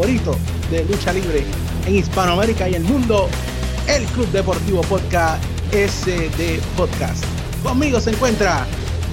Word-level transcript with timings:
favorito 0.00 0.34
de 0.70 0.82
lucha 0.86 1.12
libre 1.12 1.44
en 1.86 1.96
Hispanoamérica 1.96 2.66
y 2.66 2.74
el 2.74 2.82
mundo, 2.84 3.28
el 3.86 4.02
Club 4.06 4.30
Deportivo 4.30 4.80
Podcast 4.82 5.44
SD 5.72 6.58
Podcast. 6.74 7.22
Conmigo 7.62 8.00
se 8.00 8.12
encuentra 8.12 8.66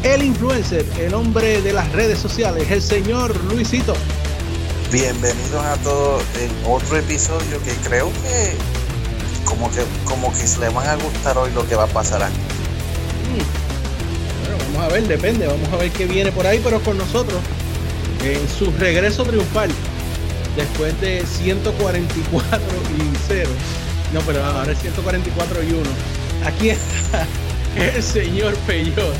el 0.04 0.24
influencer, 0.24 0.86
el 0.98 1.14
hombre 1.14 1.62
de 1.62 1.74
las 1.74 1.92
redes 1.92 2.20
sociales, 2.20 2.72
el 2.72 2.82
señor 2.82 3.36
Luisito. 3.52 3.96
Bienvenidos 4.90 5.62
a 5.62 5.76
todos 5.84 6.24
en 6.40 6.50
otro 6.66 6.98
episodio 6.98 7.62
que 7.66 7.74
creo 7.86 8.10
que 8.24 8.56
como 9.44 9.70
que 9.70 9.84
como 10.06 10.32
que 10.32 10.48
se 10.48 10.62
le 10.62 10.70
van 10.70 10.88
a 10.88 10.96
gustar 10.96 11.38
hoy 11.38 11.52
lo 11.54 11.68
que 11.68 11.76
va 11.76 11.84
a 11.84 11.88
pasar 11.88 12.24
aquí. 12.24 12.40
Bueno, 14.40 14.64
vamos 14.72 14.90
a 14.90 14.94
ver, 14.94 15.06
depende, 15.06 15.48
vamos 15.48 15.68
a 15.74 15.76
ver 15.76 15.92
qué 15.92 16.06
viene 16.06 16.32
por 16.32 16.48
ahí, 16.48 16.62
pero 16.64 16.80
con 16.80 16.98
nosotros 16.98 17.42
en 18.24 18.48
su 18.58 18.72
regreso 18.80 19.26
triunfal 19.26 19.70
después 20.58 21.00
de 21.00 21.26
144 21.26 22.60
y 22.98 23.16
0. 23.28 23.50
No, 24.14 24.20
pero 24.22 24.44
ahora 24.44 24.72
es 24.72 24.80
144 24.80 25.64
y 25.64 25.72
1. 25.72 25.82
Aquí 26.46 26.70
está 26.70 27.26
el 27.78 28.02
señor 28.04 28.56
Peyot. 28.68 29.16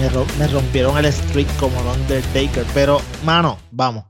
Me, 0.00 0.08
ro- 0.08 0.26
me 0.38 0.46
rompieron 0.48 0.96
el 0.98 1.10
streak 1.12 1.48
como 1.58 1.78
el 1.80 2.00
Undertaker. 2.00 2.64
Pero, 2.74 3.00
mano, 3.24 3.58
vamos. 3.70 4.04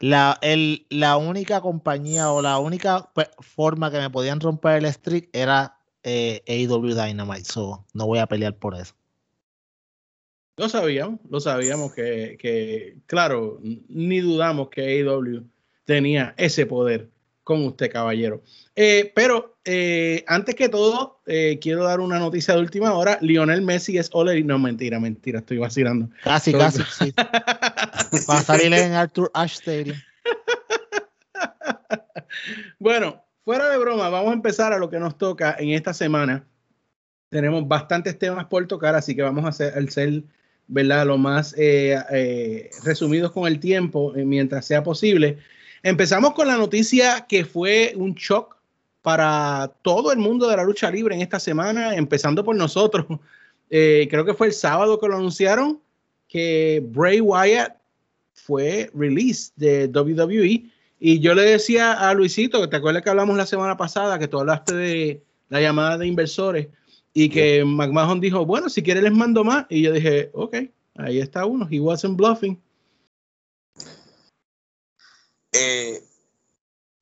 La, 0.00 0.38
el, 0.42 0.86
la 0.90 1.16
única 1.16 1.60
compañía 1.60 2.30
o 2.30 2.40
la 2.42 2.58
única 2.58 3.10
pe- 3.14 3.30
forma 3.40 3.90
que 3.90 3.98
me 3.98 4.10
podían 4.10 4.40
romper 4.40 4.84
el 4.84 4.92
streak 4.92 5.28
era 5.32 5.76
eh, 6.04 6.42
AEW 6.46 6.94
Dynamite. 6.94 7.44
So, 7.44 7.84
no 7.94 8.06
voy 8.06 8.18
a 8.20 8.26
pelear 8.26 8.56
por 8.56 8.76
eso. 8.76 8.94
Lo 10.56 10.68
sabíamos, 10.68 11.20
lo 11.30 11.38
sabíamos 11.40 11.94
que, 11.94 12.36
que, 12.40 12.98
claro, 13.06 13.60
ni 13.62 14.18
dudamos 14.20 14.68
que 14.70 14.82
AEW 14.82 15.44
tenía 15.88 16.34
ese 16.36 16.66
poder 16.66 17.08
con 17.42 17.64
usted, 17.64 17.90
caballero. 17.90 18.42
Eh, 18.76 19.10
pero 19.14 19.56
eh, 19.64 20.22
antes 20.26 20.54
que 20.54 20.68
todo, 20.68 21.22
eh, 21.24 21.58
quiero 21.62 21.82
dar 21.84 22.00
una 22.00 22.18
noticia 22.18 22.52
de 22.54 22.60
última 22.60 22.92
hora. 22.92 23.16
Lionel 23.22 23.62
Messi 23.62 23.96
es 23.96 24.10
Ole. 24.12 24.44
No, 24.44 24.58
mentira, 24.58 25.00
mentira, 25.00 25.38
estoy 25.38 25.56
vacilando. 25.56 26.10
Casi, 26.22 26.52
Todo- 26.52 26.60
casi, 26.60 26.82
sí. 26.82 27.14
Va 27.16 28.36
a 28.38 28.42
salir 28.42 28.70
en 28.74 28.92
Arthur 28.92 29.30
Ashe 29.32 29.54
Stadium. 29.54 29.96
Bueno, 32.78 33.24
fuera 33.44 33.70
de 33.70 33.78
broma, 33.78 34.10
vamos 34.10 34.30
a 34.30 34.34
empezar 34.34 34.72
a 34.72 34.78
lo 34.78 34.90
que 34.90 34.98
nos 34.98 35.16
toca 35.16 35.56
en 35.58 35.70
esta 35.70 35.94
semana. 35.94 36.44
Tenemos 37.30 37.66
bastantes 37.66 38.18
temas 38.18 38.44
por 38.46 38.66
tocar, 38.66 38.94
así 38.94 39.16
que 39.16 39.22
vamos 39.22 39.44
a 39.46 39.48
hacer 39.48 39.72
el 39.76 39.88
ser, 39.88 40.22
¿verdad? 40.66 41.06
Lo 41.06 41.16
más 41.16 41.54
resumidos 42.84 43.32
con 43.32 43.46
el 43.46 43.58
tiempo, 43.58 44.12
mientras 44.14 44.66
sea 44.66 44.82
posible. 44.82 45.38
Empezamos 45.82 46.34
con 46.34 46.48
la 46.48 46.56
noticia 46.56 47.26
que 47.28 47.44
fue 47.44 47.92
un 47.96 48.14
shock 48.14 48.56
para 49.02 49.72
todo 49.82 50.12
el 50.12 50.18
mundo 50.18 50.48
de 50.48 50.56
la 50.56 50.64
lucha 50.64 50.90
libre 50.90 51.14
en 51.14 51.22
esta 51.22 51.40
semana, 51.40 51.94
empezando 51.94 52.44
por 52.44 52.56
nosotros. 52.56 53.06
Eh, 53.70 54.08
creo 54.10 54.24
que 54.24 54.32
fue 54.32 54.46
el 54.46 54.54
sábado 54.54 54.98
que 54.98 55.06
lo 55.08 55.16
anunciaron, 55.16 55.78
que 56.26 56.82
Bray 56.82 57.20
Wyatt 57.20 57.76
fue 58.32 58.90
release 58.94 59.52
de 59.56 59.88
WWE. 59.88 60.70
Y 60.98 61.20
yo 61.20 61.34
le 61.34 61.42
decía 61.42 61.92
a 61.92 62.14
Luisito, 62.14 62.62
que 62.62 62.68
te 62.68 62.76
acuerdas 62.76 63.02
que 63.02 63.10
hablamos 63.10 63.36
la 63.36 63.44
semana 63.44 63.76
pasada, 63.76 64.18
que 64.18 64.26
tú 64.26 64.38
hablaste 64.40 64.74
de 64.74 65.22
la 65.50 65.60
llamada 65.60 65.98
de 65.98 66.06
inversores 66.06 66.68
y 67.12 67.28
que 67.28 67.64
McMahon 67.64 68.20
dijo, 68.20 68.46
bueno, 68.46 68.68
si 68.68 68.82
quieres 68.82 69.02
les 69.02 69.12
mando 69.12 69.44
más. 69.44 69.66
Y 69.68 69.82
yo 69.82 69.92
dije, 69.92 70.30
ok, 70.32 70.56
ahí 70.96 71.20
está 71.20 71.44
uno, 71.44 71.68
he 71.70 71.80
wasn't 71.80 72.16
bluffing. 72.16 72.58
Eh, 75.52 76.02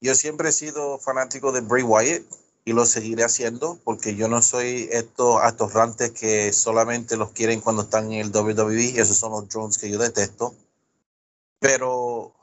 yo 0.00 0.14
siempre 0.14 0.50
he 0.50 0.52
sido 0.52 0.98
fanático 0.98 1.52
de 1.52 1.60
Bray 1.60 1.82
Wyatt 1.82 2.22
y 2.64 2.72
lo 2.72 2.84
seguiré 2.84 3.24
haciendo 3.24 3.78
porque 3.84 4.16
yo 4.16 4.28
no 4.28 4.42
soy 4.42 4.88
estos 4.90 5.40
atorrantes 5.42 6.10
que 6.10 6.52
solamente 6.52 7.16
los 7.16 7.30
quieren 7.30 7.60
cuando 7.60 7.82
están 7.82 8.12
en 8.12 8.20
el 8.20 8.30
WWE. 8.34 9.00
Esos 9.00 9.16
son 9.16 9.32
los 9.32 9.48
drones 9.48 9.78
que 9.78 9.90
yo 9.90 9.98
detesto. 9.98 10.54
Pero 11.60 12.34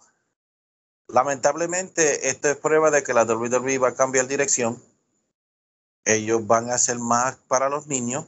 lamentablemente 1.07 2.29
esto 2.29 2.49
es 2.49 2.57
prueba 2.57 2.89
de 2.89 3.03
que 3.03 3.13
la 3.13 3.23
WWE 3.23 3.77
va 3.77 3.89
a 3.89 3.95
cambiar 3.95 4.27
dirección. 4.27 4.81
Ellos 6.05 6.45
van 6.47 6.71
a 6.71 6.75
hacer 6.75 6.99
más 6.99 7.35
para 7.47 7.69
los 7.69 7.87
niños. 7.87 8.25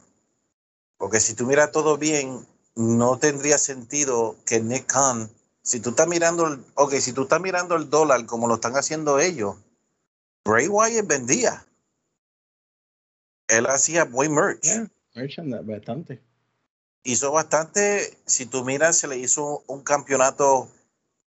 Porque 0.98 1.20
si 1.20 1.34
tú 1.34 1.46
miras 1.46 1.72
todo 1.72 1.98
bien, 1.98 2.46
no 2.74 3.18
tendría 3.18 3.58
sentido 3.58 4.36
que 4.44 4.60
Nick 4.60 4.86
Khan 4.86 5.30
si 5.66 5.80
tú 5.80 5.90
estás 5.90 6.06
mirando, 6.06 6.46
el, 6.46 6.64
ok, 6.74 6.94
si 6.94 7.12
tú 7.12 7.22
estás 7.22 7.40
mirando 7.40 7.74
el 7.74 7.90
dólar 7.90 8.24
como 8.26 8.46
lo 8.46 8.54
están 8.54 8.76
haciendo 8.76 9.18
ellos, 9.18 9.56
Bray 10.44 10.68
Wyatt 10.68 11.06
vendía. 11.08 11.66
Él 13.48 13.66
hacía 13.66 14.04
buen 14.04 14.32
merch. 14.32 14.62
Yeah, 14.62 14.88
bastante. 15.62 16.22
Hizo 17.02 17.32
bastante. 17.32 18.16
Si 18.26 18.46
tú 18.46 18.64
miras, 18.64 18.96
se 18.98 19.08
le 19.08 19.18
hizo 19.18 19.64
un 19.66 19.82
campeonato 19.82 20.68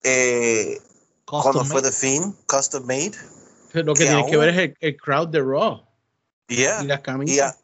eh, 0.03 0.81
cuando 1.27 1.65
fue. 1.65 1.83
The 1.83 1.93
Fiend, 1.93 2.35
custom 2.47 2.87
made. 2.87 3.13
Lo 3.73 3.93
que 3.95 4.05
Que 4.05 4.09
tienes 4.11 4.27
que 4.27 4.35
aún- 4.37 4.41
ver 4.41 4.49
es 4.51 4.59
el, 4.59 4.77
el 4.81 4.97
crowd 4.97 5.29
de 5.29 5.41
Raw 5.41 5.83
Yeah. 6.49 6.83
y 6.83 6.87
las 6.87 7.01
camisas. 7.01 7.59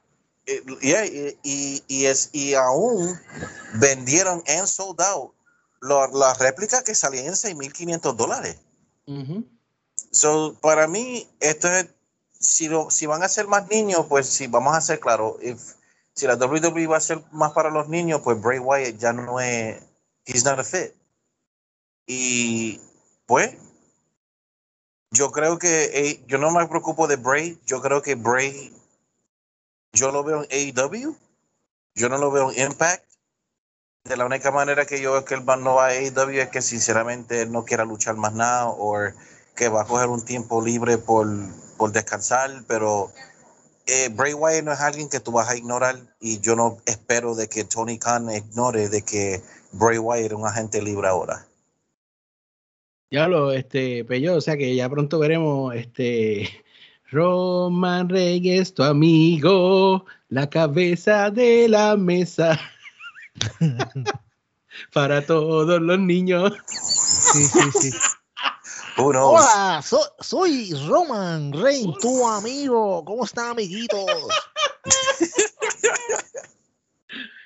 eh, 0.46 0.62
yeah, 0.80 1.04
y, 1.06 1.38
y, 1.42 1.82
y 1.88 2.04
es, 2.06 2.30
y 2.32 2.54
aún 2.54 3.18
vendieron 3.74 4.42
en 4.46 4.66
sold 4.66 5.00
out 5.02 5.34
las 5.80 6.38
réplicas 6.38 6.82
que 6.82 6.94
salían 6.94 7.26
en 7.26 7.36
6.500 7.36 8.16
dólares. 8.16 8.56
Ujú. 9.06 9.44
So, 10.10 10.54
para 10.60 10.86
mí, 10.86 11.28
esto 11.40 11.68
es, 11.68 11.88
si, 12.38 12.68
lo, 12.68 12.90
si 12.90 13.06
van 13.06 13.22
a 13.22 13.28
ser 13.28 13.46
más 13.46 13.68
niños, 13.68 14.06
pues 14.08 14.28
sí, 14.28 14.46
vamos 14.46 14.76
a 14.76 14.80
ser 14.80 15.00
claros. 15.00 15.36
if- 15.42 15.74
Si 16.14 16.26
la 16.26 16.34
WWE 16.36 16.86
va 16.86 16.96
a 16.96 17.00
ser 17.00 17.22
más 17.32 17.52
para 17.52 17.70
los 17.70 17.88
niños, 17.88 18.20
pues 18.22 18.40
Bray 18.40 18.58
Wyatt 18.58 18.96
ya 18.98 19.12
no 19.12 19.40
es, 19.40 19.80
he's 20.26 20.44
not 20.44 20.58
a 20.58 20.64
fit. 20.64 20.92
Y 22.06 22.80
pues, 23.26 23.54
yo 25.10 25.30
creo 25.30 25.58
que, 25.58 25.84
eh, 25.94 26.24
yo 26.26 26.38
no 26.38 26.50
me 26.50 26.66
preocupo 26.66 27.06
de 27.06 27.16
Bray, 27.16 27.58
yo 27.66 27.80
creo 27.80 28.02
que 28.02 28.14
Bray, 28.14 28.74
yo 29.92 30.10
lo 30.12 30.22
veo 30.24 30.42
en 30.44 30.48
AEW, 30.50 31.16
yo 31.94 32.08
no 32.08 32.18
lo 32.18 32.30
veo 32.30 32.50
en 32.52 32.70
Impact. 32.72 33.04
De 34.08 34.16
la 34.16 34.24
única 34.24 34.50
manera 34.50 34.86
que 34.86 35.02
yo 35.02 35.12
veo 35.12 35.24
que 35.24 35.34
él 35.34 35.46
va- 35.46 35.56
no 35.56 35.74
va 35.74 35.88
a 35.88 35.90
AEW 35.90 36.40
es 36.40 36.48
que 36.48 36.62
sinceramente 36.62 37.44
no 37.46 37.64
quiera 37.64 37.84
luchar 37.84 38.16
más 38.16 38.32
nada 38.32 38.68
o 38.68 38.96
que 39.54 39.68
va 39.68 39.82
a 39.82 39.84
coger 39.84 40.08
un 40.08 40.24
tiempo 40.24 40.64
libre 40.64 40.96
por, 40.96 41.28
por 41.76 41.92
descansar, 41.92 42.50
pero 42.66 43.10
eh, 43.86 44.08
Bray 44.10 44.32
Wyatt 44.32 44.64
no 44.64 44.72
es 44.72 44.80
alguien 44.80 45.10
que 45.10 45.20
tú 45.20 45.32
vas 45.32 45.50
a 45.50 45.56
ignorar 45.56 45.96
y 46.20 46.40
yo 46.40 46.56
no 46.56 46.78
espero 46.86 47.34
de 47.34 47.48
que 47.48 47.64
Tony 47.64 47.98
Khan 47.98 48.30
ignore 48.30 48.88
de 48.88 49.02
que 49.02 49.42
Bray 49.72 49.98
Wyatt 49.98 50.26
es 50.26 50.32
un 50.32 50.46
agente 50.46 50.80
libre 50.80 51.06
ahora. 51.08 51.46
Ya 53.10 53.26
lo, 53.28 53.52
este, 53.52 54.04
Pello, 54.04 54.36
o 54.36 54.40
sea 54.40 54.56
que 54.56 54.74
ya 54.74 54.88
pronto 54.88 55.18
veremos, 55.18 55.74
este, 55.74 56.48
Roman 57.10 58.08
Reyes, 58.08 58.72
tu 58.72 58.82
amigo, 58.82 60.04
la 60.28 60.48
cabeza 60.48 61.30
de 61.30 61.68
la 61.68 61.96
mesa 61.96 62.58
para 64.92 65.24
todos 65.24 65.80
los 65.80 65.98
niños. 65.98 66.52
Sí, 66.70 67.44
sí, 67.44 67.70
sí. 67.80 67.90
Who 68.96 69.12
knows? 69.12 69.40
Hola, 69.40 69.80
so- 69.82 70.14
soy 70.20 70.74
Roman 70.88 71.52
Reigns, 71.52 71.98
tu 71.98 72.26
amigo. 72.26 73.04
¿Cómo 73.04 73.24
están, 73.24 73.50
amiguitos? 73.50 74.04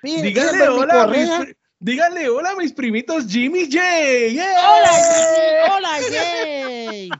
Miren, 0.02 0.32
¿quieren 0.32 0.52
Díganle 0.52 0.68
hola, 0.68 1.02
a 1.02 1.06
mis, 1.06 1.56
díganle 1.78 2.28
hola 2.28 2.50
a 2.50 2.56
mis 2.56 2.72
primitos 2.72 3.26
Jimmy 3.28 3.66
J. 3.70 3.78
¡Yeah! 4.32 4.54
Hola, 4.58 5.76
hola, 5.76 5.98
Jay. 6.10 7.10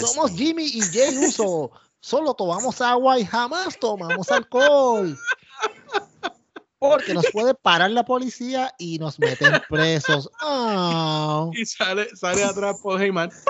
Somos. 0.00 0.30
Jimmy 0.32 0.66
y 0.66 0.80
Jay 0.82 1.18
Uso. 1.18 1.72
Solo 2.00 2.32
tomamos 2.34 2.80
agua 2.80 3.18
y 3.18 3.24
jamás 3.26 3.76
tomamos 3.78 4.30
alcohol. 4.30 5.18
Porque 6.80 7.14
nos 7.14 7.26
puede 7.32 7.54
parar 7.54 7.90
la 7.92 8.04
policía 8.04 8.74
y 8.78 8.98
nos 8.98 9.18
meten 9.20 9.52
presos. 9.68 10.28
Ah. 10.40 11.48
Y 11.54 11.64
sale, 11.66 12.08
sale 12.16 12.42
atrás 12.42 12.76
por 12.82 13.00
Heyman. 13.00 13.30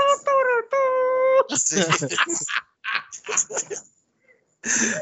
Sí. 1.57 1.81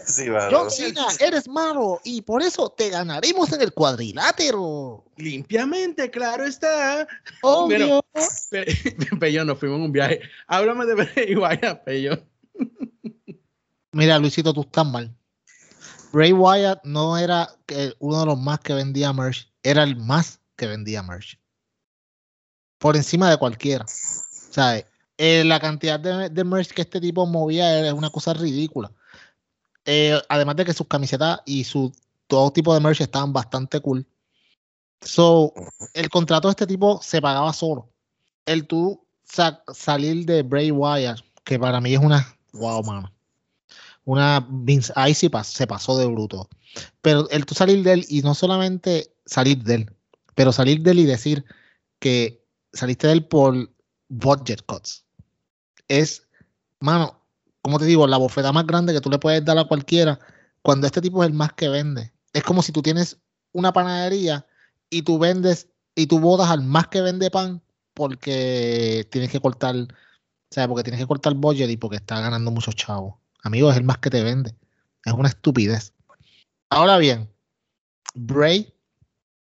Sí, 0.07 0.31
mano. 0.31 0.49
John 0.53 0.71
Cena, 0.71 1.05
eres 1.19 1.49
malo 1.49 2.01
y 2.05 2.23
por 2.23 2.43
eso 2.43 2.71
te 2.71 2.91
ganaremos 2.91 3.53
en 3.53 3.61
el 3.61 3.73
cuadrilátero. 3.73 5.05
Limpiamente, 5.17 6.11
claro 6.11 6.45
está. 6.45 7.09
Obvio. 7.43 8.05
Pe- 8.51 8.67
Pello, 9.19 9.45
nos 9.45 9.59
fuimos 9.59 9.79
en 9.79 9.83
un 9.85 9.93
viaje. 9.93 10.21
Háblame 10.47 10.87
de 10.87 10.95
Bray 10.95 11.35
Wyatt, 11.37 11.83
Pello. 11.85 12.19
Mira, 13.93 14.19
Luisito, 14.19 14.55
tú 14.55 14.61
estás 14.63 14.87
mal. 14.87 15.15
Bray 16.13 16.33
Wyatt 16.33 16.85
no 16.85 17.19
era 17.19 17.49
uno 17.99 18.21
de 18.21 18.27
los 18.27 18.39
más 18.39 18.61
que 18.61 18.75
vendía 18.75 19.13
merch, 19.13 19.51
era 19.63 19.83
el 19.83 19.97
más 19.97 20.41
que 20.57 20.67
vendía 20.67 21.03
merch. 21.03 21.39
por 22.79 22.97
encima 22.97 23.29
de 23.31 23.37
cualquiera. 23.37 23.85
¿Sabes? 23.89 24.87
Eh, 25.19 25.43
la 25.45 25.59
cantidad 25.59 25.99
de, 25.99 26.45
merch 26.45 26.73
que 26.73 26.83
este 26.83 27.01
tipo 27.01 27.27
movía 27.27 27.87
es 27.87 27.93
una 27.93 28.11
cosa 28.11 28.35
ridícula. 28.35 28.93
Eh, 29.85 30.21
además 30.29 30.57
de 30.57 30.65
que 30.65 30.73
sus 30.73 30.87
camisetas 30.87 31.41
y 31.45 31.65
su 31.65 31.93
todo 32.29 32.53
tipo 32.53 32.73
de 32.73 32.81
merch 32.81 33.01
estaban 33.01 33.33
bastante 33.33 33.81
cool. 33.81 34.07
So, 35.01 35.53
el 35.95 36.09
contrato 36.09 36.49
de 36.49 36.53
este 36.53 36.67
tipo 36.67 37.01
se 37.03 37.21
pagaba 37.21 37.53
solo. 37.53 37.91
El 38.47 38.67
tú 38.67 39.05
salir 39.75 40.25
de 40.25 40.43
Bray 40.43 40.71
Wyatt, 40.71 41.21
que 41.45 41.59
para 41.59 41.81
mí 41.81 41.95
es 41.95 42.01
una. 42.01 42.27
Wow, 42.53 42.83
mano. 42.83 43.13
Una. 44.09 44.49
Ahí 44.95 45.13
sí 45.13 45.31
se 45.45 45.67
pasó 45.67 45.99
de 45.99 46.07
bruto. 46.07 46.49
Pero 47.03 47.29
el 47.29 47.45
tú 47.45 47.55
salir 47.55 47.83
de 47.83 47.93
él 47.93 48.07
y 48.09 48.23
no 48.23 48.35
solamente 48.35 49.15
salir 49.27 49.63
de 49.63 49.75
él, 49.75 49.97
pero 50.35 50.51
salir 50.51 50.81
de 50.81 50.93
él 50.93 51.01
y 51.01 51.05
decir 51.05 51.45
que 51.99 52.43
saliste 52.73 53.07
de 53.07 53.13
él 53.13 53.27
por 53.27 53.71
budget 54.09 54.65
cuts. 54.65 55.05
Es, 55.89 56.27
mano, 56.81 57.23
como 57.61 57.79
te 57.79 57.85
digo, 57.85 58.07
la 58.07 58.17
bofeta 58.17 58.51
más 58.51 58.67
grande 58.67 58.95
que 58.95 59.03
tú 59.03 59.11
le 59.11 59.19
puedes 59.19 59.45
dar 59.45 59.59
a 59.59 59.69
cualquiera 59.69 60.19
cuando 60.63 60.87
este 60.87 61.03
tipo 61.03 61.23
es 61.23 61.29
el 61.29 61.35
más 61.35 61.53
que 61.53 61.69
vende. 61.69 62.11
Es 62.33 62.43
como 62.45 62.63
si 62.63 62.73
tú 62.73 62.81
tienes 62.81 63.19
una 63.53 63.75
panadería 63.75 64.47
y 64.89 65.03
tú 65.03 65.19
vendes 65.19 65.69
y 65.95 66.07
tú 66.07 66.19
botas 66.19 66.49
al 66.49 66.63
más 66.63 66.89
que 66.89 67.03
vende 67.03 67.31
pan 67.31 67.63
porque 67.93 69.07
tienes 69.11 69.31
que 69.31 69.41
cortar, 69.41 69.77
o 69.77 69.87
sea, 70.51 70.67
porque 70.67 70.85
tienes 70.85 70.99
que 70.99 71.07
cortar 71.07 71.35
budget 71.35 71.69
y 71.69 71.77
porque 71.77 71.97
está 71.97 72.23
ganando 72.23 72.51
muchos 72.51 72.75
chavos. 72.75 73.17
Amigo, 73.43 73.71
es 73.71 73.77
el 73.77 73.85
más 73.85 73.99
que 73.99 74.11
te 74.11 74.23
vende. 74.23 74.55
Es 75.05 75.13
una 75.13 75.29
estupidez. 75.29 75.93
Ahora 76.71 76.99
bien, 76.99 77.31
Bray, 78.15 78.73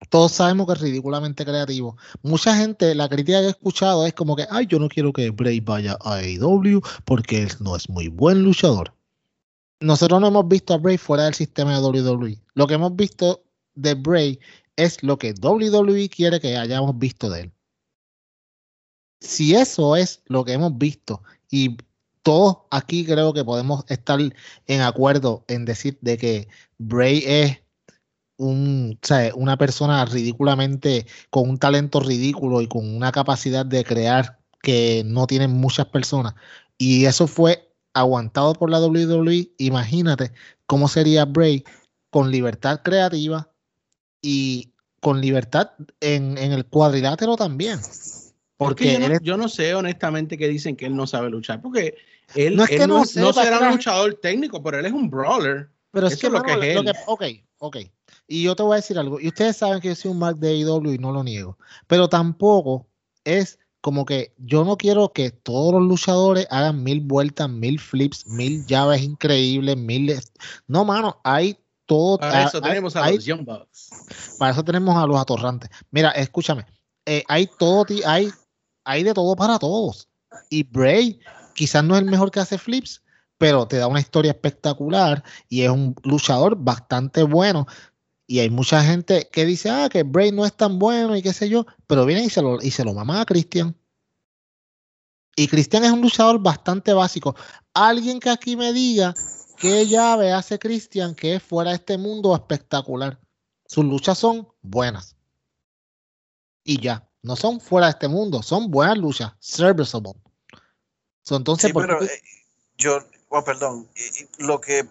todos 0.09 0.33
sabemos 0.33 0.67
que 0.67 0.75
es 0.75 0.81
ridículamente 0.81 1.45
creativo. 1.45 1.97
Mucha 2.23 2.57
gente, 2.57 2.95
la 2.95 3.09
crítica 3.09 3.41
que 3.41 3.47
he 3.47 3.51
escuchado 3.51 4.07
es 4.07 4.15
como 4.15 4.37
que, 4.37 4.47
ay, 4.51 4.67
yo 4.67 4.79
no 4.79 4.89
quiero 4.89 5.13
que 5.13 5.31
Bray 5.31 5.61
vaya 5.61 5.99
a 6.01 6.17
AEW 6.17 6.81
porque 7.05 7.43
él 7.43 7.51
no 7.61 7.77
es 7.77 7.89
muy 7.89 8.09
buen 8.09 8.43
luchador. 8.43 8.95
Nosotros 9.81 10.21
no 10.21 10.29
hemos 10.29 10.47
visto 10.47 10.75
a 10.75 10.79
Bray 10.79 10.99
fuera 10.99 11.25
del 11.25 11.35
sistema 11.35 11.79
de 11.79 11.85
WWE. 11.85 12.39
Lo 12.55 12.67
que 12.67 12.75
hemos 12.75 12.95
visto 12.95 13.43
de 13.75 13.95
Bray 13.95 14.39
es 14.77 15.03
lo 15.03 15.19
que 15.19 15.35
WWE 15.41 16.09
quiere 16.09 16.41
que 16.41 16.57
hayamos 16.57 16.99
visto 16.99 17.31
de 17.31 17.43
él. 17.43 17.53
Si 19.21 19.55
eso 19.55 19.97
es 19.97 20.23
lo 20.27 20.45
que 20.45 20.53
hemos 20.53 20.77
visto 20.79 21.23
y 21.51 21.77
todos 22.23 22.59
aquí 22.71 23.05
creo 23.05 23.33
que 23.33 23.45
podemos 23.45 23.85
estar 23.89 24.21
en 24.67 24.81
acuerdo 24.81 25.45
en 25.49 25.65
decir 25.65 25.99
de 26.01 26.19
que 26.19 26.49
Bray 26.79 27.23
es 27.27 27.59
un, 28.37 28.99
una 29.35 29.57
persona 29.59 30.05
ridículamente 30.05 31.07
con 31.31 31.49
un 31.49 31.59
talento 31.59 32.01
ridículo 32.01 32.63
y 32.63 32.69
con 32.69 32.95
una 32.97 33.13
capacidad 33.13 33.67
de 33.67 33.85
crear 33.85 34.39
que 34.63 35.03
no 35.05 35.27
tienen 35.27 35.53
muchas 35.53 35.87
personas. 35.87 36.35
Y 36.79 37.05
eso 37.05 37.27
fue 37.27 37.71
aguantado 37.93 38.55
por 38.55 38.71
la 38.71 38.81
WWE. 38.81 39.53
Imagínate 39.59 40.33
cómo 40.67 40.89
sería 40.89 41.25
Bray 41.25 41.65
con 42.11 42.31
libertad 42.31 42.81
creativa 42.83 43.51
y 44.23 44.73
con 45.01 45.21
libertad 45.21 45.71
en, 46.01 46.39
el 46.39 46.67
cuadrilátero 46.67 47.37
también. 47.37 47.81
Porque 48.61 49.19
yo 49.23 49.37
no, 49.37 49.49
sé 49.49 49.75
honestamente 49.75 50.37
que 50.37 50.47
dicen 50.47 50.77
que 50.77 50.87
él 50.87 50.95
no 50.95 51.07
sabe 51.07 51.31
luchar, 51.31 51.61
porque 51.63 51.97
él 52.35 52.57
no, 52.57 52.65
es 52.65 52.71
que 52.71 52.87
no, 52.87 53.05
será 53.05 53.59
un 53.59 53.71
luchador 53.73 54.15
técnico, 54.21 54.63
pero 54.63 54.79
él 54.79 54.87
es 54.87 54.93
un 54.93 55.09
brawler. 55.09 55.71
Pero 55.91 56.07
es 56.07 56.17
que, 56.17 56.31
lo 56.31 56.43
que 56.43 56.53
es 56.53 56.77
él. 56.77 56.93
ok, 57.07 57.25
ok. 57.59 57.77
Y 58.29 58.43
yo 58.43 58.55
te 58.55 58.63
voy 58.63 58.75
a 58.75 58.77
decir 58.77 58.99
algo. 58.99 59.19
Y 59.19 59.29
ustedes 59.29 59.57
saben 59.57 59.81
que 59.81 59.89
yo 59.89 59.95
soy 59.95 60.11
un 60.11 60.19
Mark 60.19 60.37
de 60.37 60.51
AEW 60.51 60.93
y 60.93 60.99
no 60.99 61.11
lo 61.11 61.25
niego. 61.25 61.59
Pero 61.87 62.09
tampoco 62.09 62.87
es 63.25 63.59
como 63.81 64.05
que 64.05 64.35
yo 64.37 64.65
no 64.65 64.77
quiero 64.77 65.13
que 65.13 65.31
todos 65.31 65.73
los 65.73 65.83
luchadores 65.83 66.47
hagan 66.51 66.85
mil 66.85 67.01
vueltas, 67.01 67.49
mil 67.49 67.81
flips, 67.81 68.27
mil 68.27 68.65
llaves 68.67 69.03
increíbles, 69.03 69.77
mil. 69.77 70.15
No, 70.69 70.85
mano, 70.85 71.19
hay 71.25 71.57
para 72.19 72.45
eso 72.45 72.61
tenemos 72.61 72.95
a 72.97 73.11
los 73.11 73.25
Young 73.25 73.45
Bucks. 73.45 73.91
Para 74.39 74.53
eso 74.53 74.65
tenemos 74.65 74.97
a 74.97 75.07
los 75.07 75.19
atorrantes. 75.19 75.71
Mira, 75.91 76.11
escúchame. 76.11 76.65
Eh, 77.07 77.25
hay 77.29 77.49
todo, 77.59 77.87
hay, 78.07 78.31
hay 78.85 79.03
de 79.03 79.15
todo 79.15 79.37
para 79.37 79.59
todos. 79.59 80.09
Y 80.49 80.63
Bray 80.65 81.21
quizás 81.55 81.85
no 81.85 81.95
es 81.95 82.03
el 82.03 82.11
mejor 82.11 82.31
que 82.31 82.41
hace 82.41 82.59
flips, 82.59 83.03
pero 83.39 83.67
te 83.67 83.77
da 83.77 83.87
una 83.87 84.01
historia 84.01 84.33
espectacular 84.33 85.25
y 85.49 85.63
es 85.63 85.71
un 85.71 85.95
luchador 86.05 86.57
bastante 86.57 87.23
bueno. 87.23 87.67
Y 88.27 88.39
hay 88.39 88.51
mucha 88.51 88.83
gente 88.85 89.29
que 89.33 89.45
dice, 89.45 89.71
ah, 89.71 89.89
que 89.91 90.03
Bray 90.03 90.33
no 90.33 90.45
es 90.47 90.53
tan 90.53 90.79
bueno 90.79 91.17
y 91.17 91.23
qué 91.23 91.33
sé 91.33 91.49
yo, 91.49 91.67
pero 91.87 92.07
viene 92.07 92.25
y 92.25 92.31
se 92.31 92.43
lo, 92.43 92.63
y 92.63 92.71
se 92.71 92.85
lo 92.85 92.95
mama 92.95 93.21
a 93.21 93.27
Christian. 93.27 93.77
Y 95.37 95.49
Christian 95.49 95.85
es 95.85 95.91
un 95.91 96.01
luchador 96.01 96.41
bastante 96.41 96.93
básico. 96.93 97.35
Alguien 97.75 98.21
que 98.21 98.31
aquí 98.31 98.57
me 98.57 98.73
diga 98.73 99.15
¿Qué 99.61 99.87
llave 99.87 100.33
hace 100.33 100.59
Christian 100.59 101.15
que 101.15 101.35
es 101.35 101.43
fuera 101.43 101.73
de 101.73 101.77
este 101.77 101.99
mundo 101.99 102.35
espectacular? 102.35 103.21
Sus 103.67 103.85
luchas 103.85 104.17
son 104.17 104.49
buenas. 104.63 105.17
Y 106.65 106.81
ya, 106.81 107.10
no 107.23 107.37
son 107.37 107.61
fuera 107.61 107.87
de 107.87 107.93
este 107.93 108.09
mundo, 108.09 108.43
son 108.43 108.71
buenas 108.71 108.99
luchas, 108.99 109.33
serviceable. 109.39 110.13
entonces, 111.31 111.73
pero, 111.75 112.03
eh, 112.03 112.09
yo, 112.77 112.99
oh, 113.29 113.45
perdón, 113.45 113.89
lo 114.39 114.61
que 114.61 114.89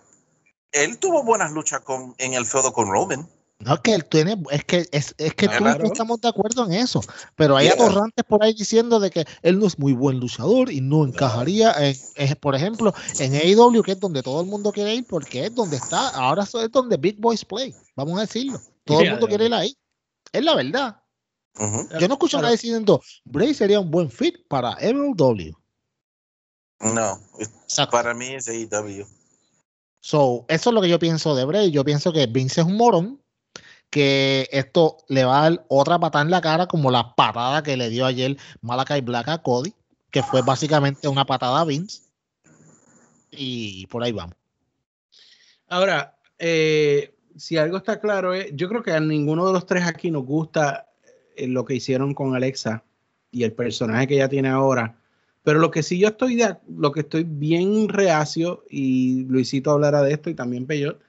él 0.71 0.97
tuvo 0.99 1.23
buenas 1.23 1.51
luchas 1.51 1.81
con, 1.81 2.15
en 2.17 2.33
el 2.33 2.45
feudo 2.45 2.71
con 2.71 2.89
Roman. 2.89 3.27
No, 3.61 3.73
es 3.73 3.79
que 3.81 3.93
él 3.93 4.05
tiene, 4.05 4.41
es 4.51 4.63
que, 4.63 4.87
es, 4.93 5.13
es 5.17 5.33
que 5.33 5.49
tú 5.49 5.61
no 5.61 5.83
estamos 5.83 6.21
de 6.21 6.29
acuerdo 6.29 6.65
en 6.65 6.71
eso, 6.71 7.01
pero 7.35 7.57
hay 7.57 7.67
atorrantes 7.67 8.23
por 8.23 8.41
ahí 8.41 8.53
diciendo 8.53 9.01
de 9.01 9.09
que 9.09 9.25
él 9.41 9.59
no 9.59 9.67
es 9.67 9.77
muy 9.77 9.91
buen 9.91 10.17
luchador 10.17 10.71
y 10.71 10.79
no 10.79 11.05
encajaría, 11.05 11.73
en, 11.77 12.35
por 12.35 12.55
ejemplo, 12.55 12.93
en 13.19 13.35
AEW, 13.35 13.83
que 13.83 13.91
es 13.91 13.99
donde 13.99 14.23
todo 14.23 14.39
el 14.39 14.47
mundo 14.47 14.71
quiere 14.71 14.95
ir, 14.95 15.05
porque 15.05 15.47
es 15.47 15.55
donde 15.55 15.75
está, 15.75 16.07
ahora 16.11 16.43
es 16.43 16.71
donde 16.71 16.95
Big 16.95 17.19
Boys 17.19 17.43
Play, 17.43 17.75
vamos 17.97 18.17
a 18.17 18.21
decirlo, 18.21 18.61
todo 18.85 19.01
el 19.01 19.11
mundo 19.11 19.27
quiere 19.27 19.47
ir 19.47 19.53
ahí, 19.53 19.77
es 20.31 20.43
la 20.43 20.55
verdad. 20.55 21.03
Yo 21.99 22.07
no 22.07 22.13
escucho 22.13 22.37
a 22.37 22.41
nadie 22.41 22.55
diciendo, 22.55 23.01
Bray 23.25 23.53
sería 23.53 23.79
un 23.79 23.91
buen 23.91 24.09
fit 24.09 24.47
para 24.47 24.77
MLW. 24.81 25.51
No, 26.79 27.19
para 27.91 28.13
mí 28.13 28.27
es 28.27 28.47
AEW. 28.47 29.05
So, 29.99 30.45
eso 30.47 30.69
es 30.69 30.73
lo 30.73 30.81
que 30.81 30.89
yo 30.89 30.97
pienso 30.97 31.35
de 31.35 31.43
Bray. 31.43 31.71
Yo 31.71 31.83
pienso 31.83 32.13
que 32.13 32.25
Vince 32.27 32.61
es 32.61 32.67
un 32.67 32.77
morón 32.77 33.21
que 33.89 34.47
esto 34.51 34.97
le 35.07 35.25
va 35.25 35.39
a 35.39 35.49
dar 35.49 35.65
otra 35.67 35.99
patada 35.99 36.23
en 36.23 36.31
la 36.31 36.41
cara, 36.41 36.67
como 36.67 36.91
la 36.91 37.15
patada 37.15 37.63
que 37.63 37.75
le 37.75 37.89
dio 37.89 38.05
ayer 38.05 38.37
Malakai 38.61 39.01
Black 39.01 39.27
a 39.27 39.41
Cody, 39.41 39.73
que 40.11 40.23
fue 40.23 40.41
básicamente 40.41 41.07
una 41.07 41.25
patada 41.25 41.59
a 41.59 41.65
Vince. 41.65 42.03
Y 43.31 43.87
por 43.87 44.03
ahí 44.03 44.11
vamos. 44.11 44.35
Ahora, 45.67 46.17
eh, 46.37 47.15
si 47.35 47.57
algo 47.57 47.77
está 47.77 47.99
claro, 47.99 48.33
es, 48.33 48.49
yo 48.53 48.69
creo 48.69 48.83
que 48.83 48.91
a 48.91 48.99
ninguno 48.99 49.45
de 49.47 49.53
los 49.53 49.65
tres 49.65 49.85
aquí 49.85 50.11
nos 50.11 50.25
gusta 50.25 50.88
lo 51.47 51.65
que 51.65 51.75
hicieron 51.75 52.13
con 52.13 52.35
Alexa 52.35 52.83
y 53.31 53.43
el 53.43 53.53
personaje 53.53 54.07
que 54.07 54.15
ella 54.15 54.29
tiene 54.29 54.49
ahora. 54.49 54.95
Pero 55.43 55.59
lo 55.59 55.71
que 55.71 55.83
sí 55.83 55.97
yo 55.99 56.09
estoy 56.09 56.35
de, 56.35 56.57
lo 56.67 56.91
que 56.91 57.01
estoy 57.01 57.23
bien 57.23 57.89
reacio, 57.89 58.63
y 58.69 59.23
Luisito 59.25 59.71
hablará 59.71 60.01
de 60.01 60.13
esto 60.13 60.29
y 60.29 60.35
también 60.35 60.65
Peyot, 60.65 60.99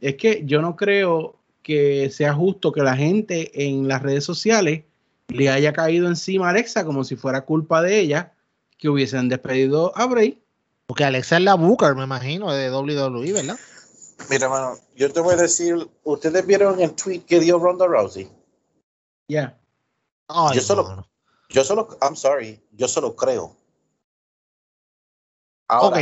es 0.00 0.16
que 0.16 0.42
yo 0.46 0.62
no 0.62 0.76
creo 0.76 1.36
que 1.62 2.10
sea 2.10 2.32
justo 2.32 2.72
que 2.72 2.82
la 2.82 2.96
gente 2.96 3.66
en 3.68 3.88
las 3.88 4.02
redes 4.02 4.24
sociales 4.24 4.84
le 5.28 5.48
haya 5.50 5.72
caído 5.72 6.08
encima 6.08 6.46
a 6.46 6.50
Alexa 6.50 6.84
como 6.84 7.04
si 7.04 7.16
fuera 7.16 7.44
culpa 7.44 7.82
de 7.82 8.00
ella 8.00 8.32
que 8.78 8.88
hubiesen 8.88 9.28
despedido 9.28 9.96
a 9.96 10.06
Bray. 10.06 10.42
Porque 10.86 11.04
Alexa 11.04 11.36
es 11.36 11.42
la 11.42 11.54
Booker, 11.54 11.94
me 11.94 12.04
imagino, 12.04 12.52
de 12.52 12.70
WWE, 12.70 13.32
¿verdad? 13.32 13.58
Mira, 14.28 14.48
mano, 14.48 14.76
yo 14.96 15.12
te 15.12 15.20
voy 15.20 15.34
a 15.34 15.36
decir, 15.36 15.88
¿ustedes 16.02 16.46
vieron 16.46 16.80
el 16.80 16.92
tweet 16.94 17.20
que 17.20 17.40
dio 17.40 17.58
Ronda 17.58 17.86
Rousey? 17.86 18.28
Ya. 19.28 19.59
Yo 20.54 20.60
solo, 20.60 21.06
yo 21.48 21.64
solo, 21.64 21.88
I'm 22.00 22.16
sorry, 22.16 22.62
yo 22.72 22.88
solo 22.88 23.14
creo. 23.16 23.56
Ahora, 25.68 26.00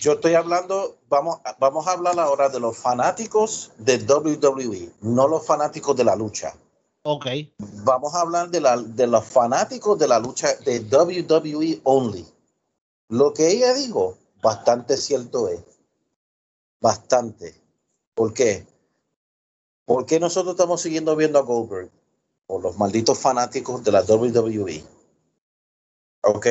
yo 0.00 0.12
estoy 0.12 0.34
hablando, 0.34 0.98
vamos, 1.08 1.40
vamos 1.58 1.86
a 1.86 1.92
hablar 1.92 2.18
ahora 2.18 2.48
de 2.48 2.60
los 2.60 2.76
fanáticos 2.76 3.72
de 3.78 3.98
WWE, 3.98 4.92
no 5.00 5.28
los 5.28 5.46
fanáticos 5.46 5.96
de 5.96 6.04
la 6.04 6.16
lucha. 6.16 6.54
Ok. 7.02 7.26
Vamos 7.84 8.14
a 8.14 8.22
hablar 8.22 8.50
de, 8.50 8.60
la, 8.60 8.76
de 8.78 9.06
los 9.06 9.24
fanáticos 9.24 9.98
de 9.98 10.08
la 10.08 10.18
lucha 10.18 10.54
de 10.64 10.80
WWE 10.80 11.80
only. 11.84 12.26
Lo 13.08 13.32
que 13.32 13.48
ella 13.48 13.74
dijo, 13.74 14.18
bastante 14.42 14.96
cierto 14.96 15.48
es. 15.48 15.60
Bastante. 16.80 17.54
¿Por 18.14 18.34
qué? 18.34 18.66
¿Por 19.84 20.04
qué 20.04 20.18
nosotros 20.18 20.54
estamos 20.54 20.80
siguiendo 20.80 21.14
viendo 21.14 21.38
a 21.38 21.42
Goldberg? 21.42 21.90
Por 22.46 22.62
los 22.62 22.76
malditos 22.78 23.18
fanáticos 23.18 23.82
de 23.82 23.92
la 23.92 24.02
WWE. 24.02 24.84
¿Ok? 26.22 26.46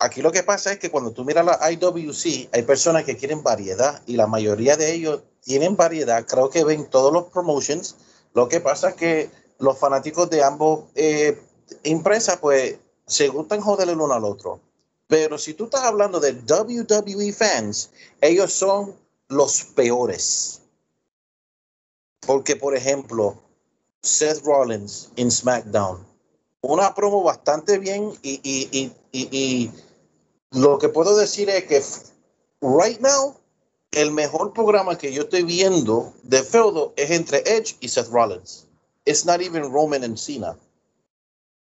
Aquí 0.00 0.22
lo 0.22 0.30
que 0.30 0.44
pasa 0.44 0.72
es 0.72 0.78
que 0.78 0.90
cuando 0.90 1.10
tú 1.10 1.24
miras 1.24 1.44
la 1.44 1.72
IWC, 1.72 2.50
hay 2.52 2.62
personas 2.62 3.04
que 3.04 3.16
quieren 3.16 3.42
variedad 3.42 4.00
y 4.06 4.16
la 4.16 4.28
mayoría 4.28 4.76
de 4.76 4.92
ellos 4.92 5.22
tienen 5.40 5.76
variedad. 5.76 6.24
Creo 6.24 6.50
que 6.50 6.62
ven 6.62 6.88
todos 6.88 7.12
los 7.12 7.24
promotions. 7.24 7.96
Lo 8.32 8.48
que 8.48 8.60
pasa 8.60 8.90
es 8.90 8.94
que 8.94 9.30
los 9.58 9.76
fanáticos 9.76 10.30
de 10.30 10.44
ambos 10.44 10.84
eh, 10.94 11.42
impresa, 11.82 12.40
pues 12.40 12.78
se 13.06 13.28
gustan 13.28 13.60
joder 13.60 13.88
el 13.88 14.00
uno 14.00 14.14
al 14.14 14.24
otro. 14.24 14.60
Pero 15.08 15.38
si 15.38 15.54
tú 15.54 15.64
estás 15.64 15.82
hablando 15.82 16.20
de 16.20 16.32
WWE 16.32 17.32
fans, 17.32 17.90
ellos 18.20 18.52
son 18.52 18.94
los 19.28 19.64
peores. 19.64 20.60
Porque, 22.20 22.56
por 22.56 22.76
ejemplo, 22.76 23.42
Seth 24.02 24.44
Rollins 24.44 25.10
en 25.16 25.30
SmackDown, 25.30 26.06
una 26.60 26.94
promo 26.94 27.22
bastante 27.22 27.78
bien 27.78 28.12
y, 28.22 28.40
y, 28.42 28.92
y, 29.12 29.36
y, 29.36 29.72
lo 30.52 30.78
que 30.78 30.88
puedo 30.88 31.16
decir 31.16 31.50
es 31.50 31.64
que 31.64 31.82
right 32.60 33.00
now 33.00 33.34
el 33.92 34.12
mejor 34.12 34.52
programa 34.52 34.96
que 34.96 35.12
yo 35.12 35.22
estoy 35.22 35.42
viendo 35.42 36.12
de 36.22 36.42
feudo 36.42 36.92
es 36.96 37.10
entre 37.10 37.38
Edge 37.40 37.76
y 37.80 37.88
Seth 37.88 38.08
Rollins. 38.08 38.66
It's 39.04 39.24
not 39.24 39.40
even 39.40 39.72
Roman 39.72 40.04
and 40.04 40.16
Cena. 40.16 40.56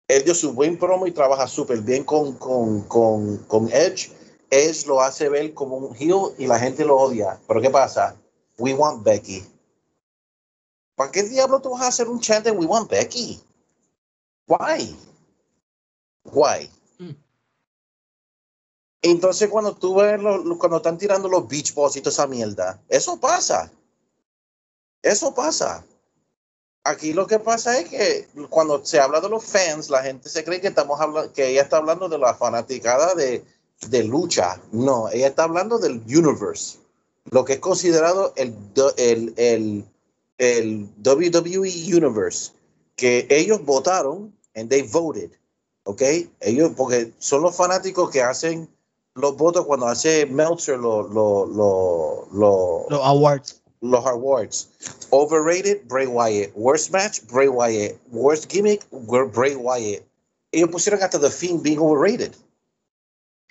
Él 0.08 0.24
dio 0.24 0.34
su 0.34 0.52
buen 0.52 0.78
promo 0.78 1.06
y 1.06 1.12
trabaja 1.12 1.48
súper 1.48 1.80
bien 1.80 2.04
con, 2.04 2.34
con, 2.34 2.82
con, 2.82 3.38
con 3.48 3.68
Edge. 3.72 4.12
Edge 4.50 4.86
lo 4.86 5.00
hace 5.00 5.28
ver 5.28 5.54
como 5.54 5.76
un 5.76 5.96
heel 5.96 6.34
y 6.38 6.46
la 6.46 6.58
gente 6.58 6.84
lo 6.84 6.96
odia. 6.96 7.40
Pero 7.48 7.60
¿qué 7.60 7.70
pasa? 7.70 8.16
We 8.58 8.74
want 8.74 9.02
Becky. 9.02 9.42
¿Para 10.94 11.10
qué 11.10 11.22
diablo 11.24 11.60
tú 11.60 11.70
vas 11.70 11.82
a 11.82 11.88
hacer 11.88 12.08
un 12.08 12.20
chant 12.20 12.44
de 12.44 12.52
We 12.52 12.66
want 12.66 12.90
Becky? 12.90 13.42
Why? 14.46 14.96
Why? 16.24 16.70
Entonces 19.02 19.50
cuando 19.50 19.74
tú 19.74 19.96
ves 19.96 20.20
lo, 20.20 20.58
cuando 20.58 20.78
están 20.78 20.96
tirando 20.96 21.28
los 21.28 21.46
beach 21.46 21.74
balls 21.74 21.96
y 21.96 22.00
toda 22.00 22.10
esa 22.10 22.26
mierda, 22.26 22.82
eso 22.88 23.20
pasa. 23.20 23.70
Eso 25.02 25.34
pasa. 25.34 25.84
Aquí 26.84 27.12
lo 27.12 27.26
que 27.26 27.38
pasa 27.38 27.78
es 27.78 27.88
que 27.88 28.28
cuando 28.48 28.82
se 28.84 28.98
habla 29.00 29.20
de 29.20 29.28
los 29.28 29.44
fans, 29.44 29.90
la 29.90 30.02
gente 30.02 30.28
se 30.30 30.42
cree 30.42 30.60
que 30.60 30.68
estamos 30.68 30.98
hablando, 31.00 31.32
que 31.32 31.48
ella 31.48 31.62
está 31.62 31.76
hablando 31.78 32.08
de 32.08 32.18
la 32.18 32.34
fanaticada 32.34 33.14
de, 33.14 33.44
de 33.88 34.04
lucha. 34.04 34.58
No, 34.72 35.10
ella 35.10 35.28
está 35.28 35.44
hablando 35.44 35.78
del 35.78 36.02
universe. 36.06 36.78
Lo 37.30 37.44
que 37.44 37.54
es 37.54 37.60
considerado 37.60 38.32
el, 38.36 38.56
el, 38.96 39.34
el, 39.36 39.84
el 40.38 40.88
WWE 41.04 41.70
Universe. 41.94 42.52
Que 42.96 43.26
ellos 43.30 43.64
votaron 43.64 44.32
and 44.54 44.68
they 44.70 44.82
voted. 44.82 45.30
¿Ok? 45.84 46.02
Ellos, 46.40 46.72
porque 46.76 47.12
son 47.18 47.42
los 47.42 47.56
fanáticos 47.56 48.10
que 48.10 48.22
hacen 48.22 48.68
los 49.14 49.36
votos 49.36 49.64
cuando 49.66 49.86
hace 49.86 50.26
Meltzer 50.26 50.78
los 50.78 51.10
lo, 51.10 51.46
lo, 51.46 52.28
lo, 52.32 52.86
los 52.88 53.00
awards. 53.04 53.60
Los 53.80 54.04
awards. 54.06 54.68
Overrated, 55.10 55.86
Bray 55.86 56.06
Wyatt. 56.06 56.52
Worst 56.54 56.90
match, 56.90 57.20
Bray 57.30 57.48
Wyatt. 57.48 57.96
Worst 58.10 58.50
gimmick, 58.50 58.84
Bray 58.90 59.54
Wyatt. 59.54 60.02
Ellos 60.52 60.70
pusieron 60.70 61.02
hasta 61.02 61.18
The 61.18 61.30
Fiend 61.30 61.62
being 61.62 61.78
overrated. 61.78 62.34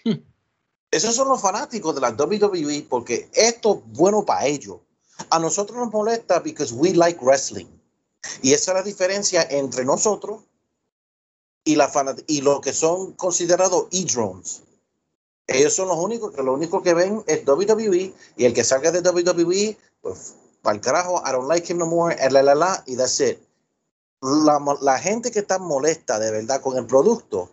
Hmm. 0.03 0.23
Esos 0.89 1.15
son 1.15 1.27
los 1.29 1.41
fanáticos 1.41 1.93
de 1.95 2.01
la 2.01 2.11
WWE 2.11 2.87
porque 2.89 3.29
esto 3.33 3.83
es 3.85 3.97
bueno 3.97 4.25
para 4.25 4.47
ellos. 4.47 4.77
A 5.29 5.39
nosotros 5.39 5.77
nos 5.77 5.91
molesta 5.91 6.39
because 6.39 6.73
we 6.73 6.93
like 6.93 7.19
wrestling. 7.23 7.67
Y 8.41 8.53
esa 8.53 8.71
es 8.71 8.75
la 8.77 8.83
diferencia 8.83 9.45
entre 9.49 9.85
nosotros 9.85 10.41
y, 11.63 11.75
la 11.75 11.91
y 12.27 12.41
lo 12.41 12.61
que 12.61 12.73
son 12.73 13.13
considerados 13.13 13.87
e-drones. 13.91 14.63
Ellos 15.47 15.73
son 15.73 15.89
los 15.89 15.97
únicos 15.97 16.33
que 16.33 16.41
lo 16.41 16.53
único 16.53 16.81
que 16.81 16.93
ven 16.93 17.23
es 17.27 17.45
WWE 17.45 18.13
y 18.37 18.45
el 18.45 18.53
que 18.53 18.63
salga 18.63 18.91
de 18.91 19.01
WWE, 19.01 19.77
pues 20.01 20.35
para 20.61 20.75
el 20.75 20.81
carajo, 20.81 21.21
I 21.25 21.31
don't 21.31 21.49
like 21.49 21.69
him 21.69 21.79
no 21.79 21.85
more, 21.85 22.15
la 22.29 22.41
la 22.41 22.55
la, 22.55 22.83
y 22.87 22.95
that's 22.95 23.19
it. 23.19 23.37
La, 24.21 24.59
la 24.81 24.97
gente 24.99 25.31
que 25.31 25.39
está 25.39 25.59
molesta 25.59 26.17
de 26.17 26.31
verdad 26.31 26.61
con 26.61 26.77
el 26.77 26.85
producto 26.85 27.51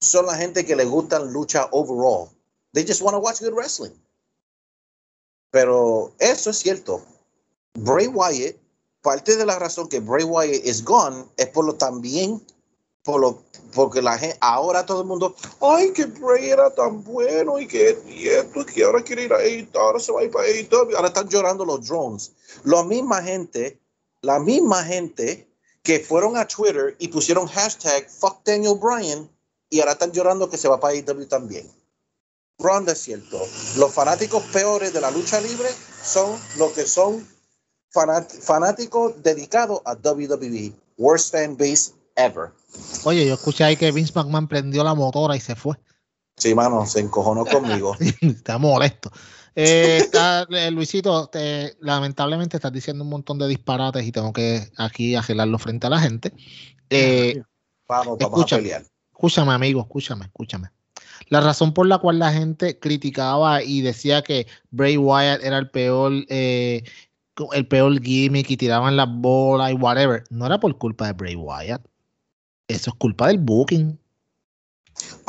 son 0.00 0.26
la 0.26 0.34
gente 0.36 0.66
que 0.66 0.74
le 0.74 0.84
gustan 0.84 1.32
lucha 1.32 1.68
overall. 1.70 2.28
They 2.72 2.84
just 2.84 3.00
want 3.00 3.14
to 3.14 3.20
watch 3.20 3.40
good 3.40 3.54
wrestling. 3.54 3.94
Pero 5.50 6.12
eso 6.18 6.50
es 6.50 6.58
cierto. 6.58 7.02
Bray 7.74 8.08
Wyatt, 8.08 8.56
parte 9.02 9.36
de 9.36 9.46
la 9.46 9.58
razón 9.58 9.88
que 9.88 10.00
Bray 10.00 10.24
Wyatt 10.24 10.64
is 10.64 10.84
gone 10.84 11.24
es 11.36 11.46
por 11.48 11.64
lo 11.64 11.74
también 11.74 12.42
por 13.08 13.22
lo, 13.22 13.42
porque 13.74 14.02
la 14.02 14.18
gente, 14.18 14.36
ahora 14.42 14.84
todo 14.84 15.00
el 15.00 15.06
mundo, 15.06 15.34
ay, 15.62 15.94
que 15.94 16.04
Bray 16.04 16.50
era 16.50 16.68
tan 16.74 17.02
bueno 17.02 17.58
y 17.58 17.66
que 17.66 17.98
y 18.06 18.28
esto, 18.28 18.66
que 18.66 18.84
ahora 18.84 19.02
quiere 19.02 19.24
ir 19.24 19.32
a 19.32 19.38
AEW, 19.38 19.68
ahora 19.80 19.98
se 19.98 20.12
va 20.12 20.20
a 20.20 20.24
ir 20.24 20.30
para 20.30 20.44
AEW, 20.44 20.94
ahora 20.94 21.08
están 21.08 21.26
llorando 21.26 21.64
los 21.64 21.86
drones. 21.86 22.32
La 22.64 22.84
misma 22.84 23.22
gente, 23.22 23.80
la 24.20 24.38
misma 24.38 24.84
gente 24.84 25.48
que 25.82 26.00
fueron 26.00 26.36
a 26.36 26.46
Twitter 26.46 26.96
y 26.98 27.08
pusieron 27.08 27.46
hashtag 27.46 28.10
fuck 28.10 28.44
Daniel 28.44 28.78
Bryan 28.78 29.26
y 29.70 29.80
ahora 29.80 29.92
están 29.92 30.12
llorando 30.12 30.50
que 30.50 30.58
se 30.58 30.68
va 30.68 30.78
para 30.78 30.92
AEW 30.92 31.26
también. 31.26 31.66
Ronda 32.58 32.92
es 32.92 32.98
cierto. 32.98 33.40
Los 33.76 33.92
fanáticos 33.92 34.42
peores 34.52 34.92
de 34.92 35.00
la 35.00 35.10
lucha 35.10 35.40
libre 35.40 35.68
son 36.02 36.36
los 36.58 36.72
que 36.72 36.86
son 36.86 37.26
fanáticos 37.90 39.22
dedicados 39.22 39.80
a 39.84 39.94
WWE. 39.94 40.72
Worst 40.96 41.32
fan 41.32 41.56
base 41.56 41.92
ever. 42.16 42.50
Oye, 43.04 43.26
yo 43.26 43.34
escuché 43.34 43.64
ahí 43.64 43.76
que 43.76 43.92
Vince 43.92 44.12
McMahon 44.14 44.48
prendió 44.48 44.82
la 44.82 44.94
motora 44.94 45.36
y 45.36 45.40
se 45.40 45.54
fue. 45.54 45.76
Sí, 46.36 46.54
mano, 46.54 46.84
se 46.86 47.00
encojonó 47.00 47.44
conmigo. 47.46 47.96
está 48.20 48.58
molesto. 48.58 49.10
Eh, 49.54 49.98
está, 49.98 50.46
eh, 50.50 50.70
Luisito, 50.70 51.28
te, 51.28 51.76
lamentablemente 51.80 52.56
estás 52.56 52.72
diciendo 52.72 53.02
un 53.02 53.10
montón 53.10 53.38
de 53.38 53.48
disparates 53.48 54.04
y 54.04 54.12
tengo 54.12 54.32
que 54.32 54.70
aquí 54.76 55.14
arreglarlo 55.16 55.58
frente 55.58 55.86
a 55.86 55.90
la 55.90 56.00
gente. 56.00 56.32
Eh, 56.90 57.42
vamos, 57.88 58.18
vamos 58.18 58.38
escúchame, 58.38 58.60
a 58.60 58.62
pelear. 58.62 58.84
Escúchame, 59.12 59.52
amigo, 59.52 59.80
escúchame, 59.80 60.26
escúchame. 60.26 60.70
La 61.28 61.40
razón 61.40 61.74
por 61.74 61.86
la 61.86 61.98
cual 61.98 62.18
la 62.18 62.32
gente 62.32 62.78
criticaba 62.78 63.62
y 63.62 63.80
decía 63.82 64.22
que 64.22 64.46
Bray 64.70 64.96
Wyatt 64.96 65.42
era 65.42 65.58
el 65.58 65.70
peor, 65.70 66.12
eh, 66.28 66.82
el 67.52 67.66
peor 67.66 68.00
gimmick 68.02 68.50
y 68.50 68.56
tiraban 68.56 68.96
las 68.96 69.08
bolas 69.10 69.70
y 69.72 69.74
whatever, 69.74 70.24
no 70.30 70.46
era 70.46 70.58
por 70.58 70.76
culpa 70.78 71.06
de 71.06 71.12
Bray 71.12 71.36
Wyatt 71.36 71.82
eso 72.68 72.90
es 72.90 72.96
culpa 72.96 73.28
del 73.28 73.38
booking. 73.38 73.98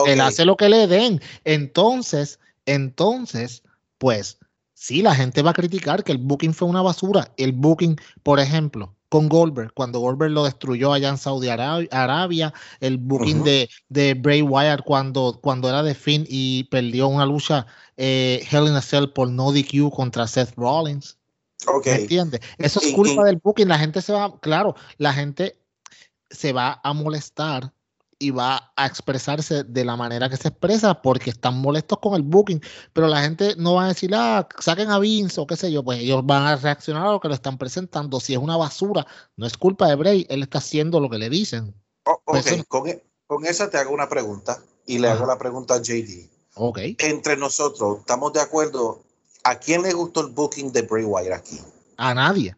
Él 0.05 0.21
hace 0.21 0.45
lo 0.45 0.57
que 0.57 0.69
le 0.69 0.87
den. 0.87 1.21
Entonces, 1.45 2.39
entonces, 2.65 3.63
pues, 3.97 4.37
sí, 4.73 5.01
la 5.01 5.15
gente 5.15 5.41
va 5.41 5.51
a 5.51 5.53
criticar 5.53 6.03
que 6.03 6.11
el 6.11 6.17
booking 6.17 6.53
fue 6.53 6.67
una 6.67 6.81
basura. 6.81 7.31
El 7.37 7.53
booking, 7.53 7.97
por 8.23 8.39
ejemplo, 8.39 8.93
con 9.09 9.27
Goldberg, 9.27 9.73
cuando 9.73 9.99
Goldberg 9.99 10.31
lo 10.31 10.43
destruyó 10.43 10.93
allá 10.93 11.09
en 11.09 11.17
Saudi 11.17 11.49
Arabia, 11.49 12.53
el 12.79 12.97
booking 12.99 13.43
de, 13.43 13.69
de, 13.89 14.13
Bray 14.13 14.43
Wyatt 14.43 14.83
cuando, 14.85 15.39
cuando 15.41 15.67
era 15.67 15.81
de 15.81 15.95
Finn 15.95 16.25
y 16.29 16.65
perdió 16.65 17.07
una 17.07 17.25
lucha 17.25 17.65
eh, 17.97 18.45
Hell 18.49 18.67
in 18.67 18.75
a 18.75 18.81
Cell 18.81 19.07
por 19.07 19.29
no 19.29 19.51
DQ 19.51 19.91
contra 19.91 20.27
Seth 20.27 20.53
Rollins. 20.55 21.17
Okay. 21.65 21.93
¿Me 21.93 22.01
entiendes? 22.01 22.41
Eso 22.57 22.79
es 22.81 22.93
culpa 22.93 23.25
del 23.25 23.37
booking. 23.37 23.67
La 23.67 23.79
gente 23.79 24.01
se 24.01 24.13
va, 24.13 24.39
claro, 24.39 24.75
la 24.97 25.11
gente 25.11 25.59
se 26.29 26.53
va 26.53 26.79
a 26.83 26.93
molestar 26.93 27.73
y 28.19 28.31
va 28.31 28.73
a 28.75 28.85
expresarse 28.85 29.63
de 29.63 29.85
la 29.85 29.95
manera 29.95 30.29
que 30.29 30.35
se 30.35 30.49
expresa 30.49 31.01
porque 31.01 31.29
están 31.29 31.57
molestos 31.57 31.99
con 31.99 32.15
el 32.15 32.21
booking, 32.21 32.61
pero 32.91 33.07
la 33.07 33.21
gente 33.21 33.55
no 33.57 33.75
va 33.75 33.85
a 33.85 33.87
decir, 33.87 34.11
ah, 34.13 34.47
saquen 34.59 34.91
a 34.91 34.99
Vince 34.99 35.39
o 35.39 35.47
qué 35.47 35.55
sé 35.55 35.71
yo, 35.71 35.83
pues 35.83 35.99
ellos 35.99 36.25
van 36.25 36.43
a 36.43 36.57
reaccionar 36.57 37.07
a 37.07 37.11
lo 37.11 37.21
que 37.21 37.29
lo 37.29 37.33
están 37.33 37.57
presentando. 37.57 38.19
Si 38.19 38.33
es 38.33 38.39
una 38.39 38.57
basura, 38.57 39.07
no 39.37 39.47
es 39.47 39.57
culpa 39.57 39.87
de 39.87 39.95
Bray, 39.95 40.27
él 40.29 40.43
está 40.43 40.57
haciendo 40.57 40.99
lo 40.99 41.09
que 41.09 41.17
le 41.17 41.29
dicen. 41.29 41.73
Oh, 42.05 42.21
ok, 42.25 42.67
con, 42.67 42.89
e, 42.89 43.01
con, 43.25 43.45
esa 43.45 43.69
te 43.69 43.77
hago 43.77 43.93
una 43.93 44.09
pregunta 44.09 44.61
y 44.85 44.99
le 44.99 45.07
hago 45.07 45.25
la 45.25 45.37
pregunta 45.37 45.75
a 45.75 45.81
JD. 45.81 46.29
Ok. 46.55 46.79
Entre 46.97 47.37
nosotros, 47.37 47.99
¿estamos 47.99 48.33
de 48.33 48.41
acuerdo? 48.41 49.01
¿A 49.45 49.55
quién 49.55 49.81
le 49.81 49.93
gustó 49.93 50.19
el 50.21 50.33
booking 50.33 50.73
de 50.73 50.81
Bray 50.81 51.05
Wyatt 51.05 51.33
aquí? 51.39 51.59
A 51.95 52.13
nadie. 52.13 52.53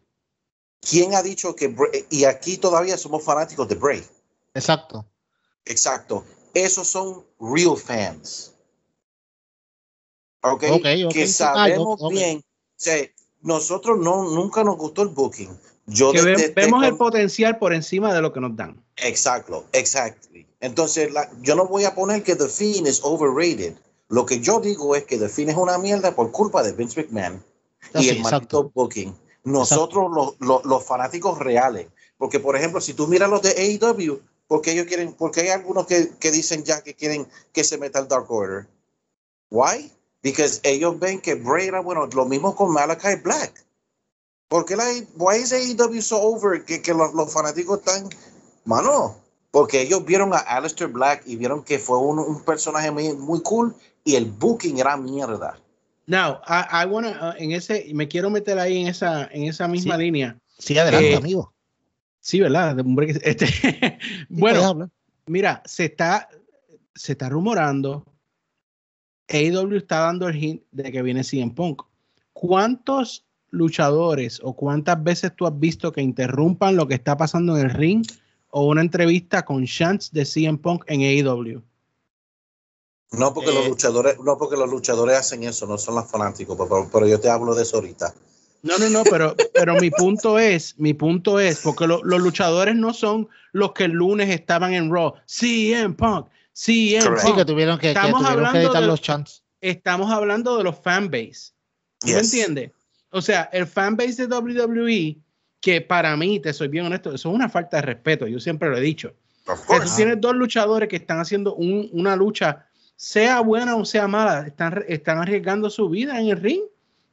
¿Quién 0.80 1.14
ha 1.14 1.22
dicho 1.22 1.54
que 1.54 1.72
y 2.10 2.24
aquí 2.24 2.56
todavía 2.56 2.98
somos 2.98 3.22
fanáticos 3.22 3.68
de 3.68 3.76
Bray? 3.76 4.04
Exacto. 4.54 5.06
Exacto. 5.64 6.24
Esos 6.54 6.88
son 6.88 7.24
real 7.40 7.76
fans. 7.76 8.54
¿Ok? 10.42 10.64
okay, 10.72 11.08
Que 11.08 11.26
sabemos 11.26 12.00
bien. 12.10 12.38
O 12.38 12.90
nosotros 13.42 13.98
no, 13.98 14.30
nunca 14.30 14.64
nos 14.64 14.76
gustó 14.76 15.02
el 15.02 15.08
booking. 15.08 15.58
Yo 15.86 16.12
vemos 16.12 16.84
el 16.84 16.96
potencial 16.96 17.58
por 17.58 17.72
encima 17.72 18.14
de 18.14 18.20
lo 18.20 18.32
que 18.32 18.40
nos 18.40 18.56
dan. 18.56 18.84
Exacto, 18.96 19.64
exactly. 19.72 20.46
Entonces, 20.60 21.12
yo 21.40 21.56
no 21.56 21.66
voy 21.66 21.84
a 21.84 21.94
poner 21.94 22.22
que 22.22 22.36
The 22.36 22.48
Fiend 22.48 22.86
es 22.86 23.00
overrated. 23.02 23.74
Lo 24.08 24.26
que 24.26 24.40
yo 24.40 24.60
digo 24.60 24.94
es 24.94 25.04
que 25.04 25.18
The 25.18 25.28
Fiend 25.28 25.50
es 25.50 25.56
una 25.56 25.78
mierda 25.78 26.14
por 26.14 26.30
culpa 26.30 26.62
de 26.62 26.72
Vince 26.72 27.02
McMahon 27.02 27.44
y 27.94 28.10
el 28.10 28.20
maldito 28.20 28.70
booking 28.72 29.12
nosotros 29.44 30.10
los, 30.38 30.64
los, 30.64 30.84
fanáticos 30.84 31.38
reales. 31.38 31.88
Porque, 32.16 32.38
por 32.38 32.56
ejemplo, 32.56 32.80
si 32.80 32.94
tú 32.94 33.08
miras 33.08 33.28
los 33.30 33.42
de 33.42 33.50
AEW, 33.50 34.20
porque 34.52 34.72
ellos 34.72 34.84
quieren, 34.84 35.14
porque 35.14 35.40
hay 35.40 35.48
algunos 35.48 35.86
que, 35.86 36.10
que, 36.20 36.30
dicen 36.30 36.62
ya 36.62 36.82
que 36.82 36.92
quieren 36.92 37.26
que 37.54 37.64
se 37.64 37.78
meta 37.78 38.00
el 38.00 38.06
Dark 38.06 38.30
Order. 38.30 38.66
Why? 39.50 39.90
Because 40.22 40.60
ellos 40.62 40.98
ven 40.98 41.22
que 41.22 41.36
Bray 41.36 41.68
era 41.68 41.80
bueno, 41.80 42.06
lo 42.12 42.26
mismo 42.26 42.54
con 42.54 42.70
Malachi 42.70 43.14
Black. 43.24 43.64
¿Por 44.48 44.66
qué 44.66 44.76
la 44.76 44.84
why 45.16 45.38
is 45.38 45.54
AEW 45.54 46.02
so 46.02 46.20
over 46.20 46.66
que, 46.66 46.82
que 46.82 46.92
los, 46.92 47.14
los, 47.14 47.32
fanáticos 47.32 47.78
están, 47.78 48.10
mano, 48.66 49.16
Porque 49.52 49.80
ellos 49.80 50.04
vieron 50.04 50.34
a 50.34 50.40
Alistair 50.40 50.90
Black 50.90 51.22
y 51.24 51.36
vieron 51.36 51.64
que 51.64 51.78
fue 51.78 51.96
un, 51.96 52.18
un 52.18 52.44
personaje 52.44 52.90
muy, 52.90 53.14
muy 53.14 53.40
cool 53.40 53.74
y 54.04 54.16
el 54.16 54.26
booking 54.26 54.78
era 54.78 54.98
mierda. 54.98 55.58
Now, 56.06 56.42
I, 56.46 56.82
I 56.82 56.86
wanna, 56.86 57.08
uh, 57.08 57.42
en 57.42 57.52
ese, 57.52 57.86
me 57.94 58.06
quiero 58.06 58.28
meter 58.28 58.58
ahí 58.58 58.82
en 58.82 58.88
esa, 58.88 59.30
en 59.32 59.44
esa 59.44 59.66
misma 59.66 59.96
Sí. 59.96 60.02
línea. 60.02 60.36
Sí, 60.58 60.76
adelante, 60.76 61.14
Eh, 61.14 61.16
amigo. 61.16 61.54
Sí, 62.24 62.40
¿verdad? 62.40 62.76
De 62.76 62.82
un 62.82 62.96
break- 62.96 63.20
Este, 63.24 63.98
bueno, 64.28 64.90
mira, 65.26 65.60
se 65.66 65.86
está, 65.86 66.28
se 66.94 67.12
está 67.12 67.28
rumorando. 67.28 68.06
AEW 69.28 69.76
está 69.76 70.00
dando 70.00 70.28
el 70.28 70.36
hint 70.42 70.62
de 70.70 70.92
que 70.92 71.02
viene 71.02 71.24
CM 71.24 71.52
Punk. 71.52 71.82
¿Cuántos 72.32 73.24
luchadores 73.50 74.40
o 74.42 74.54
cuántas 74.54 75.02
veces 75.02 75.34
tú 75.36 75.46
has 75.46 75.58
visto 75.58 75.90
que 75.92 76.00
interrumpan 76.00 76.76
lo 76.76 76.86
que 76.86 76.94
está 76.94 77.16
pasando 77.16 77.56
en 77.56 77.64
el 77.66 77.70
ring 77.74 78.04
o 78.50 78.66
una 78.66 78.80
entrevista 78.82 79.44
con 79.44 79.64
Chance 79.66 80.10
de 80.12 80.24
CM 80.24 80.58
Punk 80.58 80.84
en 80.86 81.00
AEW? 81.02 81.62
No 83.12 83.34
porque 83.34 83.52
los 83.52 83.66
Eh, 83.66 83.68
luchadores, 83.68 84.18
no 84.20 84.38
porque 84.38 84.56
los 84.56 84.70
luchadores 84.70 85.18
hacen 85.18 85.42
eso, 85.44 85.66
no 85.66 85.76
son 85.76 85.96
los 85.96 86.10
fanáticos, 86.10 86.56
pero, 86.56 86.88
pero 86.90 87.06
yo 87.06 87.18
te 87.20 87.28
hablo 87.28 87.54
de 87.54 87.62
eso 87.62 87.76
ahorita. 87.76 88.14
No, 88.62 88.78
no, 88.78 88.88
no, 88.88 89.02
pero, 89.04 89.34
pero 89.52 89.74
mi 89.80 89.90
punto 89.90 90.38
es, 90.38 90.78
mi 90.78 90.94
punto 90.94 91.40
es, 91.40 91.60
porque 91.60 91.86
lo- 91.86 92.02
los 92.04 92.20
luchadores 92.20 92.76
no 92.76 92.94
son 92.94 93.28
los 93.52 93.72
que 93.72 93.84
el 93.84 93.90
lunes 93.92 94.30
estaban 94.30 94.72
en 94.72 94.90
Raw. 94.92 95.14
CM 95.26 95.94
Punk, 95.94 96.28
CM 96.52 97.02
Correcto. 97.04 97.20
Sí, 97.22 97.26
Punk. 97.28 97.38
que 97.38 97.44
tuvieron 97.44 97.78
que, 97.78 97.88
que 97.92 97.94
tuvieron 98.00 98.20
que 98.22 98.26
hablando 98.28 98.58
editar 98.60 98.80
de- 98.82 98.86
los 98.86 99.00
chants. 99.02 99.42
estamos 99.60 100.10
hablando 100.12 100.56
de 100.58 100.64
los 100.64 100.78
fanbase. 100.78 101.52
¿Tú 101.98 102.06
me 102.08 102.12
Yes. 102.14 102.22
entiendes? 102.32 102.70
O 103.10 103.20
sea, 103.20 103.48
el 103.52 103.66
fanbase 103.66 104.26
de 104.26 104.34
WWE, 104.36 105.18
que 105.60 105.80
para 105.80 106.16
mí, 106.16 106.40
te 106.40 106.52
soy 106.52 106.68
bien 106.68 106.86
honesto, 106.86 107.12
eso 107.14 107.28
es 107.30 107.34
una 107.34 107.48
falta 107.48 107.76
de 107.78 107.82
respeto. 107.82 108.26
Yo 108.26 108.38
siempre 108.40 108.68
lo 108.70 108.76
he 108.76 108.80
dicho. 108.80 109.12
Tú 109.44 109.74
tienes 109.96 110.20
dos 110.20 110.34
luchadores 110.36 110.88
que 110.88 110.96
están 110.96 111.18
haciendo 111.18 111.54
un- 111.56 111.88
una 111.92 112.14
lucha, 112.16 112.66
sea 112.96 113.40
buena 113.40 113.74
o 113.76 113.84
sea 113.84 114.06
mala, 114.06 114.46
están, 114.46 114.84
están 114.88 115.18
arriesgando 115.18 115.68
su 115.68 115.88
vida 115.88 116.20
en 116.20 116.28
el 116.28 116.40
ring 116.40 116.62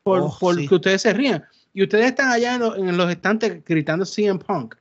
por, 0.04 0.22
Oh, 0.22 0.38
por 0.40 0.56
sí. 0.56 0.68
que 0.68 0.76
ustedes 0.76 1.02
se 1.02 1.14
rían. 1.14 1.44
Y 1.74 1.84
ustedes 1.84 2.08
están 2.08 2.32
allá 2.32 2.56
en, 2.56 2.60
lo- 2.62 2.76
en 2.76 2.98
los 2.98 3.10
estantes 3.12 3.64
gritando 3.64 4.06
CM 4.06 4.40
Punk 4.40 4.76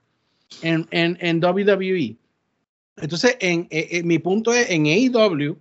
en, 0.62 0.86
en, 0.90 1.16
en 1.20 1.42
WWE. 1.44 2.16
Entonces, 2.96 3.36
en, 3.40 3.66
en- 3.70 3.86
en- 3.90 4.06
mi 4.06 4.18
punto 4.18 4.52
es 4.52 4.68
en 4.70 4.86
AEW, 4.86 5.56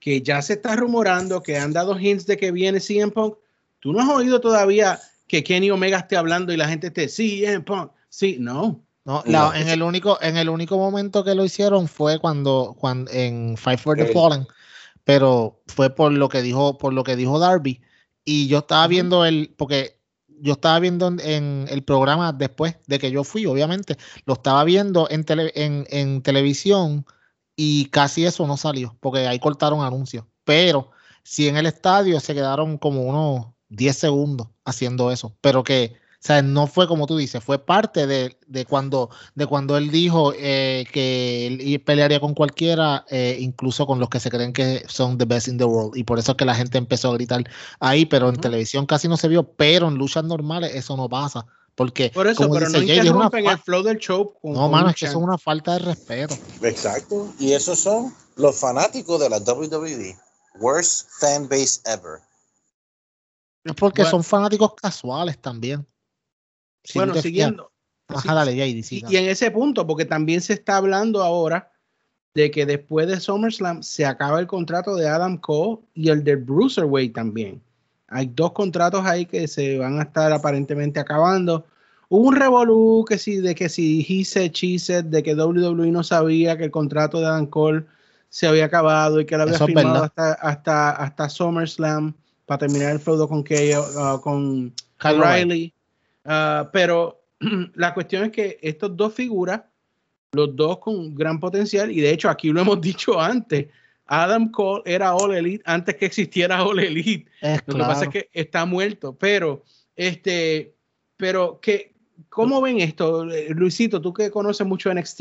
que 0.00 0.20
ya 0.20 0.42
se 0.42 0.54
está 0.54 0.74
rumorando, 0.76 1.42
que 1.42 1.56
han 1.56 1.72
dado 1.72 1.98
hints 1.98 2.26
de 2.26 2.36
que 2.36 2.50
viene 2.50 2.80
CM 2.80 3.12
Punk. 3.12 3.36
Tú 3.78 3.92
no 3.92 4.00
has 4.00 4.08
oído 4.08 4.40
todavía 4.40 4.98
que 5.28 5.42
Kenny 5.44 5.70
Omega 5.70 5.98
esté 5.98 6.16
hablando 6.16 6.52
y 6.52 6.56
la 6.56 6.68
gente 6.68 6.88
esté 6.88 7.08
CM 7.08 7.60
Punk. 7.64 7.92
Sí, 8.08 8.36
no. 8.40 8.80
No, 9.04 9.22
No, 9.26 9.32
la- 9.52 9.60
en 9.60 9.68
el 9.68 9.82
único, 9.82 10.18
en 10.20 10.36
el 10.36 10.48
único 10.48 10.76
momento 10.76 11.24
que 11.24 11.34
lo 11.34 11.44
hicieron 11.44 11.88
fue 11.88 12.18
cuando, 12.18 12.76
cuando 12.78 13.10
en 13.12 13.56
Fight 13.56 13.78
for 13.80 13.96
the. 13.96 14.06
Fallen, 14.06 14.46
pero 15.04 15.60
fue 15.68 15.90
por 15.90 16.12
lo 16.12 16.28
que 16.28 16.42
dijo, 16.42 16.78
por 16.78 16.92
lo 16.92 17.02
que 17.04 17.16
dijo 17.16 17.38
Darby. 17.38 17.80
Y 18.24 18.48
yo 18.48 18.58
estaba 18.58 18.86
viendo 18.86 19.24
el, 19.24 19.54
porque 19.56 20.00
yo 20.28 20.52
estaba 20.54 20.78
viendo 20.80 21.08
en, 21.08 21.20
en 21.20 21.66
el 21.70 21.82
programa 21.84 22.32
después 22.32 22.76
de 22.86 22.98
que 22.98 23.10
yo 23.10 23.24
fui, 23.24 23.46
obviamente, 23.46 23.96
lo 24.26 24.34
estaba 24.34 24.64
viendo 24.64 25.08
en, 25.10 25.24
tele- 25.24 25.52
en, 25.54 25.86
en 25.90 26.22
televisión 26.22 27.04
y 27.56 27.86
casi 27.86 28.24
eso 28.24 28.46
no 28.46 28.56
salió, 28.56 28.96
porque 29.00 29.26
ahí 29.26 29.38
cortaron 29.38 29.82
anuncios. 29.82 30.24
Pero 30.44 30.90
sí 31.24 31.48
en 31.48 31.56
el 31.56 31.66
estadio 31.66 32.18
se 32.20 32.34
quedaron 32.34 32.78
como 32.78 33.02
unos 33.02 33.46
10 33.68 33.96
segundos 33.96 34.48
haciendo 34.64 35.10
eso, 35.10 35.36
pero 35.40 35.62
que, 35.64 35.96
sea, 36.24 36.40
no 36.42 36.66
fue 36.68 36.86
como 36.86 37.06
tú 37.06 37.16
dices, 37.16 37.42
fue 37.42 37.58
parte 37.58 38.06
de, 38.06 38.38
de 38.46 38.64
cuando, 38.64 39.10
de 39.34 39.46
cuando 39.46 39.76
él 39.76 39.90
dijo 39.90 40.32
eh, 40.36 40.84
que 40.92 41.46
él 41.48 41.80
pelearía 41.80 42.20
con 42.20 42.32
cualquiera, 42.34 43.04
eh, 43.10 43.36
incluso 43.40 43.86
con 43.86 43.98
los 43.98 44.08
que 44.08 44.20
se 44.20 44.30
creen 44.30 44.52
que 44.52 44.84
son 44.88 45.18
the 45.18 45.24
best 45.24 45.48
in 45.48 45.58
the 45.58 45.64
world. 45.64 45.96
Y 45.96 46.04
por 46.04 46.18
eso 46.20 46.32
es 46.32 46.36
que 46.38 46.44
la 46.44 46.54
gente 46.54 46.78
empezó 46.78 47.10
a 47.10 47.14
gritar 47.14 47.42
ahí, 47.80 48.06
pero 48.06 48.28
en 48.28 48.36
televisión 48.36 48.86
casi 48.86 49.08
no 49.08 49.16
se 49.16 49.26
vio, 49.26 49.42
pero 49.42 49.88
en 49.88 49.94
luchas 49.94 50.22
normales 50.24 50.74
eso 50.74 50.96
no 50.96 51.08
pasa. 51.08 51.44
Porque, 51.74 52.10
Por 52.10 52.26
eso, 52.26 52.42
como 52.42 52.54
pero 52.54 52.66
dice 52.66 52.80
no 52.80 52.86
Jay, 52.86 52.98
es 52.98 53.10
una 53.10 53.30
el 53.52 53.58
flow 53.58 53.82
del 53.82 53.96
show. 53.98 54.34
con- 54.40 54.52
no, 54.52 54.68
mano, 54.68 54.84
un 54.84 54.90
es 54.90 54.96
que 54.96 55.06
eso 55.06 55.18
es 55.18 55.24
una 55.24 55.38
falta 55.38 55.72
de 55.72 55.78
respeto. 55.80 56.36
Exacto. 56.62 57.32
Y 57.40 57.52
esos 57.52 57.78
son 57.78 58.14
los 58.36 58.54
fanáticos 58.60 59.18
de 59.18 59.30
la 59.30 59.38
WWE. 59.38 60.16
Worst 60.60 61.08
fan 61.18 61.48
base 61.48 61.80
ever. 61.86 62.20
Es 63.64 63.74
porque 63.74 64.02
Bueno. 64.02 64.10
son 64.10 64.22
fanáticos 64.24 64.74
casuales 64.74 65.38
también. 65.40 65.86
Si 66.84 66.98
bueno, 66.98 67.14
siguiendo. 67.14 67.72
Ajá, 68.08 68.20
sí, 68.20 68.28
dale, 68.28 68.82
sí, 68.82 68.96
Y, 68.96 69.00
dale. 69.02 69.14
y 69.14 69.16
en 69.18 69.30
ese 69.30 69.50
punto, 69.50 69.86
porque 69.86 70.04
también 70.04 70.40
se 70.40 70.54
está 70.54 70.76
hablando 70.76 71.22
ahora 71.22 71.72
de 72.34 72.50
que 72.50 72.66
después 72.66 73.06
de 73.06 73.20
SummerSlam 73.20 73.82
se 73.82 74.06
acaba 74.06 74.40
el 74.40 74.46
contrato 74.46 74.96
de 74.96 75.08
Adam 75.08 75.36
Cole 75.36 75.80
y 75.94 76.08
el 76.08 76.24
de 76.24 76.36
Bruiserweight 76.36 77.14
también. 77.14 77.62
Hay 78.08 78.30
dos 78.34 78.52
contratos 78.52 79.04
ahí 79.04 79.26
que 79.26 79.48
se 79.48 79.78
van 79.78 79.98
a 79.98 80.02
estar 80.02 80.32
aparentemente 80.32 81.00
acabando. 81.00 81.64
Hubo 82.08 82.28
un 82.28 82.36
revolú 82.36 83.04
que 83.08 83.16
si, 83.18 83.36
de 83.36 83.54
que 83.54 83.68
si 83.68 84.06
he 84.06 84.24
said, 84.24 84.52
she 84.52 84.78
said, 84.78 85.04
de 85.06 85.22
que 85.22 85.34
WWE 85.34 85.90
no 85.90 86.02
sabía 86.02 86.56
que 86.58 86.64
el 86.64 86.70
contrato 86.70 87.20
de 87.20 87.26
Adam 87.26 87.46
Cole 87.46 87.84
se 88.28 88.46
había 88.46 88.66
acabado 88.66 89.20
y 89.20 89.26
que 89.26 89.36
lo 89.36 89.44
había 89.44 89.56
Eso 89.56 89.66
firmado 89.66 90.04
hasta, 90.04 90.32
hasta, 90.34 90.90
hasta 90.90 91.28
SummerSlam 91.28 92.14
para 92.46 92.58
terminar 92.58 92.92
el 92.92 93.00
feudo 93.00 93.28
con, 93.28 93.42
que, 93.44 93.78
uh, 93.78 94.20
con 94.20 94.74
Kyle 94.98 95.20
O'Reilly. 95.20 95.74
Ah, 96.24 96.70
pero 96.72 97.22
la 97.74 97.94
cuestión 97.94 98.24
es 98.24 98.30
que 98.32 98.58
estos 98.62 98.96
dos 98.96 99.14
figuras, 99.14 99.62
los 100.32 100.54
dos 100.56 100.78
con 100.78 101.14
gran 101.14 101.38
potencial, 101.40 101.90
y 101.90 102.00
de 102.00 102.10
hecho 102.10 102.28
aquí 102.30 102.50
lo 102.50 102.60
hemos 102.60 102.80
dicho 102.80 103.20
antes, 103.20 103.68
Adam 104.06 104.50
Cole 104.50 104.82
era 104.84 105.14
All 105.14 105.34
Elite 105.34 105.62
antes 105.66 105.96
que 105.96 106.06
existiera 106.06 106.64
All 106.64 106.78
Elite. 106.80 107.30
Es 107.40 107.62
Lo 107.66 107.74
claro. 107.74 107.78
que 107.78 107.88
pasa 107.94 108.04
es 108.04 108.10
que 108.10 108.30
está 108.32 108.64
muerto, 108.66 109.14
pero 109.14 109.62
este, 109.96 110.74
pero 111.16 111.60
que, 111.60 111.94
¿cómo 112.28 112.60
ven 112.60 112.80
esto, 112.80 113.30
Eh, 113.30 113.48
Luisito? 113.50 114.00
Tú 114.00 114.12
que 114.12 114.30
conoces 114.30 114.66
mucho 114.66 114.92
NXT, 114.92 115.20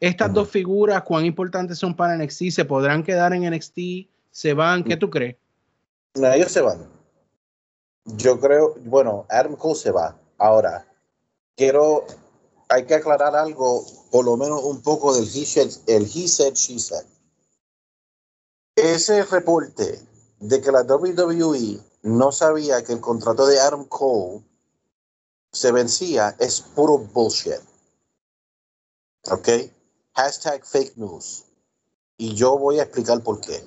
estas 0.00 0.32
dos 0.32 0.50
figuras, 0.50 1.02
¿cuán 1.02 1.24
importantes 1.24 1.78
son 1.78 1.94
para 1.94 2.16
NXT? 2.16 2.50
¿Se 2.50 2.64
podrán 2.64 3.02
quedar 3.02 3.32
en 3.32 3.50
NXT? 3.50 4.08
¿Se 4.30 4.52
van? 4.52 4.84
¿Qué 4.84 4.96
tú 4.96 5.08
crees? 5.08 5.36
No, 6.14 6.32
ellos 6.32 6.52
se 6.52 6.60
van. 6.60 6.86
Yo 8.04 8.38
creo, 8.38 8.74
bueno, 8.84 9.26
Adam 9.28 9.56
Cole 9.56 9.74
se 9.74 9.90
va. 9.90 10.18
Ahora, 10.38 10.86
quiero, 11.56 12.04
hay 12.68 12.86
que 12.86 12.94
aclarar 12.94 13.34
algo, 13.36 13.84
por 14.10 14.24
lo 14.24 14.36
menos 14.36 14.62
un 14.64 14.82
poco 14.82 15.14
del 15.14 15.24
he 15.24 15.46
said, 15.46 15.70
el 15.86 16.04
he 16.04 16.28
said, 16.28 16.54
she 16.54 16.78
said. 16.78 17.04
Ese 18.76 19.24
reporte 19.24 20.06
de 20.40 20.60
que 20.60 20.70
la 20.70 20.82
WWE 20.82 21.80
no 22.02 22.32
sabía 22.32 22.84
que 22.84 22.92
el 22.92 23.00
contrato 23.00 23.46
de 23.46 23.58
Adam 23.58 23.86
Cole 23.86 24.44
se 25.52 25.72
vencía 25.72 26.36
es 26.38 26.60
puro 26.60 26.98
bullshit. 26.98 27.60
¿Ok? 29.30 29.48
Hashtag 30.12 30.64
fake 30.64 30.96
news. 30.96 31.44
Y 32.18 32.34
yo 32.34 32.58
voy 32.58 32.78
a 32.78 32.84
explicar 32.84 33.22
por 33.22 33.40
qué. 33.40 33.66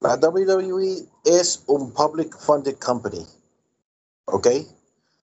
La 0.00 0.16
WWE 0.16 1.08
es 1.24 1.62
un 1.66 1.92
public 1.92 2.36
funded 2.36 2.76
company. 2.78 3.26
¿Ok? 4.26 4.48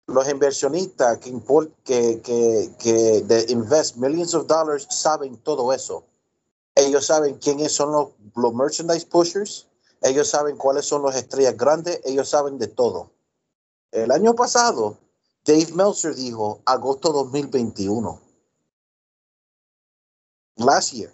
Los 0.07 0.27
inversionistas 0.29 1.17
que, 1.19 1.29
import- 1.33 1.73
que, 1.83 2.21
que, 2.21 2.73
que 2.79 3.21
de 3.23 3.45
invest 3.51 3.97
millions 3.97 4.33
of 4.33 4.47
dollars 4.47 4.87
saben 4.89 5.35
todo 5.37 5.73
eso. 5.73 6.05
Ellos 6.75 7.05
saben 7.05 7.35
quiénes 7.39 7.73
son 7.73 7.91
los, 7.91 8.09
los 8.35 8.53
merchandise 8.53 9.05
pushers. 9.05 9.67
Ellos 10.01 10.29
saben 10.29 10.55
cuáles 10.57 10.85
son 10.85 11.03
las 11.03 11.15
estrellas 11.15 11.57
grandes. 11.57 11.99
Ellos 12.05 12.29
saben 12.29 12.57
de 12.57 12.67
todo. 12.67 13.11
El 13.91 14.11
año 14.11 14.33
pasado, 14.35 14.97
Dave 15.45 15.71
Meltzer 15.73 16.15
dijo 16.15 16.61
agosto 16.65 17.11
2021. 17.11 18.21
Last 20.57 20.93
year. 20.93 21.11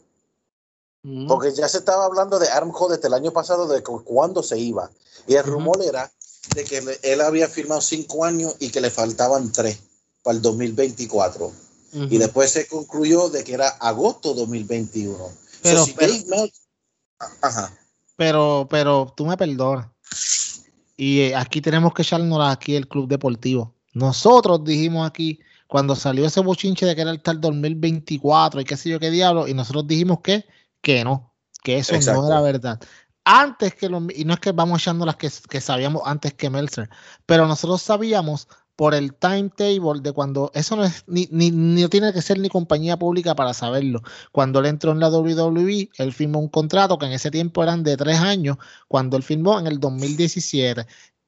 Mm. 1.04 1.28
Porque 1.28 1.52
ya 1.54 1.68
se 1.68 1.80
estaba 1.80 2.06
hablando 2.06 2.40
de 2.40 2.48
Adam 2.50 2.72
desde 2.90 3.08
el 3.08 3.14
año 3.14 3.32
pasado, 3.32 3.68
de 3.68 3.82
cu- 3.84 4.04
cuándo 4.04 4.44
se 4.44 4.58
iba. 4.58 4.90
Y 5.28 5.36
el 5.36 5.44
rumor 5.44 5.82
era 5.82 6.12
de 6.54 6.64
que 6.66 6.84
él 7.04 7.22
había 7.22 7.48
firmado 7.48 7.82
cinco 7.82 8.26
años 8.26 8.56
y 8.60 8.70
que 8.70 8.82
le 8.82 8.90
faltaban 8.92 9.52
tres 9.52 9.80
para 10.24 10.36
el 10.36 10.42
2024. 10.42 11.46
Ujú. 11.48 12.08
Y 12.10 12.18
después 12.18 12.52
se 12.52 12.68
concluyó 12.68 13.30
de 13.30 13.44
que 13.44 13.54
era 13.54 13.70
agosto 13.70 14.34
2021. 14.34 15.18
Pero- 15.62 15.80
So, 15.80 15.86
si 15.86 15.94
pero- 15.94 16.12
Dave 16.14 16.26
Mel- 16.28 16.54
Ajá. 17.42 17.74
Pero, 18.18 18.68
pero 18.70 19.14
tú 19.16 19.26
me 19.26 19.38
perdonas. 19.38 19.88
Y 20.98 21.22
eh, 21.22 21.36
aquí 21.36 21.62
tenemos 21.62 21.94
que 21.94 22.02
echarnos 22.04 22.40
aquí 22.52 22.76
el 22.76 22.88
club 22.88 23.08
deportivo. 23.08 23.74
Nosotros 23.94 24.64
dijimos 24.64 25.08
aquí, 25.08 25.40
cuando 25.68 25.96
salió 25.96 26.26
ese 26.26 26.42
bochinche 26.42 26.86
de 26.86 26.96
que 26.96 27.02
era 27.02 27.12
hasta 27.12 27.32
el 27.32 27.42
2024 27.42 28.62
y 28.62 28.66
qué 28.66 28.78
sé 28.78 28.90
yo 28.90 29.00
qué 29.00 29.10
diablo, 29.10 29.48
y 29.48 29.54
nosotros 29.54 29.88
dijimos 29.88 30.20
que, 30.22 30.46
que 30.82 31.04
no, 31.04 31.34
que 31.64 31.78
eso 31.78 31.96
Exacto. 31.96 32.22
no 32.22 32.28
era 32.28 32.42
verdad. 32.42 32.80
Antes 33.26 33.76
que 33.76 33.88
los, 33.90 34.04
y 34.16 34.26
no 34.26 34.34
es 34.34 34.40
que 34.40 34.52
vamos 34.52 34.82
echando 34.82 35.06
las 35.06 35.16
que, 35.16 35.30
sabíamos 35.62 36.02
antes 36.06 36.34
que 36.34 36.50
Meltzer, 36.50 36.90
pero 37.26 37.48
nosotros 37.48 37.82
sabíamos 37.82 38.48
por 38.76 38.96
el 38.96 39.14
timetable 39.14 40.02
de 40.02 40.12
cuando 40.12 40.52
eso 40.56 40.76
no 40.76 40.84
es 40.84 41.04
ni, 41.08 41.30
ni, 41.32 41.52
ni, 41.52 41.88
tiene 41.88 42.12
que 42.12 42.22
ser 42.22 42.40
ni 42.40 42.50
compañía 42.50 42.98
pública 42.98 43.36
para 43.36 43.54
saberlo. 43.54 44.02
Cuando 44.32 44.60
él 44.60 44.66
entró 44.66 44.92
en 44.92 45.00
la 45.00 45.10
WWE, 45.10 45.90
él 45.98 46.14
firmó 46.14 46.40
un 46.40 46.50
contrato 46.50 46.98
que 46.98 47.06
en 47.06 47.14
ese 47.14 47.32
tiempo 47.32 47.64
eran 47.64 47.84
de 47.84 47.96
tres 47.98 48.20
años, 48.20 48.58
cuando 48.88 49.16
él 49.16 49.24
firmó 49.24 49.60
en 49.60 49.68
el 49.68 49.80
2017. 49.80 50.86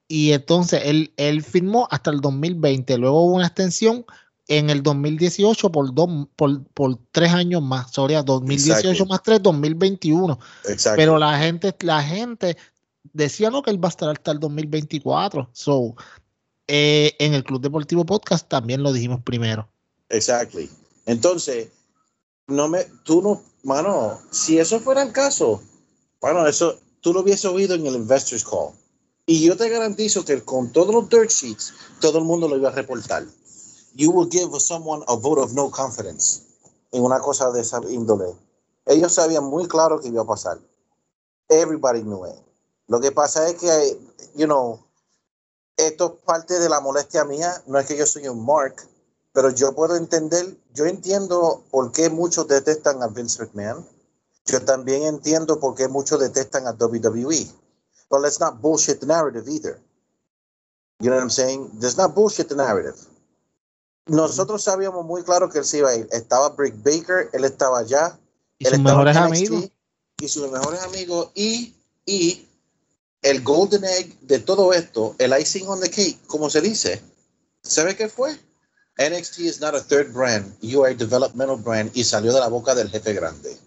Y 0.08 0.34
entonces 0.34 0.82
él, 0.86 1.14
él 1.18 1.44
firmó 1.44 1.88
hasta 1.92 2.12
el 2.12 2.20
2020. 2.22 2.98
Luego 2.98 3.22
hubo 3.24 3.36
una 3.36 3.48
extensión 3.48 4.06
en 4.48 4.70
el 4.70 4.84
2018 4.84 5.72
por, 5.72 5.94
dos, 5.94 6.10
por, 6.36 6.64
por 6.66 6.98
tres 7.12 7.32
años 7.32 7.62
más. 7.62 7.92
Sobre 7.92 8.16
2018 8.22 8.90
exactly. 8.90 9.06
más 9.08 9.24
tres, 9.24 9.42
2021. 9.42 10.40
Exactly. 10.68 11.02
Pero 11.02 11.18
la 11.18 11.38
gente, 11.40 11.76
la 11.82 12.04
gente 12.04 12.58
decía 13.14 13.50
no 13.50 13.64
que 13.64 13.72
él 13.72 13.84
va 13.84 13.88
a 13.88 13.90
estar 13.90 14.10
hasta 14.10 14.32
el 14.32 14.40
2024. 14.40 15.50
So, 15.54 15.96
eh, 16.68 17.16
en 17.20 17.34
el 17.34 17.44
Club 17.44 17.62
Deportivo 17.62 18.06
Podcast 18.06 18.48
también 18.48 18.84
lo 18.84 18.94
dijimos 18.94 19.22
primero. 19.24 19.68
Exactly. 20.10 20.70
Entonces, 21.06 21.70
no 22.48 22.68
me, 22.68 22.86
tú 23.04 23.22
no, 23.22 23.42
mano, 23.64 24.20
si 24.32 24.60
eso 24.60 24.80
fuera 24.80 25.02
el 25.04 25.12
caso, 25.12 25.62
bueno, 26.22 26.48
eso 26.48 26.80
tú 27.02 27.14
lo 27.14 27.22
hubiese 27.22 27.48
oído 27.48 27.76
en 27.76 27.86
el 27.86 27.96
Investors 27.96 28.44
Call. 28.44 28.74
Y 29.28 29.44
yo 29.44 29.58
te 29.58 29.70
garantizo 29.70 30.24
que 30.24 30.42
con 30.44 30.72
todos 30.72 30.94
los 30.94 31.10
dirt 31.10 31.32
sheets, 31.32 31.74
todo 32.00 32.20
el 32.20 32.26
mundo 32.26 32.48
lo 32.48 32.58
iba 32.58 32.70
a 32.70 32.74
reportar. 32.74 33.26
You 33.96 34.12
will 34.12 34.28
give 34.28 34.60
someone 34.60 35.04
a 35.08 35.16
vote 35.16 35.40
of 35.40 35.54
no 35.54 35.72
confidence 35.72 36.42
en 36.92 37.02
una 37.04 37.20
cosa 37.20 37.50
de 37.52 37.62
esa 37.62 37.80
índole. 37.90 38.36
Ellos 38.86 39.14
sabían 39.14 39.46
muy 39.46 39.68
claro 39.68 40.00
que 40.00 40.10
iba 40.10 40.22
a 40.22 40.26
pasar. 40.26 40.60
Everybody 41.48 42.02
knew 42.02 42.26
it. 42.26 42.36
Lo 42.88 43.00
que 43.00 43.12
pasa 43.12 43.48
es 43.48 43.56
que, 43.56 44.00
you 44.36 44.48
know, 44.48 44.80
esto 45.78 46.18
es 46.18 46.26
parte 46.26 46.60
de 46.60 46.68
la 46.68 46.82
molestia 46.82 47.24
mía. 47.24 47.64
No 47.68 47.80
es 47.80 47.88
que 47.88 47.96
yo 47.96 48.06
soy 48.06 48.28
un 48.28 48.46
Mark, 48.46 48.76
pero 49.32 49.50
yo 49.50 49.74
puedo 49.74 49.96
entender, 49.96 50.58
yo 50.74 50.86
entiendo 50.86 51.64
por 51.72 51.92
qué 51.94 52.10
muchos 52.10 52.48
detestan 52.50 53.02
a 53.02 53.08
Vince 53.08 53.42
McMahon. 53.42 53.88
Yo 54.46 54.62
también 54.64 55.04
entiendo 55.04 55.60
por 55.60 55.74
qué 55.74 55.88
muchos 55.88 56.20
detestan 56.20 56.68
a 56.68 56.74
WWE. 56.74 57.48
But 58.10 58.22
let's 58.22 58.40
not 58.40 58.62
bullshit 58.62 59.00
the 59.00 59.08
narrative 59.08 59.48
either. 59.48 59.80
You 61.00 61.10
know 61.10 61.16
what 61.16 61.24
I'm 61.24 61.30
saying? 61.30 61.72
Let's 61.80 61.98
not 61.98 62.14
bullshit 62.14 62.50
the 62.50 62.56
narrative. 62.56 62.96
Nosotros 64.08 64.64
sabíamos 64.64 65.06
muy 65.06 65.24
claro 65.24 65.50
que 65.50 65.60
él 65.60 65.66
se 65.66 65.80
iba 65.80 65.90
a 65.90 65.96
ir. 65.96 66.08
Estaba 66.12 66.50
Brick 66.50 66.76
Baker, 66.84 67.30
él 67.34 67.44
estaba 67.44 67.80
allá. 67.80 68.20
Y 68.58 68.66
sus 68.66 68.80
mejores 68.80 69.18
amigos. 69.18 69.70
Y 70.20 70.28
sus 70.28 70.52
mejores 70.52 70.82
amigos. 70.84 71.32
Y, 71.34 71.76
y 72.06 72.48
el 73.26 73.42
golden 73.42 73.84
egg 73.84 74.20
de 74.22 74.40
todo 74.40 74.72
esto, 74.72 75.16
el 75.18 75.34
icing 75.40 75.68
on 75.68 75.80
the 75.80 75.90
cake, 75.90 76.20
como 76.28 76.50
se 76.50 76.62
dice, 76.62 77.02
¿sabe 77.64 77.96
qué 77.96 78.08
fue? 78.08 78.38
NXT 79.00 79.40
is 79.40 79.60
not 79.60 79.74
a 79.74 79.82
third 79.82 80.14
brand, 80.14 80.56
you 80.62 80.84
are 80.84 80.92
a 80.92 80.96
developmental 80.96 81.58
brand 81.58 81.90
y 81.96 82.04
salió 82.04 82.32
de 82.32 82.40
la 82.40 82.48
boca 82.48 82.76
del 82.76 82.90
jefe 82.90 83.14
grande. 83.14 83.58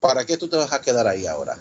¿Para 0.00 0.26
qué 0.26 0.36
tú 0.36 0.48
te 0.48 0.56
vas 0.56 0.72
a 0.72 0.80
quedar 0.80 1.06
ahí 1.06 1.26
ahora? 1.26 1.56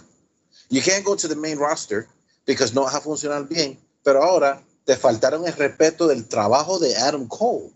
You 0.70 0.82
can't 0.82 1.06
go 1.06 1.16
to 1.16 1.28
the 1.28 1.36
main 1.36 1.60
roster 1.60 2.08
because 2.46 2.74
no 2.74 2.84
va 2.84 2.90
a 2.90 3.00
funcionar 3.00 3.48
bien, 3.48 3.80
pero 4.04 4.24
ahora 4.24 4.62
te 4.84 4.98
faltaron 4.98 5.46
el 5.46 5.54
respeto 5.54 6.08
del 6.08 6.28
trabajo 6.28 6.80
de 6.80 6.96
Adam 6.98 7.28
Cole. 7.28 7.72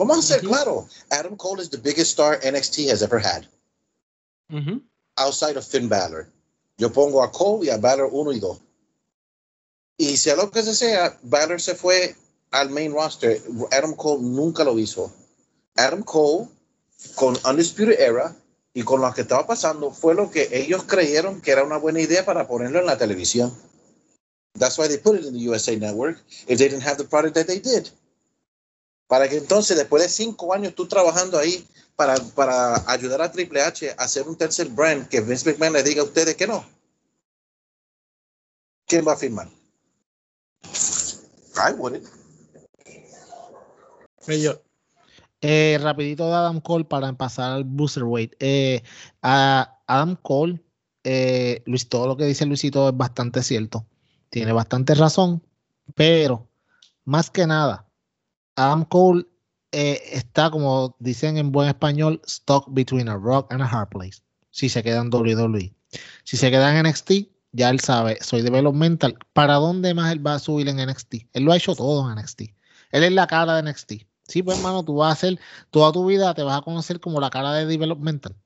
Vamos 0.00 0.18
a 0.18 0.22
ser 0.22 0.38
uh 0.38 0.48
-huh. 0.48 0.48
claro, 0.48 0.88
Adam 1.10 1.36
Cole 1.36 1.60
is 1.62 1.68
the 1.68 1.76
biggest 1.76 2.12
star 2.12 2.40
NXT 2.42 2.88
has 2.88 3.02
ever 3.02 3.20
had. 3.20 3.46
Uh 4.48 4.64
-huh. 4.64 4.80
Outside 5.18 5.58
of 5.58 5.66
Finn 5.66 5.90
Balor. 5.90 6.26
Yo 6.78 6.88
pongo 6.88 7.22
a 7.22 7.30
Cole 7.30 7.66
y 7.66 7.68
a 7.68 7.76
Balor 7.76 8.08
1 8.10 8.32
y 8.32 8.40
2. 8.40 8.58
Y 9.98 10.16
sea 10.16 10.36
lo 10.36 10.50
que 10.50 10.62
sea, 10.62 11.18
Balor 11.22 11.60
se 11.60 11.74
fue 11.74 12.16
al 12.50 12.70
main 12.70 12.94
roster. 12.94 13.42
Adam 13.72 13.94
Cole 13.94 14.22
nunca 14.22 14.64
lo 14.64 14.78
hizo. 14.78 15.12
Adam 15.76 16.02
Cole, 16.02 16.48
con 17.14 17.36
Undisputed 17.44 18.00
Era 18.00 18.34
y 18.72 18.82
con 18.82 19.02
lo 19.02 19.12
que 19.12 19.20
estaba 19.20 19.46
pasando, 19.46 19.90
fue 19.90 20.14
lo 20.14 20.30
que 20.30 20.48
ellos 20.50 20.84
creyeron 20.84 21.42
que 21.42 21.52
era 21.52 21.62
una 21.62 21.76
buena 21.76 22.00
idea 22.00 22.24
para 22.24 22.48
ponerlo 22.48 22.78
en 22.80 22.86
la 22.86 22.96
televisión. 22.96 23.52
That's 24.58 24.78
why 24.78 24.88
they 24.88 24.96
put 24.96 25.20
it 25.20 25.26
in 25.26 25.34
the 25.34 25.46
USA 25.50 25.76
Network 25.76 26.16
if 26.48 26.56
they 26.56 26.68
didn't 26.70 26.86
have 26.88 26.96
the 26.96 27.04
product 27.04 27.34
that 27.34 27.46
they 27.46 27.60
did. 27.60 27.90
Para 29.10 29.28
que 29.28 29.38
entonces, 29.38 29.76
después 29.76 30.04
de 30.04 30.08
cinco 30.08 30.54
años 30.54 30.72
tú 30.72 30.86
trabajando 30.86 31.36
ahí 31.36 31.66
para, 31.96 32.14
para 32.36 32.88
ayudar 32.88 33.20
a 33.20 33.32
Triple 33.32 33.60
H 33.60 33.90
a 33.90 34.04
hacer 34.04 34.28
un 34.28 34.36
tercer 34.36 34.68
brand, 34.68 35.08
que 35.08 35.20
Vince 35.20 35.50
McMahon 35.50 35.72
le 35.72 35.82
diga 35.82 36.02
a 36.02 36.04
ustedes 36.04 36.36
que 36.36 36.46
no. 36.46 36.64
¿Quién 38.86 39.04
va 39.04 39.14
a 39.14 39.16
firmar? 39.16 39.48
I 41.56 41.72
wouldn't. 41.76 42.06
Yo. 44.28 44.62
Eh, 45.40 45.76
rapidito 45.82 46.28
de 46.28 46.34
Adam 46.36 46.60
Cole 46.60 46.84
para 46.84 47.12
pasar 47.14 47.50
al 47.50 47.64
Boosterweight. 47.64 48.36
Eh, 48.38 48.84
a 49.22 49.76
Adam 49.88 50.14
Cole, 50.22 50.62
eh, 51.02 51.64
Luis, 51.66 51.88
todo 51.88 52.06
lo 52.06 52.16
que 52.16 52.26
dice 52.26 52.46
Luisito 52.46 52.88
es 52.88 52.96
bastante 52.96 53.42
cierto. 53.42 53.84
Tiene 54.28 54.52
bastante 54.52 54.94
razón, 54.94 55.42
pero 55.96 56.48
más 57.04 57.28
que 57.28 57.48
nada, 57.48 57.89
Adam 58.60 58.84
Cole 58.84 59.26
eh, 59.72 60.00
está, 60.12 60.50
como 60.50 60.96
dicen 60.98 61.38
en 61.38 61.52
buen 61.52 61.68
español, 61.68 62.20
stuck 62.28 62.66
between 62.68 63.08
a 63.08 63.16
rock 63.16 63.52
and 63.52 63.62
a 63.62 63.66
hard 63.66 63.88
place. 63.88 64.20
Si 64.50 64.68
se 64.68 64.82
queda 64.82 65.00
en 65.00 65.12
WWE. 65.12 65.72
Si 66.24 66.36
se 66.36 66.50
queda 66.50 66.76
en 66.76 66.86
NXT, 66.86 67.12
ya 67.52 67.70
él 67.70 67.80
sabe, 67.80 68.18
soy 68.20 68.42
developmental. 68.42 69.16
¿Para 69.32 69.54
dónde 69.54 69.94
más 69.94 70.12
él 70.12 70.24
va 70.24 70.34
a 70.34 70.38
subir 70.38 70.68
en 70.68 70.76
NXT? 70.76 71.14
Él 71.32 71.44
lo 71.44 71.52
ha 71.52 71.56
hecho 71.56 71.74
todo 71.74 72.10
en 72.10 72.18
NXT. 72.18 72.42
Él 72.92 73.04
es 73.04 73.12
la 73.12 73.26
cara 73.26 73.56
de 73.56 73.70
NXT. 73.70 73.92
Sí, 74.26 74.42
pues 74.42 74.58
hermano, 74.58 74.84
tú 74.84 74.96
vas 74.96 75.10
a 75.10 75.12
hacer 75.12 75.40
toda 75.70 75.92
tu 75.92 76.06
vida, 76.06 76.34
te 76.34 76.42
vas 76.42 76.58
a 76.58 76.62
conocer 76.62 77.00
como 77.00 77.20
la 77.20 77.30
cara 77.30 77.52
de 77.54 77.66
developmental. 77.66 78.36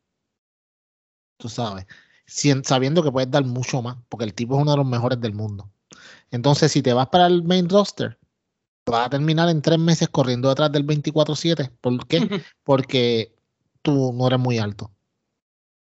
Tú 1.37 1.48
sabes, 1.48 1.87
sabiendo 2.27 3.03
que 3.03 3.12
puedes 3.12 3.31
dar 3.31 3.44
mucho 3.44 3.83
más, 3.83 3.96
porque 4.09 4.24
el 4.24 4.35
tipo 4.35 4.55
es 4.55 4.62
uno 4.62 4.70
de 4.70 4.77
los 4.79 4.87
mejores 4.87 5.20
del 5.20 5.35
mundo. 5.35 5.70
Entonces, 6.31 6.72
si 6.72 6.83
te 6.83 6.92
vas 6.92 7.09
para 7.09 7.27
el 7.27 7.42
main 7.42 7.68
roster, 7.68 8.18
vas 8.92 9.07
a 9.07 9.11
terminar 9.11 9.49
en 9.49 9.62
tres 9.62 9.79
meses 9.79 10.09
corriendo 10.09 10.49
detrás 10.49 10.70
del 10.73 10.87
24-7. 10.87 11.70
¿Por 11.81 12.07
qué? 12.07 12.18
Porque 12.64 13.35
tú 13.83 14.12
no 14.12 14.27
eres 14.27 14.38
muy 14.38 14.59
alto. 14.59 14.90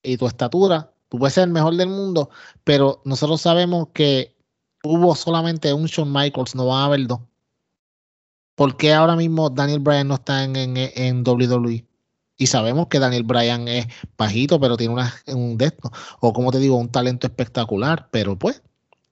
Y 0.03 0.17
tu 0.17 0.27
estatura 0.27 0.91
Tú 1.11 1.19
puedes 1.19 1.33
ser 1.33 1.43
el 1.43 1.49
mejor 1.49 1.75
del 1.75 1.89
mundo, 1.89 2.29
pero 2.63 3.01
nosotros 3.03 3.41
sabemos 3.41 3.89
que 3.93 4.33
hubo 4.81 5.13
solamente 5.13 5.73
un 5.73 5.87
Shawn 5.87 6.09
Michaels, 6.09 6.55
no 6.55 6.67
va 6.67 6.83
a 6.83 6.85
haber 6.85 7.05
dos. 7.05 7.19
¿Por 8.55 8.77
qué 8.77 8.93
ahora 8.93 9.17
mismo 9.17 9.49
Daniel 9.49 9.79
Bryan 9.79 10.07
no 10.07 10.13
está 10.13 10.45
en, 10.45 10.55
en, 10.55 10.77
en 10.77 11.27
WWE? 11.27 11.85
Y 12.37 12.47
sabemos 12.47 12.87
que 12.87 12.99
Daniel 12.99 13.23
Bryan 13.23 13.67
es 13.67 13.87
bajito, 14.17 14.57
pero 14.57 14.77
tiene 14.77 14.93
una, 14.93 15.13
un 15.27 15.57
de 15.57 15.65
esto, 15.65 15.91
o 16.21 16.31
como 16.31 16.49
te 16.49 16.59
digo, 16.59 16.77
un 16.77 16.89
talento 16.89 17.27
espectacular, 17.27 18.07
pero 18.09 18.39
pues 18.39 18.63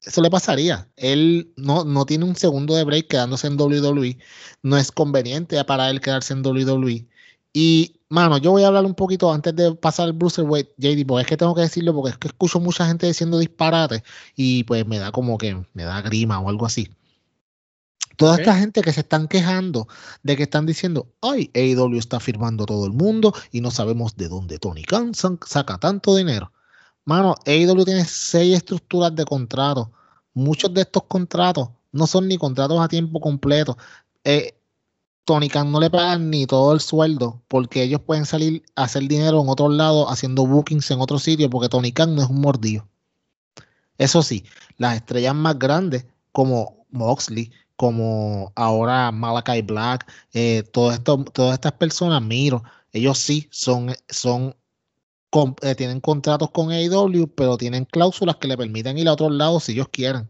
eso 0.03 0.21
le 0.21 0.29
pasaría. 0.29 0.87
Él 0.95 1.51
no, 1.57 1.83
no 1.83 2.05
tiene 2.05 2.25
un 2.25 2.35
segundo 2.35 2.75
de 2.75 2.83
break 2.83 3.07
quedándose 3.07 3.47
en 3.47 3.59
WWE. 3.59 4.17
No 4.63 4.77
es 4.77 4.91
conveniente 4.91 5.63
para 5.65 5.89
él 5.89 6.01
quedarse 6.01 6.33
en 6.33 6.45
WWE. 6.45 7.07
Y 7.53 7.99
mano, 8.09 8.37
yo 8.37 8.51
voy 8.51 8.63
a 8.63 8.67
hablar 8.67 8.85
un 8.85 8.95
poquito 8.95 9.31
antes 9.31 9.55
de 9.55 9.73
pasar 9.75 10.07
el 10.07 10.13
Bruiserweight, 10.13 10.69
JD, 10.77 11.05
porque 11.05 11.21
es 11.21 11.27
que 11.27 11.37
tengo 11.37 11.55
que 11.55 11.61
decirlo 11.61 11.93
porque 11.93 12.11
es 12.11 12.17
que 12.17 12.27
escucho 12.27 12.59
mucha 12.59 12.85
gente 12.85 13.07
diciendo 13.07 13.39
disparates 13.39 14.03
y 14.35 14.63
pues 14.63 14.85
me 14.85 14.99
da 14.99 15.11
como 15.11 15.37
que 15.37 15.61
me 15.73 15.83
da 15.83 16.01
grima 16.01 16.39
o 16.39 16.49
algo 16.49 16.65
así. 16.65 16.89
Toda 18.17 18.33
okay. 18.33 18.43
esta 18.43 18.57
gente 18.57 18.81
que 18.81 18.91
se 18.91 18.99
están 19.01 19.27
quejando 19.27 19.87
de 20.23 20.35
que 20.35 20.43
están 20.43 20.65
diciendo, 20.65 21.07
ay, 21.21 21.49
AEW 21.53 21.97
está 21.97 22.19
firmando 22.19 22.65
todo 22.65 22.85
el 22.85 22.91
mundo 22.91 23.33
y 23.51 23.61
no 23.61 23.71
sabemos 23.71 24.17
de 24.17 24.27
dónde 24.27 24.59
Tony 24.59 24.83
Khan 24.83 25.13
saca 25.13 25.77
tanto 25.77 26.15
dinero. 26.15 26.51
Mano, 27.09 27.33
AEW 27.47 27.85
tiene 27.85 28.05
seis 28.05 28.55
estructuras 28.57 29.15
de 29.15 29.25
contratos. 29.25 29.87
Muchos 30.35 30.71
de 30.71 30.81
estos 30.81 31.05
contratos 31.05 31.69
no 31.91 32.05
son 32.05 32.27
ni 32.27 32.37
contratos 32.37 32.79
a 32.79 32.87
tiempo 32.87 33.19
completo. 33.19 33.75
Eh, 34.23 34.53
Tony 35.25 35.49
Khan 35.49 35.71
no 35.71 35.79
le 35.79 35.89
pagan 35.89 36.29
ni 36.29 36.45
todo 36.45 36.71
el 36.71 36.81
sueldo 36.81 37.41
porque 37.47 37.81
ellos 37.81 38.01
pueden 38.01 38.27
salir 38.27 38.61
a 38.75 38.83
hacer 38.83 39.07
dinero 39.07 39.41
en 39.41 39.49
otro 39.49 39.69
lado 39.69 40.07
haciendo 40.07 40.45
bookings 40.45 40.91
en 40.91 41.01
otro 41.01 41.17
sitio 41.17 41.49
porque 41.49 41.67
Tony 41.67 41.91
Khan 41.91 42.13
no 42.13 42.21
es 42.21 42.29
un 42.29 42.41
mordido. 42.41 42.87
Eso 43.97 44.21
sí, 44.21 44.45
las 44.77 44.97
estrellas 44.97 45.33
más 45.33 45.57
grandes 45.57 46.05
como 46.31 46.85
Moxley, 46.91 47.51
como 47.75 48.53
ahora 48.55 49.11
Malachi 49.11 49.63
Black, 49.63 50.05
eh, 50.33 50.61
todas 50.71 51.01
estas 51.55 51.71
personas, 51.71 52.21
Miro, 52.21 52.63
ellos 52.91 53.17
sí 53.17 53.47
son, 53.49 53.95
son 54.09 54.55
eh, 55.61 55.75
tienen 55.75 56.01
contratos 56.01 56.51
con 56.51 56.71
AEW, 56.71 57.27
pero 57.35 57.57
tienen 57.57 57.85
cláusulas 57.85 58.37
que 58.37 58.47
le 58.47 58.57
permiten 58.57 58.97
ir 58.97 59.07
a 59.09 59.13
otros 59.13 59.31
lados 59.31 59.65
si 59.65 59.73
ellos 59.73 59.89
quieren 59.89 60.29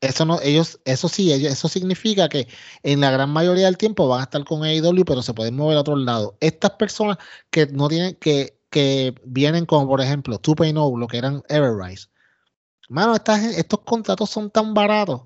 eso 0.00 0.24
no, 0.24 0.40
ellos, 0.42 0.80
eso 0.84 1.08
sí, 1.08 1.32
ellos, 1.32 1.52
eso 1.52 1.68
significa 1.68 2.28
que 2.28 2.48
en 2.82 3.00
la 3.00 3.10
gran 3.10 3.30
mayoría 3.30 3.66
del 3.66 3.76
tiempo 3.76 4.08
van 4.08 4.20
a 4.20 4.24
estar 4.24 4.44
con 4.44 4.64
AEW, 4.64 5.04
pero 5.04 5.22
se 5.22 5.34
pueden 5.34 5.56
mover 5.56 5.76
a 5.76 5.80
otro 5.80 5.96
lado. 5.96 6.36
Estas 6.40 6.72
personas 6.72 7.18
que 7.50 7.66
no 7.66 7.88
tienen, 7.88 8.14
que, 8.16 8.58
que 8.70 9.14
vienen 9.24 9.66
como 9.66 9.88
por 9.88 10.00
ejemplo 10.00 10.38
Tupac 10.38 10.72
No, 10.72 10.96
lo 10.96 11.06
que 11.06 11.18
eran 11.18 11.42
Everrise. 11.48 12.08
Mano, 12.88 13.14
estas, 13.14 13.44
estos 13.44 13.80
contratos 13.80 14.30
son 14.30 14.50
tan 14.50 14.74
baratos 14.74 15.22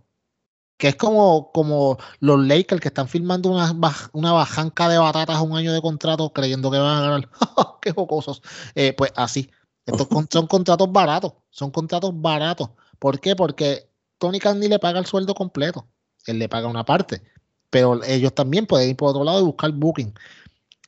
que 0.85 0.89
es 0.89 0.97
como, 0.97 1.51
como 1.51 1.97
los 2.21 2.47
Lakers 2.47 2.79
que 2.79 2.89
están 2.89 3.09
firmando 3.09 3.49
una, 3.49 3.75
una 4.13 4.33
bajanca 4.33 4.87
de 4.87 4.99
batatas 4.99 5.41
un 5.41 5.57
año 5.57 5.73
de 5.73 5.81
contrato 5.81 6.31
creyendo 6.35 6.71
que 6.71 6.77
van 6.77 6.99
a 6.99 7.01
ganar. 7.01 7.31
¡Qué 7.81 7.93
jocosos! 7.93 8.43
Eh, 8.75 8.93
pues 8.93 9.11
así. 9.17 9.51
Estos 9.87 10.07
son 10.31 10.47
contratos 10.47 10.93
baratos. 10.93 11.33
Son 11.49 11.71
contratos 11.71 12.13
baratos. 12.15 12.69
¿Por 12.99 13.19
qué? 13.19 13.35
Porque 13.35 13.89
Tony 14.19 14.39
Khan 14.39 14.61
le 14.61 14.79
paga 14.79 14.99
el 14.99 15.07
sueldo 15.07 15.35
completo. 15.35 15.87
Él 16.27 16.39
le 16.39 16.51
paga 16.51 16.69
una 16.69 16.85
parte. 16.85 17.23
Pero 17.71 18.05
ellos 18.05 18.35
también 18.35 18.67
pueden 18.67 18.91
ir 18.91 18.97
por 18.97 19.09
otro 19.09 19.25
lado 19.25 19.41
y 19.41 19.45
buscar 19.45 19.73
booking. 19.73 20.13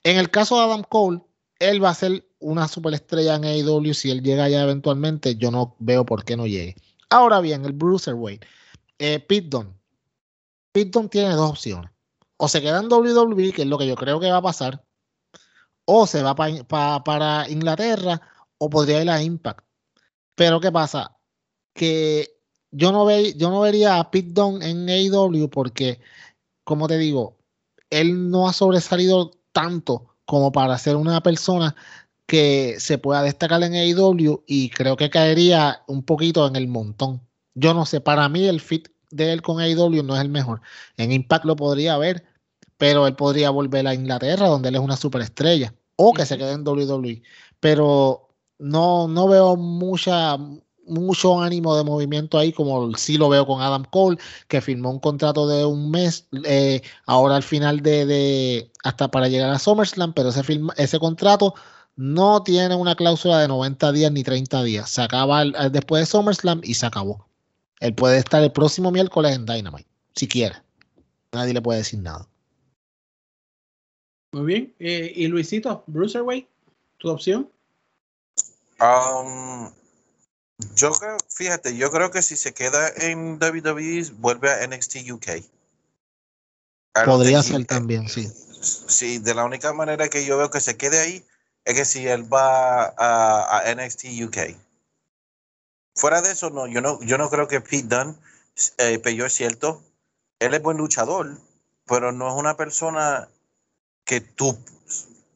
En 0.05 0.19
el 0.19 0.31
caso 0.31 0.57
de 0.57 0.65
Adam 0.65 0.83
Cole, 0.87 1.23
él 1.59 1.83
va 1.83 1.89
a 1.89 1.95
ser 1.95 2.29
una 2.39 2.69
superestrella 2.69 3.37
en 3.37 3.45
AEW. 3.47 3.95
Si 3.95 4.11
él 4.11 4.23
llega 4.23 4.47
ya 4.51 4.63
eventualmente, 4.63 5.37
yo 5.37 5.51
no 5.51 5.75
veo 5.79 6.05
por 6.05 6.27
qué 6.27 6.37
no 6.37 6.47
llegue. 6.47 6.77
Ahora 7.09 7.41
bien, 7.41 7.65
el 7.65 7.73
Bruiserweight. 7.73 8.45
Eh, 8.99 9.21
Pete 9.21 9.49
Dunne. 10.85 11.09
tiene 11.09 11.35
dos 11.35 11.51
opciones. 11.51 11.91
O 12.37 12.49
se 12.49 12.61
queda 12.61 12.81
en 12.81 12.93
WWE, 12.93 13.53
que 13.53 13.63
es 13.63 13.69
lo 13.69 13.79
que 13.79 13.87
yo 13.87 13.97
creo 13.97 14.21
que 14.21 14.31
va 14.31 14.39
a 14.39 14.43
pasar, 14.43 14.85
o 15.87 16.07
se 16.07 16.23
va 16.23 16.35
para 16.35 17.49
Inglaterra, 17.49 18.21
o 18.59 18.69
podría 18.71 19.03
ir 19.03 19.11
a 19.11 19.23
Impact. 19.23 19.65
Pero 20.35 20.61
¿qué 20.61 20.71
pasa? 20.71 21.17
Que 21.75 22.37
yo 22.71 22.93
no, 22.93 23.05
ve, 23.07 23.35
yo 23.37 23.51
no 23.51 23.61
vería 23.61 23.99
a 23.99 24.11
Pete 24.11 24.33
Dunne 24.33 24.69
en 24.69 24.89
AEW 24.89 25.49
porque, 25.49 26.01
como 26.65 26.89
te 26.89 26.99
digo, 26.99 27.39
él 27.91 28.31
no 28.31 28.49
ha 28.49 28.53
sobresalido 28.53 29.31
tanto 29.53 30.17
como 30.27 30.53
para 30.53 30.77
ser 30.79 30.97
una 30.97 31.23
persona 31.23 31.75
que 32.27 32.77
se 32.81 32.99
pueda 32.99 33.23
destacar 33.23 33.63
en 33.63 33.75
AEW 33.75 34.43
y 34.47 34.71
creo 34.71 34.97
que 34.97 35.11
caería 35.11 35.85
un 35.87 36.03
poquito 36.03 36.47
en 36.47 36.57
el 36.57 36.69
montón. 36.69 37.23
Yo 37.55 37.73
no 37.73 37.87
sé, 37.87 38.01
para 38.01 38.29
mí 38.29 38.47
el 38.47 38.61
fit 38.61 38.89
de 39.11 39.33
él 39.33 39.43
con 39.43 39.61
AEW 39.61 40.03
no 40.03 40.15
es 40.17 40.23
el 40.23 40.29
mejor. 40.29 40.61
En 40.97 41.13
Impact 41.13 41.45
lo 41.45 41.57
podría 41.57 41.97
ver, 41.99 42.25
pero 42.77 43.07
él 43.07 43.17
podría 43.17 43.51
volver 43.51 43.87
a 43.87 43.95
Inglaterra, 43.95 44.49
donde 44.49 44.69
él 44.69 44.77
es 44.77 44.81
una 44.81 44.97
superestrella, 44.97 45.75
o 45.97 46.13
que 46.13 46.27
se 46.27 46.39
quede 46.39 46.53
en 46.53 46.67
WWE. 46.67 47.23
Pero 47.61 48.29
no, 48.59 49.09
no 49.09 49.29
veo 49.29 49.57
mucha, 49.57 50.37
mucho 50.87 51.41
ánimo 51.41 51.77
de 51.77 51.85
movimiento 51.85 52.39
ahí, 52.39 52.53
como 52.53 52.95
sí 52.97 53.19
lo 53.19 53.29
veo 53.29 53.47
con 53.47 53.61
Adam 53.63 53.85
Cole, 53.91 54.19
que 54.49 54.61
firmó 54.61 54.91
un 54.91 55.01
contrato 55.01 55.47
de 55.49 55.65
un 55.65 55.91
mes, 55.91 56.29
eh, 56.45 56.83
ahora 57.07 57.37
al 57.37 57.43
final 57.43 57.81
de, 57.81 58.71
hasta 58.85 59.11
para 59.11 59.29
llegar 59.29 59.51
a 59.51 59.59
SummerSlam, 59.59 60.13
pero 60.15 60.31
ese, 60.31 60.43
ese 60.77 60.99
contrato 60.99 61.55
no 61.97 62.43
tiene 62.43 62.75
una 62.75 62.95
cláusula 62.95 63.41
de 63.41 63.49
90 63.49 63.93
días 63.93 64.13
ni 64.13 64.23
30 64.23 64.63
días. 64.63 64.91
Se 64.91 65.03
acaba 65.03 65.45
después 65.71 66.03
de 66.03 66.07
SummerSlam 66.07 66.61
y 66.63 66.75
se 66.75 66.87
acabó. 66.87 67.26
Él 67.81 67.95
puede 67.95 68.19
estar 68.19 68.43
el 68.43 68.53
próximo 68.53 68.91
miércoles 68.91 69.35
en 69.35 69.47
Dynamite, 69.47 69.89
si 70.15 70.27
quiere. 70.29 70.57
Nadie 71.33 71.53
le 71.53 71.63
puede 71.63 71.79
decir 71.79 72.01
nada. 72.01 72.29
Muy 74.33 74.47
bien. 74.47 74.75
Eh, 74.79 75.13
y 75.15 75.27
Luisito, 75.29 75.85
Bruiserweight, 75.87 76.49
tu 76.99 77.11
opción. 77.11 77.51
Um, 78.81 79.71
yo 80.75 80.93
creo, 80.93 81.17
fíjate, 81.29 81.77
yo 81.77 81.91
creo 81.91 82.11
que 82.11 82.23
si 82.23 82.37
se 82.37 82.55
queda 82.55 82.89
en 82.97 83.39
WWE, 83.39 84.11
vuelve 84.19 84.51
a 84.51 84.67
NXT 84.67 85.11
UK. 85.11 85.27
Podría 87.05 87.43
ser 87.43 87.65
también, 87.67 88.09
sí. 88.09 88.31
Sí, 88.61 89.19
de 89.19 89.35
la 89.35 89.45
única 89.45 89.73
manera 89.73 90.09
que 90.09 90.25
yo 90.25 90.39
veo 90.39 90.51
que 90.51 90.61
se 90.61 90.77
quede 90.77 90.99
ahí 90.99 91.25
es 91.65 91.75
que 91.75 91.85
si 91.85 92.07
él 92.07 92.33
va 92.33 92.87
a, 92.97 93.61
a 93.61 93.75
NXT 93.75 94.05
UK. 94.25 94.57
Fuera 95.97 96.21
de 96.21 96.31
eso, 96.31 96.51
no, 96.51 96.67
yo 96.67 96.83
no, 96.83 97.01
yo 97.01 97.17
no 97.17 97.31
creo 97.31 97.49
que 97.49 97.63
Pete 97.63 97.89
Dunne, 97.89 98.15
eh, 98.77 99.01
es 99.03 99.33
cierto, 99.33 99.83
él 100.39 100.53
es 100.53 100.63
buen 100.63 100.77
luchador, 100.77 101.39
pero 101.87 102.13
no 102.13 102.29
es 102.29 102.35
una 102.35 102.55
persona 102.57 103.29
que 104.05 104.21
tú 104.21 104.59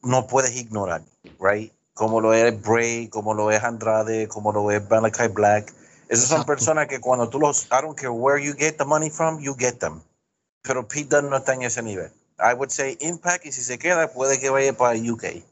no 0.03 0.27
puedes 0.27 0.55
ignorar, 0.55 1.01
right? 1.39 1.73
Como 1.95 2.21
lo 2.21 2.33
es 2.35 2.61
Bray, 2.61 3.07
como 3.07 3.33
lo 3.33 3.49
es 3.49 3.63
Andrade, 3.63 4.27
como 4.27 4.51
lo 4.51 4.69
es 4.71 4.87
Malachi 4.87 5.27
Black. 5.27 5.73
Esas 6.09 6.27
son 6.27 6.45
personas 6.45 6.87
que 6.87 6.99
cuando 6.99 7.27
tú 7.27 7.39
los, 7.39 7.65
I 7.65 7.81
don't 7.81 7.97
care 7.97 8.09
where 8.09 8.43
you 8.43 8.53
get 8.53 8.77
the 8.77 8.85
money 8.85 9.09
from, 9.09 9.39
you 9.39 9.55
get 9.57 9.79
them. 9.79 10.01
Pero 10.61 10.87
Pete 10.87 11.15
Dunne 11.15 11.29
no 11.29 11.37
está 11.37 11.55
en 11.55 11.63
ese 11.63 11.81
nivel. 11.81 12.11
I 12.37 12.53
would 12.53 12.69
say 12.69 12.97
Impact 13.01 13.47
y 13.47 13.51
si 13.51 13.63
se 13.63 13.79
queda 13.79 14.11
puede 14.13 14.39
que 14.39 14.51
vaya 14.51 14.73
para 14.73 14.95
UK. 14.95 15.43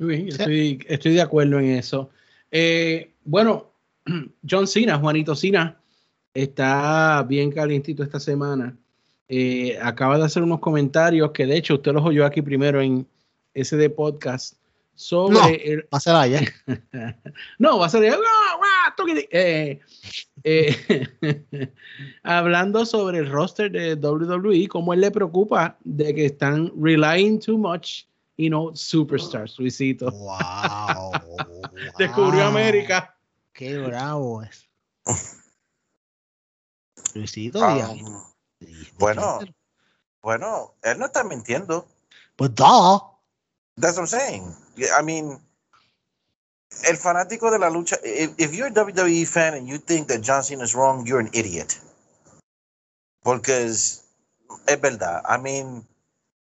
estoy, 0.00 0.84
estoy 0.88 1.14
de 1.14 1.22
acuerdo 1.22 1.58
en 1.58 1.70
eso. 1.70 2.10
Eh, 2.52 3.10
bueno, 3.24 3.72
John 4.48 4.66
Cena, 4.66 4.98
Juanito 4.98 5.34
Cena, 5.34 5.80
está 6.34 7.24
bien 7.24 7.50
calientito 7.50 8.02
esta 8.02 8.20
semana. 8.20 8.76
Eh, 9.28 9.78
acaba 9.80 10.18
de 10.18 10.24
hacer 10.24 10.42
unos 10.42 10.60
comentarios 10.60 11.30
que 11.32 11.46
de 11.46 11.56
hecho 11.56 11.74
usted 11.74 11.92
los 11.92 12.04
oyó 12.04 12.26
aquí 12.26 12.42
primero 12.42 12.82
en 12.82 13.06
ese 13.54 13.78
de 13.78 13.88
podcast 13.88 14.56
sobre 14.94 15.34
no, 15.34 15.48
el... 15.48 15.80
va 15.84 15.98
a 15.98 16.00
ser 16.00 16.14
allá. 16.14 16.40
no, 17.58 17.78
va 17.78 17.86
a 17.86 17.88
ser 17.88 18.02
eh, 19.30 19.80
hablando 22.22 22.84
sobre 22.84 23.18
el 23.18 23.30
roster 23.30 23.72
de 23.72 23.94
WWE, 23.94 24.68
cómo 24.68 24.92
él 24.92 25.00
le 25.00 25.10
preocupa 25.10 25.78
de 25.82 26.14
que 26.14 26.26
están 26.26 26.70
relying 26.78 27.38
too 27.38 27.56
much 27.56 28.02
y 28.42 28.50
no 28.50 28.74
superstars, 28.74 29.56
Luisito. 29.58 30.10
Wow. 30.10 31.12
Descubrió 31.98 32.44
América. 32.44 33.16
Qué 33.52 33.78
bravo 33.78 34.42
es. 34.42 34.68
Luisito, 37.14 37.60
um, 37.60 38.22
bueno, 38.98 39.40
bueno, 40.22 40.74
él 40.82 40.98
no 40.98 41.06
está 41.06 41.22
mintiendo. 41.22 41.86
Pues 42.36 42.52
da. 42.54 43.00
That's 43.76 43.96
what 43.96 44.02
I'm 44.02 44.06
saying. 44.06 44.56
I 44.98 45.02
mean, 45.04 45.38
el 46.88 46.96
fanático 46.96 47.50
de 47.50 47.58
la 47.60 47.70
lucha, 47.70 47.96
if, 48.02 48.32
if, 48.38 48.54
you're 48.54 48.68
a 48.68 48.72
WWE 48.72 49.24
fan 49.26 49.54
and 49.54 49.68
you 49.68 49.78
think 49.78 50.08
that 50.08 50.22
John 50.22 50.42
Cena 50.42 50.64
is 50.64 50.74
wrong, 50.74 51.06
you're 51.06 51.20
an 51.20 51.30
idiot. 51.32 51.78
Because 53.24 54.02
es 54.66 54.80
verdad. 54.80 55.22
I 55.28 55.36
mean, 55.38 55.86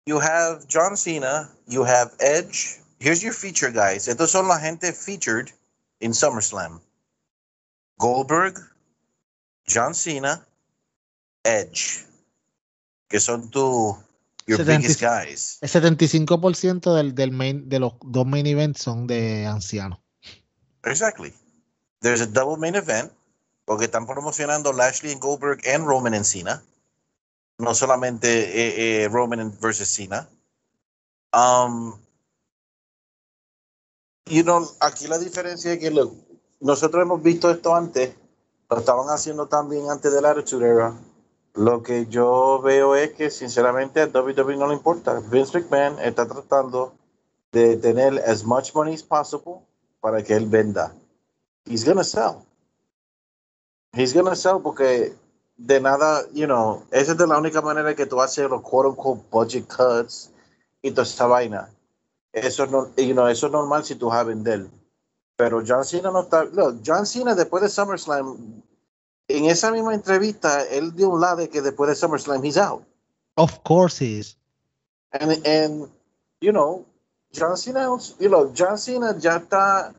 you 0.07 0.21
have 0.21 0.67
John 0.69 0.97
Cena, 0.97 1.51
you 1.67 1.85
have 1.85 2.15
Edge. 2.21 2.79
Here's 2.99 3.23
your 3.23 3.35
feature 3.35 3.71
guys. 3.71 4.09
Estos 4.09 4.31
son 4.31 4.49
la 4.49 4.59
gente 4.59 4.93
featured 4.93 5.53
in 6.01 6.13
SummerSlam. 6.13 6.81
Goldberg, 7.99 8.59
John 9.67 9.95
Cena, 9.95 10.47
Edge. 11.45 12.05
Que 13.09 13.21
son 13.21 13.51
tu 13.51 13.97
your 14.47 14.59
70, 14.59 14.79
biggest 14.79 15.01
guys. 15.01 15.59
El 15.61 15.69
75% 15.69 16.95
del, 16.95 17.15
del 17.15 17.33
main, 17.33 17.69
de 17.69 17.81
los 17.81 17.93
dos 18.01 18.27
main 18.27 18.47
events 18.47 18.81
son 18.83 19.07
de 19.07 19.45
ancianos. 19.45 19.99
Exactly. 20.85 21.33
There's 22.01 22.21
a 22.21 22.27
double 22.27 22.57
main 22.57 22.77
event 22.77 23.13
porque 23.65 23.87
están 23.87 24.07
promocionando 24.07 24.73
Lashley 24.73 25.13
and 25.13 25.21
Goldberg 25.21 25.67
and 25.67 25.85
Roman 25.85 26.15
and 26.15 26.25
Cena 26.25 26.63
no 27.59 27.75
solamente 27.75 28.29
eh, 28.29 29.05
eh, 29.05 29.09
Roman 29.09 29.57
versus 29.61 29.89
Cena. 29.89 30.29
Um, 31.33 31.99
you 34.27 34.43
know, 34.43 34.67
aquí 34.81 35.07
la 35.07 35.19
diferencia 35.19 35.73
es 35.73 35.79
que 35.79 35.91
nosotros 36.61 37.03
hemos 37.03 37.23
visto 37.23 37.51
esto 37.51 37.75
antes, 37.75 38.15
lo 38.69 38.79
estaban 38.79 39.09
haciendo 39.09 39.47
también 39.47 39.91
antes 39.91 40.13
de 40.13 40.21
la 40.21 40.33
Era. 40.33 40.95
Lo 41.55 41.83
que 41.83 42.07
yo 42.07 42.61
veo 42.63 42.95
es 42.95 43.13
que 43.13 43.31
sinceramente 43.31 44.03
a 44.03 44.07
WWE 44.07 44.57
no 44.57 44.69
le 44.69 44.75
importa. 44.75 45.21
Vince 45.21 45.59
McMahon 45.59 45.99
está 46.01 46.27
tratando 46.27 46.93
de 47.51 47.77
tener 47.79 48.23
as 48.29 48.45
much 48.45 48.75
money 48.75 48.95
as 48.95 49.03
possible 49.03 49.63
para 50.01 50.23
que 50.23 50.35
él 50.35 50.47
venda. 50.47 50.95
He's 51.65 51.85
gonna 51.85 52.05
sell. 52.05 52.45
He's 53.95 54.13
gonna 54.13 54.37
sell 54.37 54.61
porque 54.63 55.15
de 55.57 55.81
nada, 55.81 56.25
you 56.33 56.47
know, 56.47 56.85
esa 56.91 57.13
es 57.13 57.19
de 57.19 57.27
la 57.27 57.39
única 57.39 57.63
manera 57.63 57.95
que 57.95 58.07
tú 58.07 58.21
haces 58.21 58.49
los 58.49 58.63
quote 58.63 58.89
unquote 58.91 59.23
budget 59.31 59.67
cuts 59.67 60.31
y 60.83 60.91
toda 60.91 61.05
esa 61.05 61.27
vaina. 61.27 61.71
Eso 62.33 62.67
no, 62.67 62.95
you 62.97 63.15
know, 63.15 63.29
eso 63.29 63.47
es 63.47 63.53
normal 63.53 63.85
si 63.85 63.95
tú 63.95 64.09
vas 64.09 64.19
a 64.19 64.25
vender. 64.25 64.69
Pero 65.37 65.63
John 65.67 65.85
Cena 65.85 66.11
no 66.11 66.23
está. 66.23 66.45
Look, 66.45 66.83
John 66.85 67.07
Cena 67.07 67.35
después 67.35 67.63
de 67.63 67.69
SummerSlam, 67.69 68.63
en 69.29 69.45
esa 69.47 69.71
misma 69.71 69.95
entrevista, 69.95 70.63
él 70.65 70.95
dio 70.95 71.09
un 71.09 71.21
lado 71.21 71.37
de 71.37 71.49
que 71.49 71.63
después 71.63 71.89
de 71.89 71.97
SummerSlam, 71.97 72.45
he's 72.45 72.59
out. 72.59 72.83
Of 73.37 73.63
course 73.65 73.99
he 73.99 74.19
is. 74.19 74.37
And, 75.13 75.47
and 75.47 75.89
you 76.41 76.53
know, 76.53 76.85
John 77.33 77.57
Cena, 77.57 77.89
you 78.19 78.29
know, 78.29 78.53
John 78.55 78.77
Cena 78.77 79.17
ya 79.19 79.37
está. 79.37 79.95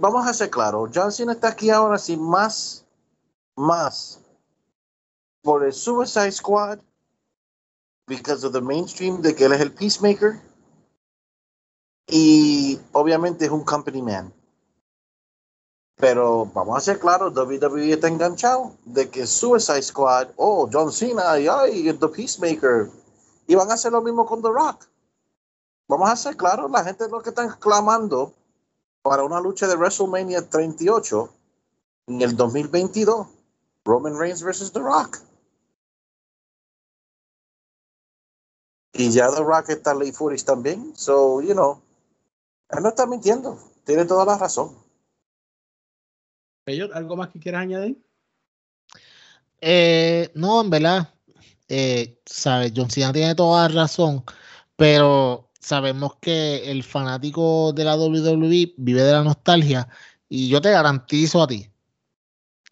Vamos 0.00 0.26
a 0.26 0.32
ser 0.32 0.48
claros, 0.48 0.90
John 0.94 1.12
Cena 1.12 1.32
está 1.32 1.48
aquí 1.48 1.70
ahora 1.70 1.98
sin 1.98 2.22
más, 2.22 2.84
más 3.56 4.20
por 5.42 5.64
el 5.64 5.72
Suicide 5.72 6.32
Squad 6.32 6.80
because 8.06 8.44
of 8.44 8.52
the 8.52 8.60
mainstream 8.60 9.20
de 9.22 9.34
que 9.34 9.44
él 9.44 9.52
es 9.52 9.60
el 9.60 9.72
peacemaker 9.72 10.40
y 12.06 12.80
obviamente 12.92 13.44
es 13.44 13.50
un 13.50 13.64
company 13.64 14.02
man. 14.02 14.32
Pero 15.96 16.46
vamos 16.54 16.76
a 16.76 16.80
ser 16.80 17.00
claros, 17.00 17.34
WWE 17.34 17.92
está 17.92 18.06
enganchado 18.08 18.76
de 18.84 19.10
que 19.10 19.26
Suicide 19.26 19.82
Squad, 19.82 20.28
oh, 20.36 20.68
John 20.72 20.92
Cena, 20.92 21.38
y 21.38 21.48
ay, 21.48 21.92
The 21.92 22.08
Peacemaker, 22.08 22.88
y 23.48 23.54
van 23.56 23.70
a 23.70 23.74
hacer 23.74 23.92
lo 23.92 24.00
mismo 24.00 24.24
con 24.24 24.40
The 24.40 24.48
Rock. 24.48 24.86
Vamos 25.88 26.08
a 26.08 26.16
ser 26.16 26.36
claros, 26.36 26.70
la 26.70 26.84
gente 26.84 27.08
lo 27.08 27.20
que 27.20 27.30
están 27.30 27.50
clamando 27.58 28.32
para 29.02 29.24
una 29.24 29.40
lucha 29.40 29.66
de 29.66 29.74
WrestleMania 29.74 30.48
38 30.48 31.30
en 32.06 32.22
el 32.22 32.36
2022. 32.36 33.26
Roman 33.84 34.18
Reigns 34.18 34.42
versus 34.42 34.70
The 34.70 34.80
Rock. 34.80 35.18
Y 38.98 39.12
ya 39.12 39.30
The 39.30 39.44
Rock 39.44 39.70
está 39.70 39.94
late 39.94 40.12
40 40.12 40.44
también. 40.44 40.92
So, 40.96 41.40
you 41.40 41.52
know, 41.52 41.80
él 42.70 42.82
no 42.82 42.88
está 42.88 43.06
mintiendo. 43.06 43.56
Tiene 43.84 44.04
toda 44.04 44.24
la 44.24 44.36
razón. 44.36 44.76
¿algo 46.92 47.16
más 47.16 47.28
que 47.28 47.38
quieras 47.38 47.62
añadir? 47.62 47.96
Eh, 49.60 50.30
no, 50.34 50.60
en 50.60 50.68
verdad, 50.68 51.14
eh, 51.68 52.20
sabe, 52.26 52.72
John 52.74 52.90
Cena 52.90 53.12
tiene 53.12 53.34
toda 53.34 53.68
la 53.68 53.74
razón, 53.74 54.24
pero 54.76 55.48
sabemos 55.60 56.16
que 56.20 56.70
el 56.70 56.82
fanático 56.82 57.72
de 57.72 57.84
la 57.84 57.96
WWE 57.96 58.74
vive 58.76 59.02
de 59.02 59.12
la 59.12 59.22
nostalgia 59.22 59.88
y 60.28 60.48
yo 60.48 60.60
te 60.60 60.72
garantizo 60.72 61.42
a 61.42 61.46
ti 61.46 61.70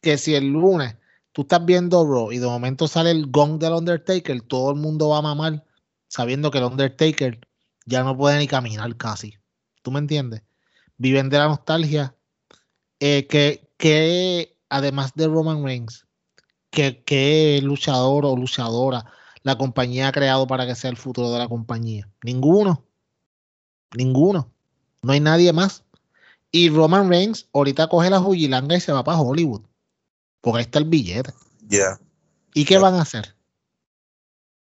que 0.02 0.18
si 0.18 0.34
el 0.34 0.48
lunes 0.48 0.96
tú 1.32 1.42
estás 1.42 1.64
viendo 1.64 2.04
Raw 2.04 2.32
y 2.32 2.38
de 2.38 2.46
momento 2.46 2.86
sale 2.86 3.12
el 3.12 3.30
gong 3.30 3.58
del 3.58 3.72
Undertaker, 3.72 4.42
todo 4.42 4.72
el 4.72 4.76
mundo 4.76 5.08
va 5.08 5.18
a 5.18 5.22
mamar 5.22 5.65
sabiendo 6.08 6.50
que 6.50 6.58
el 6.58 6.64
Undertaker 6.64 7.40
ya 7.84 8.02
no 8.02 8.16
puede 8.16 8.38
ni 8.38 8.48
caminar 8.48 8.96
casi. 8.96 9.38
¿Tú 9.82 9.90
me 9.90 9.98
entiendes? 9.98 10.42
Viven 10.96 11.28
de 11.30 11.38
la 11.38 11.48
nostalgia. 11.48 12.14
Eh, 12.98 13.26
que, 13.26 13.70
que 13.76 14.58
además 14.70 15.12
de 15.14 15.26
Roman 15.28 15.62
Reigns, 15.62 16.06
que, 16.70 17.04
que 17.04 17.60
luchador 17.62 18.24
o 18.24 18.36
luchadora 18.36 19.04
la 19.42 19.56
compañía 19.56 20.08
ha 20.08 20.12
creado 20.12 20.46
para 20.46 20.66
que 20.66 20.74
sea 20.74 20.90
el 20.90 20.96
futuro 20.96 21.30
de 21.30 21.38
la 21.38 21.48
compañía. 21.48 22.10
Ninguno. 22.24 22.84
Ninguno. 23.94 24.50
No 25.02 25.12
hay 25.12 25.20
nadie 25.20 25.52
más. 25.52 25.84
Y 26.50 26.68
Roman 26.70 27.08
Reigns 27.08 27.48
ahorita 27.52 27.88
coge 27.88 28.10
la 28.10 28.18
jugilanga 28.18 28.76
y 28.76 28.80
se 28.80 28.92
va 28.92 29.04
para 29.04 29.20
Hollywood. 29.20 29.62
Porque 30.40 30.58
ahí 30.58 30.64
está 30.64 30.80
el 30.80 30.86
billete. 30.86 31.32
Ya. 31.68 32.00
¿Y 32.54 32.64
qué 32.64 32.78
van 32.78 32.94
a 32.94 33.02
hacer? 33.02 33.36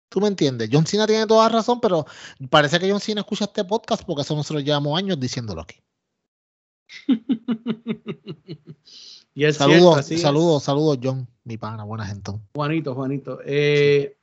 ¿Tú 0.08 0.20
me 0.20 0.28
entiendes? 0.28 0.68
John 0.72 0.86
Cena 0.86 1.06
tiene 1.06 1.26
toda 1.26 1.48
razón, 1.48 1.80
pero 1.80 2.06
parece 2.48 2.78
que 2.78 2.90
John 2.90 3.00
Cena 3.00 3.22
escucha 3.22 3.46
este 3.46 3.64
podcast 3.64 4.04
porque 4.04 4.22
eso 4.22 4.36
nosotros 4.36 4.64
llevamos 4.64 4.96
años 4.98 5.18
diciéndolo 5.18 5.62
aquí. 5.62 5.82
saludos, 9.52 10.06
saludos, 10.06 10.62
saludos, 10.62 10.98
John, 11.02 11.26
mi 11.44 11.56
pana, 11.56 11.84
buena 11.84 12.06
gente. 12.06 12.32
Juanito, 12.54 12.94
Juanito. 12.94 13.40
Eh, 13.44 14.16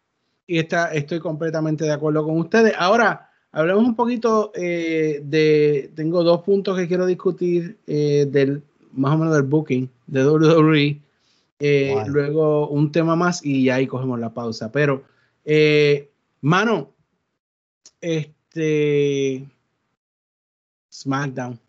y 0.48 0.58
está, 0.58 0.93
estoy 0.93 1.19
completamente 1.19 1.84
de 1.84 1.91
acuerdo 1.91 2.24
con 2.24 2.38
ustedes. 2.38 2.74
Ahora, 2.78 3.30
hablemos 3.52 3.84
un 3.84 3.96
poquito 3.96 4.52
eh, 4.56 5.22
de. 5.24 5.91
Tengo 5.96 6.24
dos 6.24 6.41
puntos 6.41 6.78
que 6.78 6.88
quiero 6.88 7.06
discutir 7.06 7.78
eh, 7.88 8.26
del 8.30 8.63
más 8.93 9.15
o 9.15 9.17
menos 9.17 9.34
del 9.34 9.43
booking 9.43 9.89
de 10.08 10.26
WWE. 10.26 11.02
Luego 12.08 12.69
un 12.69 12.91
tema 12.91 13.15
más 13.15 13.46
y 13.46 13.69
ahí 13.69 13.88
cogemos 13.88 14.19
la 14.19 14.34
pausa. 14.34 14.72
Pero 14.72 15.04
eh, 15.46 16.10
mano, 16.42 16.94
este 18.02 19.46
SmackDown. 20.92 21.60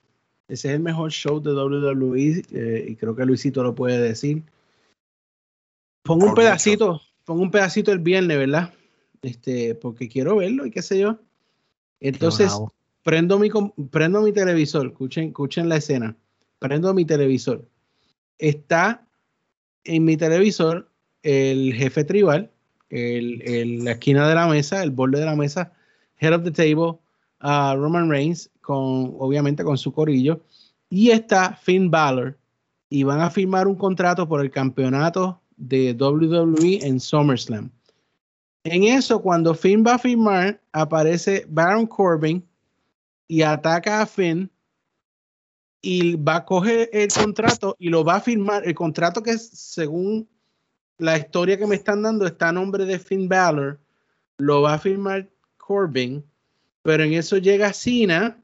Ese 0.49 0.69
es 0.69 0.75
el 0.75 0.81
mejor 0.81 1.11
show 1.11 1.41
de 1.41 1.53
WWE 1.53 2.43
eh, 2.53 2.87
y 2.89 2.97
creo 2.97 3.17
que 3.17 3.25
Luisito 3.25 3.63
lo 3.63 3.75
puede 3.75 3.99
decir. 3.99 4.43
Pongo 6.03 6.27
un 6.27 6.35
pedacito, 6.35 7.01
pongo 7.25 7.43
un 7.43 7.51
pedacito 7.51 7.91
el 7.91 8.01
viernes, 8.01 8.37
¿verdad? 8.37 8.75
Este, 9.23 9.75
porque 9.75 10.09
quiero 10.09 10.37
verlo 10.37 10.67
y 10.67 10.71
qué 10.71 10.83
sé 10.83 10.99
yo. 10.99 11.19
Entonces, 12.01 12.53
prendo 13.03 13.39
mi, 13.39 13.51
prendo 13.91 14.21
mi 14.21 14.33
televisor, 14.33 14.89
escuchen, 14.89 15.29
escuchen 15.29 15.71
la 15.71 15.77
escena. 15.77 16.15
Prendo 16.59 16.93
mi 16.93 17.07
televisor. 17.07 17.67
Está 18.39 19.09
en 19.85 20.05
mi 20.05 20.19
televisor 20.19 20.91
el 21.23 21.73
jefe 21.75 22.05
tribal 22.05 22.54
el, 22.95 23.85
la 23.85 23.93
esquina 23.93 24.29
de 24.29 24.35
la 24.35 24.47
mesa, 24.47 24.83
el 24.83 24.91
borde 24.91 25.19
de 25.21 25.27
la 25.27 25.37
mesa, 25.37 25.73
head 26.19 26.33
of 26.33 26.45
the 26.45 26.51
table, 26.51 26.99
uh, 27.43 27.75
Roman 27.77 28.09
Reigns, 28.09 28.51
con, 28.61 29.15
obviamente 29.19 29.65
con 29.65 29.77
su 29.77 29.93
corillo, 29.93 30.41
y 30.89 31.11
está 31.11 31.55
Finn 31.55 31.91
Balor, 31.91 32.39
y 32.89 33.03
van 33.03 33.21
a 33.21 33.31
firmar 33.31 33.67
un 33.67 33.75
contrato 33.75 34.29
por 34.29 34.41
el 34.41 34.51
campeonato 34.51 35.41
de 35.57 35.93
WWE 35.93 36.81
en 36.83 37.01
SummerSlam. 37.01 37.71
En 38.65 38.85
eso, 38.85 39.21
cuando 39.21 39.55
Finn 39.55 39.85
va 39.87 39.95
a 39.95 39.99
firmar, 39.99 40.61
aparece 40.73 41.45
Baron 41.49 41.87
Corbin 41.87 42.47
y 43.29 43.43
ataca 43.43 44.01
a 44.01 44.07
Finn 44.07 44.51
y 45.83 46.17
va 46.17 46.37
a 46.37 46.45
coger 46.45 46.89
el 46.93 47.09
contrato 47.13 47.77
y 47.79 47.91
lo 47.91 48.05
va 48.05 48.17
a 48.17 48.21
firmar. 48.21 48.67
El 48.67 48.75
contrato 48.75 49.23
que 49.23 49.37
según 49.37 50.27
la 50.99 51.19
historia 51.19 51.59
que 51.59 51.67
me 51.67 51.75
están 51.75 52.03
dando 52.03 52.27
está 52.27 52.49
a 52.49 52.53
nombre 52.53 52.85
de 52.85 52.99
Finn 52.99 53.29
Balor, 53.29 53.81
lo 54.39 54.63
va 54.63 54.75
a 54.75 54.79
firmar 54.79 55.29
Corbin, 55.57 56.25
pero 56.83 57.05
en 57.05 57.15
eso 57.15 57.39
llega 57.39 57.73
Cena 57.73 58.43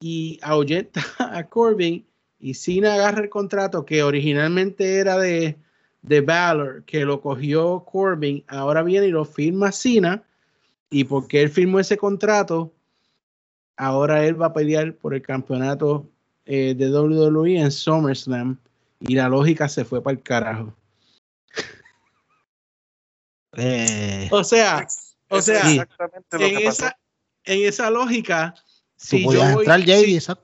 y 0.00 0.38
ahuyenta 0.42 1.00
a 1.18 1.44
Corbin 1.44 2.06
y 2.38 2.54
Cena 2.54 2.94
agarra 2.94 3.22
el 3.22 3.30
contrato 3.30 3.84
que 3.84 4.02
originalmente 4.02 4.98
era 4.98 5.16
de, 5.16 5.56
de 6.02 6.20
Balor, 6.20 6.84
que 6.84 7.04
lo 7.04 7.20
cogió 7.20 7.84
Corbin, 7.84 8.44
ahora 8.46 8.82
viene 8.82 9.06
y 9.06 9.10
lo 9.10 9.24
firma 9.24 9.72
Cena 9.72 10.22
y 10.90 11.04
porque 11.04 11.42
él 11.42 11.48
firmó 11.48 11.80
ese 11.80 11.96
contrato, 11.96 12.72
ahora 13.76 14.24
él 14.26 14.40
va 14.40 14.46
a 14.46 14.52
pelear 14.52 14.94
por 14.94 15.14
el 15.14 15.22
campeonato 15.22 16.08
eh, 16.44 16.74
de 16.76 16.90
WWE 16.90 17.58
en 17.58 17.72
SummerSlam 17.72 18.58
y 19.00 19.14
la 19.14 19.28
lógica 19.28 19.68
se 19.68 19.84
fue 19.84 20.02
para 20.02 20.16
el 20.16 20.22
carajo. 20.22 20.74
Eh, 23.56 24.28
o 24.30 24.44
sea, 24.44 24.86
o 25.28 25.40
sea, 25.40 25.86
en, 26.32 26.58
esa, 26.58 26.96
en 27.44 27.66
esa 27.66 27.90
lógica, 27.90 28.54
si 28.96 29.22
yo 29.22 29.54
voy, 29.54 29.66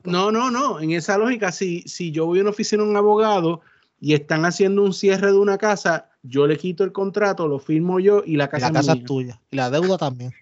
no, 0.03 0.31
no, 0.31 0.51
no, 0.51 0.79
en 0.79 0.91
esa 0.91 1.17
lógica, 1.17 1.51
si, 1.51 1.81
si 1.83 2.11
yo 2.11 2.25
voy 2.25 2.39
a 2.39 2.41
una 2.41 2.51
oficina 2.51 2.83
de 2.83 2.89
un 2.89 2.97
abogado 2.97 3.61
y 3.99 4.13
están 4.13 4.45
haciendo 4.45 4.83
un 4.83 4.93
cierre 4.93 5.27
de 5.27 5.37
una 5.37 5.57
casa, 5.57 6.09
yo 6.23 6.47
le 6.47 6.57
quito 6.57 6.83
el 6.83 6.91
contrato, 6.91 7.47
lo 7.47 7.59
firmo 7.59 7.99
yo 7.99 8.23
y 8.25 8.35
la 8.35 8.49
casa, 8.49 8.67
la 8.67 8.73
casa 8.73 8.93
es 8.93 9.03
tuya. 9.05 9.39
Y 9.51 9.55
la 9.55 9.69
deuda 9.69 9.97
también. 9.97 10.33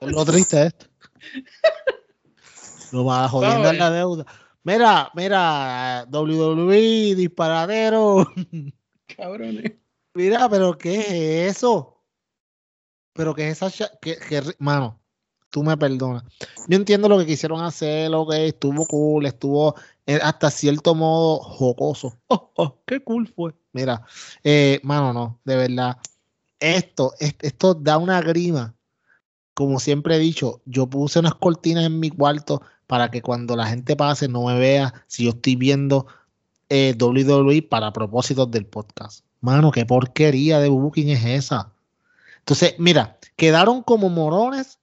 es 0.00 0.12
lo 0.12 0.24
triste 0.24 0.60
es 0.60 0.66
esto. 0.66 0.86
Lo 2.92 3.04
va 3.04 3.28
jodiendo 3.28 3.72
la 3.72 3.90
deuda. 3.90 4.26
Mira, 4.62 5.10
mira, 5.14 6.06
WWE, 6.10 7.14
disparadero. 7.14 8.26
Cabrones. 9.16 9.72
Mira, 10.16 10.48
pero 10.48 10.78
¿qué 10.78 11.46
es 11.46 11.56
eso? 11.58 12.02
Pero 13.12 13.34
¿qué 13.34 13.50
es 13.50 13.62
esa? 13.62 13.90
Que, 14.00 14.16
mano, 14.58 14.98
tú 15.50 15.62
me 15.62 15.76
perdonas. 15.76 16.24
Yo 16.68 16.76
entiendo 16.78 17.06
lo 17.06 17.18
que 17.18 17.26
quisieron 17.26 17.62
hacer, 17.62 18.10
lo 18.10 18.26
que 18.26 18.46
estuvo 18.48 18.86
cool, 18.86 19.26
estuvo 19.26 19.74
eh, 20.06 20.18
hasta 20.22 20.50
cierto 20.50 20.94
modo 20.94 21.40
jocoso. 21.40 22.18
Oh, 22.28 22.50
oh, 22.56 22.82
qué 22.86 23.04
cool 23.04 23.28
fue. 23.28 23.54
Mira, 23.72 24.06
eh, 24.42 24.80
mano, 24.82 25.12
no, 25.12 25.38
de 25.44 25.56
verdad. 25.56 25.98
Esto, 26.60 27.12
esto 27.20 27.74
da 27.74 27.98
una 27.98 28.22
grima. 28.22 28.74
Como 29.52 29.78
siempre 29.80 30.16
he 30.16 30.18
dicho, 30.18 30.62
yo 30.64 30.86
puse 30.86 31.18
unas 31.18 31.34
cortinas 31.34 31.84
en 31.84 32.00
mi 32.00 32.08
cuarto 32.08 32.62
para 32.86 33.10
que 33.10 33.20
cuando 33.20 33.54
la 33.54 33.66
gente 33.66 33.96
pase 33.96 34.28
no 34.28 34.46
me 34.46 34.58
vea 34.58 34.94
si 35.08 35.24
yo 35.24 35.30
estoy 35.30 35.56
viendo 35.56 36.06
eh, 36.70 36.94
WWE 36.98 37.62
para 37.68 37.92
propósitos 37.92 38.50
del 38.50 38.64
podcast. 38.64 39.25
Mano, 39.40 39.70
qué 39.70 39.86
porquería 39.86 40.58
de 40.58 40.68
booking 40.68 41.10
es 41.10 41.24
esa. 41.24 41.72
Entonces, 42.38 42.74
mira, 42.78 43.18
quedaron 43.36 43.82
como 43.82 44.08
morones 44.08 44.78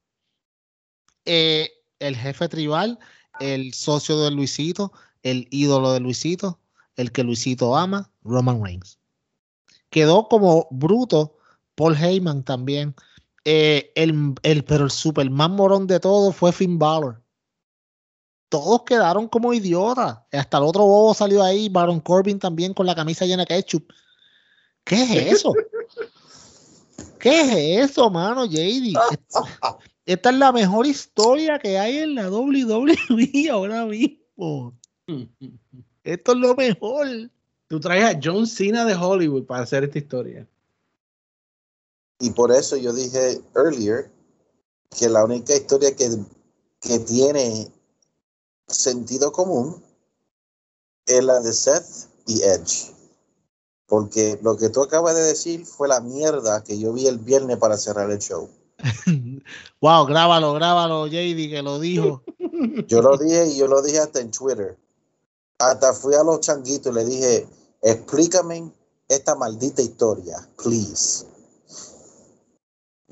eh, 1.25 1.71
el 1.99 2.15
jefe 2.15 2.49
tribal, 2.49 2.99
el 3.39 3.73
socio 3.73 4.19
de 4.19 4.31
Luisito, 4.31 4.91
el 5.23 5.47
ídolo 5.51 5.93
de 5.93 5.99
Luisito, 5.99 6.59
el 6.95 7.11
que 7.11 7.23
Luisito 7.23 7.75
ama, 7.75 8.11
Roman 8.23 8.63
Reigns. 8.63 8.99
Quedó 9.89 10.27
como 10.27 10.67
bruto 10.71 11.37
Paul 11.75 11.95
Heyman 11.95 12.43
también. 12.43 12.95
Eh, 13.45 13.91
el, 13.95 14.35
el, 14.43 14.63
pero 14.63 14.85
el 14.85 14.91
super 14.91 15.29
más 15.29 15.49
morón 15.49 15.87
de 15.87 15.99
todo 15.99 16.31
fue 16.31 16.51
Finn 16.51 16.79
Balor. 16.79 17.21
Todos 18.49 18.83
quedaron 18.83 19.27
como 19.27 19.53
idiotas. 19.53 20.19
Hasta 20.31 20.57
el 20.57 20.63
otro 20.63 20.83
bobo 20.83 21.13
salió 21.13 21.41
ahí, 21.43 21.69
Baron 21.69 21.99
Corbin 21.99 22.39
también 22.39 22.73
con 22.73 22.85
la 22.85 22.95
camisa 22.95 23.25
llena 23.25 23.43
de 23.43 23.47
ketchup. 23.47 23.91
¿Qué 24.84 25.03
es 25.03 25.34
eso? 25.34 25.53
¿Qué 27.19 27.41
es 27.79 27.91
eso, 27.91 28.09
mano, 28.09 28.45
JD? 28.45 28.93
Esta 30.05 30.29
es 30.29 30.36
la 30.36 30.51
mejor 30.51 30.86
historia 30.86 31.57
que 31.57 31.79
hay 31.79 31.99
en 31.99 32.15
la 32.15 32.29
WWE 32.29 33.49
ahora 33.49 33.86
mismo. 33.86 34.77
Esto 36.03 36.31
es 36.34 36.38
lo 36.38 36.55
mejor. 36.55 37.07
Tú 37.67 37.79
traes 37.79 38.15
a 38.15 38.19
John 38.21 38.45
Cena 38.45 38.84
de 38.86 38.95
Hollywood 38.95 39.45
para 39.45 39.63
hacer 39.63 39.86
esta 39.86 39.97
historia. 39.97 40.47
Y 42.19 42.31
por 42.31 42.51
eso 42.51 42.77
yo 42.77 42.93
dije 42.93 43.41
earlier 43.55 44.11
que 44.97 45.09
la 45.09 45.23
única 45.25 45.55
historia 45.55 45.95
que, 45.95 46.09
que 46.81 46.99
tiene 46.99 47.71
sentido 48.67 49.31
común 49.31 49.84
es 51.05 51.23
la 51.23 51.39
de 51.39 51.53
Seth 51.53 52.09
y 52.27 52.41
Edge. 52.43 52.93
Porque 53.93 54.39
lo 54.41 54.57
que 54.57 54.69
tú 54.69 54.81
acabas 54.81 55.13
de 55.13 55.21
decir 55.21 55.67
fue 55.67 55.87
la 55.87 56.01
mierda 56.01 56.63
que 56.63 56.79
yo 56.79 56.93
vi 56.93 57.05
el 57.05 57.19
viernes 57.19 57.57
para 57.57 57.77
cerrar 57.77 58.09
el 58.09 58.17
show. 58.17 58.49
wow, 59.81 60.07
grábalo, 60.07 60.51
grábalo, 60.53 61.05
JD, 61.05 61.51
que 61.51 61.61
lo 61.61 61.79
dijo. 61.79 62.23
Yo 62.87 63.03
lo 63.03 63.15
dije 63.17 63.49
y 63.49 63.57
yo 63.57 63.67
lo 63.67 63.83
dije 63.83 63.99
hasta 63.99 64.19
en 64.19 64.31
Twitter. 64.31 64.79
Hasta 65.59 65.93
fui 65.93 66.15
a 66.15 66.23
los 66.23 66.39
changuitos 66.39 66.91
y 66.91 66.95
le 66.95 67.05
dije, 67.05 67.47
explícame 67.83 68.71
esta 69.07 69.35
maldita 69.35 69.83
historia, 69.83 70.37
please. 70.57 71.27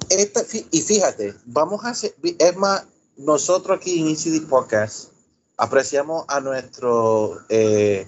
Esta, 0.09 0.41
y 0.71 0.81
fíjate, 0.81 1.35
vamos 1.45 1.85
a 1.85 1.89
hacer, 1.89 2.15
es 2.39 2.57
más, 2.57 2.87
nosotros 3.17 3.77
aquí 3.77 3.99
en 3.99 4.07
ECD 4.07 4.47
Podcast 4.49 5.11
apreciamos 5.57 6.25
a 6.27 6.39
nuestro, 6.39 7.37
eh, 7.49 8.07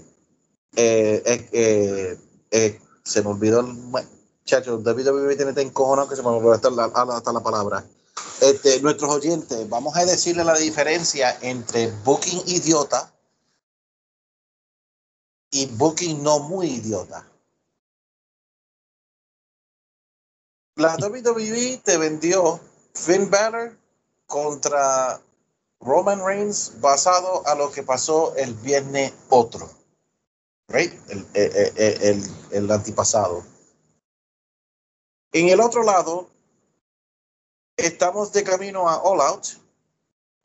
eh, 0.76 1.48
eh, 1.52 2.18
se 3.04 3.22
me 3.22 3.30
olvidó 3.30 3.62
el 3.62 3.74
muchacho, 3.74 4.78
David 4.78 5.10
tiene 5.36 5.54
tan 5.54 5.70
cojonado 5.72 6.08
que 6.08 6.16
se 6.16 6.22
me 6.22 6.30
olvidó 6.30 6.54
hasta 6.54 6.70
la, 6.70 6.86
hasta 6.86 7.34
la 7.34 7.42
palabra. 7.42 7.86
Este, 8.42 8.80
nuestros 8.82 9.10
oyentes, 9.10 9.68
vamos 9.70 9.96
a 9.96 10.06
decirle 10.06 10.44
la 10.44 10.58
diferencia 10.58 11.38
entre 11.42 11.92
booking 12.04 12.44
idiota 12.46 13.12
y 15.52 15.66
booking 15.68 16.22
no 16.22 16.40
muy 16.40 16.68
idiota. 16.68 17.26
La 20.76 20.96
WWE 20.96 21.82
te 21.84 21.98
vendió 21.98 22.60
Finn 22.94 23.30
Balor 23.30 23.78
contra 24.26 25.22
Roman 25.80 26.26
Reigns 26.26 26.74
basado 26.82 27.46
a 27.48 27.56
lo 27.56 27.72
que 27.72 27.84
pasó 27.84 28.36
el 28.36 28.54
viernes 28.56 29.14
otro. 29.30 29.70
Right? 30.68 30.94
El, 31.10 31.28
el, 31.34 32.24
el, 32.52 32.72
antipasado. 32.72 33.44
En 35.32 35.50
el 35.50 35.60
otro 35.60 35.84
lado, 35.84 36.30
estamos 37.78 38.32
de 38.32 38.44
camino 38.44 38.88
a 38.88 39.02
All 39.02 39.22
Out 39.22 39.48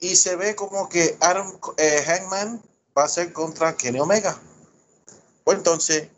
y 0.01 0.16
se 0.16 0.37
ve 0.37 0.55
como 0.55 0.89
que 0.89 1.16
Adam 1.21 1.59
eh, 1.77 2.03
Hangman 2.07 2.62
va 2.97 3.05
a 3.05 3.09
ser 3.09 3.33
contra 3.33 3.77
Kenny 3.77 4.01
Omega. 4.01 4.39
Pues 5.45 5.59
entonces, 5.59 6.09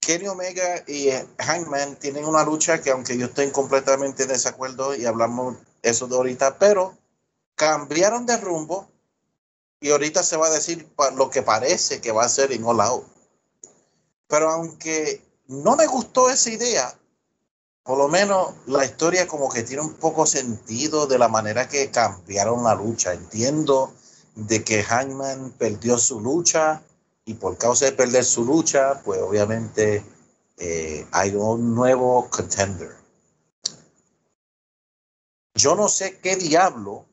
Kenny 0.00 0.28
Omega 0.28 0.84
y 0.86 1.08
Hangman 1.38 1.96
tienen 1.96 2.24
una 2.26 2.44
lucha 2.44 2.82
que 2.82 2.90
aunque 2.90 3.16
yo 3.16 3.26
estoy 3.26 3.50
completamente 3.50 4.24
en 4.24 4.28
desacuerdo 4.28 4.94
y 4.94 5.06
hablamos 5.06 5.56
eso 5.82 6.06
de 6.06 6.16
ahorita, 6.16 6.58
pero 6.58 6.96
cambiaron 7.54 8.26
de 8.26 8.36
rumbo 8.36 8.88
y 9.84 9.90
ahorita 9.90 10.22
se 10.22 10.38
va 10.38 10.46
a 10.46 10.50
decir 10.50 10.88
lo 11.14 11.28
que 11.28 11.42
parece 11.42 12.00
que 12.00 12.10
va 12.10 12.24
a 12.24 12.28
ser 12.30 12.52
en 12.52 12.64
All. 12.64 13.04
Pero 14.26 14.48
aunque 14.48 15.22
no 15.46 15.76
me 15.76 15.86
gustó 15.86 16.30
esa 16.30 16.48
idea, 16.48 16.98
por 17.82 17.98
lo 17.98 18.08
menos 18.08 18.54
la 18.64 18.86
historia 18.86 19.26
como 19.26 19.50
que 19.50 19.62
tiene 19.62 19.82
un 19.82 19.92
poco 19.92 20.24
sentido 20.24 21.06
de 21.06 21.18
la 21.18 21.28
manera 21.28 21.68
que 21.68 21.90
cambiaron 21.90 22.64
la 22.64 22.74
lucha. 22.74 23.12
Entiendo 23.12 23.92
de 24.36 24.64
que 24.64 24.82
Hangman 24.82 25.50
perdió 25.58 25.98
su 25.98 26.18
lucha 26.18 26.82
y 27.26 27.34
por 27.34 27.58
causa 27.58 27.84
de 27.84 27.92
perder 27.92 28.24
su 28.24 28.42
lucha, 28.42 29.02
pues 29.04 29.20
obviamente 29.20 30.02
eh, 30.56 31.06
hay 31.12 31.34
un 31.34 31.74
nuevo 31.74 32.30
contender. 32.30 32.96
Yo 35.54 35.74
no 35.74 35.90
sé 35.90 36.20
qué 36.20 36.36
diablo 36.36 37.04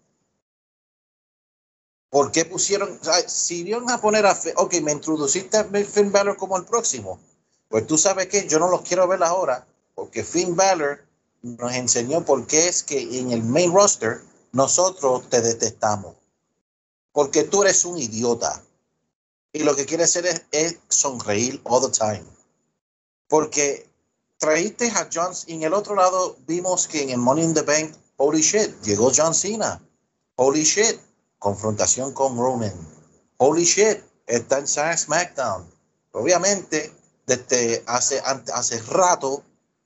¿Por 2.12 2.30
qué 2.34 2.44
pusieron, 2.44 3.00
si 3.26 3.64
vieron 3.64 3.90
a 3.90 4.02
poner 4.02 4.26
a, 4.26 4.38
ok, 4.58 4.74
me 4.82 4.92
introduciste 4.92 5.56
a 5.58 5.64
Finn 5.64 6.12
Balor 6.12 6.36
como 6.36 6.58
el 6.58 6.66
próximo, 6.66 7.22
pues 7.70 7.88
tú 7.88 7.98
sabes 7.98 8.28
que 8.28 8.46
yo 8.50 8.60
no 8.60 8.70
los 8.70 8.82
quiero 8.82 9.08
ver 9.08 9.24
ahora, 9.24 9.66
porque 9.96 10.26
Finn 10.26 10.58
Balor 10.58 11.06
nos 11.42 11.74
enseñó 11.74 12.26
por 12.26 12.46
qué 12.48 12.68
es 12.68 12.84
que 12.84 13.18
en 13.18 13.32
el 13.32 13.42
main 13.44 13.74
roster 13.74 14.22
nosotros 14.52 15.30
te 15.30 15.40
detestamos. 15.42 16.18
Porque 17.14 17.46
tú 17.46 17.64
eres 17.64 17.86
un 17.86 17.98
idiota. 17.98 18.62
Y 19.54 19.60
lo 19.64 19.74
que 19.74 19.86
quieres 19.86 20.10
hacer 20.10 20.26
es, 20.26 20.42
es 20.52 20.78
sonreír 20.90 21.62
all 21.64 21.90
the 21.90 21.98
time. 21.98 22.26
Porque 23.30 23.90
traíste 24.38 24.90
a 24.90 25.08
John 25.12 25.32
y 25.48 25.54
en 25.54 25.64
el 25.64 25.74
otro 25.74 25.96
lado 25.96 26.36
vimos 26.46 26.90
que 26.90 27.04
en 27.04 27.12
el 27.12 27.20
Money 27.20 27.46
in 27.46 27.54
the 27.54 27.62
Bank, 27.62 27.96
holy 28.18 28.42
shit, 28.42 28.82
llegó 28.82 29.14
John 29.16 29.34
Cena. 29.34 29.82
Holy 30.36 30.64
shit, 30.64 31.00
confrontación 31.42 32.14
con 32.14 32.38
Roman. 32.38 32.72
Holy 33.38 33.66
shit, 33.66 33.98
está 34.28 34.60
en 34.60 34.68
SmackDown. 34.68 35.68
Obviamente, 36.12 36.94
desde 37.26 37.84
hace, 37.88 38.22
hace 38.54 38.80
rato, 38.84 39.44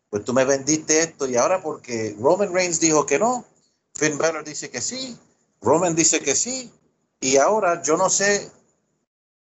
pues 0.09 0.25
tú 0.25 0.33
me 0.33 0.43
vendiste 0.43 1.01
esto 1.01 1.27
y 1.27 1.37
ahora 1.37 1.61
porque 1.61 2.13
Roman 2.19 2.53
Reigns 2.53 2.81
dijo 2.81 3.05
que 3.05 3.19
no, 3.19 3.45
Finn 3.93 4.17
Balor 4.17 4.43
dice 4.43 4.69
que 4.69 4.81
sí, 4.81 5.17
Roman 5.61 5.95
dice 5.95 6.19
que 6.19 6.35
sí, 6.35 6.73
y 7.21 7.37
ahora 7.37 7.81
yo 7.81 7.95
no 7.95 8.09
sé, 8.09 8.51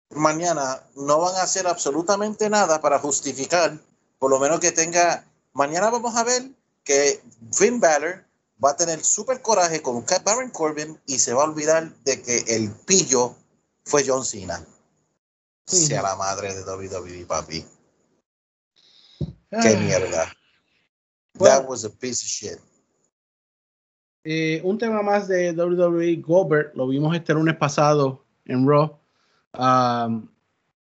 mañana 0.10 0.84
no 0.96 1.20
van 1.20 1.36
a 1.36 1.44
hacer 1.44 1.66
absolutamente 1.66 2.50
nada 2.50 2.82
para 2.82 3.00
justificar, 3.00 3.80
por 4.20 4.30
lo 4.30 4.38
menos 4.38 4.60
que 4.60 4.74
tenga, 4.74 5.26
mañana 5.54 5.90
vamos 5.90 6.14
a 6.18 6.26
ver 6.26 6.52
que 6.84 7.24
Finn 7.54 7.80
Balor 7.80 8.26
va 8.64 8.72
a 8.72 8.76
tener 8.76 9.04
súper 9.04 9.42
coraje 9.42 9.82
con 9.82 10.06
Baron 10.24 10.50
Corbin 10.52 11.00
y 11.08 11.20
se 11.20 11.34
va 11.34 11.44
a 11.44 11.50
olvidar 11.50 11.94
de 12.04 12.22
que 12.22 12.38
el 12.56 12.72
pillo 12.86 13.36
fue 13.84 14.04
John 14.06 14.24
Cena. 14.24 14.66
Sea 15.66 16.02
la 16.02 16.16
madre 16.16 16.54
de 16.54 16.64
WWE, 16.64 17.26
papi. 17.26 17.66
Qué 19.62 19.78
mierda. 19.78 20.32
That 21.40 21.68
was 21.68 21.86
a 21.86 21.90
piece 21.90 22.24
of 22.24 22.30
shit. 22.30 22.60
Eh, 24.24 24.62
un 24.64 24.78
tema 24.78 25.02
más 25.02 25.28
de 25.28 25.52
WWE 25.52 26.18
Goldberg, 26.18 26.74
lo 26.76 26.88
vimos 26.88 27.16
este 27.16 27.34
lunes 27.34 27.56
pasado 27.56 28.24
en 28.46 28.68
Raw, 28.68 29.00
um, 29.58 30.28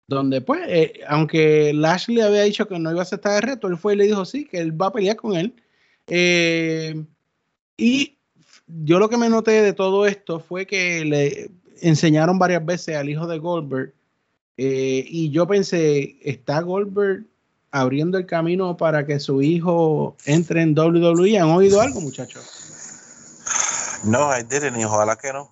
donde 0.08 0.42
pues, 0.42 0.62
eh, 0.68 1.00
aunque 1.08 1.72
Lashley 1.74 2.20
había 2.20 2.42
dicho 2.42 2.68
que 2.68 2.78
no 2.78 2.92
iba 2.92 3.00
a 3.00 3.04
aceptar 3.04 3.36
el 3.36 3.50
reto, 3.50 3.68
él 3.68 3.78
fue 3.78 3.94
y 3.94 3.98
le 3.98 4.06
dijo 4.06 4.26
sí, 4.26 4.46
que 4.46 4.58
él 4.58 4.80
va 4.80 4.88
a 4.88 4.92
pelear 4.94 5.16
con 5.16 5.36
él. 5.36 5.56
Eh, 6.08 7.06
y 7.78 8.18
yo 8.68 9.00
lo 9.00 9.10
que 9.10 9.18
me 9.18 9.30
noté 9.30 9.62
de 9.62 9.74
todo 9.74 10.06
esto 10.06 10.40
fue 10.40 10.66
que 10.66 11.04
le 11.06 11.52
enseñaron 11.82 12.40
varias 12.40 12.66
veces 12.66 12.96
al 12.96 13.10
hijo 13.10 13.28
de 13.28 13.40
Goldberg 13.40 13.94
eh, 14.58 15.04
y 15.08 15.32
yo 15.32 15.48
pensé, 15.48 16.18
¿está 16.22 16.62
Goldberg 16.62 17.26
abriendo 17.72 18.18
el 18.18 18.26
camino 18.26 18.78
para 18.78 19.06
que 19.06 19.20
su 19.20 19.42
hijo 19.42 20.16
entre 20.26 20.62
en 20.62 20.78
WWE? 20.78 21.40
¿Han 21.40 21.50
oído 21.50 21.82
algo, 21.82 22.02
muchachos? 22.02 22.44
No, 24.04 24.38
I 24.38 24.44
didn't, 24.44 24.80
y 24.80 24.84
ojalá 24.84 25.16
que 25.16 25.34
no. 25.34 25.52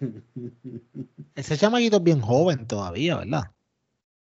Ese 1.34 1.56
chamaquito 1.56 1.98
es 1.98 2.02
bien 2.02 2.20
joven 2.20 2.66
todavía, 2.66 3.16
¿verdad? 3.16 3.50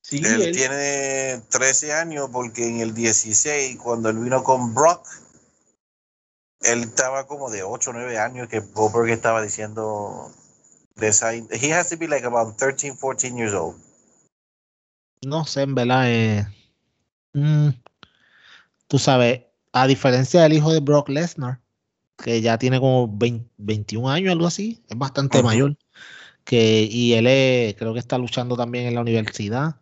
Sí, 0.01 0.21
él, 0.23 0.51
tiene 0.51 1.41
13 1.49 1.93
años 1.93 2.29
porque 2.31 2.67
en 2.67 2.81
el 2.81 2.93
16, 2.93 3.77
cuando 3.77 4.09
él 4.09 4.19
vino 4.19 4.43
con 4.43 4.75
Brock, 4.75 5.07
él 6.61 6.83
estaba 6.83 7.27
como 7.27 7.49
de 7.49 7.63
8 7.63 7.89
o 7.89 7.93
9 7.93 8.17
años 8.17 8.47
que 8.47 8.59
Goldberg 8.59 9.09
estaba 9.09 9.41
diciendo 9.41 10.31
he 10.97 11.73
has 11.73 11.89
to 11.89 11.97
be 11.97 12.07
like 12.07 12.25
about 12.25 12.57
13, 12.57 12.95
14 12.97 13.37
years 13.37 13.53
old. 13.53 13.75
No 15.25 15.45
sé, 15.45 15.63
en 15.63 15.75
verdad, 15.75 16.11
eh, 16.11 16.47
mm, 17.33 17.69
tú 18.87 18.99
sabes, 18.99 19.41
a 19.73 19.87
diferencia 19.87 20.41
del 20.41 20.53
hijo 20.53 20.71
de 20.71 20.79
Brock 20.79 21.09
Lesnar, 21.09 21.59
que 22.17 22.41
ya 22.41 22.57
tiene 22.57 22.79
como 22.79 23.09
21 23.57 24.09
años, 24.09 24.31
algo 24.31 24.47
así, 24.47 24.83
es 24.87 24.97
bastante 24.97 25.41
mayor, 25.41 25.75
que, 26.43 26.87
y 26.89 27.13
él 27.13 27.75
creo 27.75 27.93
que 27.93 27.99
está 27.99 28.17
luchando 28.17 28.55
también 28.55 28.85
en 28.85 28.95
la 28.95 29.01
universidad. 29.01 29.75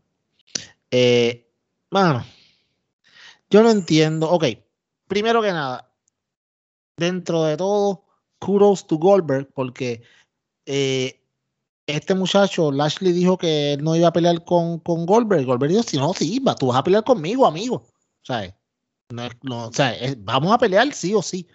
Eh, 0.89 1.51
bueno, 1.91 2.25
yo 3.49 3.61
no 3.61 3.69
entiendo, 3.69 4.31
ok, 4.31 4.45
primero 5.07 5.41
que 5.41 5.51
nada, 5.51 5.92
dentro 6.97 7.43
de 7.43 7.57
todo, 7.57 8.03
kudos 8.39 8.87
to 8.87 8.97
Goldberg, 8.97 9.51
porque 9.53 10.01
eh, 10.65 11.19
este 11.87 12.15
muchacho, 12.15 12.71
Lashley, 12.71 13.11
dijo 13.11 13.37
que 13.37 13.77
no 13.81 13.95
iba 13.95 14.07
a 14.07 14.13
pelear 14.13 14.43
con, 14.45 14.79
con 14.79 15.05
Goldberg. 15.05 15.45
Goldberg 15.45 15.71
dijo, 15.71 15.83
si 15.83 15.97
no, 15.97 16.13
sí, 16.13 16.39
va, 16.39 16.55
tú 16.55 16.67
vas 16.67 16.77
a 16.77 16.83
pelear 16.83 17.03
conmigo, 17.03 17.45
amigo. 17.45 17.85
No, 19.09 19.29
no, 19.43 19.71
vamos 20.19 20.53
a 20.53 20.57
pelear 20.57 20.93
sí 20.93 21.13
o 21.13 21.21
sí. 21.21 21.47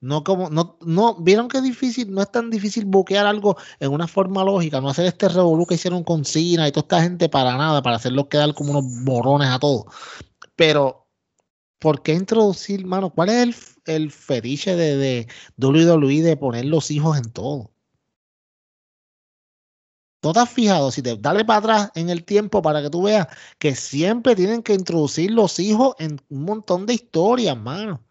No 0.00 0.22
como, 0.22 0.50
no, 0.50 0.78
no, 0.82 1.14
vieron 1.14 1.48
que 1.48 1.58
es 1.58 1.62
difícil, 1.62 2.12
no 2.12 2.20
es 2.20 2.30
tan 2.30 2.50
difícil 2.50 2.84
buquear 2.84 3.26
algo 3.26 3.56
en 3.80 3.90
una 3.90 4.06
forma 4.06 4.44
lógica, 4.44 4.80
no 4.80 4.90
hacer 4.90 5.06
este 5.06 5.28
revolú 5.30 5.64
que 5.64 5.76
hicieron 5.76 6.04
con 6.04 6.26
Cina 6.26 6.68
y 6.68 6.72
toda 6.72 6.82
esta 6.82 7.02
gente 7.02 7.28
para 7.30 7.56
nada, 7.56 7.80
para 7.80 7.96
hacerlos 7.96 8.26
quedar 8.28 8.52
como 8.54 8.72
unos 8.72 8.84
morones 8.84 9.48
a 9.48 9.58
todos. 9.58 9.86
Pero, 10.56 11.08
¿por 11.78 12.02
qué 12.02 12.12
introducir, 12.12 12.84
mano? 12.84 13.10
¿Cuál 13.10 13.30
es 13.30 13.42
el, 13.42 13.54
el 13.86 14.10
fetiche 14.10 14.76
de, 14.76 14.96
de 14.96 15.28
WWE 15.56 16.22
de 16.22 16.36
poner 16.36 16.64
los 16.66 16.90
hijos 16.90 17.16
en 17.18 17.32
todo? 17.32 17.74
¿Tú 20.24 20.32
te 20.32 20.40
has 20.40 20.50
fijado? 20.50 20.90
Si 20.90 21.02
te 21.02 21.16
dale 21.18 21.44
para 21.44 21.58
atrás 21.58 21.90
en 21.94 22.08
el 22.08 22.24
tiempo 22.24 22.62
para 22.62 22.80
que 22.80 22.88
tú 22.88 23.02
veas 23.02 23.26
que 23.58 23.74
siempre 23.74 24.34
tienen 24.34 24.62
que 24.62 24.72
introducir 24.72 25.30
los 25.30 25.58
hijos 25.58 25.94
en 25.98 26.18
un 26.30 26.44
montón 26.44 26.86
de 26.86 26.94
historias, 26.94 27.56
mano. 27.58 28.02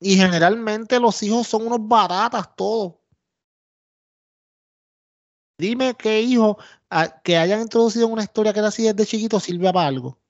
Y 0.00 0.16
generalmente 0.16 1.00
los 1.00 1.22
hijos 1.24 1.48
son 1.48 1.66
unos 1.66 1.80
baratas 1.88 2.54
todos. 2.56 2.94
Dime 5.58 5.94
qué 5.96 6.20
hijo 6.22 6.56
ah, 6.90 7.20
que 7.24 7.36
hayan 7.36 7.62
introducido 7.62 8.06
en 8.06 8.12
una 8.12 8.22
historia 8.22 8.52
que 8.52 8.60
era 8.60 8.68
así 8.68 8.84
desde 8.84 9.04
chiquito 9.04 9.40
sirve 9.40 9.72
para 9.72 9.88
algo. 9.88 10.20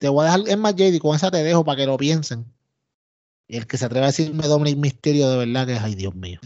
Te 0.00 0.08
voy 0.08 0.22
a 0.26 0.32
dejar, 0.32 0.48
es 0.48 0.56
más, 0.56 0.74
JD, 0.74 0.98
con 0.98 1.14
esa 1.14 1.30
te 1.30 1.42
dejo 1.42 1.62
para 1.62 1.76
que 1.76 1.86
lo 1.86 1.98
piensen. 1.98 2.46
Y 3.46 3.58
el 3.58 3.66
que 3.66 3.76
se 3.76 3.84
atreva 3.84 4.06
a 4.06 4.08
decirme 4.08 4.46
Dominic 4.46 4.78
Misterio 4.78 5.28
de 5.28 5.36
verdad 5.44 5.66
que 5.66 5.74
es, 5.74 5.82
ay 5.82 5.94
Dios 5.94 6.14
mío. 6.14 6.40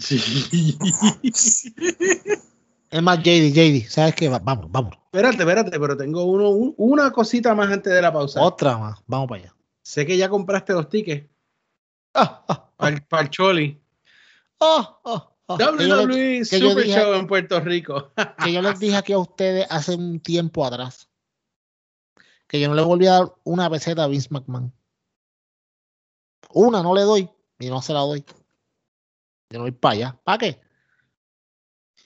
Es 2.91 3.03
más, 3.03 3.19
JD, 3.19 3.53
JD, 3.53 3.89
¿sabes 3.89 4.15
qué? 4.17 4.29
Vamos, 4.29 4.71
vamos. 4.71 4.97
Espérate, 5.05 5.39
espérate, 5.39 5.79
pero 5.79 5.97
tengo 5.97 6.25
uno, 6.25 6.51
una 6.77 7.13
cosita 7.13 7.55
más 7.55 7.71
antes 7.71 7.93
de 7.93 8.03
la 8.03 8.13
pausa. 8.13 8.41
Otra 8.41 8.77
más, 8.77 8.99
vamos 9.07 9.29
para 9.29 9.43
allá. 9.43 9.55
Sé 9.83 10.05
que 10.05 10.17
ya 10.17 10.29
compraste 10.29 10.73
los 10.73 10.89
tickets. 10.89 11.29
Ah, 12.13 12.45
ah, 12.49 12.71
para, 12.77 13.07
ah. 13.11 13.21
el 13.21 13.31
Choli. 13.31 13.81
Ah, 14.61 14.99
ah, 15.05 15.31
WWE 15.49 16.45
Super 16.45 16.87
Show 16.87 17.15
en 17.15 17.27
Puerto 17.29 17.61
Rico. 17.61 18.13
que 18.45 18.53
yo 18.53 18.63
les 18.63 18.81
dije 18.81 18.97
aquí 18.97 19.13
a 19.13 19.19
ustedes 19.19 19.67
hace 19.71 19.95
un 19.95 20.19
tiempo 20.19 20.65
atrás 20.65 21.09
que 22.55 22.61
yo 22.61 22.69
no 22.69 22.77
le 22.77 22.83
volví 22.83 23.09
a 23.09 23.15
dar 23.15 23.35
una 23.43 23.69
peseta 23.69 24.05
a 24.05 24.07
Vince 24.07 24.29
McMahon. 24.31 24.73
Una 26.53 26.85
no 26.85 26.95
le 26.95 27.01
doy 27.01 27.29
y 27.59 27.69
no 27.69 27.83
se 27.83 27.93
la 27.93 27.99
doy. 27.99 28.25
Yo 29.51 29.59
no 29.59 29.63
voy 29.63 29.73
para 29.73 29.95
allá. 29.95 30.21
¿Para 30.23 30.39
qué? 30.39 30.61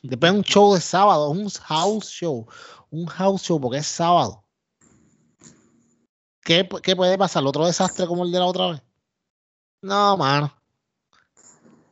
Después 0.02 0.32
un 0.32 0.42
show 0.42 0.72
de 0.72 0.80
sábado, 0.80 1.28
un 1.28 1.50
house 1.50 2.06
show. 2.06 2.48
Un 2.88 3.04
house 3.08 3.42
show 3.42 3.60
porque 3.60 3.76
es 3.76 3.86
sábado. 3.88 4.42
¿Qué, 6.40 6.64
puede 6.64 7.18
pasar? 7.18 7.44
¿Otro 7.44 7.66
desastre 7.66 8.06
como 8.06 8.24
el 8.24 8.32
de 8.32 8.38
la 8.38 8.46
otra 8.46 8.70
vez? 8.70 8.82
No, 9.82 10.16
mano. 10.16 10.50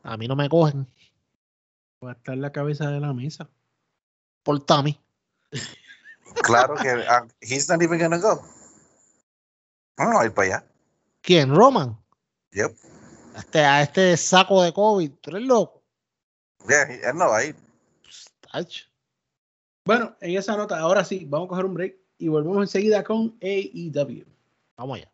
A 0.01 0.17
mí 0.17 0.27
no 0.27 0.35
me 0.35 0.49
cogen. 0.49 0.91
Va 2.03 2.09
a 2.09 2.13
estar 2.13 2.33
en 2.33 2.41
la 2.41 2.51
cabeza 2.51 2.89
de 2.89 2.99
la 3.01 3.13
mesa. 3.13 3.51
Por 4.41 4.65
Tami. 4.65 4.99
Claro 6.43 6.75
que 6.75 6.93
uh, 6.93 7.27
he's 7.41 7.67
not 7.69 7.81
even 7.81 7.99
gonna 7.99 8.17
go. 8.17 8.41
No, 9.97 10.11
no, 10.11 10.23
ir 10.23 10.33
para 10.33 10.47
allá. 10.47 10.67
¿Quién? 11.21 11.53
¿Roman? 11.53 11.97
Yep. 12.51 12.75
Este, 13.35 13.59
a 13.59 13.81
este 13.81 14.15
saco 14.17 14.63
de 14.63 14.73
COVID. 14.73 15.11
¿Tú 15.21 15.31
eres 15.31 15.43
loco? 15.43 15.83
Yeah, 16.67 16.83
él 16.83 17.15
no 17.15 17.29
va 17.29 17.37
a 17.37 17.45
ir. 17.45 17.55
Bueno, 19.85 20.15
en 20.21 20.37
esa 20.37 20.57
nota, 20.57 20.79
ahora 20.79 21.03
sí, 21.03 21.25
vamos 21.27 21.47
a 21.47 21.49
coger 21.49 21.65
un 21.65 21.73
break 21.73 21.97
y 22.17 22.27
volvemos 22.27 22.61
enseguida 22.61 23.03
con 23.03 23.37
AEW. 23.41 24.25
Vamos 24.77 24.97
allá. 24.97 25.11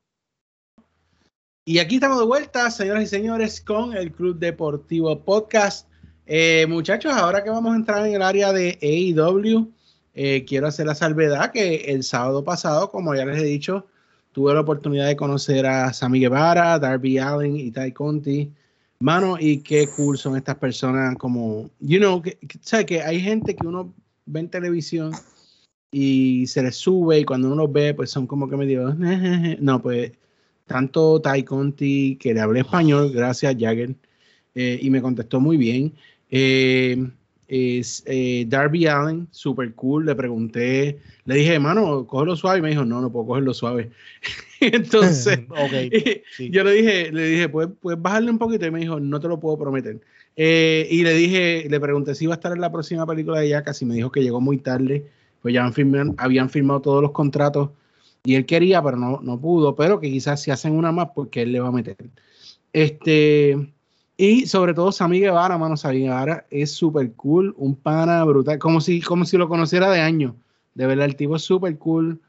Y 1.66 1.80
aquí 1.80 1.96
estamos 1.96 2.20
de 2.20 2.26
vuelta, 2.26 2.70
señoras 2.72 3.04
y 3.04 3.08
señores, 3.08 3.62
con 3.62 3.96
el 3.96 4.12
Club 4.12 4.38
Deportivo 4.38 5.24
Podcast. 5.24 5.88
Eh, 6.26 6.66
muchachos, 6.68 7.14
ahora 7.14 7.44
que 7.44 7.50
vamos 7.50 7.74
a 7.74 7.78
entrar 7.78 8.06
en 8.06 8.16
el 8.16 8.22
área 8.22 8.52
de 8.52 8.78
AEW, 8.82 9.72
eh, 10.14 10.46
quiero 10.46 10.68
hacer 10.68 10.86
la 10.86 10.96
salvedad 10.96 11.52
que 11.52 11.76
el 11.94 12.04
sábado 12.04 12.44
pasado, 12.44 12.92
como 12.92 13.16
ya 13.16 13.26
les 13.26 13.42
he 13.42 13.46
dicho, 13.46 13.88
tuve 14.32 14.54
la 14.54 14.62
oportunidad 14.62 15.08
de 15.08 15.16
conocer 15.16 15.66
a 15.66 15.94
Sammy 15.94 16.20
Guevara, 16.20 16.80
Darby 16.80 17.18
Allen 17.18 17.56
y 17.58 17.72
Ty 17.72 17.92
Conti. 17.94 18.52
Mano, 19.00 19.38
y 19.40 19.60
qué 19.60 19.88
cool 19.96 20.18
son 20.18 20.38
estas 20.38 20.56
personas 20.56 21.18
como, 21.18 21.70
you 21.80 22.00
know, 22.00 22.22
que, 22.22 22.38
¿sabes? 22.62 22.86
que 22.86 23.02
hay 23.02 23.20
gente 23.20 23.56
que 23.56 23.68
uno 23.68 23.94
ve 24.26 24.40
en 24.42 24.50
televisión 24.50 25.12
y 25.92 26.48
se 26.48 26.64
les 26.64 26.76
sube 26.76 27.20
y 27.20 27.26
cuando 27.26 27.48
uno 27.48 27.64
los 27.64 27.72
ve, 27.72 27.94
pues 27.94 28.10
son 28.12 28.28
como 28.28 28.50
que 28.50 28.58
me 28.58 28.66
digo, 28.66 28.94
no, 29.60 29.82
pues 29.82 30.12
tanto 30.66 31.22
Ty 31.22 31.44
Conti, 31.44 32.18
que 32.18 32.34
le 32.34 32.42
hablé 32.42 32.62
español, 32.62 33.12
gracias 33.14 33.56
Jagger, 33.60 33.96
eh, 34.56 34.80
y 34.82 34.90
me 34.90 35.02
contestó 35.02 35.40
muy 35.40 35.58
bien. 35.58 35.94
Eh, 36.30 37.12
es 37.48 38.04
eh, 38.06 38.46
Darby 38.48 38.88
Allen, 38.88 39.28
super 39.32 39.74
cool. 39.76 40.06
Le 40.06 40.16
pregunté, 40.16 41.00
le 41.26 41.36
dije, 41.36 41.56
hermano, 41.56 42.06
cógelo 42.08 42.36
suave. 42.36 42.60
Y 42.60 42.62
me 42.62 42.70
dijo, 42.70 42.86
no, 42.86 43.02
no 43.02 43.12
puedo 43.12 43.28
cogerlo 43.28 43.54
suave. 43.54 43.90
Entonces, 44.60 45.40
yo 46.52 46.64
le 46.64 46.72
dije, 46.72 47.12
le 47.12 47.28
dije, 47.28 47.50
¿puedes, 47.50 47.72
bajarle 47.82 48.32
un 48.32 48.38
poquito. 48.38 48.66
Y 48.66 48.72
me 48.72 48.80
dijo, 48.80 49.00
no 49.00 49.20
te 49.20 49.28
lo 49.28 49.40
puedo 49.40 49.58
prometer. 49.58 50.00
y 50.36 51.04
le 51.04 51.14
dije, 51.14 51.68
le 51.70 51.80
pregunté 51.80 52.16
si 52.16 52.26
iba 52.26 52.34
a 52.34 52.38
estar 52.38 52.52
en 52.52 52.62
la 52.62 52.72
próxima 52.72 53.06
película 53.06 53.40
de 53.40 53.50
Yaka. 53.50 53.74
Y 53.80 53.86
me 53.86 53.96
dijo 53.96 54.12
que 54.12 54.22
llegó 54.22 54.42
muy 54.42 54.58
tarde 54.58 55.06
pues 55.44 55.54
ya 55.54 55.70
habían 56.18 56.50
firmado 56.50 56.82
todos 56.82 57.02
los 57.02 57.12
contratos 57.12 57.70
y 58.24 58.36
él 58.36 58.46
quería, 58.46 58.82
pero 58.82 58.96
no, 58.96 59.20
no 59.22 59.40
pudo, 59.40 59.76
pero 59.76 60.00
que 60.00 60.10
quizás 60.10 60.42
si 60.42 60.52
hacen 60.52 60.72
una 60.72 60.94
más, 60.94 61.10
porque 61.14 61.42
él 61.42 61.52
le 61.52 61.60
va 61.60 61.68
a 61.68 61.72
meter. 61.74 61.98
Este, 62.72 63.74
y 64.18 64.46
sobre 64.46 64.74
todo 64.74 64.92
Sammy 64.92 65.20
Guevara, 65.20 65.58
mano, 65.58 65.76
Sammy 65.76 66.02
Guevara 66.02 66.46
es 66.52 66.72
súper 66.72 67.14
cool, 67.14 67.54
un 67.58 67.76
pana 67.76 68.24
brutal, 68.24 68.60
como 68.60 68.80
si, 68.80 69.02
como 69.02 69.26
si 69.26 69.38
lo 69.38 69.50
conociera 69.50 69.90
de 69.92 70.02
años. 70.02 70.36
De 70.76 70.86
verdad, 70.86 71.06
el 71.06 71.16
tipo 71.16 71.36
es 71.36 71.44
súper 71.44 71.78
cool. 71.80 72.22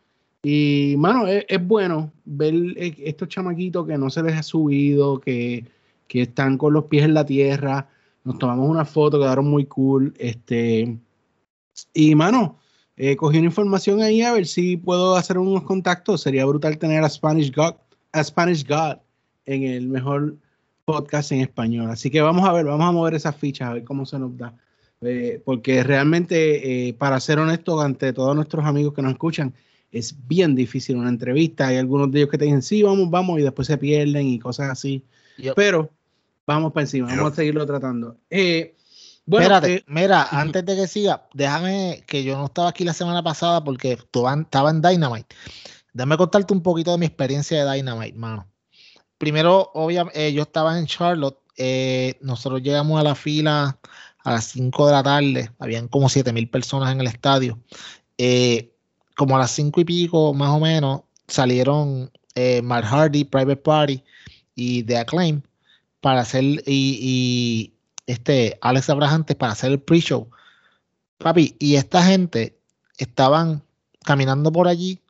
Y, 0.43 0.95
mano, 0.99 1.27
es, 1.27 1.67
bueno 1.67 2.13
ver 2.25 2.55
e, 2.77 2.95
estos 3.05 3.29
chamaquitos 3.29 3.87
que 3.87 3.99
no 3.99 4.11
se 4.11 4.23
les 4.23 4.35
ha 4.35 4.43
subido, 4.43 5.21
que, 5.21 5.67
que 6.09 6.23
están 6.23 6.59
con 6.59 6.73
los 6.73 6.85
pies 6.85 7.05
en 7.05 7.15
la 7.15 7.25
tierra. 7.25 7.89
Nos 8.25 8.39
tomamos 8.39 8.69
una 8.69 8.85
foto, 8.85 9.19
quedaron 9.19 9.49
muy 9.49 9.67
cool. 9.67 10.15
Este, 10.19 10.99
y, 11.93 12.15
mano, 12.15 12.59
eh, 12.97 13.17
cogí 13.17 13.39
una 13.39 13.47
información 13.47 14.01
ahí 14.01 14.23
a 14.23 14.33
ver 14.33 14.47
si 14.47 14.77
puedo 14.79 15.17
hacer 15.17 15.39
unos 15.39 15.65
contactos. 15.65 16.23
Sería 16.23 16.47
brutal 16.47 16.79
tener 16.79 17.05
a 17.05 17.11
Spanish 17.11 17.55
God, 17.55 17.75
a 18.13 18.25
Spanish 18.25 18.67
God 18.67 18.99
en 19.47 19.65
el 19.65 19.89
mejor 19.89 20.37
podcast 20.85 21.33
en 21.33 21.41
español. 21.41 21.91
Así 21.91 22.11
que 22.11 22.21
vamos 22.21 22.49
a 22.49 22.53
ver, 22.53 22.67
vamos 22.67 22.87
a 22.87 22.93
mover 22.93 23.15
esas 23.15 23.37
fichas, 23.37 23.69
a 23.69 23.75
ver 23.75 23.85
cómo 23.85 24.07
se 24.07 24.19
nos 24.19 24.37
da. 24.37 24.55
Eh, 25.01 25.43
porque 25.45 25.83
realmente, 25.83 26.89
eh, 26.89 26.95
para 26.95 27.21
ser 27.21 27.39
honesto, 27.39 27.81
ante 27.81 28.13
todos 28.13 28.35
nuestros 28.35 28.65
amigos 28.65 28.95
que 28.95 29.03
nos 29.03 29.13
escuchan, 29.13 29.55
es 29.91 30.15
bien 30.27 30.55
difícil 30.55 30.97
una 30.97 31.09
entrevista. 31.09 31.69
Hay 31.69 31.77
algunos 31.77 32.11
de 32.11 32.21
ellos 32.21 32.31
que 32.31 32.39
te 32.39 32.47
dicen, 32.47 32.63
sí, 32.63 32.83
vamos, 32.83 33.11
vamos, 33.11 33.39
y 33.39 33.43
después 33.43 33.67
se 33.67 33.79
pierden 33.79 34.27
y 34.27 34.39
cosas 34.39 34.71
así. 34.71 35.05
Pero 35.55 35.91
vamos 36.47 36.73
para 36.73 36.83
encima, 36.83 37.09
vamos 37.09 37.33
a 37.33 37.37
seguirlo 37.37 37.65
tratando. 37.67 38.17
Eh, 38.31 38.75
bueno, 39.27 39.45
Espérate, 39.45 39.75
eh, 39.77 39.85
mira, 39.87 40.27
antes 40.31 40.65
de 40.65 40.77
que 40.77 40.87
siga, 40.87 41.27
déjame 41.33 42.03
que 42.07 42.25
yo 42.25 42.37
no 42.37 42.47
estaba 42.47 42.69
aquí 42.69 42.85
la 42.85 42.93
semana 42.93 43.23
pasada 43.23 43.63
porque 43.63 43.93
estaba 43.93 44.33
en 44.71 44.83
Dynamite. 44.83 45.35
Déjame 45.93 46.17
contarte 46.17 46.53
un 46.53 46.63
poquito 46.63 46.93
de 46.93 46.99
mi 46.99 47.07
experiencia 47.07 47.65
de 47.65 47.73
Dynamite, 47.77 48.19
mano. 48.19 48.49
Primero, 49.19 49.71
obviamente, 49.75 50.29
eh, 50.29 50.33
yo 50.33 50.43
estaba 50.43 50.79
en 50.79 50.87
Charlotte. 50.87 51.39
Eh, 51.57 52.19
nosotros 52.21 52.63
llegamos 52.63 53.01
a 53.01 53.05
la 53.05 53.15
fila 53.15 53.79
a 54.25 54.33
las 54.33 54.45
5 54.47 54.87
de 54.87 54.93
la 54.93 55.03
tarde. 55.03 55.51
Habían 55.59 55.89
como 55.89 56.09
7 56.09 56.33
mil 56.33 56.49
personas 56.49 56.93
en 56.93 57.01
el 57.01 57.07
estadio. 57.07 57.59
como 59.17 59.37
a 59.37 59.39
las 59.39 59.51
5 59.53 59.81
y 59.81 59.85
pico, 59.85 60.35
más 60.35 60.51
o 60.51 60.61
menos, 60.61 61.03
salieron 61.29 62.11
Mark 62.63 62.87
Hardy, 62.87 63.25
Private 63.25 63.57
Party 63.57 64.03
y 64.57 64.83
The 64.83 64.99
Acclaim 64.99 65.43
para 66.01 66.21
hacer 66.21 66.45
y 66.67 67.75
este 68.07 68.59
Alex 68.61 68.91
Abrahantes 68.91 69.37
para 69.37 69.53
hacer 69.53 69.73
el 69.73 69.81
pre-show. 69.81 70.29
Papi, 71.19 71.57
y 71.59 71.77
esta 71.77 72.03
gente 72.03 72.59
estaban 72.99 73.63
caminando 74.05 74.53
por 74.53 74.69
allí 74.69 75.01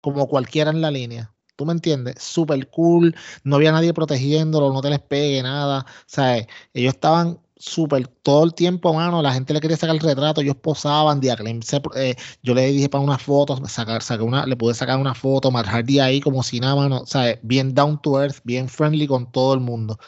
como 0.00 0.26
cualquiera 0.28 0.70
en 0.70 0.80
la 0.80 0.90
línea. 0.90 1.33
¿Tú 1.56 1.64
me 1.66 1.72
entiendes? 1.72 2.16
Súper 2.22 2.68
cool, 2.70 3.14
no 3.44 3.56
había 3.56 3.72
nadie 3.72 3.94
protegiéndolo, 3.94 4.72
no 4.72 4.80
te 4.80 4.90
les 4.90 5.00
pegue 5.00 5.42
nada. 5.42 5.86
¿Sabes? 6.06 6.46
Ellos 6.72 6.94
estaban 6.94 7.38
súper 7.56 8.06
todo 8.08 8.44
el 8.44 8.54
tiempo, 8.54 8.92
mano. 8.94 9.22
La 9.22 9.32
gente 9.32 9.54
le 9.54 9.60
quería 9.60 9.76
sacar 9.76 9.94
el 9.96 10.00
retrato, 10.00 10.40
ellos 10.40 10.56
posaban. 10.56 11.20
Eh, 11.24 12.16
yo 12.42 12.54
le 12.54 12.66
dije 12.72 12.88
para 12.88 13.02
unas 13.04 13.22
fotos, 13.22 13.60
sacar, 13.70 14.00
una, 14.22 14.46
le 14.46 14.56
pude 14.56 14.74
sacar 14.74 14.98
una 14.98 15.14
foto, 15.14 15.50
marcar 15.50 15.84
de 15.84 16.00
ahí 16.00 16.20
como 16.20 16.42
si 16.42 16.60
nada, 16.60 16.76
mano. 16.76 17.06
¿Sabes? 17.06 17.38
Bien 17.42 17.74
down 17.74 18.00
to 18.02 18.20
earth, 18.22 18.38
bien 18.44 18.68
friendly 18.68 19.06
con 19.06 19.30
todo 19.32 19.54
el 19.54 19.60
mundo. 19.60 19.98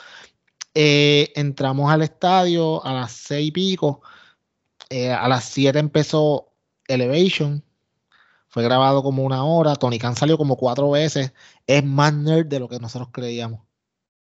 Eh, 0.75 1.33
entramos 1.37 1.91
al 1.91 2.03
estadio 2.03 2.85
a 2.85 2.93
las 2.93 3.13
seis 3.13 3.49
y 3.49 3.53
pico. 3.53 4.03
Eh, 4.91 5.13
a 5.13 5.29
las 5.29 5.45
siete 5.45 5.79
empezó 5.79 6.53
Elevation. 6.89 7.65
Fue 8.57 8.63
grabado 8.63 9.03
como 9.03 9.23
una 9.23 9.45
hora. 9.45 9.77
Tony 9.77 9.99
Khan 9.99 10.17
salió 10.17 10.39
como 10.39 10.57
cuatro 10.57 10.91
veces. 10.91 11.35
Es 11.67 11.85
más 11.85 12.15
nerd 12.15 12.47
de 12.47 12.59
lo 12.59 12.71
que 12.71 12.79
nosotros 12.79 13.11
creíamos. 13.13 13.61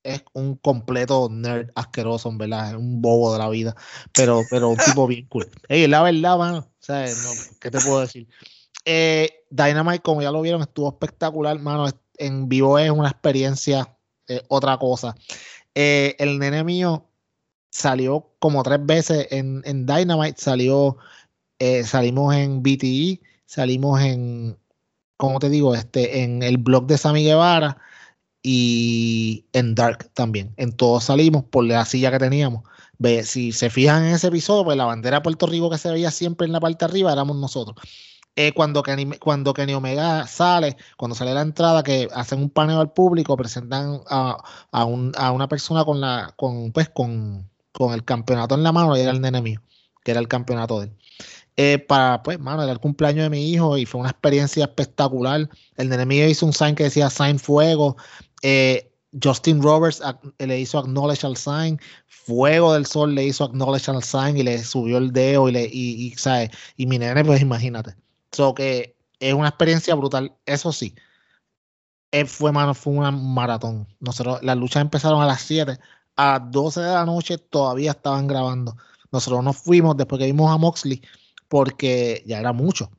es 0.02 0.24
un 0.34 0.56
completo 0.56 1.30
nerd 1.30 1.70
asqueroso, 1.76 2.28
en 2.30 2.40
verdad, 2.40 2.70
es 2.70 2.78
un 2.78 3.00
bobo 3.00 3.32
de 3.34 3.38
la 3.38 3.48
vida, 3.48 3.76
pero, 4.16 4.42
pero 4.50 4.70
un 4.70 4.78
tipo 4.78 5.06
bien 5.06 5.28
cool. 5.28 5.48
Ey, 5.70 5.86
la 5.86 6.02
verdad, 6.02 6.36
mano, 6.36 6.58
o 6.58 6.76
sea, 6.80 7.06
¿qué 7.62 7.70
te 7.70 7.80
puedo 7.80 8.00
decir? 8.00 8.28
Eh, 8.86 9.46
Dynamite, 9.52 10.00
como 10.02 10.24
ya 10.24 10.32
lo 10.32 10.42
vieron, 10.42 10.64
estuvo 10.64 10.90
espectacular, 10.90 11.60
mano, 11.60 11.86
en 12.18 12.50
vivo 12.50 12.80
es 12.80 12.90
una 12.90 13.10
experiencia, 13.10 13.96
eh, 14.28 14.42
otra 14.48 14.80
cosa. 14.80 15.14
Eh, 15.76 16.16
el 16.18 16.40
nene 16.40 16.64
mío 16.64 17.08
salió 17.70 18.32
como 18.40 18.64
tres 18.64 18.84
veces 18.84 19.28
en, 19.30 19.62
en 19.64 19.86
Dynamite, 19.86 20.42
salió, 20.42 20.98
salimos 21.84 22.34
en 22.34 22.64
BTE, 22.64 23.22
salimos 23.48 24.02
en, 24.02 24.60
¿cómo 25.18 25.40
te 25.40 25.50
digo? 25.50 25.74
Este, 25.74 26.24
en 26.24 26.44
el 26.44 26.58
blog 26.60 26.86
de 26.86 26.98
Sammy 27.00 27.24
Guevara 27.24 27.78
y 28.44 29.46
en 29.54 29.76
Dark 29.76 30.12
también. 30.14 30.54
En 30.58 30.74
todos 30.74 31.06
salimos 31.06 31.44
por 31.46 31.66
la 31.66 31.86
silla 31.86 32.12
que 32.12 32.20
teníamos. 32.20 32.64
Ve, 33.00 33.24
si 33.24 33.52
se 33.52 33.70
fijan 33.70 34.06
en 34.06 34.14
ese 34.16 34.28
episodio, 34.28 34.66
pues 34.66 34.78
la 34.78 34.86
bandera 34.86 35.18
de 35.18 35.22
Puerto 35.22 35.48
Rico 35.48 35.70
que 35.70 35.78
se 35.78 35.92
veía 35.92 36.12
siempre 36.12 36.46
en 36.48 36.54
la 36.54 36.60
parte 36.60 36.86
de 36.86 36.92
arriba 36.92 37.12
éramos 37.12 37.38
nosotros. 37.38 37.78
Eh, 38.36 38.54
cuando, 38.54 38.84
Kenny, 38.84 39.18
cuando 39.18 39.54
Kenny 39.54 39.74
Omega 39.74 40.28
sale, 40.28 40.78
cuando 40.96 41.16
sale 41.16 41.34
la 41.34 41.42
entrada, 41.42 41.82
que 41.82 42.08
hacen 42.14 42.40
un 42.40 42.52
paneo 42.52 42.80
al 42.80 42.94
público, 42.94 43.36
presentan 43.36 44.02
a, 44.08 44.38
a, 44.72 44.86
un, 44.86 45.12
a 45.18 45.32
una 45.32 45.48
persona 45.48 45.84
con 45.84 46.00
la 46.00 46.34
con 46.38 46.72
pues 46.72 46.90
con, 46.90 47.50
con, 47.72 47.94
el 47.96 48.06
campeonato 48.06 48.54
en 48.54 48.62
la 48.64 48.72
mano, 48.72 48.96
y 48.96 49.02
era 49.02 49.12
el 49.12 49.22
nene 49.22 49.42
mío, 49.42 49.62
que 50.04 50.12
era 50.12 50.20
el 50.20 50.28
campeonato 50.28 50.80
de 50.80 50.88
él. 50.88 50.98
Eh, 51.58 51.80
para, 51.80 52.22
pues, 52.22 52.40
mano, 52.40 52.62
era 52.64 52.72
el 52.72 52.80
cumpleaños 52.80 53.24
de 53.24 53.30
mi 53.32 53.52
hijo 53.52 53.78
y 53.78 53.86
fue 53.86 54.00
una 54.00 54.12
experiencia 54.12 54.66
espectacular. 54.66 55.50
El 55.76 55.90
nene 55.90 56.06
mío 56.06 56.28
hizo 56.28 56.46
un 56.46 56.54
sign 56.54 56.76
que 56.76 56.84
decía 56.84 57.10
Sign 57.10 57.40
Fuego. 57.40 57.98
Eh, 58.44 58.92
Justin 59.24 59.62
Roberts 59.62 60.02
le 60.38 60.60
hizo 60.60 60.80
acknowledge 60.80 61.26
al 61.26 61.38
sign, 61.38 61.80
Fuego 62.08 62.74
del 62.74 62.86
Sol 62.86 63.16
le 63.16 63.26
hizo 63.26 63.46
acknowledge 63.46 63.90
al 63.90 64.04
sign 64.04 64.38
y 64.38 64.44
le 64.44 64.64
subió 64.64 64.98
el 64.98 65.12
dedo 65.12 65.50
y 65.50 65.54
le 65.54 65.70
y, 65.72 66.12
¿sabes? 66.18 66.52
y 66.76 66.86
mi 66.86 67.00
nene, 67.00 67.24
pues 67.24 67.42
imagínate. 67.42 67.96
So 68.32 68.54
que 68.54 68.96
es 69.20 69.34
una 69.34 69.48
experiencia 69.48 69.96
brutal, 69.96 70.36
eso 70.46 70.72
sí. 70.72 70.94
Eh, 72.12 72.26
fue, 72.26 72.52
mano, 72.52 72.74
fue 72.74 72.94
un 72.94 73.34
maratón. 73.34 73.88
Nosotros, 74.00 74.42
las 74.44 74.58
luchas 74.58 74.82
empezaron 74.82 75.22
a 75.22 75.26
las 75.26 75.42
7, 75.42 75.80
a 76.16 76.40
las 76.40 76.52
12 76.52 76.82
de 76.82 76.94
la 76.94 77.06
noche 77.06 77.38
todavía 77.38 77.92
estaban 77.92 78.28
grabando. 78.28 78.78
Nosotros 79.12 79.44
nos 79.44 79.58
fuimos 79.58 79.98
después 79.98 80.20
que 80.20 80.26
vimos 80.26 80.52
a 80.52 80.58
Moxley 80.58 81.02
porque 81.48 82.24
ya 82.26 82.40
era 82.40 82.54
mucho. 82.54 82.92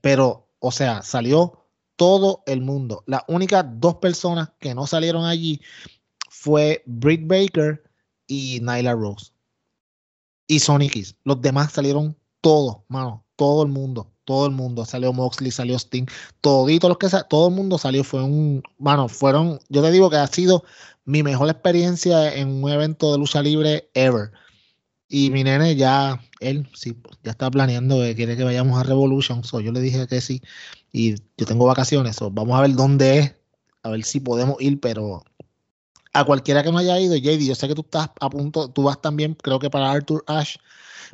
pero, 0.00 0.48
o 0.58 0.70
sea, 0.72 1.02
salió 1.02 1.62
todo 1.96 2.42
el 2.46 2.60
mundo. 2.60 3.04
Las 3.06 3.22
únicas 3.28 3.64
dos 3.78 3.96
personas 3.96 4.50
que 4.58 4.74
no 4.74 4.86
salieron 4.86 5.24
allí 5.24 5.60
fue 6.30 6.82
Britt 6.86 7.26
Baker 7.26 7.82
y 8.26 8.60
Nyla 8.60 8.94
Rose. 8.94 9.32
Y 10.46 10.58
Sonic. 10.58 11.16
Los 11.24 11.40
demás 11.40 11.72
salieron 11.72 12.16
todos, 12.40 12.78
mano. 12.88 13.24
Todo 13.36 13.62
el 13.62 13.68
mundo. 13.68 14.10
Todo 14.24 14.46
el 14.46 14.52
mundo. 14.52 14.84
Salió 14.84 15.12
Moxley, 15.12 15.50
salió 15.50 15.76
Sting. 15.76 16.06
Todito 16.40 16.88
los 16.88 16.98
que 16.98 17.08
todo 17.28 17.48
el 17.48 17.54
mundo 17.54 17.78
salió. 17.78 18.04
Fue 18.04 18.22
un. 18.22 18.62
Mano, 18.78 19.08
fueron. 19.08 19.60
Yo 19.68 19.82
te 19.82 19.90
digo 19.90 20.10
que 20.10 20.16
ha 20.16 20.26
sido 20.26 20.64
mi 21.04 21.22
mejor 21.22 21.48
experiencia 21.48 22.34
en 22.34 22.62
un 22.62 22.70
evento 22.70 23.12
de 23.12 23.18
lucha 23.18 23.42
libre 23.42 23.90
ever. 23.94 24.32
Y 25.14 25.28
mi 25.28 25.44
nene 25.44 25.76
ya, 25.76 26.18
él 26.40 26.66
sí, 26.72 26.96
ya 27.22 27.32
está 27.32 27.50
planeando 27.50 28.00
que 28.00 28.16
quiere 28.16 28.34
que 28.34 28.44
vayamos 28.44 28.80
a 28.80 28.82
Revolution. 28.82 29.44
So, 29.44 29.60
yo 29.60 29.70
le 29.70 29.80
dije 29.82 30.06
que 30.06 30.22
sí. 30.22 30.40
Y 30.90 31.16
yo 31.36 31.44
tengo 31.46 31.66
vacaciones. 31.66 32.16
So, 32.16 32.30
vamos 32.30 32.58
a 32.58 32.62
ver 32.62 32.74
dónde 32.74 33.18
es. 33.18 33.34
A 33.82 33.90
ver 33.90 34.04
si 34.04 34.20
podemos 34.20 34.56
ir. 34.58 34.80
Pero 34.80 35.22
a 36.14 36.24
cualquiera 36.24 36.62
que 36.62 36.72
no 36.72 36.78
haya 36.78 36.98
ido, 36.98 37.14
JD, 37.14 37.46
yo 37.46 37.54
sé 37.54 37.68
que 37.68 37.74
tú 37.74 37.82
estás 37.82 38.08
a 38.18 38.30
punto. 38.30 38.70
Tú 38.70 38.84
vas 38.84 39.02
también, 39.02 39.34
creo 39.34 39.58
que 39.58 39.68
para 39.68 39.92
Arthur 39.92 40.24
Ash. 40.26 40.56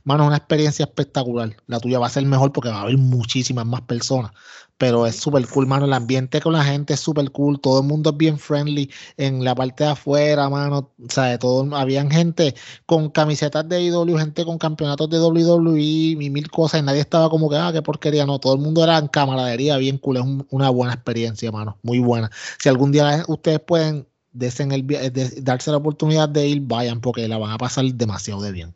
Mano, 0.05 0.23
es 0.23 0.29
una 0.29 0.37
experiencia 0.37 0.85
espectacular. 0.85 1.57
La 1.67 1.81
tuya 1.81 1.99
va 1.99 2.07
a 2.07 2.11
ser 2.11 2.25
mejor 2.25 2.53
porque 2.53 2.71
va 2.71 2.77
a 2.77 2.83
haber 2.83 2.99
muchísimas 2.99 3.67
más 3.67 3.81
personas 3.81 4.31
pero 4.79 5.07
es 5.07 5.17
súper 5.17 5.47
cool, 5.49 5.67
mano. 5.67 5.85
El 5.85 5.93
ambiente 5.93 6.41
con 6.41 6.53
la 6.53 6.63
gente 6.65 6.95
es 6.95 7.01
súper 7.01 7.31
cool. 7.33 7.61
Todo 7.61 7.81
el 7.81 7.87
mundo 7.87 8.11
es 8.11 8.17
bien 8.17 8.39
friendly. 8.39 8.91
En 9.17 9.45
la 9.45 9.55
parte 9.55 9.85
de 9.85 9.91
afuera, 9.91 10.49
mano, 10.49 10.93
o 11.05 11.11
sea, 11.11 11.25
de 11.25 11.39
todo, 11.39 11.77
habían 11.77 12.11
gente 12.11 12.55
con 12.87 13.11
camisetas 13.11 13.69
de 13.69 13.83
IW, 13.83 14.17
gente 14.17 14.45
con 14.45 14.57
campeonatos 14.57 15.11
de 15.11 15.21
WWE 15.21 15.81
y 15.81 16.31
mil 16.31 16.49
cosas. 16.51 16.81
Y 16.81 16.85
nadie 16.85 17.01
estaba 17.01 17.29
como 17.29 17.51
que, 17.51 17.57
ah, 17.57 17.71
qué 17.73 17.83
porquería. 17.83 18.25
No, 18.25 18.39
todo 18.39 18.55
el 18.55 18.61
mundo 18.61 18.85
era 18.85 18.99
en 18.99 19.09
camaradería, 19.09 19.77
bien 19.79 19.99
cool. 19.99 20.17
Es 20.19 20.25
una 20.51 20.71
buena 20.71 20.95
experiencia, 20.95 21.51
mano. 21.51 21.77
Muy 21.83 21.99
buena. 21.99 22.31
Si 22.59 22.69
algún 22.69 22.93
día 22.93 23.25
ustedes 23.27 23.59
pueden 23.61 24.07
el, 24.39 25.43
darse 25.43 25.73
la 25.73 25.79
oportunidad 25.79 26.29
de 26.29 26.47
ir, 26.47 26.61
vayan, 26.61 27.01
porque 27.01 27.27
la 27.27 27.39
van 27.39 27.51
a 27.51 27.59
pasar 27.59 27.85
demasiado 27.87 28.41
de 28.43 28.53
bien. 28.53 28.75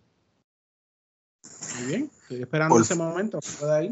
Muy 1.78 1.86
bien, 1.86 2.10
estoy 2.22 2.42
esperando 2.42 2.80
ese 2.80 2.96
momento. 2.96 3.38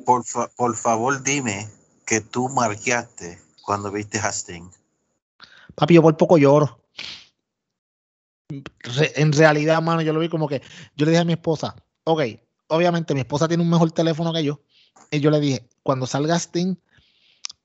Por, 0.04 0.24
por 0.56 0.76
favor, 0.76 1.22
dime 1.22 1.68
que 2.10 2.20
tú 2.20 2.48
marqueaste 2.48 3.40
cuando 3.62 3.92
viste 3.92 4.18
a 4.18 4.32
Sting? 4.32 4.68
Papi, 5.76 5.94
yo 5.94 6.02
por 6.02 6.16
poco 6.16 6.38
lloro. 6.38 6.82
en 8.50 9.32
realidad, 9.32 9.80
mano, 9.80 10.02
yo 10.02 10.12
lo 10.12 10.18
vi 10.18 10.28
como 10.28 10.48
que 10.48 10.60
yo 10.96 11.06
le 11.06 11.12
dije 11.12 11.20
a 11.20 11.24
mi 11.24 11.34
esposa, 11.34 11.76
ok, 12.02 12.22
obviamente 12.66 13.14
mi 13.14 13.20
esposa 13.20 13.46
tiene 13.46 13.62
un 13.62 13.70
mejor 13.70 13.92
teléfono 13.92 14.32
que 14.32 14.42
yo. 14.42 14.60
Y 15.12 15.20
yo 15.20 15.30
le 15.30 15.38
dije, 15.38 15.68
cuando 15.84 16.04
salga 16.04 16.34
Sting, 16.34 16.74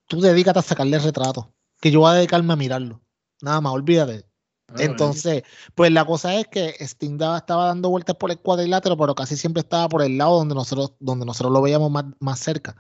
tú 0.06 0.22
dedícate 0.22 0.60
a 0.60 0.62
sacarle 0.62 0.98
el 0.98 1.04
retrato, 1.04 1.52
que 1.82 1.89
yo 1.89 2.02
voy 2.02 2.12
a 2.12 2.14
dedicarme 2.14 2.54
a 2.54 2.56
mirarlo. 2.56 3.02
Nada 3.41 3.62
más, 3.62 3.74
olvídate. 3.74 4.28
Ah, 4.68 4.76
Entonces, 4.78 5.41
pues 5.74 5.91
la 5.91 6.06
cosa 6.06 6.36
es 6.36 6.46
que 6.50 6.76
Sting 6.80 7.16
estaba 7.16 7.66
dando 7.66 7.89
vueltas 7.89 8.16
por 8.16 8.30
el 8.30 8.38
cuadrilátero, 8.38 8.96
pero 8.96 9.16
casi 9.16 9.38
siempre 9.38 9.62
estaba 9.62 9.89
por 9.89 10.04
el 10.04 10.20
lado 10.20 10.38
donde 10.38 10.54
nosotros, 10.54 10.93
donde 11.00 11.26
nosotros 11.26 11.52
lo 11.52 11.64
veíamos 11.64 11.89
más, 11.89 12.06
más 12.20 12.39
cerca. 12.39 12.76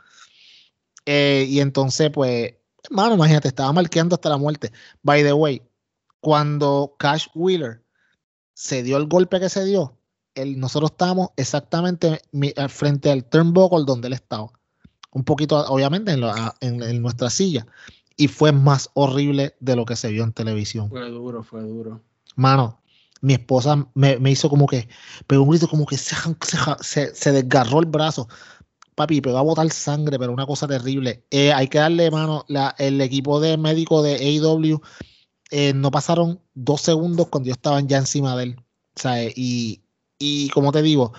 Eh, 1.05 1.45
y 1.47 1.59
entonces, 1.59 2.09
pues, 2.11 2.53
hermano, 2.83 3.15
imagínate, 3.15 3.47
estaba 3.47 3.71
marqueando 3.71 4.15
hasta 4.15 4.29
la 4.29 4.37
muerte. 4.37 4.71
By 5.03 5.23
the 5.23 5.33
way, 5.33 5.61
cuando 6.19 6.95
Cash 6.97 7.27
Wheeler 7.35 7.83
se 8.53 8.83
dio 8.83 8.97
el 8.97 9.07
golpe 9.07 9.39
que 9.39 9.49
se 9.49 9.63
dio, 9.65 9.97
nosotros 10.57 10.91
estábamos 10.91 11.29
exactamente 11.37 12.21
frente 12.69 13.11
al 13.11 13.23
turnbuckle 13.25 13.85
donde 13.85 14.07
él 14.07 14.13
estaba. 14.13 14.49
Un 15.11 15.23
poquito, 15.23 15.57
obviamente, 15.67 16.11
en, 16.11 17.01
nuestra 17.01 17.29
silla. 17.29 17.65
Y 18.17 18.27
fue 18.27 18.51
más 18.51 18.89
horrible 18.93 19.55
de 19.59 19.75
lo 19.75 19.85
que 19.85 19.95
se 19.95 20.09
vio 20.09 20.23
en 20.23 20.33
televisión. 20.33 20.89
Fue 20.89 21.09
duro, 21.09 21.43
fue 21.43 21.61
duro. 21.61 22.01
Mano, 22.35 22.81
mi 23.21 23.33
esposa 23.33 23.87
me, 23.93 24.17
hizo 24.29 24.49
como 24.49 24.67
que, 24.67 24.89
pero 25.27 25.43
un 25.43 25.49
grito 25.49 25.69
como 25.69 25.85
que 25.85 25.97
se, 25.97 27.15
se 27.15 27.31
desgarró 27.31 27.79
el 27.79 27.85
brazo 27.85 28.27
papi, 28.95 29.21
pero 29.21 29.35
va 29.35 29.41
a 29.41 29.43
botar 29.43 29.69
sangre, 29.71 30.17
pero 30.17 30.31
una 30.33 30.45
cosa 30.45 30.67
terrible. 30.67 31.25
Eh, 31.29 31.53
hay 31.53 31.67
que 31.67 31.79
darle 31.79 32.09
mano, 32.11 32.45
el 32.77 33.01
equipo 33.01 33.39
de 33.39 33.57
médico 33.57 34.01
de 34.01 34.15
AEW 34.15 34.81
eh, 35.51 35.73
no 35.73 35.91
pasaron 35.91 36.41
dos 36.53 36.81
segundos 36.81 37.27
cuando 37.27 37.47
yo 37.47 37.53
estaba 37.53 37.79
ya 37.81 37.97
encima 37.97 38.35
de 38.35 38.43
él. 38.43 38.55
Y, 39.35 39.83
y 40.17 40.49
como 40.49 40.71
te 40.71 40.81
digo, 40.81 41.13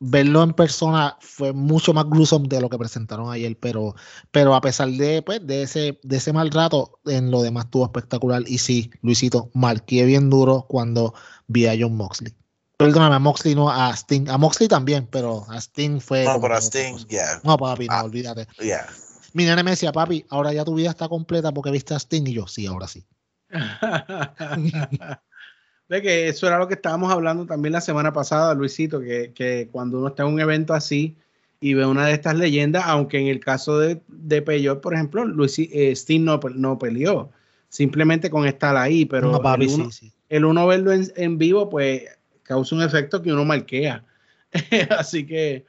verlo 0.00 0.42
en 0.42 0.52
persona 0.52 1.16
fue 1.20 1.52
mucho 1.52 1.92
más 1.92 2.08
gruesome 2.08 2.48
de 2.48 2.60
lo 2.60 2.68
que 2.68 2.78
presentaron 2.78 3.30
ayer, 3.30 3.58
pero, 3.58 3.94
pero 4.30 4.54
a 4.54 4.60
pesar 4.60 4.88
de, 4.90 5.22
pues, 5.22 5.46
de, 5.46 5.62
ese, 5.62 6.00
de 6.02 6.16
ese 6.16 6.32
mal 6.32 6.50
rato, 6.50 7.00
en 7.06 7.30
lo 7.30 7.42
demás 7.42 7.66
estuvo 7.66 7.84
espectacular. 7.84 8.42
Y 8.46 8.58
sí, 8.58 8.90
Luisito, 9.02 9.50
marqué 9.54 10.04
bien 10.04 10.30
duro 10.30 10.66
cuando 10.68 11.14
vi 11.46 11.66
a 11.66 11.76
John 11.78 11.96
Moxley. 11.96 12.34
Perdóname, 12.78 13.16
a 13.16 13.18
Moxley 13.18 13.56
no, 13.56 13.68
a 13.68 13.92
Sting. 13.92 14.28
A 14.28 14.38
Moxley 14.38 14.68
también, 14.68 15.08
pero 15.10 15.44
a 15.48 15.60
Sting 15.60 16.00
fue. 16.00 16.24
No, 16.24 16.40
pero 16.40 16.54
a 16.54 16.60
Sting, 16.60 16.94
ya. 17.08 17.40
No, 17.42 17.56
papi, 17.56 17.88
no, 17.88 17.92
ah, 17.92 18.04
olvídate. 18.04 18.46
Yeah. 18.60 18.86
Mi 19.32 19.44
nene 19.44 19.64
me 19.64 19.72
decía, 19.72 19.90
papi, 19.90 20.24
ahora 20.30 20.52
ya 20.52 20.64
tu 20.64 20.74
vida 20.74 20.90
está 20.90 21.08
completa 21.08 21.50
porque 21.50 21.72
viste 21.72 21.94
a 21.94 21.98
Sting. 21.98 22.28
Y 22.28 22.34
yo, 22.34 22.46
sí, 22.46 22.66
ahora 22.66 22.86
sí. 22.86 23.04
de 25.88 26.02
que 26.02 26.28
eso 26.28 26.46
era 26.46 26.58
lo 26.58 26.68
que 26.68 26.74
estábamos 26.74 27.10
hablando 27.10 27.46
también 27.46 27.72
la 27.72 27.80
semana 27.80 28.12
pasada, 28.12 28.54
Luisito, 28.54 29.00
que, 29.00 29.32
que 29.34 29.68
cuando 29.72 29.98
uno 29.98 30.08
está 30.08 30.22
en 30.22 30.34
un 30.34 30.40
evento 30.40 30.72
así 30.72 31.16
y 31.60 31.74
ve 31.74 31.84
una 31.84 32.06
de 32.06 32.12
estas 32.12 32.36
leyendas, 32.36 32.84
aunque 32.86 33.18
en 33.18 33.26
el 33.26 33.40
caso 33.40 33.80
de, 33.80 34.00
de 34.06 34.40
Peyot, 34.40 34.80
por 34.80 34.94
ejemplo, 34.94 35.24
Luis, 35.24 35.58
eh, 35.58 35.90
Sting 35.96 36.24
no, 36.24 36.38
no, 36.54 36.78
peleó, 36.78 37.32
simplemente 37.68 38.30
con 38.30 38.46
estar 38.46 38.76
ahí, 38.76 39.04
pero 39.04 39.32
no, 39.32 39.42
papi, 39.42 39.64
el, 39.64 39.70
uno, 39.70 39.90
sí, 39.90 40.06
sí. 40.06 40.12
el, 40.28 40.44
uno, 40.44 40.64
verlo 40.68 40.92
en, 40.92 41.10
en 41.16 41.38
vivo, 41.38 41.68
pues 41.68 42.04
causa 42.48 42.74
un 42.74 42.82
efecto 42.82 43.20
que 43.20 43.30
uno 43.30 43.44
marquea. 43.44 44.02
Así 44.98 45.26
que, 45.26 45.66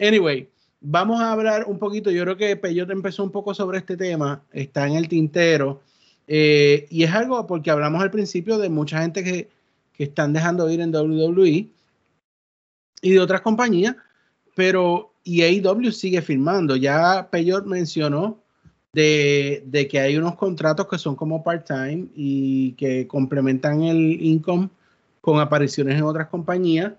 anyway, 0.00 0.48
vamos 0.80 1.20
a 1.20 1.30
hablar 1.30 1.66
un 1.66 1.78
poquito. 1.78 2.10
Yo 2.10 2.22
creo 2.22 2.36
que 2.38 2.56
Peyote 2.56 2.92
empezó 2.92 3.22
un 3.22 3.30
poco 3.30 3.54
sobre 3.54 3.78
este 3.78 3.98
tema, 3.98 4.42
está 4.50 4.88
en 4.88 4.94
el 4.94 5.08
tintero. 5.08 5.82
Eh, 6.26 6.86
y 6.88 7.02
es 7.02 7.10
algo 7.12 7.46
porque 7.46 7.70
hablamos 7.70 8.02
al 8.02 8.10
principio 8.10 8.56
de 8.56 8.70
mucha 8.70 9.02
gente 9.02 9.22
que, 9.22 9.50
que 9.92 10.04
están 10.04 10.32
dejando 10.32 10.70
ir 10.70 10.80
en 10.80 10.94
WWE 10.94 11.68
y 13.02 13.10
de 13.10 13.20
otras 13.20 13.42
compañías, 13.42 13.94
pero 14.54 15.12
y 15.24 15.42
AEW 15.42 15.92
sigue 15.92 16.22
firmando. 16.22 16.76
Ya 16.76 17.28
Peyot 17.30 17.66
mencionó 17.66 18.38
de, 18.94 19.62
de, 19.66 19.86
que 19.86 20.00
hay 20.00 20.16
unos 20.16 20.36
contratos 20.36 20.88
que 20.88 20.98
son 20.98 21.14
como 21.14 21.44
part-time 21.44 22.08
y 22.14 22.72
que 22.72 23.06
complementan 23.06 23.82
el 23.82 24.22
income 24.22 24.70
con 25.22 25.40
apariciones 25.40 25.96
en 25.96 26.04
otras 26.04 26.28
compañías. 26.28 26.92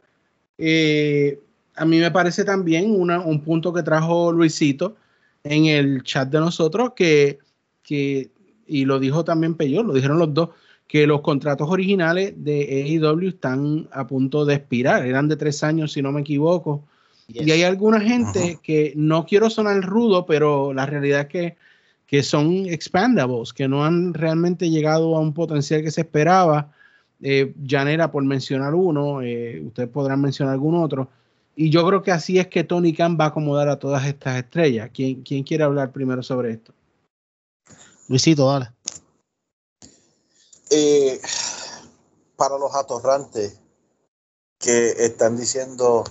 Eh, 0.57 1.39
a 1.75 1.85
mí 1.85 1.99
me 1.99 2.09
parece 2.09 2.43
también 2.43 2.89
una, 2.99 3.19
un 3.19 3.41
punto 3.41 3.71
que 3.71 3.83
trajo 3.83 4.31
Luisito 4.31 4.95
en 5.43 5.65
el 5.65 6.01
chat 6.03 6.29
de 6.29 6.39
nosotros 6.39 6.93
que, 6.95 7.37
que 7.83 8.31
y 8.65 8.85
lo 8.85 8.99
dijo 8.99 9.23
también 9.23 9.55
Peyo, 9.55 9.83
lo 9.83 9.93
dijeron 9.93 10.17
los 10.17 10.33
dos, 10.33 10.49
que 10.87 11.05
los 11.05 11.21
contratos 11.21 11.69
originales 11.69 12.33
de 12.37 12.99
AEW 13.01 13.29
están 13.29 13.89
a 13.91 14.07
punto 14.07 14.45
de 14.45 14.55
expirar, 14.55 15.05
eran 15.05 15.27
de 15.27 15.35
tres 15.35 15.63
años 15.63 15.91
si 15.91 16.01
no 16.01 16.11
me 16.11 16.21
equivoco. 16.21 16.83
Y 17.27 17.49
hay 17.51 17.63
alguna 17.63 17.99
gente 17.99 18.59
que 18.61 18.93
no 18.95 19.25
quiero 19.25 19.49
sonar 19.49 19.81
rudo, 19.81 20.25
pero 20.25 20.73
la 20.73 20.85
realidad 20.85 21.21
es 21.21 21.27
que, 21.27 21.57
que 22.05 22.21
son 22.21 22.67
expandables, 22.67 23.53
que 23.53 23.67
no 23.67 23.83
han 23.83 24.13
realmente 24.13 24.69
llegado 24.69 25.15
a 25.15 25.19
un 25.19 25.33
potencial 25.33 25.81
que 25.81 25.91
se 25.91 26.01
esperaba. 26.01 26.71
Eh, 27.25 27.55
Janera, 27.65 28.11
por 28.11 28.21
mencionar 28.25 28.75
uno, 28.75 29.21
eh, 29.21 29.63
ustedes 29.65 29.87
podrán 29.87 30.19
mencionar 30.19 30.53
algún 30.53 30.75
otro. 30.75 31.07
Y 31.55 31.69
yo 31.69 31.87
creo 31.87 32.01
que 32.01 32.11
así 32.11 32.37
es 32.37 32.47
que 32.47 32.65
Tony 32.65 32.93
Khan 32.93 33.17
va 33.17 33.25
a 33.25 33.27
acomodar 33.29 33.69
a 33.69 33.79
todas 33.79 34.05
estas 34.05 34.37
estrellas. 34.37 34.89
¿Quién, 34.93 35.23
quién 35.23 35.43
quiere 35.43 35.63
hablar 35.63 35.93
primero 35.93 36.21
sobre 36.21 36.51
esto? 36.51 36.73
Luisito, 38.09 38.45
dale. 38.45 38.71
Eh, 40.69 41.21
para 42.35 42.57
los 42.57 42.75
atorrantes 42.75 43.57
que 44.59 44.89
están 44.89 45.37
diciendo 45.37 46.03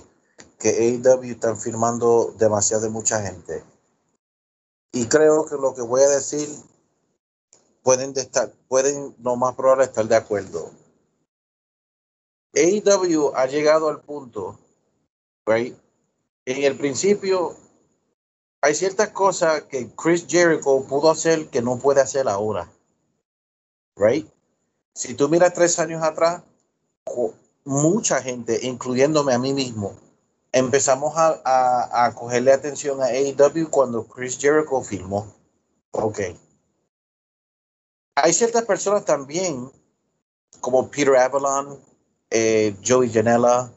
que 0.57 0.69
AEW 0.69 1.33
están 1.33 1.57
firmando 1.57 2.33
demasiado 2.39 2.83
de 2.83 2.89
mucha 2.89 3.21
gente. 3.21 3.63
Y 4.91 5.05
creo 5.05 5.45
que 5.45 5.57
lo 5.57 5.75
que 5.75 5.81
voy 5.81 6.01
a 6.01 6.09
decir 6.09 6.49
pueden 7.83 8.17
estar, 8.17 8.51
pueden 8.67 9.15
no 9.19 9.35
más 9.35 9.53
probable 9.55 9.83
estar 9.83 10.07
de 10.07 10.15
acuerdo. 10.15 10.71
AEW 12.55 13.33
ha 13.35 13.47
llegado 13.47 13.89
al 13.89 14.01
punto, 14.01 14.59
right? 15.45 15.75
En 16.45 16.63
el 16.63 16.77
principio 16.77 17.55
hay 18.61 18.75
ciertas 18.75 19.09
cosas 19.09 19.63
que 19.63 19.89
Chris 19.95 20.25
Jericho 20.27 20.85
pudo 20.87 21.09
hacer 21.09 21.49
que 21.49 21.61
no 21.61 21.79
puede 21.79 22.01
hacer 22.01 22.27
ahora. 22.29 22.71
Right? 23.95 24.27
Si 24.93 25.15
tú 25.15 25.29
miras 25.29 25.53
tres 25.53 25.79
años 25.79 26.03
atrás, 26.03 26.43
mucha 27.65 28.21
gente, 28.21 28.59
incluyéndome 28.65 29.33
a 29.33 29.39
mí 29.39 29.53
mismo, 29.53 29.95
empezamos 30.51 31.13
a, 31.17 32.05
a, 32.05 32.13
cogerle 32.13 32.53
atención 32.53 33.01
a 33.01 33.07
AEW 33.07 33.69
cuando 33.69 34.05
Chris 34.07 34.37
Jericho 34.39 34.81
filmó. 34.81 35.27
Ok. 35.91 36.19
Hay 38.15 38.33
ciertas 38.33 38.63
personas 38.63 39.05
también, 39.05 39.71
como 40.61 40.89
Peter 40.89 41.15
Avalon, 41.17 41.79
eh, 42.33 42.75
Joey 42.83 43.11
Janela, 43.11 43.71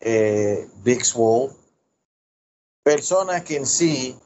eh, 0.00 0.66
Big 0.82 1.04
Swole, 1.04 1.52
personas 2.82 3.42
que 3.42 3.56
en 3.56 3.66
sí 3.66 4.16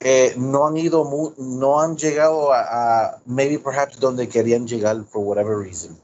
eh, 0.00 0.32
no 0.38 0.66
han 0.66 0.78
ido, 0.78 1.34
no 1.36 1.80
han 1.80 1.98
llegado 1.98 2.50
a, 2.50 3.20
maybe 3.26 3.58
perhaps 3.58 4.00
donde 4.00 4.26
querían 4.26 4.66
llegar 4.66 5.04
for 5.04 5.22
whatever 5.22 5.58
reason. 5.58 6.00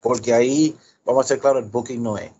Porque 0.00 0.34
ahí, 0.34 0.76
vamos 1.06 1.24
a 1.24 1.28
ser 1.28 1.38
claros, 1.38 1.62
el 1.64 1.70
booking 1.70 2.02
no 2.02 2.18
es. 2.18 2.30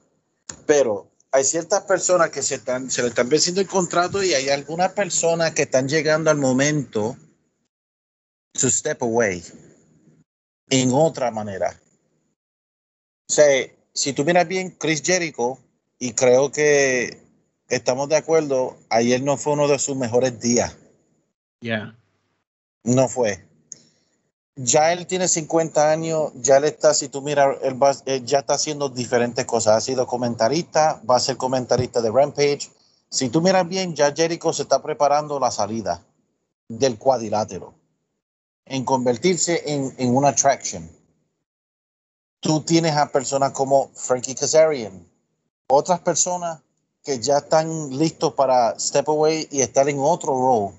Pero 0.67 1.09
hay 1.31 1.45
ciertas 1.45 1.85
personas 1.85 2.29
que 2.29 2.43
se, 2.43 2.57
están, 2.57 2.91
se 2.91 3.01
le 3.01 3.09
están 3.09 3.31
venciendo 3.31 3.63
el 3.63 3.69
contrato 3.69 4.23
y 4.23 4.35
hay 4.35 4.51
algunas 4.51 4.93
personas 4.93 5.55
que 5.55 5.63
están 5.63 5.89
llegando 5.89 6.31
al 6.31 6.37
momento 6.37 7.17
to 8.53 8.69
step 8.69 9.03
away 9.03 9.43
en 10.69 10.93
otra 10.93 11.31
manera. 11.31 11.81
O 13.29 13.33
sea, 13.33 13.67
si 13.93 14.13
tú 14.13 14.25
miras 14.25 14.47
bien, 14.47 14.71
Chris 14.71 15.03
Jericho, 15.03 15.59
y 15.99 16.13
creo 16.13 16.51
que 16.53 17.23
estamos 17.69 18.09
de 18.09 18.17
acuerdo, 18.17 18.77
ayer 18.91 19.23
no 19.23 19.37
fue 19.37 19.55
uno 19.55 19.69
de 19.69 19.79
sus 19.79 19.97
mejores 19.97 20.41
días. 20.41 20.77
Ya. 21.61 21.97
No 22.83 23.09
fue. 23.09 23.45
Ya 24.57 24.93
él 24.93 25.07
tiene 25.07 25.27
50 25.27 25.91
años, 25.91 26.33
ya 26.37 26.61
le 26.61 26.69
está, 26.69 26.95
si 26.95 27.09
tú 27.09 27.23
miras, 27.23 27.57
él, 27.63 28.25
ya 28.25 28.41
está 28.41 28.55
haciendo 28.55 28.89
diferentes 28.89 29.45
cosas. 29.47 29.77
Ha 29.77 29.81
sido 29.81 30.07
comentarista, 30.07 31.01
va 31.09 31.17
a 31.17 31.21
ser 31.21 31.37
comentarista 31.37 32.01
de 32.03 32.11
Rampage. 32.11 32.71
Si 33.09 33.31
tú 33.31 33.41
miras 33.41 33.67
bien, 33.69 33.95
ya 33.95 34.13
Jericho 34.15 34.53
se 34.53 34.63
está 34.63 34.83
preparando 34.83 35.41
la 35.41 35.51
salida 35.51 36.05
del 36.69 36.99
cuadrilátero 36.99 37.75
en 38.67 38.85
convertirse 38.85 39.63
en, 39.67 39.95
en 39.99 40.15
una 40.15 40.29
attraction. 40.29 40.89
Tú 42.45 42.61
tienes 42.61 42.95
a 42.95 43.11
personas 43.11 43.53
como 43.53 43.89
Frankie 43.95 44.35
Kazarian, 44.35 45.11
otras 45.67 46.01
personas 46.01 46.61
que 47.03 47.19
ya 47.19 47.39
están 47.39 47.97
listos 47.97 48.35
para 48.35 48.79
step 48.79 49.09
away 49.09 49.49
y 49.51 49.63
estar 49.63 49.89
en 49.89 49.99
otro 49.99 50.29
role, 50.33 50.75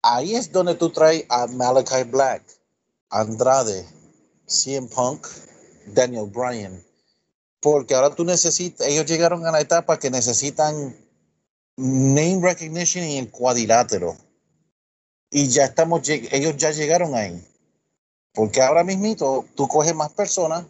ahí 0.00 0.34
es 0.34 0.50
donde 0.50 0.76
tú 0.76 0.88
traes 0.88 1.26
a 1.28 1.46
Malachi 1.46 2.04
Black, 2.04 2.42
Andrade, 3.10 3.86
CM 4.46 4.88
Punk, 4.88 5.26
Daniel 5.88 6.24
Bryan. 6.24 6.82
Porque 7.60 7.94
ahora 7.94 8.14
tú 8.14 8.24
necesitas, 8.24 8.86
ellos 8.86 9.04
llegaron 9.04 9.46
a 9.46 9.52
la 9.52 9.60
etapa 9.60 9.98
que 9.98 10.08
necesitan 10.08 10.96
name 11.76 12.40
recognition 12.40 13.04
en 13.04 13.24
el 13.24 13.30
cuadrilátero. 13.30 14.16
Y 15.30 15.48
ya 15.48 15.66
estamos, 15.66 16.08
ellos 16.08 16.56
ya 16.56 16.70
llegaron 16.70 17.14
ahí. 17.14 17.46
Porque 18.32 18.62
ahora 18.62 18.84
mismito 18.84 19.44
tú 19.54 19.68
coges 19.68 19.94
más 19.94 20.10
personas 20.10 20.64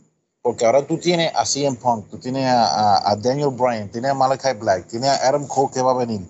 porque 0.45 0.67
ahora 0.67 0.87
tú 0.87 0.99
tienes 0.99 1.35
a 1.35 1.47
CM 1.47 1.75
Punk, 1.79 2.11
tú 2.11 2.19
tienes 2.19 2.45
a, 2.47 3.17
Daniel 3.19 3.49
Bryan, 3.49 3.91
tienes 3.91 4.11
a 4.11 4.15
Malachi 4.15 4.53
Black, 4.53 4.87
tienes 4.89 5.09
a 5.09 5.27
Adam 5.27 5.47
Cole 5.47 5.71
que 5.73 5.81
va 5.81 5.93
a 5.93 5.97
venir. 5.97 6.21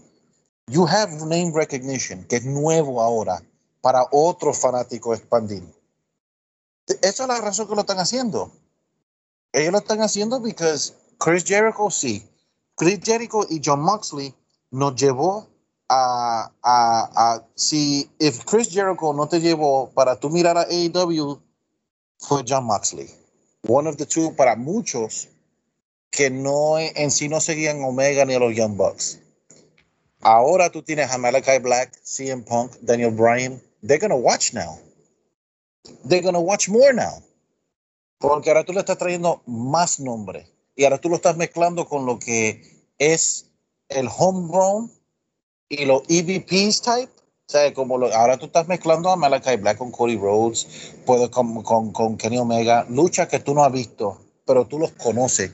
You 0.69 0.87
have 0.87 1.13
name 1.27 1.51
recognition, 1.53 2.23
que 2.29 2.37
es 2.37 2.45
nuevo 2.45 3.03
ahora, 3.03 3.43
para 3.81 4.07
otros 4.13 4.61
fanáticos 4.61 5.19
expandir. 5.19 5.65
Esa 7.03 7.25
es 7.25 7.29
la 7.29 7.41
razón 7.41 7.67
que 7.67 7.75
lo 7.75 7.81
están 7.81 7.99
haciendo. 7.99 8.53
Ellos 9.53 9.73
lo 9.73 9.79
están 9.79 10.01
haciendo 10.01 10.41
porque 10.41 10.77
Chris 11.19 11.45
Jericho 11.45 11.91
sí. 11.91 12.25
Chris 12.77 13.01
Jericho 13.03 13.45
y 13.51 13.61
John 13.65 13.81
Moxley 13.81 14.33
nos 14.71 14.95
llevó 14.95 15.49
a, 15.89 16.53
a, 16.63 17.11
a 17.17 17.43
si 17.57 18.09
if 18.21 18.45
Chris 18.45 18.71
Jericho 18.71 19.13
no 19.13 19.27
te 19.29 19.41
llevó 19.41 19.91
para 19.91 20.15
tú 20.15 20.31
mirar 20.31 20.57
a 20.57 20.67
AEW, 20.71 21.41
fue 22.21 22.45
John 22.47 22.67
Moxley 22.67 23.24
one 23.67 23.87
of 23.87 23.97
the 23.97 24.07
two 24.07 24.35
para 24.37 24.57
muchos 24.57 25.29
que 26.11 26.31
no 26.31 26.79
en 26.79 27.11
sí 27.11 27.29
no 27.29 27.41
seguían 27.41 27.83
Omega 27.83 28.25
ni 28.25 28.35
a 28.35 28.39
los 28.39 28.55
Young 28.55 28.77
Bucks. 28.77 29.19
Ahora 30.21 30.71
tú 30.71 30.83
tienes 30.83 31.11
a 31.11 31.19
Malachi 31.19 31.59
Black, 31.59 31.93
CM 32.03 32.45
Punk, 32.45 32.73
Daniel 32.81 33.11
Bryan. 33.11 33.61
They're 33.83 33.99
gonna 33.99 34.17
watch 34.17 34.55
now. 34.55 34.79
They're 36.05 36.23
gonna 36.23 36.41
watch 36.41 36.69
more 36.69 36.95
now. 36.95 37.23
Porque 38.19 38.49
ahora 38.49 38.65
tú 38.65 38.73
le 38.73 38.81
estás 38.81 38.97
trayendo 38.97 39.43
más 39.47 40.01
nombre. 40.01 40.47
Y 40.77 40.85
ahora 40.85 40.99
tú 40.99 41.09
lo 41.09 41.17
estás 41.17 41.37
mezclando 41.37 41.87
con 41.87 42.07
lo 42.07 42.19
que 42.19 42.63
es 42.99 43.51
el 43.89 44.09
homegrown 44.09 44.91
y 45.69 45.85
los 45.85 46.03
EVPs 46.09 46.81
type 46.81 47.13
como 47.75 48.05
ahora 48.07 48.37
tú 48.37 48.47
estás 48.47 48.67
mezclando 48.67 49.11
a 49.11 49.17
Malachi 49.17 49.57
Black 49.57 49.79
con 49.79 49.93
Cody 49.93 50.17
Rhodes, 50.17 50.67
puedes 51.07 51.29
con, 51.29 51.63
con, 51.63 51.93
con, 51.93 52.17
Kenny 52.17 52.39
Omega, 52.39 52.85
lucha 52.89 53.29
que 53.29 53.39
tú 53.39 53.55
no 53.55 53.65
has 53.65 53.73
visto, 53.73 54.21
pero 54.45 54.67
tú 54.67 54.79
los 54.79 54.91
conoces. 54.93 55.53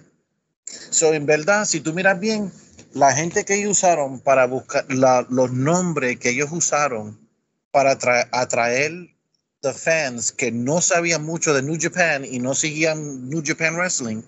So, 0.65 1.13
en 1.13 1.27
verdad, 1.27 1.67
si 1.67 1.81
tú 1.81 1.93
miras 1.93 2.19
bien, 2.19 2.53
la 2.95 3.13
gente 3.13 3.45
que 3.45 3.55
ellos 3.57 3.73
usaron 3.73 4.21
para 4.21 4.47
buscar 4.47 4.87
los 4.89 5.53
nombres 5.53 6.19
que 6.19 6.31
ellos 6.31 6.51
usaron 6.53 7.29
para 7.71 7.99
atraer 8.33 8.93
the 9.61 9.73
fans 9.73 10.33
que 10.33 10.51
no 10.51 10.81
sabían 10.81 11.25
mucho 11.25 11.53
de 11.53 11.63
New 11.63 11.77
Japan 11.79 12.25
y 12.25 12.39
no 12.39 12.55
seguían 12.55 13.29
New 13.29 13.43
Japan 13.45 13.77
Wrestling 13.77 14.23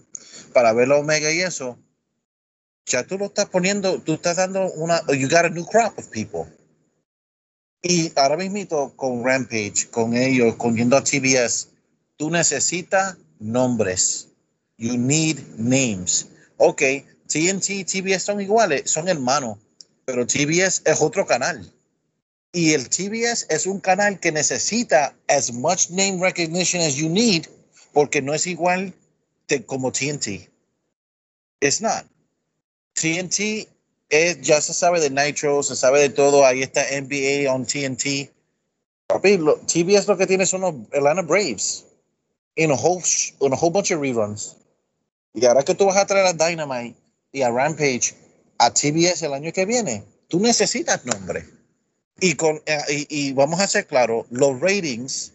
para 0.52 0.72
ver 0.74 0.88
la 0.88 0.96
Omega 0.96 1.32
y 1.32 1.40
eso, 1.40 1.78
ya 2.84 3.04
tú 3.06 3.16
lo 3.16 3.26
estás 3.26 3.46
poniendo, 3.46 4.00
tú 4.02 4.14
estás 4.14 4.36
dando 4.36 4.70
una, 4.72 5.00
you 5.08 5.28
got 5.28 5.46
a 5.46 5.48
new 5.48 5.64
crop 5.64 5.98
of 5.98 6.08
people. 6.10 6.46
Y 7.83 8.12
ahora 8.16 8.37
mismo 8.37 8.95
con 8.95 9.24
Rampage, 9.24 9.89
con 9.91 10.14
ellos, 10.16 10.55
con 10.57 10.76
yendo 10.76 10.97
a 10.97 11.03
TBS, 11.03 11.68
tú 12.16 12.30
necesitas 12.30 13.16
nombres. 13.41 14.28
You 14.78 14.97
need 14.97 15.39
names. 15.57 16.28
Ok, 16.59 16.83
TNT 17.26 17.70
y 17.70 17.85
TBS 17.85 18.22
son 18.22 18.41
iguales, 18.41 18.91
son 18.91 19.09
hermanos, 19.09 19.59
pero 20.05 20.26
TBS 20.26 20.83
es 20.85 21.01
otro 21.01 21.26
canal. 21.26 21.72
Y 22.53 22.72
el 22.72 22.89
TBS 22.89 23.47
es 23.49 23.66
un 23.66 23.80
canal 23.80 24.20
que 24.20 24.30
necesita 24.30 25.16
as 25.28 25.53
much 25.53 25.91
name 25.91 26.20
recognition 26.20 26.83
as 26.83 26.95
you 26.95 27.09
need, 27.09 27.47
porque 27.93 28.22
no 28.22 28.33
es 28.33 28.47
igual 28.47 28.95
como 29.66 29.91
TNT. 29.91 30.49
It's 31.61 31.80
not. 31.80 32.07
TNT 32.95 33.68
ya 34.42 34.60
se 34.60 34.74
sabe 34.74 35.00
de 35.00 35.10
Nitro, 35.10 35.62
se 35.62 35.74
sabe 35.74 36.00
de 36.00 36.10
todo. 36.10 36.44
Ahí 36.44 36.62
está 36.62 36.82
NBA 36.82 37.50
on 37.50 37.64
TNT. 37.64 38.30
Papi, 39.06 39.38
lo, 39.38 39.56
TBS 39.56 40.06
lo 40.06 40.16
que 40.16 40.26
tiene 40.26 40.44
son 40.44 40.60
los 40.60 40.74
Atlanta 40.92 41.22
Braves. 41.22 41.86
En 42.56 42.70
a 42.70 42.74
whole, 42.74 43.02
a 43.40 43.56
whole 43.56 43.70
bunch 43.70 43.90
of 43.90 44.00
reruns. 44.00 44.56
Y 45.32 45.46
ahora 45.46 45.62
que 45.62 45.74
tú 45.74 45.86
vas 45.86 45.96
a 45.96 46.06
traer 46.06 46.26
a 46.26 46.32
Dynamite 46.34 46.94
y 47.32 47.40
a 47.40 47.50
Rampage 47.50 48.14
a 48.58 48.70
TBS 48.70 49.22
el 49.22 49.32
año 49.32 49.50
que 49.52 49.64
viene, 49.64 50.04
tú 50.28 50.38
necesitas 50.38 51.04
nombre. 51.06 51.46
Y, 52.20 52.34
con, 52.34 52.62
eh, 52.66 53.06
y, 53.08 53.28
y 53.28 53.32
vamos 53.32 53.60
a 53.60 53.66
ser 53.66 53.86
claros, 53.86 54.26
los 54.30 54.60
ratings 54.60 55.32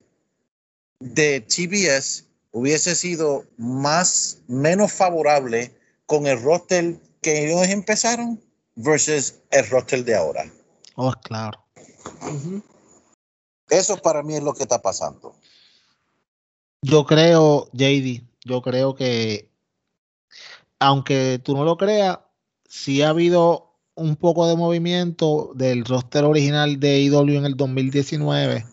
de 0.99 1.41
TBS 1.41 2.25
hubiese 2.51 2.95
sido 2.95 3.43
más, 3.57 4.37
menos 4.47 4.91
favorable 4.91 5.71
con 6.05 6.27
el 6.27 6.39
roster 6.41 6.95
que 7.21 7.47
ellos 7.47 7.67
empezaron 7.67 8.39
versus 8.77 9.35
el 9.51 9.69
roster 9.69 10.05
de 10.05 10.15
ahora. 10.15 10.49
Oh, 10.95 11.11
claro. 11.11 11.63
Eso 13.69 13.97
para 13.97 14.23
mí 14.23 14.35
es 14.35 14.43
lo 14.43 14.53
que 14.53 14.63
está 14.63 14.81
pasando. 14.81 15.35
Yo 16.81 17.05
creo, 17.05 17.69
JD, 17.73 18.23
yo 18.45 18.61
creo 18.61 18.95
que, 18.95 19.51
aunque 20.79 21.41
tú 21.43 21.55
no 21.55 21.65
lo 21.65 21.75
creas, 21.75 22.19
sí 22.69 23.01
ha 23.01 23.09
habido 23.09 23.73
un 23.95 24.15
poco 24.15 24.47
de 24.47 24.55
movimiento 24.55 25.51
del 25.55 25.83
roster 25.83 26.23
original 26.23 26.79
de 26.79 27.01
IW 27.01 27.39
en 27.39 27.45
el 27.45 27.57
2019 27.57 28.65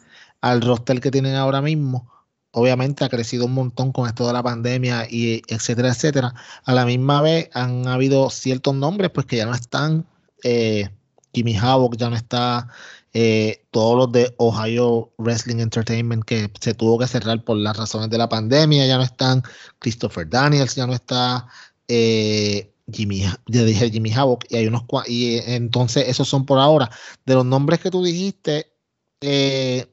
al 0.42 0.60
roster 0.60 1.00
que 1.00 1.10
tienen 1.10 1.34
ahora 1.34 1.62
mismo. 1.62 2.13
Obviamente 2.54 3.04
ha 3.04 3.08
crecido 3.08 3.46
un 3.46 3.52
montón 3.52 3.92
con 3.92 4.06
esto 4.06 4.26
de 4.26 4.32
la 4.32 4.42
pandemia 4.42 5.06
y 5.10 5.42
etcétera, 5.48 5.88
etcétera. 5.88 6.34
A 6.64 6.72
la 6.72 6.86
misma 6.86 7.20
vez 7.20 7.50
han 7.52 7.88
habido 7.88 8.30
ciertos 8.30 8.74
nombres 8.74 9.10
pues 9.10 9.26
que 9.26 9.36
ya 9.36 9.46
no 9.46 9.54
están. 9.54 10.06
Eh, 10.44 10.88
Jimmy 11.32 11.56
Havoc 11.56 11.96
ya 11.96 12.10
no 12.10 12.16
está. 12.16 12.68
Eh, 13.12 13.64
todos 13.70 13.96
los 13.96 14.12
de 14.12 14.34
Ohio 14.38 15.12
Wrestling 15.18 15.58
Entertainment 15.58 16.24
que 16.24 16.50
se 16.60 16.74
tuvo 16.74 16.98
que 16.98 17.06
cerrar 17.06 17.44
por 17.44 17.56
las 17.56 17.76
razones 17.76 18.10
de 18.10 18.18
la 18.18 18.28
pandemia 18.28 18.86
ya 18.86 18.98
no 18.98 19.02
están. 19.02 19.42
Christopher 19.80 20.28
Daniels 20.28 20.76
ya 20.76 20.86
no 20.86 20.94
está. 20.94 21.48
Eh, 21.88 22.72
Jimmy, 22.92 23.24
ya 23.46 23.64
dije 23.64 23.90
Jimmy 23.90 24.12
Havoc 24.12 24.44
y 24.48 24.56
hay 24.56 24.66
unos 24.66 24.84
y 25.06 25.38
entonces 25.46 26.06
esos 26.08 26.28
son 26.28 26.46
por 26.46 26.58
ahora. 26.58 26.90
De 27.24 27.34
los 27.34 27.44
nombres 27.44 27.80
que 27.80 27.90
tú 27.90 28.04
dijiste, 28.04 28.72
eh, 29.20 29.86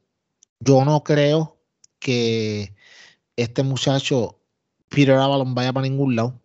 yo 0.59 0.85
no 0.85 1.03
creo 1.03 1.60
que 2.01 2.73
este 3.37 3.63
muchacho 3.63 4.37
Peter 4.89 5.15
Avalon 5.15 5.55
vaya 5.55 5.71
para 5.71 5.87
ningún 5.87 6.15
lado. 6.17 6.37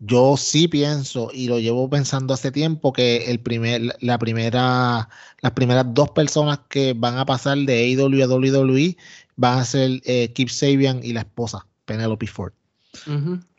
Yo 0.00 0.36
sí 0.38 0.66
pienso 0.66 1.30
y 1.32 1.46
lo 1.46 1.60
llevo 1.60 1.88
pensando 1.90 2.32
hace 2.32 2.50
tiempo 2.50 2.92
que 2.92 3.30
el 3.30 3.38
primer, 3.38 3.94
la 4.00 4.18
primera, 4.18 5.08
las 5.42 5.52
primeras 5.52 5.84
dos 5.92 6.10
personas 6.10 6.60
que 6.70 6.94
van 6.96 7.18
a 7.18 7.26
pasar 7.26 7.58
de 7.58 7.94
AEW 7.94 8.24
a 8.24 8.26
WWE 8.26 8.96
van 9.36 9.58
a 9.58 9.64
ser 9.64 10.00
eh, 10.04 10.32
Kip 10.32 10.48
Sabian 10.48 11.00
y 11.04 11.12
la 11.12 11.20
esposa 11.20 11.66
Penelope 11.84 12.26
Ford. 12.26 12.52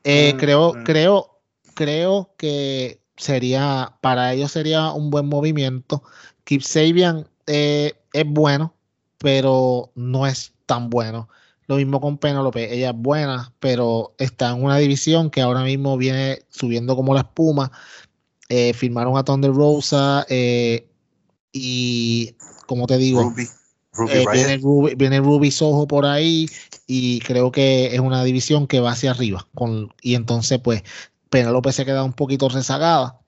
Eh, 0.03 0.35
creo, 0.39 0.73
creo, 0.83 1.39
creo 1.75 2.33
que 2.37 2.99
sería, 3.17 3.93
para 4.01 4.33
ellos 4.33 4.51
sería 4.51 4.91
un 4.91 5.11
buen 5.11 5.27
movimiento. 5.27 6.03
Keep 6.43 6.63
Sabian 6.63 7.27
eh, 7.45 7.93
es 8.13 8.25
bueno, 8.25 8.73
pero 9.19 9.91
no 9.93 10.25
es 10.25 10.53
tan 10.71 10.89
bueno. 10.89 11.27
Lo 11.67 11.75
mismo 11.75 11.99
con 11.99 12.17
Penelope, 12.17 12.73
ella 12.73 12.91
es 12.91 12.95
buena, 12.95 13.53
pero 13.59 14.13
está 14.17 14.51
en 14.51 14.63
una 14.63 14.77
división 14.77 15.29
que 15.29 15.41
ahora 15.41 15.63
mismo 15.63 15.97
viene 15.97 16.43
subiendo 16.49 16.95
como 16.95 17.13
la 17.13 17.21
espuma. 17.21 17.73
Eh, 18.47 18.73
firmaron 18.73 19.17
a 19.17 19.23
Thunder 19.23 19.51
Rosa 19.53 20.25
eh, 20.29 20.87
y, 21.51 22.35
como 22.67 22.87
te 22.87 22.97
digo, 22.97 23.33
viene, 23.97 24.57
Ruby, 24.59 24.95
viene, 24.95 25.19
Ruby, 25.19 25.51
Soho 25.51 25.87
por 25.87 26.05
ahí 26.05 26.47
y 26.87 27.19
creo 27.19 27.51
que 27.51 27.93
es 27.93 27.99
una 27.99 28.23
división 28.23 28.65
que 28.65 28.79
va 28.79 28.91
hacia 28.91 29.11
arriba. 29.11 29.45
Con, 29.53 29.93
y 30.01 30.15
entonces, 30.15 30.59
pues, 30.59 30.83
Penelope 31.29 31.73
se 31.73 31.83
queda 31.83 32.05
un 32.05 32.13
poquito 32.13 32.47
rezagada. 32.47 33.19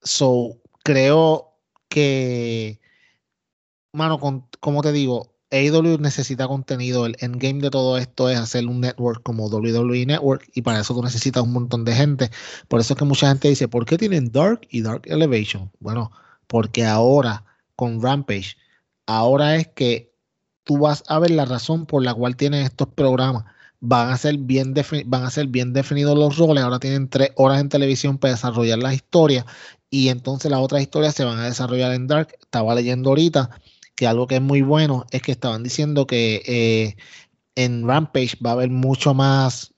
So, 0.00 0.58
creo 0.84 1.56
que, 1.88 2.78
mano, 3.92 4.20
como 4.60 4.82
te 4.82 4.92
digo, 4.92 5.31
AEW 5.52 5.98
necesita 5.98 6.48
contenido. 6.48 7.06
El 7.06 7.16
endgame 7.20 7.60
de 7.60 7.70
todo 7.70 7.98
esto 7.98 8.28
es 8.28 8.38
hacer 8.38 8.66
un 8.66 8.80
network 8.80 9.22
como 9.22 9.46
WWE 9.48 10.06
Network 10.06 10.48
y 10.54 10.62
para 10.62 10.80
eso 10.80 10.94
tú 10.94 11.02
necesitas 11.02 11.42
un 11.42 11.52
montón 11.52 11.84
de 11.84 11.94
gente. 11.94 12.30
Por 12.68 12.80
eso 12.80 12.94
es 12.94 12.98
que 12.98 13.04
mucha 13.04 13.28
gente 13.28 13.48
dice, 13.48 13.68
¿por 13.68 13.84
qué 13.84 13.98
tienen 13.98 14.32
Dark 14.32 14.62
y 14.70 14.82
Dark 14.82 15.02
Elevation? 15.04 15.70
Bueno, 15.80 16.10
porque 16.46 16.84
ahora 16.84 17.44
con 17.76 18.02
Rampage, 18.02 18.56
ahora 19.06 19.56
es 19.56 19.68
que 19.68 20.12
tú 20.64 20.78
vas 20.78 21.04
a 21.08 21.18
ver 21.18 21.30
la 21.30 21.44
razón 21.44 21.86
por 21.86 22.02
la 22.02 22.14
cual 22.14 22.36
tienen 22.36 22.64
estos 22.64 22.88
programas 22.88 23.44
van 23.84 24.10
a 24.10 24.16
ser 24.16 24.38
bien, 24.38 24.74
van 25.06 25.24
a 25.24 25.30
ser 25.30 25.48
bien 25.48 25.72
definidos 25.72 26.16
los 26.16 26.38
roles. 26.38 26.62
Ahora 26.62 26.78
tienen 26.78 27.08
tres 27.08 27.30
horas 27.36 27.60
en 27.60 27.68
televisión 27.68 28.16
para 28.16 28.34
desarrollar 28.34 28.78
las 28.78 28.94
historias 28.94 29.44
y 29.90 30.08
entonces 30.08 30.50
las 30.50 30.60
otras 30.60 30.82
historias 30.82 31.14
se 31.14 31.24
van 31.24 31.38
a 31.38 31.46
desarrollar 31.46 31.92
en 31.92 32.06
Dark. 32.06 32.28
Estaba 32.40 32.74
leyendo 32.74 33.10
ahorita 33.10 33.50
que 33.94 34.06
algo 34.06 34.26
que 34.26 34.36
es 34.36 34.42
muy 34.42 34.62
bueno 34.62 35.06
es 35.10 35.22
que 35.22 35.32
estaban 35.32 35.62
diciendo 35.62 36.06
que 36.06 36.42
eh, 36.46 36.96
en 37.56 37.86
Rampage 37.86 38.36
va 38.44 38.50
a 38.50 38.54
haber 38.54 38.70
mucho 38.70 39.14
más 39.14 39.74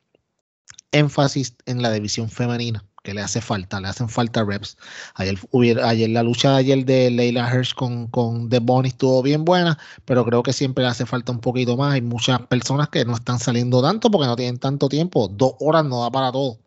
énfasis 0.93 1.57
en 1.67 1.83
la 1.83 1.93
división 1.93 2.31
femenina 2.31 2.85
que 3.05 3.15
le 3.15 3.21
hace 3.21 3.41
falta, 3.41 3.81
le 3.81 3.89
hacen 3.89 4.09
falta 4.09 4.43
reps. 4.45 4.79
Ayer, 5.15 5.39
hubiera, 5.51 5.89
ayer 5.89 6.11
la 6.11 6.23
lucha 6.23 6.53
de 6.53 6.57
ayer 6.57 6.85
de 6.87 7.11
Leila 7.11 7.49
Hirsch 7.55 7.75
con, 7.75 8.09
con 8.09 8.49
The 8.49 8.61
Bonnie 8.61 8.89
estuvo 8.89 9.23
bien 9.23 9.45
buena, 9.45 9.79
pero 10.07 10.25
creo 10.25 10.43
que 10.43 10.55
siempre 10.55 10.83
le 10.85 10.91
hace 10.91 11.07
falta 11.07 11.31
un 11.31 11.41
poquito 11.41 11.77
más. 11.77 11.93
Hay 11.95 12.01
muchas 12.03 12.41
personas 12.47 12.89
que 12.89 13.05
no 13.05 13.15
están 13.15 13.39
saliendo 13.39 13.83
tanto 13.83 14.11
porque 14.11 14.27
no 14.27 14.37
tienen 14.37 14.59
tanto 14.59 14.89
tiempo. 14.89 15.29
Dos 15.29 15.53
horas 15.61 15.85
no 15.85 16.01
da 16.03 16.11
para 16.11 16.33
todo. 16.33 16.59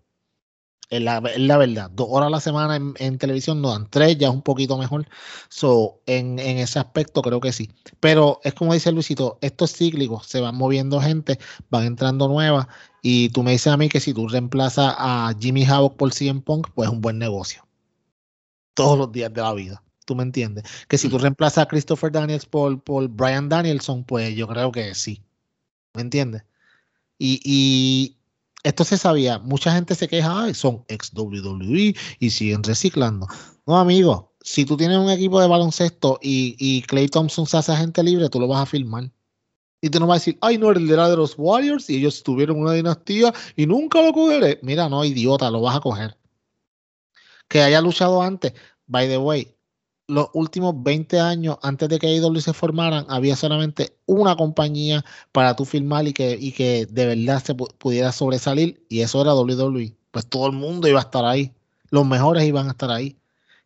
Es 0.89 1.01
la, 1.01 1.19
la 1.19 1.57
verdad, 1.57 1.91
dos 1.91 2.07
horas 2.09 2.27
a 2.27 2.29
la 2.29 2.39
semana 2.39 2.77
en, 2.77 3.17
televisión 3.17 3.61
no 3.61 3.71
dan 3.71 3.89
tres, 3.89 4.17
ya 4.17 4.29
es 4.29 4.33
un 4.33 4.41
poquito 4.41 4.77
mejor. 4.77 5.05
So, 5.49 5.99
en, 6.05 6.39
en, 6.39 6.59
ese 6.59 6.79
aspecto 6.79 7.21
creo 7.21 7.41
que 7.41 7.51
sí. 7.51 7.69
Pero 7.99 8.39
es 8.43 8.53
como 8.53 8.73
dice 8.73 8.91
Luisito, 8.93 9.38
estos 9.41 9.73
cíclicos 9.73 10.27
se 10.27 10.39
van 10.39 10.55
moviendo 10.55 11.01
gente, 11.01 11.39
van 11.69 11.85
entrando 11.85 12.29
nuevas. 12.29 12.67
Y 13.01 13.29
tú 13.29 13.43
me 13.43 13.51
dices 13.51 13.67
a 13.73 13.77
mí 13.77 13.89
que 13.89 13.99
si 13.99 14.13
tú 14.13 14.29
reemplazas 14.29 14.95
a 14.97 15.35
Jimmy 15.39 15.65
Havoc 15.65 15.97
por 15.97 16.13
CM 16.13 16.41
Punk, 16.41 16.69
pues 16.73 16.88
es 16.88 16.93
un 16.93 17.01
buen 17.01 17.17
negocio. 17.19 17.67
Todos 18.73 18.97
los 18.97 19.11
días 19.11 19.33
de 19.33 19.41
la 19.41 19.53
vida. 19.53 19.83
¿Tú 20.05 20.15
me 20.15 20.23
entiendes? 20.23 20.63
Que 20.88 20.97
si 20.97 21.09
tú 21.09 21.17
reemplazas 21.17 21.65
a 21.65 21.67
Christopher 21.67 22.13
Daniels 22.13 22.45
por, 22.45 22.81
por 22.81 23.05
Brian 23.09 23.49
Danielson, 23.49 24.05
pues 24.05 24.33
yo 24.38 24.47
creo 24.47 24.71
que 24.71 24.95
sí. 24.95 25.21
¿Me 25.93 26.01
entiendes? 26.01 26.43
Y, 27.17 27.41
y, 27.43 28.16
esto 28.64 28.84
se 28.84 28.97
sabía, 28.97 29.39
mucha 29.39 29.72
gente 29.72 29.95
se 29.95 30.08
queja, 30.08 30.43
Ay, 30.43 30.53
son 30.53 30.84
ex 30.88 31.12
WWE 31.14 31.95
y 32.20 32.30
siguen 32.30 32.64
reciclando. 32.64 33.28
No, 33.66 33.78
amigo, 33.78 34.34
si 34.41 34.66
tú 34.66 34.78
tienes 34.78 34.97
un 34.97 35.10
equipo 35.10 35.39
de 35.41 35.47
baloncesto 35.47 36.20
y, 36.22 36.55
y 36.60 36.82
Clay 36.84 37.08
Thompson 37.08 37.45
se 37.45 37.58
hace 37.58 37.72
agente 37.72 38.03
libre, 38.03 38.30
tú 38.30 38.39
lo 38.39 38.47
vas 38.47 38.64
a 38.64 38.66
firmar. 38.66 39.12
Y 39.82 39.89
tú 39.89 39.99
no 39.99 40.08
vas 40.08 40.16
a 40.16 40.20
decir, 40.22 40.38
ay, 40.41 40.58
no, 40.58 40.72
el 40.72 40.88
de 40.88 40.95
los 40.95 41.36
Warriors 41.38 41.89
y 41.89 41.97
ellos 41.97 42.24
tuvieron 42.24 42.60
una 42.60 42.74
dinastía 42.74 43.34
y 43.55 43.68
nunca 43.68 44.01
lo 44.01 44.12
cogeré. 44.12 44.60
Mira, 44.64 44.89
no, 44.89 45.05
idiota, 45.05 45.51
lo 45.51 45.62
vas 45.62 45.78
a 45.78 45.82
coger. 45.82 46.18
Que 47.47 47.62
haya 47.62 47.82
luchado 47.82 48.22
antes. 48.22 48.53
By 48.88 49.08
the 49.08 49.18
way, 49.18 49.57
los 50.08 50.30
últimos 50.34 50.74
20 50.84 51.20
años 51.20 51.58
antes 51.62 51.89
de 51.89 51.99
que 51.99 52.08
AEW 52.08 52.39
se 52.39 52.53
formaran, 52.53 53.05
había 53.10 53.36
solamente 53.36 53.97
una 54.05 54.36
compañía 54.36 55.03
para 55.32 55.55
tú 55.55 55.66
firmar 55.66 56.08
y 56.08 56.14
que, 56.14 56.38
y 56.39 56.53
que 56.53 56.86
de 56.86 57.05
verdad 57.05 57.43
se 57.43 57.55
pudiera 57.55 58.12
sobresalir, 58.12 58.86
y 58.89 59.01
eso 59.01 59.22
era 59.22 59.36
WWE. 59.36 59.95
Pues 60.12 60.26
todo 60.28 60.47
el 60.47 60.53
mundo 60.53 60.88
iba 60.88 60.99
a 60.99 61.03
estar 61.03 61.26
ahí. 61.26 61.53
Los 61.89 62.05
mejores 62.05 62.43
iban 62.45 62.68
a 62.68 62.72
estar 62.72 62.89
ahí. 62.89 63.18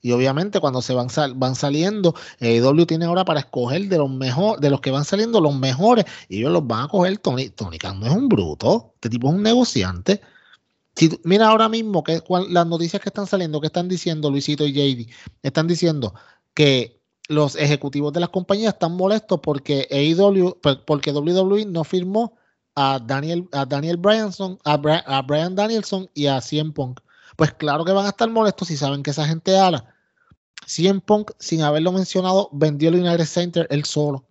Y 0.02 0.12
obviamente 0.14 0.60
cuando 0.60 0.82
se 0.82 0.94
van, 0.96 1.10
van 1.36 1.56
saliendo, 1.56 2.16
AEW 2.40 2.88
tiene 2.88 3.06
ahora 3.06 3.24
para 3.24 3.42
escoger 3.42 3.88
de 3.88 4.00
los 4.00 4.10
mejores, 4.10 4.60
de 4.60 4.72
los 4.72 4.82
que 4.82 4.90
van 4.90 5.06
saliendo 5.06 5.40
los 5.40 5.56
mejores, 5.56 6.06
y 6.28 6.40
ellos 6.40 6.52
los 6.52 6.66
van 6.66 6.86
a 6.86 6.88
coger. 6.88 7.20
Tony, 7.20 7.50
Tony 7.50 7.78
Khan 7.78 8.00
no 8.00 8.08
es 8.08 8.12
un 8.14 8.28
bruto, 8.28 8.94
este 8.96 9.10
tipo 9.10 9.28
es 9.30 9.36
un 9.36 9.44
negociante 9.44 10.22
mira 11.24 11.48
ahora 11.48 11.70
mismo 11.70 12.04
que 12.04 12.22
las 12.50 12.68
noticias 12.68 13.02
que 13.02 13.10
están 13.10 13.28
saliendo, 13.28 13.62
que 13.62 13.68
están 13.68 13.88
diciendo 13.88 14.30
Luisito 14.30 14.66
y 14.66 14.74
JD, 14.74 15.12
están 15.44 15.68
diciendo 15.68 16.14
que 16.54 17.02
los 17.28 17.56
ejecutivos 17.56 18.12
de 18.14 18.20
las 18.20 18.30
compañías 18.30 18.74
están 18.74 18.94
molestos 18.94 19.40
porque 19.42 19.88
AEW, 19.90 20.60
porque 20.86 21.12
WWE 21.12 21.66
no 21.66 21.84
firmó 21.84 22.38
a 22.76 23.00
Daniel, 23.00 23.48
a 23.52 23.66
Daniel 23.66 23.98
Bryanson, 23.98 24.60
a, 24.64 24.78
Brian 24.78 25.56
Danielson 25.56 26.10
y 26.14 26.28
a 26.28 26.42
CM 26.42 26.72
Punk. 26.72 27.00
Pues 27.38 27.54
claro 27.54 27.86
que 27.86 27.92
van 27.92 28.06
a 28.06 28.10
estar 28.10 28.30
molestos 28.30 28.68
si 28.68 28.78
saben 28.78 29.04
que 29.04 29.12
esa 29.12 29.26
gente 29.26 29.58
habla. 29.58 29.96
CM 30.66 31.02
Punk, 31.02 31.32
sin 31.40 31.62
haberlo 31.62 31.92
mencionado, 31.92 32.50
vendió 32.52 32.90
el 32.90 32.96
United 32.96 33.26
Center 33.26 33.68
él 33.70 33.86
solo. 33.86 34.28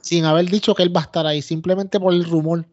Sin 0.00 0.24
haber 0.24 0.46
dicho 0.46 0.74
que 0.74 0.82
él 0.82 0.94
va 0.94 1.00
a 1.00 1.04
estar 1.04 1.26
ahí, 1.26 1.42
simplemente 1.42 1.98
por 1.98 2.12
el 2.12 2.24
rumor. 2.24 2.66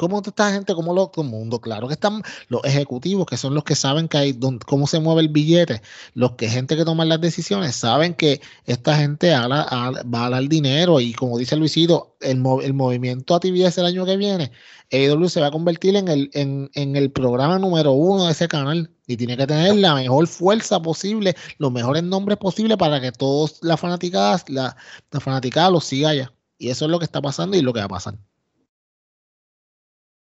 ¿Cómo 0.00 0.22
esta 0.24 0.50
gente, 0.50 0.74
cómo 0.74 0.94
lo, 0.94 1.12
mundo? 1.24 1.60
Claro 1.60 1.86
que 1.86 1.92
están 1.92 2.22
los 2.48 2.64
ejecutivos, 2.64 3.26
que 3.26 3.36
son 3.36 3.54
los 3.54 3.64
que 3.64 3.74
saben 3.74 4.08
que 4.08 4.16
hay, 4.16 4.40
cómo 4.66 4.86
se 4.86 4.98
mueve 4.98 5.20
el 5.20 5.28
billete, 5.28 5.82
los 6.14 6.32
que 6.36 6.48
gente 6.48 6.74
que 6.74 6.86
toma 6.86 7.04
las 7.04 7.20
decisiones, 7.20 7.76
saben 7.76 8.14
que 8.14 8.40
esta 8.64 8.96
gente 8.96 9.28
va 9.30 9.66
a 9.68 10.30
dar 10.30 10.48
dinero 10.48 11.00
y 11.00 11.12
como 11.12 11.36
dice 11.36 11.54
Luisito, 11.54 12.16
el, 12.20 12.42
el 12.62 12.72
movimiento 12.72 13.34
a 13.34 13.40
TBS 13.40 13.76
el 13.76 13.84
año 13.84 14.06
que 14.06 14.16
viene, 14.16 14.52
AEW 14.90 15.28
se 15.28 15.42
va 15.42 15.48
a 15.48 15.50
convertir 15.50 15.94
en 15.94 16.08
el, 16.08 16.30
en 16.32 16.96
el 16.96 17.12
programa 17.12 17.58
número 17.58 17.92
uno 17.92 18.24
de 18.24 18.32
ese 18.32 18.48
canal 18.48 18.90
y 19.06 19.18
tiene 19.18 19.36
que 19.36 19.46
tener 19.46 19.74
la 19.76 19.94
mejor 19.94 20.26
fuerza 20.28 20.80
posible, 20.80 21.36
los 21.58 21.72
mejores 21.72 22.04
nombres 22.04 22.38
posibles 22.38 22.78
para 22.78 23.02
que 23.02 23.12
todos 23.12 23.58
las 23.60 23.78
fanaticadas, 23.78 24.48
la, 24.48 24.74
la 25.10 25.20
fanaticada 25.20 25.70
los 25.70 25.84
siga 25.84 26.08
allá. 26.08 26.32
Y 26.56 26.70
eso 26.70 26.86
es 26.86 26.90
lo 26.90 26.98
que 26.98 27.04
está 27.04 27.20
pasando 27.20 27.54
y 27.58 27.60
lo 27.60 27.74
que 27.74 27.80
va 27.80 27.86
a 27.86 27.88
pasar. 27.88 28.14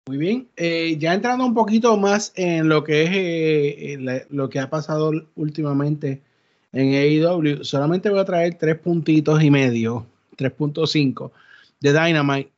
Muy 0.08 0.18
bien, 0.18 0.47
eh, 0.55 0.95
ya 0.97 1.14
entrando 1.14 1.45
un 1.45 1.53
poquito 1.53 1.97
más 1.97 2.32
en 2.36 2.70
lo 2.70 2.82
que 2.86 3.03
es 3.03 3.10
eh, 3.12 3.93
eh, 3.93 4.26
lo 4.30 4.49
que 4.49 4.62
ha 4.62 4.70
pasado 4.70 5.12
últimamente 5.36 6.22
en 6.72 6.93
AEW, 6.93 7.66
solamente 7.66 8.10
voy 8.10 8.20
a 8.20 8.26
traer 8.26 8.58
tres 8.58 8.80
puntitos 8.80 9.43
y 9.43 9.51
medio, 9.51 10.05
3.5 10.38 11.32
de 11.82 11.91
Dynamite. 11.91 12.51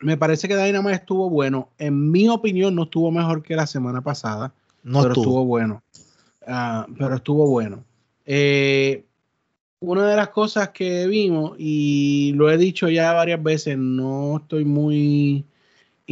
Me 0.00 0.16
parece 0.16 0.48
que 0.48 0.56
Dynamite 0.56 0.96
estuvo 0.96 1.30
bueno. 1.30 1.68
En 1.78 2.10
mi 2.10 2.28
opinión, 2.28 2.74
no 2.74 2.84
estuvo 2.84 3.12
mejor 3.12 3.44
que 3.44 3.54
la 3.54 3.68
semana 3.68 4.00
pasada, 4.00 4.52
no 4.82 5.02
pero 5.02 5.14
estuvo, 5.14 5.44
bueno. 5.44 5.84
Ah, 6.48 6.88
pero 6.98 7.14
estuvo 7.14 7.46
bueno. 7.46 7.84
una 9.78 10.08
de 10.08 10.16
las 10.16 10.28
cosas 10.30 10.70
que 10.70 11.06
vimos, 11.06 11.54
y 11.58 12.32
lo 12.34 12.50
he 12.50 12.58
dicho 12.58 12.88
ya 12.88 13.12
varias 13.12 13.40
veces, 13.40 13.78
no 13.78 14.38
estoy 14.38 14.64
muy 14.64 15.44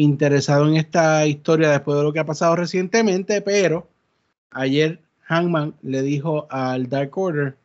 interesado 0.02 0.66
en 0.66 0.76
esta 0.76 1.26
historia 1.26 1.70
después 1.70 1.96
de 1.96 2.04
lo 2.04 2.12
que 2.12 2.20
ha 2.20 2.26
pasado 2.26 2.56
recientemente, 2.56 3.42
pero 3.42 3.88
ayer 4.50 5.02
Hangman 5.22 5.74
le 5.82 6.02
dijo 6.02 6.46
al 6.50 6.88
Dark 6.88 7.16
Order 7.16 7.56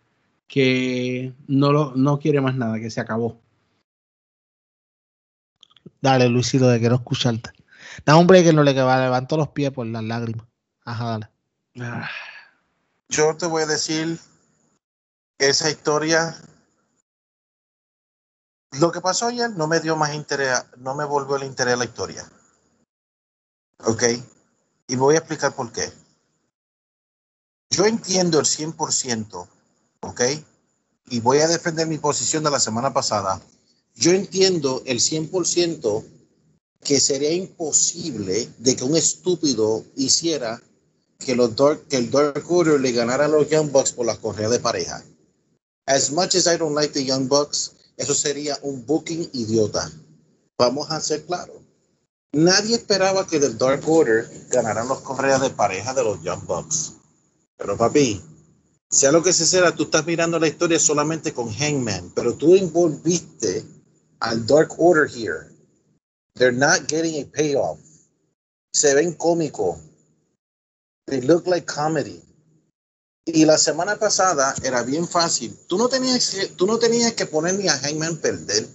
que 0.47 1.33
no, 1.47 1.71
lo, 1.71 1.93
no 1.95 2.19
quiere 2.19 2.41
más 2.41 2.55
nada, 2.55 2.79
que 2.79 2.91
se 2.91 3.01
acabó. 3.01 3.39
Dale, 6.01 6.29
Luisito, 6.29 6.67
de 6.67 6.79
quiero 6.79 6.95
escucharte. 6.95 7.51
Da 8.05 8.15
un 8.15 8.27
break 8.27 8.47
en 8.47 8.57
lo 8.57 8.63
que 8.65 8.81
va, 8.81 9.01
levanto 9.01 9.37
los 9.37 9.49
pies 9.49 9.71
por 9.71 9.87
las 9.87 10.03
lágrimas. 10.03 10.45
Ajá, 10.83 11.05
dale. 11.09 11.29
Ah. 11.79 12.09
Yo 13.09 13.35
te 13.37 13.45
voy 13.45 13.63
a 13.63 13.67
decir 13.67 14.19
esa 15.37 15.69
historia 15.69 16.35
lo 18.79 18.91
que 18.91 19.01
pasó 19.01 19.27
ayer 19.27 19.51
no 19.51 19.67
me 19.67 19.79
dio 19.79 19.95
más 19.95 20.13
interés, 20.13 20.63
no 20.77 20.95
me 20.95 21.05
volvió 21.05 21.35
el 21.35 21.43
interés 21.43 21.73
a 21.75 21.77
la 21.77 21.85
historia. 21.85 22.29
¿Ok? 23.85 24.03
Y 24.87 24.95
voy 24.95 25.15
a 25.15 25.19
explicar 25.19 25.55
por 25.55 25.71
qué. 25.71 25.91
Yo 27.69 27.85
entiendo 27.85 28.39
el 28.39 28.45
100%, 28.45 29.47
¿ok? 30.01 30.21
Y 31.09 31.19
voy 31.19 31.39
a 31.39 31.47
defender 31.47 31.87
mi 31.87 31.97
posición 31.97 32.43
de 32.43 32.51
la 32.51 32.59
semana 32.59 32.93
pasada. 32.93 33.41
Yo 33.95 34.11
entiendo 34.11 34.81
el 34.85 34.99
100% 34.99 36.05
que 36.81 36.99
sería 36.99 37.31
imposible 37.33 38.49
de 38.59 38.75
que 38.75 38.83
un 38.83 38.95
estúpido 38.95 39.83
hiciera 39.95 40.61
que, 41.19 41.35
los 41.35 41.51
que 41.89 41.97
el 41.97 42.11
Dark 42.11 42.45
Order 42.49 42.79
le 42.79 42.91
ganara 42.91 43.25
a 43.25 43.27
los 43.27 43.49
Young 43.49 43.71
Bucks 43.71 43.93
por 43.93 44.05
la 44.05 44.17
correa 44.17 44.49
de 44.49 44.59
pareja. 44.59 45.03
As 45.87 46.11
much 46.11 46.35
as 46.35 46.47
I 46.47 46.57
don't 46.57 46.75
like 46.75 46.93
the 46.93 47.03
Young 47.03 47.27
Bucks, 47.27 47.74
eso 47.97 48.13
sería 48.13 48.57
un 48.61 48.85
booking 48.85 49.29
idiota. 49.33 49.91
Vamos 50.57 50.91
a 50.91 50.99
ser 50.99 51.25
claros. 51.25 51.57
Nadie 52.31 52.75
esperaba 52.75 53.25
que 53.25 53.39
del 53.39 53.57
Dark 53.57 53.87
Order 53.87 54.29
ganaran 54.49 54.87
los 54.87 54.99
correas 55.01 55.41
de 55.41 55.49
pareja 55.49 55.93
de 55.93 56.03
los 56.03 56.21
Young 56.21 56.45
Bucks. 56.45 56.93
Pero 57.57 57.77
papi, 57.77 58.21
sea 58.89 59.11
lo 59.11 59.23
que 59.23 59.33
sea, 59.33 59.73
tú 59.73 59.83
estás 59.83 60.05
mirando 60.05 60.39
la 60.39 60.47
historia 60.47 60.79
solamente 60.79 61.33
con 61.33 61.49
Hangman, 61.49 62.11
pero 62.13 62.35
tú 62.35 62.55
envolviste 62.55 63.65
al 64.19 64.45
Dark 64.45 64.73
Order 64.77 65.09
here. 65.09 65.49
They're 66.35 66.51
not 66.51 66.87
getting 66.87 67.21
a 67.21 67.25
payoff. 67.25 67.79
Se 68.73 68.93
ven 68.93 69.13
cómicos. 69.13 69.79
They 71.07 71.21
look 71.21 71.47
like 71.47 71.65
comedy. 71.65 72.21
Y 73.25 73.43
la 73.45 73.57
semana 73.57 73.97
pasada 73.97 74.53
era 74.63 74.83
bien 74.83 75.07
fácil. 75.07 75.57
Tú 75.67 75.79
no 75.79 75.89
tenías 75.89 76.29
que, 76.29 76.45
tú 76.47 76.67
no 76.67 76.77
tenías 76.77 77.13
que 77.13 77.25
poner 77.25 77.55
ni 77.55 77.67
a 77.67 77.77
Hangman 77.79 78.17
perder. 78.17 78.67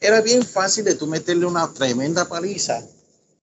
Era 0.00 0.20
bien 0.20 0.44
fácil 0.44 0.84
de 0.84 0.96
tú 0.96 1.06
meterle 1.06 1.46
una 1.46 1.72
tremenda 1.72 2.28
paliza 2.28 2.84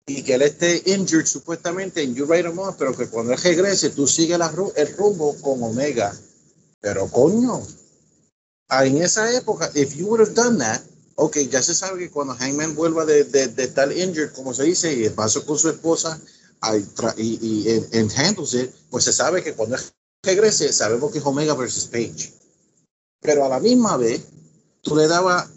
y 0.05 0.21
que 0.21 0.33
él 0.33 0.41
esté 0.41 0.83
injured 0.85 1.25
supuestamente 1.25 2.03
en 2.03 2.13
You 2.13 2.25
Right 2.25 2.45
Off, 2.45 2.75
pero 2.77 2.95
que 2.95 3.07
cuando 3.07 3.31
él 3.31 3.39
regrese 3.41 3.91
tú 3.91 4.05
sigues 4.05 4.37
el 4.75 4.97
rumbo 4.97 5.33
con 5.39 5.63
Omega. 5.63 6.13
Pero 6.81 7.07
coño, 7.07 7.65
en 8.69 8.97
esa 9.01 9.31
época, 9.33 9.71
if 9.75 9.95
you 9.95 10.07
would 10.07 10.19
have 10.19 10.33
done 10.33 10.57
that, 10.57 10.81
ok, 11.15 11.37
ya 11.49 11.61
se 11.61 11.73
sabe 11.73 11.99
que 11.99 12.11
cuando 12.11 12.35
Hangman 12.35 12.75
vuelva 12.75 13.05
de, 13.05 13.23
de, 13.23 13.47
de 13.47 13.63
estar 13.63 13.89
injured, 13.91 14.33
como 14.33 14.53
se 14.53 14.63
dice, 14.63 14.91
y 14.91 15.07
pasó 15.09 15.45
con 15.45 15.57
su 15.57 15.69
esposa 15.69 16.19
y, 17.17 17.23
y, 17.23 17.69
y, 17.69 17.97
handles 18.17 18.53
it, 18.53 18.71
pues 18.89 19.05
se 19.05 19.13
sabe 19.13 19.41
que 19.41 19.53
cuando 19.53 19.77
regrese, 20.24 20.71
sabemos 20.71 21.11
que 21.11 21.19
es 21.19 21.26
Omega 21.26 21.53
versus 21.53 21.86
Page. 21.86 22.34
Pero 23.21 23.45
a 23.45 23.49
la 23.49 23.59
misma 23.59 23.97
vez, 23.97 24.21
tú 24.82 24.95
le 24.95 25.07
dabas 25.07 25.49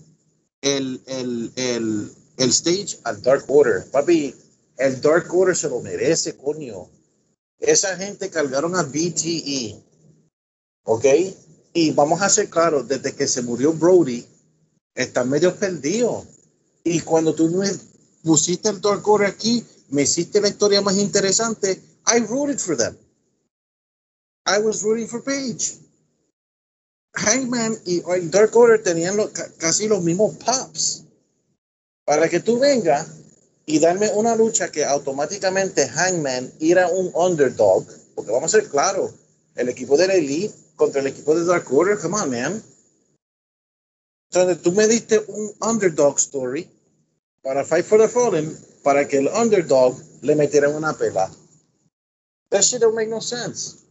el, 0.61 1.01
el, 1.07 1.53
el, 1.57 2.13
el 2.37 2.51
stage 2.51 2.99
al 3.05 3.23
Dark 3.23 3.45
Order. 3.49 3.89
Papi, 3.91 4.35
el 4.79 5.01
Dark 5.01 5.33
Order 5.33 5.57
se 5.57 5.69
lo 5.69 5.81
merece, 5.81 6.37
coño. 6.37 6.89
Esa 7.59 7.97
gente 7.97 8.29
cargaron 8.29 8.77
a 8.77 8.83
BTE. 8.83 9.83
¿Ok? 10.85 11.05
Y 11.73 11.93
vamos 11.93 12.23
a 12.23 12.29
ser 12.29 12.49
claros, 12.49 12.89
desde 12.89 13.15
que 13.15 13.27
se 13.29 13.43
murió 13.43 13.73
Brody, 13.73 14.27
están 14.95 15.31
medio 15.31 15.55
perdidos. 15.55 16.25
Y 16.85 17.01
cuando 17.01 17.35
tú 17.35 17.49
me 17.51 17.71
pusiste 18.23 18.69
el 18.69 18.81
Dark 18.81 19.07
Order 19.07 19.29
aquí, 19.29 19.65
me 19.89 20.03
hiciste 20.03 20.41
la 20.41 20.49
historia 20.49 20.81
más 20.81 20.97
interesante, 20.97 21.81
I 22.07 22.21
rooted 22.21 22.59
for 22.59 22.77
them. 22.77 22.97
I 24.47 24.59
was 24.59 24.85
rooting 24.85 25.09
for 25.09 25.21
Page. 25.23 25.79
Hangman 27.17 27.77
y 27.85 28.01
Dark 28.31 28.55
Order 28.55 28.83
tenían 28.83 29.19
casi 29.59 29.89
los 29.89 30.03
mismos 30.03 30.37
pops. 30.37 31.05
Para 32.05 32.29
que 32.29 32.41
tú 32.41 32.59
vengas 32.59 33.09
y 33.65 33.81
darme 33.81 34.11
una 34.13 34.37
lucha 34.37 34.71
que 34.71 34.85
automáticamente 34.85 35.89
Hangman 35.89 36.53
era 36.61 36.89
un 36.89 37.11
underdog, 37.15 37.85
porque 38.15 38.31
vamos 38.31 38.55
a 38.55 38.61
ser 38.61 38.69
claros, 38.69 39.13
el 39.57 39.69
equipo 39.69 39.97
de 39.97 40.07
la 40.07 40.15
Elite 40.15 40.55
contra 40.77 41.01
el 41.01 41.09
equipo 41.09 41.35
de 41.35 41.45
Dark 41.45 41.67
Order, 41.73 41.99
come 41.99 42.17
on, 42.17 42.31
man. 42.31 42.63
Entonces 44.31 44.63
tú 44.63 44.73
me 44.73 44.87
diste 44.87 45.19
un 45.27 45.53
underdog 45.61 46.19
story 46.19 46.71
para 47.43 47.65
Fight 47.65 47.87
for 47.87 47.99
the 47.99 48.09
Fallen, 48.09 48.57
para 48.85 49.09
que 49.09 49.19
el 49.19 49.29
underdog 49.29 49.97
le 50.23 50.37
metiera 50.37 50.69
una 50.69 50.93
pela. 50.93 51.29
That 52.51 52.63
shit 52.63 52.81
don't 52.81 52.95
make 52.95 53.09
no 53.09 53.21
sense. 53.21 53.86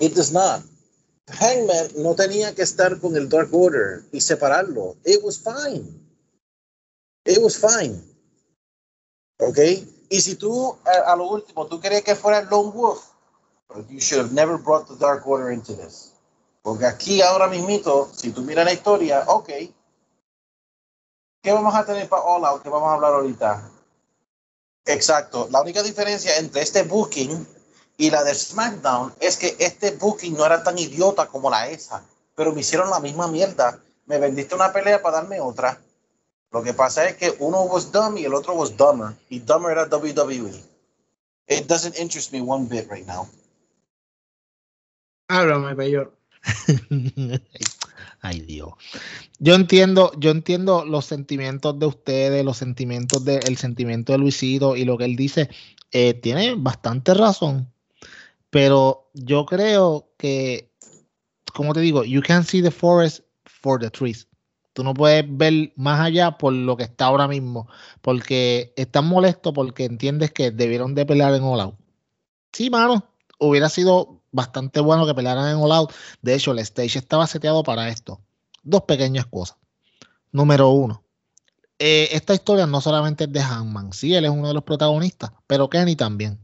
It 0.00 0.14
does 0.14 0.32
not. 0.32 0.62
Hangman 1.28 1.88
no 1.96 2.14
tenía 2.14 2.54
que 2.54 2.62
estar 2.62 3.00
con 3.00 3.16
el 3.16 3.28
Dark 3.28 3.48
Order 3.52 4.04
y 4.12 4.20
separarlo. 4.20 4.96
It 5.04 5.22
was 5.22 5.38
fine. 5.38 6.00
It 7.24 7.38
was 7.38 7.56
fine. 7.56 8.02
¿Ok? 9.38 9.58
Y 10.10 10.20
si 10.20 10.36
tú, 10.36 10.76
a, 10.84 11.16
lo 11.16 11.28
último, 11.28 11.66
tú 11.66 11.80
querías 11.80 12.02
que 12.02 12.14
fuera 12.14 12.40
el 12.40 12.48
Lone 12.48 12.70
Wolf, 12.72 13.02
you 13.88 13.98
should 13.98 14.20
have 14.20 14.32
never 14.32 14.58
brought 14.58 14.86
the 14.86 14.96
Dark 14.96 15.26
Order 15.26 15.50
into 15.50 15.74
this. 15.74 16.12
Porque 16.62 16.86
aquí 16.86 17.22
ahora 17.22 17.48
mismito, 17.48 18.10
si 18.14 18.30
tú 18.30 18.42
miras 18.42 18.64
la 18.64 18.72
historia, 18.72 19.24
ok, 19.26 19.48
¿qué 21.42 21.52
vamos 21.52 21.74
a 21.74 21.84
tener 21.84 22.08
para 22.08 22.22
All 22.22 22.44
Out? 22.44 22.62
¿Qué 22.62 22.68
vamos 22.68 22.88
a 22.88 22.94
hablar 22.94 23.14
ahorita? 23.14 23.70
Exacto. 24.86 25.48
La 25.50 25.62
única 25.62 25.82
diferencia 25.82 26.36
entre 26.36 26.62
este 26.62 26.82
booking 26.82 27.46
y 27.96 28.10
la 28.10 28.24
de 28.24 28.34
SmackDown 28.34 29.14
es 29.20 29.36
que 29.36 29.56
este 29.58 29.92
booking 29.92 30.34
no 30.34 30.44
era 30.44 30.62
tan 30.62 30.78
idiota 30.78 31.26
como 31.26 31.50
la 31.50 31.68
esa, 31.68 32.04
pero 32.34 32.52
me 32.52 32.60
hicieron 32.60 32.90
la 32.90 33.00
misma 33.00 33.28
mierda. 33.28 33.80
Me 34.06 34.18
vendiste 34.18 34.54
una 34.54 34.72
pelea 34.72 35.00
para 35.00 35.18
darme 35.18 35.40
otra. 35.40 35.80
Lo 36.50 36.62
que 36.62 36.74
pasa 36.74 37.08
es 37.08 37.16
que 37.16 37.34
uno 37.38 37.62
was 37.62 37.90
dumb 37.90 38.16
y 38.18 38.24
el 38.24 38.34
otro 38.34 38.54
was 38.54 38.76
dumber. 38.76 39.14
Y 39.28 39.40
dumber 39.40 39.72
era 39.72 39.86
WWE. 39.86 40.62
It 41.46 41.66
doesn't 41.66 41.98
interest 41.98 42.32
me 42.32 42.40
one 42.40 42.66
bit 42.68 42.90
right 42.90 43.06
now. 43.06 43.28
Háblame, 45.28 45.74
peor. 45.74 46.12
Ay, 48.20 48.40
Dios. 48.40 48.72
Yo 49.38 49.54
entiendo, 49.54 50.12
yo 50.18 50.30
entiendo 50.30 50.84
los 50.84 51.06
sentimientos 51.06 51.78
de 51.78 51.86
ustedes, 51.86 52.44
los 52.44 52.56
sentimientos 52.56 53.24
del 53.24 53.46
el 53.46 53.56
sentimiento 53.56 54.12
de 54.12 54.18
Luisito 54.18 54.76
y 54.76 54.84
lo 54.84 54.96
que 54.96 55.04
él 55.04 55.16
dice. 55.16 55.50
Eh, 55.90 56.14
tiene 56.14 56.54
bastante 56.56 57.14
razón. 57.14 57.73
Pero 58.54 59.10
yo 59.14 59.46
creo 59.46 60.12
que, 60.16 60.70
como 61.52 61.74
te 61.74 61.80
digo, 61.80 62.04
you 62.04 62.22
can 62.22 62.44
see 62.44 62.62
the 62.62 62.70
forest 62.70 63.24
for 63.44 63.80
the 63.80 63.90
trees. 63.90 64.28
Tú 64.74 64.84
no 64.84 64.94
puedes 64.94 65.24
ver 65.28 65.72
más 65.74 65.98
allá 65.98 66.38
por 66.38 66.52
lo 66.52 66.76
que 66.76 66.84
está 66.84 67.06
ahora 67.06 67.26
mismo, 67.26 67.66
porque 68.00 68.72
estás 68.76 69.02
molesto 69.02 69.52
porque 69.52 69.86
entiendes 69.86 70.30
que 70.30 70.52
debieron 70.52 70.94
de 70.94 71.04
pelear 71.04 71.34
en 71.34 71.42
All 71.42 71.62
Out. 71.62 71.74
Sí, 72.52 72.70
mano, 72.70 73.04
hubiera 73.40 73.68
sido 73.68 74.20
bastante 74.30 74.78
bueno 74.78 75.04
que 75.04 75.14
pelearan 75.14 75.50
en 75.50 75.56
All 75.56 75.72
Out. 75.72 75.90
De 76.22 76.36
hecho, 76.36 76.52
el 76.52 76.60
stage 76.60 76.96
estaba 76.96 77.26
seteado 77.26 77.64
para 77.64 77.88
esto. 77.88 78.20
Dos 78.62 78.82
pequeñas 78.82 79.26
cosas. 79.26 79.56
Número 80.30 80.68
uno, 80.68 81.02
eh, 81.80 82.08
esta 82.12 82.34
historia 82.34 82.68
no 82.68 82.80
solamente 82.80 83.24
es 83.24 83.32
de 83.32 83.40
Hangman, 83.40 83.92
sí, 83.92 84.14
él 84.14 84.26
es 84.26 84.30
uno 84.30 84.46
de 84.46 84.54
los 84.54 84.62
protagonistas, 84.62 85.32
pero 85.48 85.68
Kenny 85.68 85.96
también. 85.96 86.38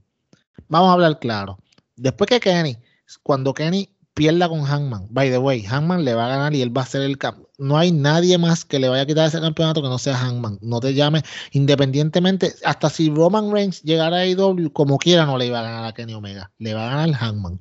Vamos 0.66 0.90
a 0.90 0.92
hablar 0.94 1.20
claro. 1.20 1.58
Después 2.00 2.28
que 2.28 2.40
Kenny, 2.40 2.78
cuando 3.22 3.52
Kenny 3.52 3.94
pierda 4.14 4.48
con 4.48 4.64
Hangman. 4.64 5.06
By 5.10 5.30
the 5.30 5.38
way, 5.38 5.62
Hangman 5.62 6.04
le 6.04 6.14
va 6.14 6.26
a 6.26 6.28
ganar 6.28 6.54
y 6.54 6.62
él 6.62 6.76
va 6.76 6.82
a 6.82 6.86
ser 6.86 7.02
el 7.02 7.18
campeón. 7.18 7.48
No 7.58 7.76
hay 7.78 7.92
nadie 7.92 8.38
más 8.38 8.64
que 8.64 8.78
le 8.78 8.88
vaya 8.88 9.02
a 9.02 9.06
quitar 9.06 9.28
ese 9.28 9.40
campeonato 9.40 9.82
que 9.82 9.88
no 9.88 9.98
sea 9.98 10.16
Hangman. 10.16 10.58
No 10.62 10.80
te 10.80 10.94
llames 10.94 11.22
independientemente. 11.52 12.54
Hasta 12.64 12.90
si 12.90 13.10
Roman 13.10 13.52
Reigns 13.52 13.82
llegara 13.82 14.18
a 14.18 14.26
IW, 14.26 14.72
como 14.72 14.98
quiera, 14.98 15.26
no 15.26 15.38
le 15.38 15.46
iba 15.46 15.60
a 15.60 15.62
ganar 15.62 15.84
a 15.84 15.92
Kenny 15.92 16.14
Omega. 16.14 16.50
Le 16.58 16.74
va 16.74 16.86
a 16.86 16.96
ganar 16.96 17.14
Hangman. 17.14 17.60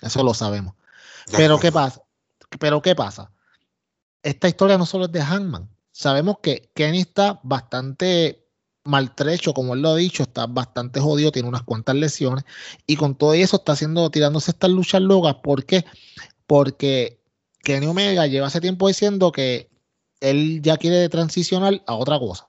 Eso 0.00 0.22
lo 0.22 0.34
sabemos. 0.34 0.74
Pero 1.36 1.58
¿qué 1.58 1.72
pasa? 1.72 2.02
Pero 2.58 2.82
¿qué 2.82 2.94
pasa? 2.94 3.30
Esta 4.22 4.48
historia 4.48 4.78
no 4.78 4.86
solo 4.86 5.06
es 5.06 5.12
de 5.12 5.22
Hangman. 5.22 5.68
Sabemos 5.90 6.36
que 6.42 6.70
Kenny 6.74 7.00
está 7.00 7.40
bastante 7.42 8.41
maltrecho, 8.84 9.54
como 9.54 9.74
él 9.74 9.82
lo 9.82 9.90
ha 9.90 9.96
dicho, 9.96 10.22
está 10.22 10.46
bastante 10.46 11.00
jodido, 11.00 11.32
tiene 11.32 11.48
unas 11.48 11.62
cuantas 11.62 11.94
lesiones 11.96 12.44
y 12.86 12.96
con 12.96 13.14
todo 13.16 13.34
eso 13.34 13.56
está 13.56 13.72
haciendo, 13.72 14.10
tirándose 14.10 14.50
estas 14.50 14.70
luchas 14.70 15.02
locas. 15.02 15.36
¿Por 15.42 15.64
qué? 15.64 15.84
Porque 16.46 17.20
Kenny 17.62 17.86
Omega 17.86 18.26
lleva 18.26 18.48
hace 18.48 18.60
tiempo 18.60 18.88
diciendo 18.88 19.32
que 19.32 19.70
él 20.20 20.60
ya 20.62 20.76
quiere 20.76 21.08
transicionar 21.08 21.82
a 21.86 21.94
otra 21.94 22.18
cosa. 22.18 22.48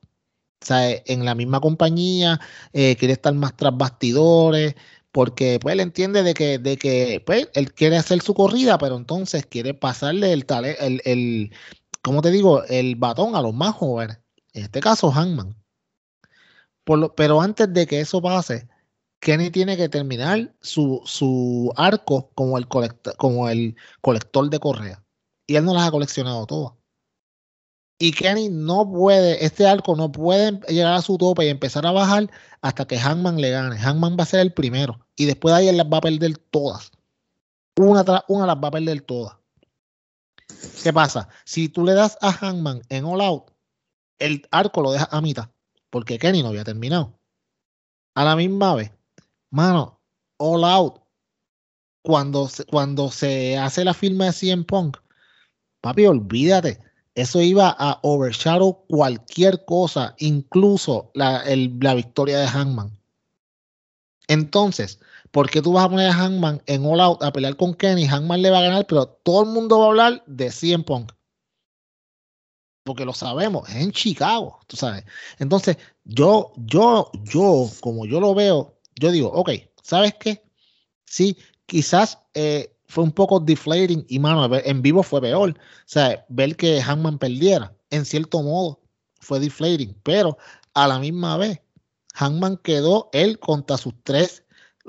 O 0.62 0.66
sea, 0.66 0.90
en 1.06 1.26
la 1.26 1.36
misma 1.36 1.60
compañía, 1.60 2.40
eh, 2.72 2.96
quiere 2.96 3.14
estar 3.14 3.34
más 3.34 3.56
tras 3.58 3.76
bastidores, 3.78 4.76
porque 5.12 5.60
pues 5.62 5.74
él 5.74 5.82
entiende 5.82 6.24
de 6.24 6.34
que, 6.34 6.58
de 6.60 6.78
que 6.78 7.22
pues, 7.26 7.50
él 7.54 7.74
quiere 7.74 7.98
hacer 7.98 8.22
su 8.22 8.34
corrida, 8.34 8.78
pero 8.78 8.98
entonces 8.98 9.46
quiere 9.46 9.74
pasarle 9.74 10.34
el, 10.34 10.46
el, 10.80 11.02
el, 11.06 11.52
¿cómo 12.02 12.22
te 12.22 12.32
digo? 12.32 12.64
El 12.66 12.96
batón 12.96 13.36
a 13.36 13.42
los 13.42 13.54
más 13.54 13.76
jóvenes. 13.76 14.20
En 14.54 14.64
este 14.64 14.80
caso, 14.80 15.12
Hangman 15.12 15.63
pero 16.86 17.42
antes 17.42 17.74
de 17.74 17.88
que 17.88 18.02
eso 18.02 18.22
pase, 18.22 18.68
Kenny 19.24 19.52
tiene 19.52 19.78
que 19.78 19.88
terminar 19.88 20.54
su, 20.60 21.72
arco 21.78 22.30
como 22.36 22.58
el, 22.58 22.68
como 23.18 23.50
el 23.50 23.76
colector 24.02 24.50
de 24.50 24.60
correa. 24.60 25.04
Y 25.48 25.56
él 25.56 25.66
no 25.66 25.74
las 25.74 25.88
ha 25.88 25.92
coleccionado 25.92 26.46
todas. 26.46 26.74
Y 28.00 28.12
Kenny 28.12 28.50
no 28.50 28.90
puede, 28.92 29.46
este 29.46 29.66
arco 29.66 29.96
no 29.96 30.12
puede 30.12 30.60
llegar 30.68 30.94
a 30.94 31.02
su 31.02 31.18
tope 31.18 31.46
y 31.46 31.50
empezar 31.50 31.86
a 31.86 31.92
bajar 31.92 32.30
hasta 32.62 32.86
que 32.86 33.00
Hangman 33.00 33.40
le 33.40 33.52
gane. 33.52 33.78
Hangman 33.78 34.18
va 34.20 34.24
a 34.24 34.28
ser 34.28 34.42
el 34.42 34.54
primero. 34.54 35.00
Y 35.16 35.26
después 35.26 35.54
de 35.54 35.60
ahí 35.60 35.68
él 35.70 35.78
las 35.78 35.88
va 35.88 35.98
a 35.98 36.02
perder 36.02 36.38
todas. 36.38 36.92
Una 37.78 38.04
tras 38.04 38.24
una 38.28 38.46
las 38.46 38.58
va 38.58 38.68
a 38.68 38.72
perder 38.72 39.02
todas. 39.02 39.38
¿Qué 40.84 40.92
pasa? 40.92 41.30
Si 41.46 41.70
tú 41.70 41.86
le 41.86 41.94
das 41.94 42.18
a 42.20 42.34
Hangman 42.34 42.82
en 42.90 43.06
All 43.06 43.22
Out, 43.22 43.52
el 44.20 44.46
arco 44.52 44.82
lo 44.82 44.92
deja 44.92 45.08
a 45.12 45.22
mitad 45.22 45.53
porque 45.94 46.18
Kenny 46.18 46.42
no 46.42 46.50
había 46.50 46.64
terminado. 46.64 47.20
A 48.16 48.24
la 48.24 48.36
misma 48.36 48.74
vez, 48.74 48.92
mano, 49.52 50.02
All 50.38 50.64
Out, 50.64 51.04
cuando, 52.02 52.50
cuando 52.68 53.12
se 53.12 53.60
hace 53.60 53.86
la 53.86 53.94
firma 53.94 54.26
de 54.26 54.34
CM 54.34 54.64
Punk, 54.64 54.98
papi, 55.82 56.08
olvídate, 56.08 56.80
eso 57.14 57.42
iba 57.42 57.76
a 57.78 58.00
overshadow 58.02 58.88
cualquier 58.88 59.66
cosa, 59.66 60.16
incluso 60.18 61.12
la, 61.14 61.44
la 61.46 61.94
victoria 61.94 62.40
de 62.40 62.48
Hangman. 62.48 63.00
Entonces, 64.28 65.00
¿por 65.30 65.52
qué 65.52 65.62
tú 65.62 65.74
vas 65.74 65.86
a 65.86 65.90
poner 65.90 66.10
a 66.10 66.14
Hangman 66.14 66.64
en 66.66 66.88
All 66.88 67.02
Out 67.02 67.22
a 67.22 67.32
pelear 67.32 67.56
con 67.56 67.76
Kenny? 67.76 68.08
Hangman 68.08 68.42
le 68.42 68.50
va 68.50 68.58
a 68.58 68.64
ganar, 68.64 68.88
pero 68.88 69.06
todo 69.06 69.44
el 69.44 69.50
mundo 69.50 69.78
va 69.78 69.86
a 69.86 69.90
hablar 69.90 70.24
de 70.26 70.50
CM 70.50 70.86
Punk 70.86 71.12
porque 72.84 73.06
lo 73.06 73.14
sabemos, 73.14 73.68
es 73.70 73.76
en 73.76 73.92
Chicago, 73.92 74.60
tú 74.68 74.76
sabes. 74.76 75.04
Entonces, 75.40 75.78
yo, 76.04 76.52
yo, 76.58 77.12
yo, 77.24 77.70
como 77.82 78.06
yo 78.06 78.20
lo 78.20 78.36
veo, 78.36 78.78
yo 79.00 79.12
digo, 79.12 79.30
ok, 79.30 79.52
¿sabes 79.82 80.14
qué? 80.20 80.44
Sí, 81.06 81.38
quizás 81.66 82.20
eh, 82.34 82.76
fue 82.88 83.04
un 83.04 83.12
poco 83.12 83.40
deflating 83.40 84.06
y, 84.10 84.20
mano, 84.20 84.50
en 84.54 84.82
vivo 84.82 85.04
fue 85.04 85.22
peor. 85.22 85.52
O 85.52 85.54
sea, 85.86 86.26
ver 86.30 86.56
que 86.56 86.82
Hangman 86.82 87.18
perdiera, 87.20 87.76
en 87.90 88.06
cierto 88.06 88.42
modo, 88.44 88.82
fue 89.20 89.40
deflating, 89.40 89.96
pero 90.04 90.38
a 90.74 90.88
la 90.88 91.00
misma 91.00 91.38
vez, 91.38 91.62
Hangman 92.16 92.58
quedó 92.58 93.10
él 93.14 93.40
contra 93.40 93.78
sus 93.78 93.94
tres, 94.04 94.44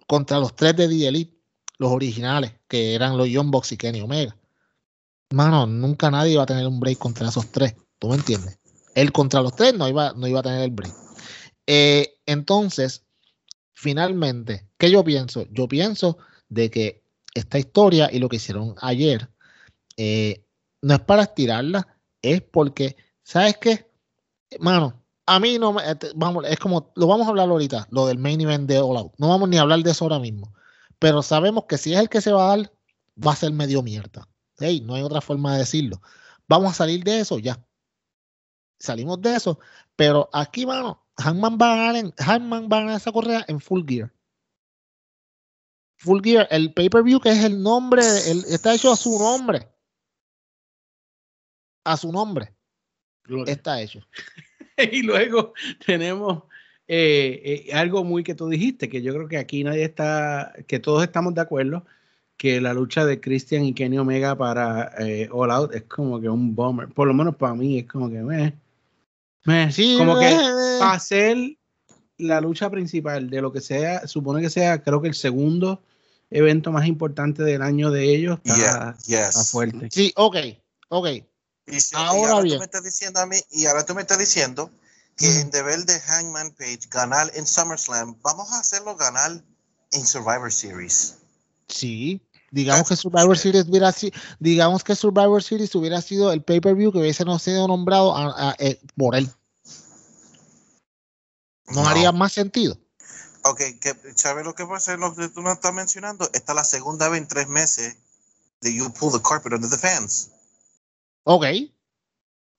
contra 0.07 0.39
los 0.39 0.55
tres 0.57 0.77
de 0.77 0.89
The 0.89 1.09
Elite, 1.09 1.39
los 1.79 1.93
originales, 1.93 2.55
que 2.69 2.95
eran 2.95 3.17
los 3.17 3.29
Young 3.29 3.51
Bucks 3.51 3.73
y 3.73 3.77
Kenny 3.77 4.01
Omega. 4.01 4.37
Mano, 5.31 5.67
nunca 5.67 6.11
nadie 6.11 6.33
iba 6.35 6.43
a 6.43 6.47
tener 6.47 6.67
un 6.67 6.81
break 6.81 6.99
contra 6.99 7.29
esos 7.29 7.51
tres. 7.51 7.75
¿Tú 8.05 8.11
me 8.11 8.17
entiendes? 8.17 8.59
Él 8.95 9.13
contra 9.13 9.41
los 9.41 9.57
tres 9.57 9.73
no 9.73 9.89
iba, 9.89 10.13
no 10.13 10.27
iba 10.27 10.41
a 10.41 10.43
tener 10.43 10.61
el 10.61 10.73
break. 10.73 10.93
Eh, 11.67 12.19
entonces, 12.27 13.03
finalmente, 13.73 14.69
¿qué 14.77 14.91
yo 14.91 15.03
pienso? 15.03 15.47
Yo 15.51 15.67
pienso 15.69 16.19
de 16.51 16.71
que 16.71 17.03
esta 17.33 17.59
historia 17.59 18.11
y 18.13 18.19
lo 18.19 18.29
que 18.29 18.37
hicieron 18.37 18.75
ayer 18.83 19.31
eh, 19.97 20.45
no 20.83 20.93
es 20.93 21.01
para 21.01 21.23
estirarla, 21.23 21.97
es 22.21 22.43
porque, 22.43 22.95
¿sabes 23.23 23.57
qué? 23.57 23.91
Mano, 24.61 25.03
a 25.25 25.41
mí 25.41 25.59
no 25.59 25.73
me. 25.73 25.91
Este, 25.91 26.11
vamos, 26.15 26.45
es 26.47 26.59
como, 26.59 26.93
lo 26.95 27.07
vamos 27.07 27.27
a 27.27 27.31
hablar 27.31 27.49
ahorita, 27.49 27.89
lo 27.91 28.07
del 28.07 28.19
main 28.19 28.43
event 28.43 28.69
de 28.69 28.81
All 28.81 28.99
Out. 28.99 29.15
No 29.17 29.31
vamos 29.31 29.49
ni 29.49 29.57
a 29.57 29.63
hablar 29.63 29.83
de 29.83 29.93
eso 29.93 30.05
ahora 30.05 30.19
mismo. 30.19 30.53
Pero 30.99 31.23
sabemos 31.23 31.65
que 31.67 31.79
si 31.79 31.95
es 31.95 32.01
el 32.01 32.11
que 32.11 32.21
se 32.21 32.33
va 32.33 32.53
a 32.53 32.57
dar, 32.59 32.71
va 33.27 33.33
a 33.33 33.37
ser 33.37 33.51
medio 33.55 33.83
mierda. 33.83 34.29
Hey, 34.59 34.83
no 34.85 34.95
hay 34.95 35.01
otra 35.01 35.23
forma 35.23 35.55
de 35.55 35.61
decirlo. 35.61 36.03
Vamos 36.47 36.73
a 36.73 36.75
salir 36.75 37.03
de 37.03 37.21
eso 37.21 37.39
ya 37.39 37.65
salimos 38.79 39.21
de 39.21 39.37
eso. 39.37 39.59
Pero 39.97 40.29
aquí, 40.33 40.67
mano, 40.67 41.03
Hangman 41.19 41.59
va 41.61 41.73
a 41.73 41.77
ganar, 41.77 41.97
en, 41.97 42.13
Hangman 42.19 42.69
va 42.71 42.79
a 42.79 42.81
ganar 42.81 42.97
esa 42.97 43.13
correa 43.13 43.45
en 43.49 43.61
Full 43.61 43.85
Gear. 43.87 44.13
Full 45.99 46.23
Gear, 46.23 46.49
el 46.51 46.73
pay-per-view 46.75 47.21
que 47.21 47.31
es 47.31 47.45
el 47.45 47.63
nombre, 47.63 48.03
el, 48.31 48.45
está 48.47 48.75
hecho 48.75 48.93
a 48.93 48.97
su 48.97 49.19
nombre. 49.19 49.69
A 51.85 51.97
su 51.97 52.13
nombre. 52.13 52.55
Está 53.47 53.81
hecho. 53.81 54.01
y 54.93 55.03
luego 55.03 55.55
tenemos 55.87 56.45
eh, 56.87 57.67
eh, 57.69 57.73
algo 57.73 58.05
muy 58.05 58.25
que 58.25 58.35
tú 58.35 58.49
dijiste, 58.49 58.89
que 58.89 59.03
yo 59.03 59.15
creo 59.15 59.29
que 59.29 59.39
aquí 59.39 59.65
nadie 59.65 59.85
está, 59.85 60.53
que 60.67 60.79
todos 60.79 61.03
estamos 61.03 61.35
de 61.35 61.41
acuerdo, 61.41 61.87
que 62.37 62.61
la 62.61 62.75
lucha 62.75 63.07
de 63.07 63.21
Christian 63.21 63.65
y 63.65 63.75
Kenny 63.75 63.99
Omega 63.99 64.37
para 64.37 64.93
eh, 64.99 65.29
All 65.33 65.51
Out 65.51 65.75
es 65.75 65.85
como 65.85 66.21
que 66.21 66.29
un 66.29 66.55
bomber. 66.55 66.89
Por 66.89 67.09
lo 67.09 67.15
menos 67.15 67.37
para 67.37 67.55
mí 67.55 67.79
es 67.79 67.87
como 67.87 68.11
que... 68.11 68.55
Eh, 69.47 69.69
sí, 69.73 69.97
como 69.99 70.19
que 70.19 70.31
para 70.79 70.93
hacer 70.93 71.37
la 72.19 72.41
lucha 72.41 72.71
principal 72.71 73.29
de 73.29 73.43
lo 73.43 73.53
que 73.53 73.61
sea, 73.61 74.07
supone 74.07 74.41
que 74.41 74.51
sea, 74.51 74.83
creo 74.83 75.03
que 75.03 75.09
el 75.09 75.15
segundo 75.15 75.83
evento 76.31 76.73
más 76.73 76.87
importante 76.87 77.43
del 77.43 77.63
año 77.63 77.91
de 77.91 78.15
ellos 78.15 78.39
está, 78.45 79.45
fuerte. 79.45 79.89
Sí, 79.91 80.13
ok, 80.17 80.37
ok. 80.89 81.09
Y, 81.67 81.79
ahora, 81.95 82.43
tú 82.43 82.59
me 82.59 82.65
estás 82.65 82.85
diciendo 82.85 83.21
a 83.21 83.27
mí, 83.27 83.37
y 83.51 83.67
ahora 83.67 83.85
tú 83.85 83.95
me 83.95 84.03
estás 84.03 84.19
diciendo 84.19 84.71
que 85.17 85.41
en 85.41 85.51
deber 85.51 85.85
de 85.85 85.99
Hangman 86.01 86.51
Page 86.53 86.81
ganar 86.91 87.31
en 87.35 87.47
SummerSlam, 87.47 88.17
vamos 88.23 88.53
a 88.53 88.61
hacerlo 88.61 88.97
ganar 88.97 89.43
en 89.93 90.07
Survivor 90.07 90.53
Series. 90.53 91.19
Sí, 91.69 92.21
digamos 92.55 92.89
que 92.89 92.97
Survivor 92.97 93.37
Series 93.37 93.69
hubiera 93.69 93.91
sido, 93.91 94.17
digamos 94.39 94.85
que 94.85 94.95
Survivor 94.95 95.43
Series 95.43 95.75
hubiera 95.75 96.01
sido 96.01 96.33
el 96.33 96.43
pay-per-view 96.43 96.93
que 96.93 96.99
hubiese 96.99 97.25
no 97.25 97.39
sido 97.39 97.67
nombrado 97.67 98.15
eh, 98.59 98.81
por 98.97 99.17
él. 99.17 99.29
¿No, 101.67 101.87
haría 101.89 102.13
más 102.13 102.33
sentido? 102.33 102.79
Ok, 103.43 103.61
¿sabes 104.15 104.45
lo 104.45 104.55
que 104.55 104.65
pasa? 104.67 104.97
Lo 104.97 105.15
que 105.15 105.29
tú 105.29 105.43
no 105.43 105.53
estás 105.53 105.75
mencionando, 105.75 106.31
esta 106.33 106.53
es 106.53 106.57
la 106.57 106.65
segunda 106.65 107.09
vez 107.09 107.23
en 107.23 107.29
tres 107.29 107.49
meses 107.49 107.97
de 108.61 108.73
You 108.73 108.93
Pull 108.93 109.13
the 109.13 109.21
Carpet 109.21 109.53
Under 109.53 109.69
the 109.69 109.77
Fans. 109.77 110.31
Ok. 111.25 111.45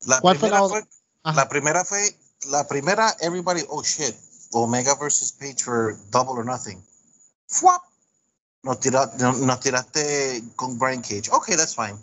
La 0.02 0.20
¿Cuál 0.20 0.38
primera 0.38 0.68
fue 0.68 0.86
la, 1.24 1.34
la 1.34 1.50
primera 1.50 1.86
fue, 1.86 2.20
la 2.50 2.68
primera, 2.68 3.16
everybody, 3.22 3.64
oh 3.70 3.82
shit, 3.82 4.16
Omega 4.52 4.96
versus 4.96 5.32
Page 5.32 5.64
for 5.64 5.98
Double 6.12 6.38
or 6.38 6.46
Nothing. 6.46 6.84
¡Fuap! 7.48 7.82
Nos, 8.66 9.40
nos 9.40 9.60
tiraste 9.60 10.44
con 10.56 10.78
Brian 10.78 11.02
Cage. 11.02 11.30
Ok, 11.32 11.50
that's 11.56 11.76
fine. 11.76 11.98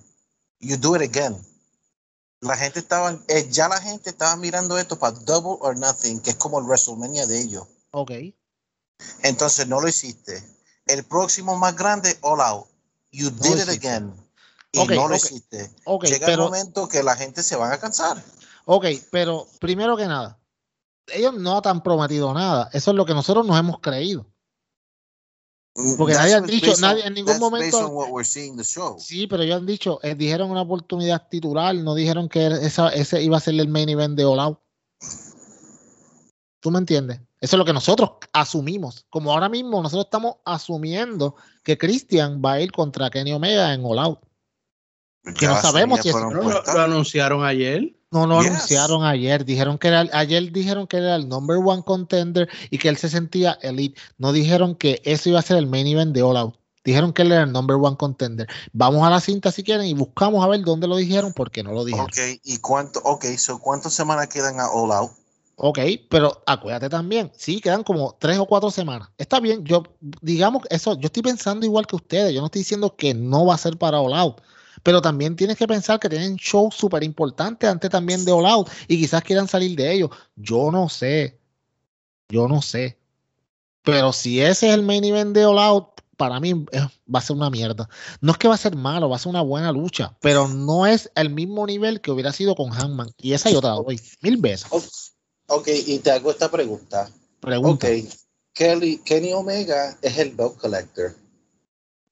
You 0.61 0.77
do 0.77 0.95
it 0.95 1.03
again 1.03 1.37
la 2.43 2.57
gente 2.57 2.81
estaba, 2.81 3.17
eh, 3.29 3.49
ya 3.51 3.69
la 3.69 3.81
gente 3.81 4.11
estaba 4.11 4.37
mirando 4.37 4.77
esto 4.77 4.99
para 4.99 5.17
Double 5.21 5.59
or 5.61 5.79
Nothing, 5.79 6.21
que 6.21 6.31
es 6.31 6.37
como 6.37 6.59
el 6.59 6.65
WrestleMania 6.65 7.27
de 7.27 7.41
ellos. 7.41 7.67
Ok. 7.93 8.11
Entonces 9.23 9.67
no 9.69 9.81
lo 9.81 9.89
hiciste. 9.89 10.43
El 10.87 11.05
próximo 11.05 11.57
más 11.57 11.77
grande, 11.77 12.19
All 12.21 12.41
Out. 12.41 12.67
You 13.13 13.31
did 13.31 13.63
it 13.63 13.69
again. 13.69 14.13
y 14.73 14.85
no 14.87 15.07
lo 15.07 15.15
hiciste. 15.15 15.71
Llega 16.03 16.27
el 16.29 16.39
momento 16.39 16.89
que 16.89 17.03
la 17.03 17.15
gente 17.15 17.43
se 17.43 17.57
van 17.57 17.73
a 17.73 17.79
cansar. 17.79 18.23
Ok, 18.65 18.87
pero 19.11 19.47
primero 19.61 19.97
que 19.97 20.07
nada, 20.07 20.39
ellos 21.09 21.35
no 21.35 21.61
han 21.63 21.83
prometido 21.83 22.33
nada. 22.35 22.71
Eso 22.73 22.91
es 22.91 22.97
lo 22.97 23.07
que 23.07 23.15
nosotros 23.15 23.47
nos 23.47 23.59
hemos 23.59 23.81
creído. 23.81 24.27
Mm, 25.75 25.97
Porque 25.97 26.15
nadie 26.15 26.35
ha 26.35 26.41
dicho, 26.41 26.73
nadie 26.81 27.07
en 27.07 27.15
ningún 27.15 27.39
momento. 27.39 27.79
Sí, 28.99 29.27
pero 29.27 29.43
ellos 29.43 29.57
han 29.57 29.67
dicho, 29.67 29.99
eh, 30.03 30.15
dijeron 30.15 30.51
una 30.51 30.63
oportunidad 30.63 31.29
titular, 31.29 31.75
no 31.75 31.95
dijeron 31.95 32.29
que 32.29 32.47
esa, 32.47 32.91
ese 32.91 33.23
iba 33.23 33.39
a 33.39 33.41
ser 33.41 33.55
el 33.55 33.69
main 33.69 33.89
event 33.89 34.17
de 34.17 34.25
All 34.25 34.41
Out. 34.41 34.59
¿Tú 36.61 36.71
me 36.71 36.79
entiendes? 36.79 37.21
Eso 37.41 37.57
es 37.57 37.59
lo 37.59 37.65
que 37.65 37.73
nosotros 37.73 38.11
asumimos. 38.33 39.05
Como 39.11 39.33
ahora 39.33 39.49
mismo 39.49 39.83
nosotros 39.83 40.05
estamos 40.05 40.37
asumiendo 40.45 41.35
que 41.65 41.77
Christian 41.77 42.41
va 42.45 42.53
a 42.53 42.61
ir 42.61 42.71
contra 42.71 43.11
Kenny 43.11 43.33
Omega 43.33 43.75
en 43.75 43.83
All 43.85 43.99
Out. 43.99 44.21
Que 45.39 45.47
no 45.47 45.61
sabemos 45.61 46.01
si 46.01 46.11
eso. 46.11 46.31
¿Lo, 46.31 46.63
anunciaron 46.81 47.45
ayer? 47.45 47.97
No, 48.13 48.27
lo 48.27 48.39
anunciaron 48.39 49.05
ayer. 49.05 49.45
Dijeron 49.45 49.79
que 49.79 49.89
era, 49.89 50.07
ayer 50.13 50.53
dijeron 50.53 50.87
que 50.87 50.99
era 50.99 51.17
el 51.17 51.29
number 51.29 51.57
one 51.57 51.83
contender 51.83 52.49
y 52.71 52.79
que 52.79 52.89
él 52.89 52.99
se 52.99 53.09
sentía 53.09 53.59
elite. 53.63 54.01
No 54.19 54.33
dijeron 54.33 54.75
que 54.75 55.01
eso 55.05 55.31
iba 55.31 55.39
a 55.39 55.43
ser 55.43 55.57
el 55.57 55.67
main 55.67 55.87
event 55.87 56.15
de 56.15 56.23
All 56.23 56.37
Out. 56.37 56.57
Dijeron 56.85 57.13
que 57.13 57.23
él 57.23 57.33
era 57.33 57.45
el 57.45 57.53
number 57.53 57.77
one 57.77 57.97
contender. 57.97 58.47
Vamos 58.73 59.07
a 59.07 59.11
la 59.11 59.21
cinta 59.21 59.51
si 59.51 59.63
quieren 59.63 59.87
y 59.87 59.95
buscamos 59.95 60.45
a 60.45 60.49
ver 60.49 60.63
dónde 60.63 60.89
lo 60.89 60.97
dijeron 60.97 61.33
porque 61.33 61.63
no 61.63 61.73
lo 61.73 61.85
dijeron. 61.85 62.07
Ok, 62.07 62.41
¿y 62.45 62.59
cuánto, 62.59 63.01
ok, 63.05 63.25
so 63.39 63.59
cuántas 63.59 63.95
semanas 63.95 64.29
quedan 64.29 64.61
a 64.61 64.69
All 64.69 64.93
Out? 64.93 65.13
Ok, 65.57 65.79
pero 66.11 66.43
acuérdate 66.47 66.89
también, 66.89 67.31
sí, 67.37 67.61
quedan 67.61 67.85
como 67.85 68.17
tres 68.19 68.39
o 68.39 68.47
cuatro 68.47 68.71
semanas. 68.71 69.09
Está 69.17 69.39
bien, 69.39 69.65
yo, 69.65 69.85
digamos, 70.21 70.65
eso, 70.71 70.99
yo 70.99 71.07
estoy 71.07 71.23
pensando 71.23 71.65
igual 71.65 71.87
que 71.87 71.95
ustedes, 71.95 72.35
yo 72.35 72.41
no 72.41 72.47
estoy 72.47 72.63
diciendo 72.63 72.97
que 72.97 73.15
no 73.15 73.47
va 73.47 73.55
a 73.55 73.59
ser 73.59 73.79
para 73.79 74.01
All 74.01 74.15
Out, 74.15 74.41
pero 74.83 75.01
también 75.01 75.37
tienes 75.37 75.57
que 75.57 75.67
pensar 75.67 76.01
que 76.01 76.09
tienen 76.09 76.37
shows 76.37 76.75
súper 76.75 77.05
importantes 77.05 77.69
antes 77.69 77.91
también 77.91 78.25
de 78.25 78.33
All 78.33 78.47
Out 78.47 78.69
y 78.89 78.99
quizás 78.99 79.23
quieran 79.23 79.49
salir 79.49 79.77
de 79.77 79.93
ellos. 79.93 80.11
Yo 80.37 80.71
no 80.71 80.89
sé, 80.89 81.39
yo 82.29 82.49
no 82.49 82.63
sé. 82.63 82.99
Pero 83.83 84.13
si 84.13 84.41
ese 84.41 84.69
es 84.69 84.75
el 84.75 84.83
main 84.83 85.05
event 85.05 85.35
de 85.35 85.45
All 85.45 85.59
Out, 85.59 86.01
para 86.17 86.39
mí 86.39 86.55
va 86.55 87.19
a 87.19 87.21
ser 87.21 87.37
una 87.37 87.51
mierda. 87.51 87.89
No 88.21 88.33
es 88.33 88.39
que 88.39 88.49
va 88.49 88.55
a 88.55 88.59
ser 88.59 88.77
malo, 88.77 89.09
va 89.09 89.17
a 89.17 89.19
ser 89.19 89.31
una 89.31 89.43
buena 89.43 89.73
lucha, 89.73 90.17
pero 90.21 90.47
no 90.47 90.87
es 90.87 91.11
el 91.17 91.31
mismo 91.31 91.67
nivel 91.67 92.01
que 92.01 92.11
hubiera 92.11 92.33
sido 92.33 92.55
con 92.55 92.71
Hangman. 92.71 93.11
Y 93.19 93.33
esa 93.33 93.51
yo 93.51 93.61
te 93.61 93.67
la 93.67 93.75
doy 93.75 94.01
mil 94.21 94.37
veces. 94.37 94.69
Ok, 95.49 95.69
y 95.87 95.99
te 95.99 96.13
hago 96.13 96.31
esta 96.31 96.51
pregunta. 96.51 97.11
Pregunta. 97.41 97.89
Ok, 97.89 98.09
Kelly, 98.55 98.99
Kenny 98.99 99.33
Omega 99.33 99.99
es 100.03 100.19
el 100.19 100.31
belt 100.31 100.57
collector. 100.59 101.15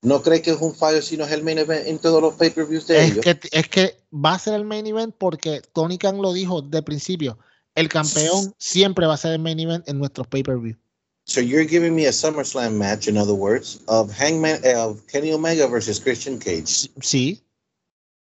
¿No 0.03 0.23
cree 0.23 0.41
que 0.41 0.51
es 0.51 0.61
un 0.61 0.73
fallo 0.73 1.01
si 1.01 1.15
no 1.15 1.25
es 1.25 1.31
el 1.31 1.43
main 1.43 1.59
event 1.59 1.87
en 1.87 1.99
todos 1.99 2.21
los 2.21 2.33
pay-per-views 2.33 2.87
de 2.87 3.05
es 3.05 3.17
Que, 3.19 3.39
es 3.51 3.67
que 3.67 3.97
va 4.13 4.33
a 4.33 4.39
ser 4.39 4.55
el 4.55 4.65
main 4.65 4.87
event 4.87 5.13
porque 5.15 5.61
Tony 5.73 5.97
Khan 5.99 6.21
lo 6.21 6.33
dijo 6.33 6.61
de 6.61 6.81
principio. 6.81 7.37
El 7.75 7.87
campeón 7.87 8.53
siempre 8.57 9.05
va 9.05 9.13
a 9.13 9.17
ser 9.17 9.33
el 9.33 9.39
main 9.39 9.59
event 9.59 9.87
en 9.87 9.99
nuestros 9.99 10.27
pay-per-views. 10.27 10.77
So 11.25 11.39
you're 11.39 11.67
giving 11.67 11.95
me 11.95 12.07
a 12.07 12.11
SummerSlam 12.11 12.73
match, 12.73 13.07
in 13.07 13.15
other 13.15 13.35
words, 13.35 13.79
of 13.87 14.11
Hangman, 14.11 14.59
of 14.75 15.05
Kenny 15.07 15.31
Omega 15.31 15.67
versus 15.67 15.99
Christian 15.99 16.39
Cage. 16.39 16.89
Sí. 17.01 17.43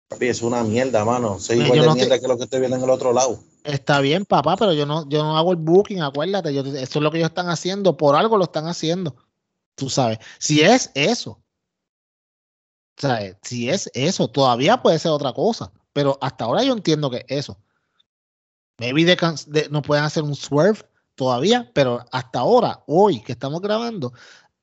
Papi, 0.07 0.27
es 0.27 0.41
una 0.41 0.63
mierda, 0.63 1.03
mano. 1.03 1.39
Soy 1.39 1.61
igual 1.61 1.81
de 1.81 1.93
mierda 1.93 2.19
que 2.19 2.27
lo 2.27 2.37
que 2.37 2.45
estoy 2.45 2.61
viendo 2.61 2.77
en 2.77 2.83
el 2.83 2.89
otro 2.89 3.11
lado. 3.11 3.39
Está 3.65 3.99
bien, 3.99 4.25
papá, 4.25 4.55
pero 4.55 4.73
yo 4.73 4.85
no, 4.85 5.09
yo 5.09 5.23
no 5.23 5.37
hago 5.37 5.51
el 5.51 5.57
booking, 5.57 6.01
acuérdate. 6.01 6.53
Yo, 6.53 6.61
eso 6.61 6.75
es 6.77 6.95
lo 6.95 7.11
que 7.11 7.17
ellos 7.17 7.29
están 7.29 7.49
haciendo. 7.49 7.97
Por 7.97 8.15
algo 8.15 8.37
lo 8.37 8.45
están 8.45 8.67
haciendo. 8.67 9.15
Tú 9.75 9.89
sabes. 9.89 10.19
Si 10.39 10.61
es 10.61 10.91
eso. 10.93 11.41
Si 13.41 13.69
es 13.69 13.89
eso, 13.93 14.27
todavía 14.27 14.81
puede 14.81 14.99
ser 14.99 15.11
otra 15.11 15.33
cosa. 15.33 15.71
Pero 15.93 16.17
hasta 16.21 16.45
ahora 16.45 16.63
yo 16.63 16.73
entiendo 16.73 17.09
que 17.09 17.25
eso. 17.27 17.57
Maybe 18.77 19.05
de, 19.05 19.67
no 19.69 19.81
pueden 19.81 20.03
hacer 20.03 20.23
un 20.23 20.35
swerve 20.35 20.79
todavía, 21.15 21.71
pero 21.73 22.05
hasta 22.11 22.39
ahora, 22.39 22.83
hoy 22.87 23.21
que 23.21 23.31
estamos 23.31 23.61
grabando, 23.61 24.13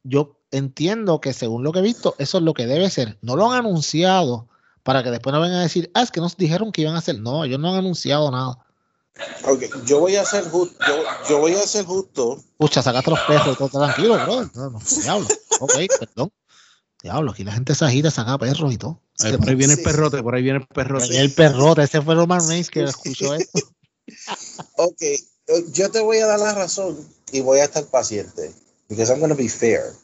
yo 0.02 0.38
entiendo 0.50 1.20
que 1.20 1.32
según 1.32 1.64
lo 1.64 1.72
que 1.72 1.78
he 1.78 1.82
visto, 1.82 2.14
eso 2.18 2.38
es 2.38 2.44
lo 2.44 2.52
que 2.52 2.66
debe 2.66 2.90
ser. 2.90 3.18
No 3.22 3.36
lo 3.36 3.50
han 3.50 3.60
anunciado 3.60 4.48
para 4.82 5.02
que 5.02 5.10
después 5.10 5.32
no 5.32 5.40
vengan 5.40 5.60
a 5.60 5.62
decir, 5.62 5.90
ah, 5.94 6.02
es 6.02 6.10
que 6.10 6.20
nos 6.20 6.36
dijeron 6.36 6.72
que 6.72 6.82
iban 6.82 6.94
a 6.94 6.98
hacer. 6.98 7.18
No, 7.20 7.44
ellos 7.44 7.59
no 7.59 7.70
han 7.70 7.76
anunciado 7.76 8.30
nada. 8.30 8.59
Okay, 9.44 9.68
yo 9.84 10.00
voy 10.00 10.16
a 10.16 10.24
ser 10.24 10.44
justo. 10.48 10.76
Yo, 11.28 11.38
voy 11.38 11.54
a 11.54 11.62
ser 11.62 11.84
justo. 11.84 12.38
Pucha, 12.56 12.82
sacaste 12.82 13.10
los 13.10 13.59
todo 13.59 13.68
tranquilo, 13.68 14.14
bro. 14.14 14.50
No, 14.54 14.70
no, 14.70 14.78
diablo. 15.02 15.28
Ok, 15.60 15.72
perdón. 16.00 16.32
Diablo, 17.02 17.32
aquí 17.32 17.42
la 17.42 17.52
gente 17.52 17.74
se 17.74 17.84
agita, 17.84 18.10
saca 18.10 18.38
perros 18.38 18.72
y 18.72 18.78
todo. 18.78 19.00
por 19.38 19.48
ahí 19.48 19.54
viene 19.56 19.74
el 19.74 19.82
perrote, 19.82 20.22
por 20.22 20.34
ahí 20.34 20.42
viene 20.42 20.60
el 20.60 20.66
perrote. 20.66 21.18
El 21.18 21.32
perrote, 21.32 21.82
ese 21.82 22.00
fue 22.00 22.14
Roman 22.14 22.46
Reigns 22.48 22.70
que 22.70 22.84
escuchó 22.84 23.34
esto. 23.34 23.58
ok, 24.76 25.02
yo 25.72 25.90
te 25.90 26.00
voy 26.00 26.18
a 26.18 26.26
dar 26.26 26.38
la 26.38 26.54
razón 26.54 26.96
y 27.32 27.40
voy 27.40 27.58
a 27.58 27.64
estar 27.64 27.84
paciente. 27.86 28.52
Because 28.88 29.10
I'm 29.10 29.20
going 29.20 29.30
to 29.30 29.36
be 29.36 29.48
fair. 29.48 29.94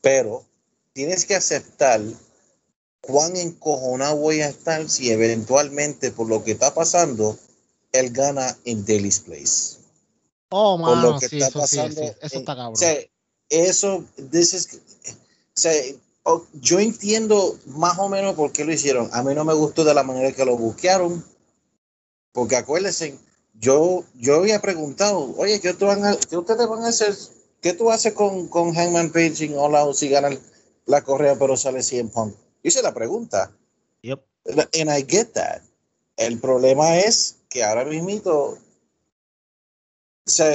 Pero 0.00 0.44
tienes 0.92 1.26
que 1.26 1.34
aceptar 1.34 2.00
cuán 3.00 3.36
encojonado 3.36 4.16
voy 4.16 4.40
a 4.40 4.48
estar 4.48 4.88
si 4.88 5.10
eventualmente 5.10 6.10
por 6.10 6.28
lo 6.28 6.42
que 6.42 6.52
está 6.52 6.72
pasando 6.72 7.38
él 7.92 8.10
gana 8.10 8.56
en 8.64 8.84
Daily's 8.84 9.20
Place. 9.20 9.76
Oh, 10.50 10.78
mano, 10.78 11.18
sí, 11.20 11.38
eso, 11.38 11.66
sí, 11.66 11.78
eso 11.80 12.14
está 12.20 12.56
cabrón. 12.56 12.72
O 12.72 12.76
sea, 12.76 12.98
eso, 13.48 14.04
this 14.30 14.54
is, 14.54 14.80
o 15.04 15.60
sea, 15.60 15.72
yo 16.54 16.80
entiendo 16.80 17.58
más 17.66 17.98
o 17.98 18.08
menos 18.08 18.34
por 18.34 18.52
qué 18.52 18.64
lo 18.64 18.72
hicieron. 18.72 19.08
A 19.12 19.22
mí 19.22 19.34
no 19.34 19.44
me 19.44 19.54
gustó 19.54 19.84
de 19.84 19.94
la 19.94 20.02
manera 20.02 20.32
que 20.32 20.44
lo 20.44 20.56
busquearon, 20.56 21.24
porque 22.32 22.56
acuérdense, 22.56 23.18
yo, 23.54 24.04
yo 24.14 24.36
había 24.36 24.60
preguntado, 24.60 25.34
oye, 25.36 25.60
¿qué, 25.60 25.72
tú 25.72 25.86
van 25.86 26.04
a, 26.04 26.16
¿qué 26.16 26.36
ustedes 26.36 26.68
van 26.68 26.82
a 26.84 26.88
hacer? 26.88 27.14
¿Qué 27.60 27.72
tú 27.72 27.90
haces 27.90 28.12
con, 28.12 28.48
con 28.48 28.74
Hangman 28.74 29.10
Page 29.10 29.44
en 29.44 29.58
All 29.58 29.76
Out 29.76 29.96
si 29.96 30.08
ganan 30.08 30.38
la 30.84 31.02
correa 31.02 31.36
pero 31.38 31.56
sale 31.56 31.82
100 31.82 32.10
Punk? 32.10 32.34
Hice 32.62 32.82
la 32.82 32.92
pregunta. 32.92 33.52
Yep. 34.02 34.20
And 34.80 34.90
I 34.90 35.04
get 35.08 35.32
that. 35.32 35.62
El 36.16 36.38
problema 36.40 36.98
es 36.98 37.36
que 37.48 37.64
ahora 37.64 37.84
mismo, 37.84 38.10
o 38.24 38.58
sea, 40.24 40.52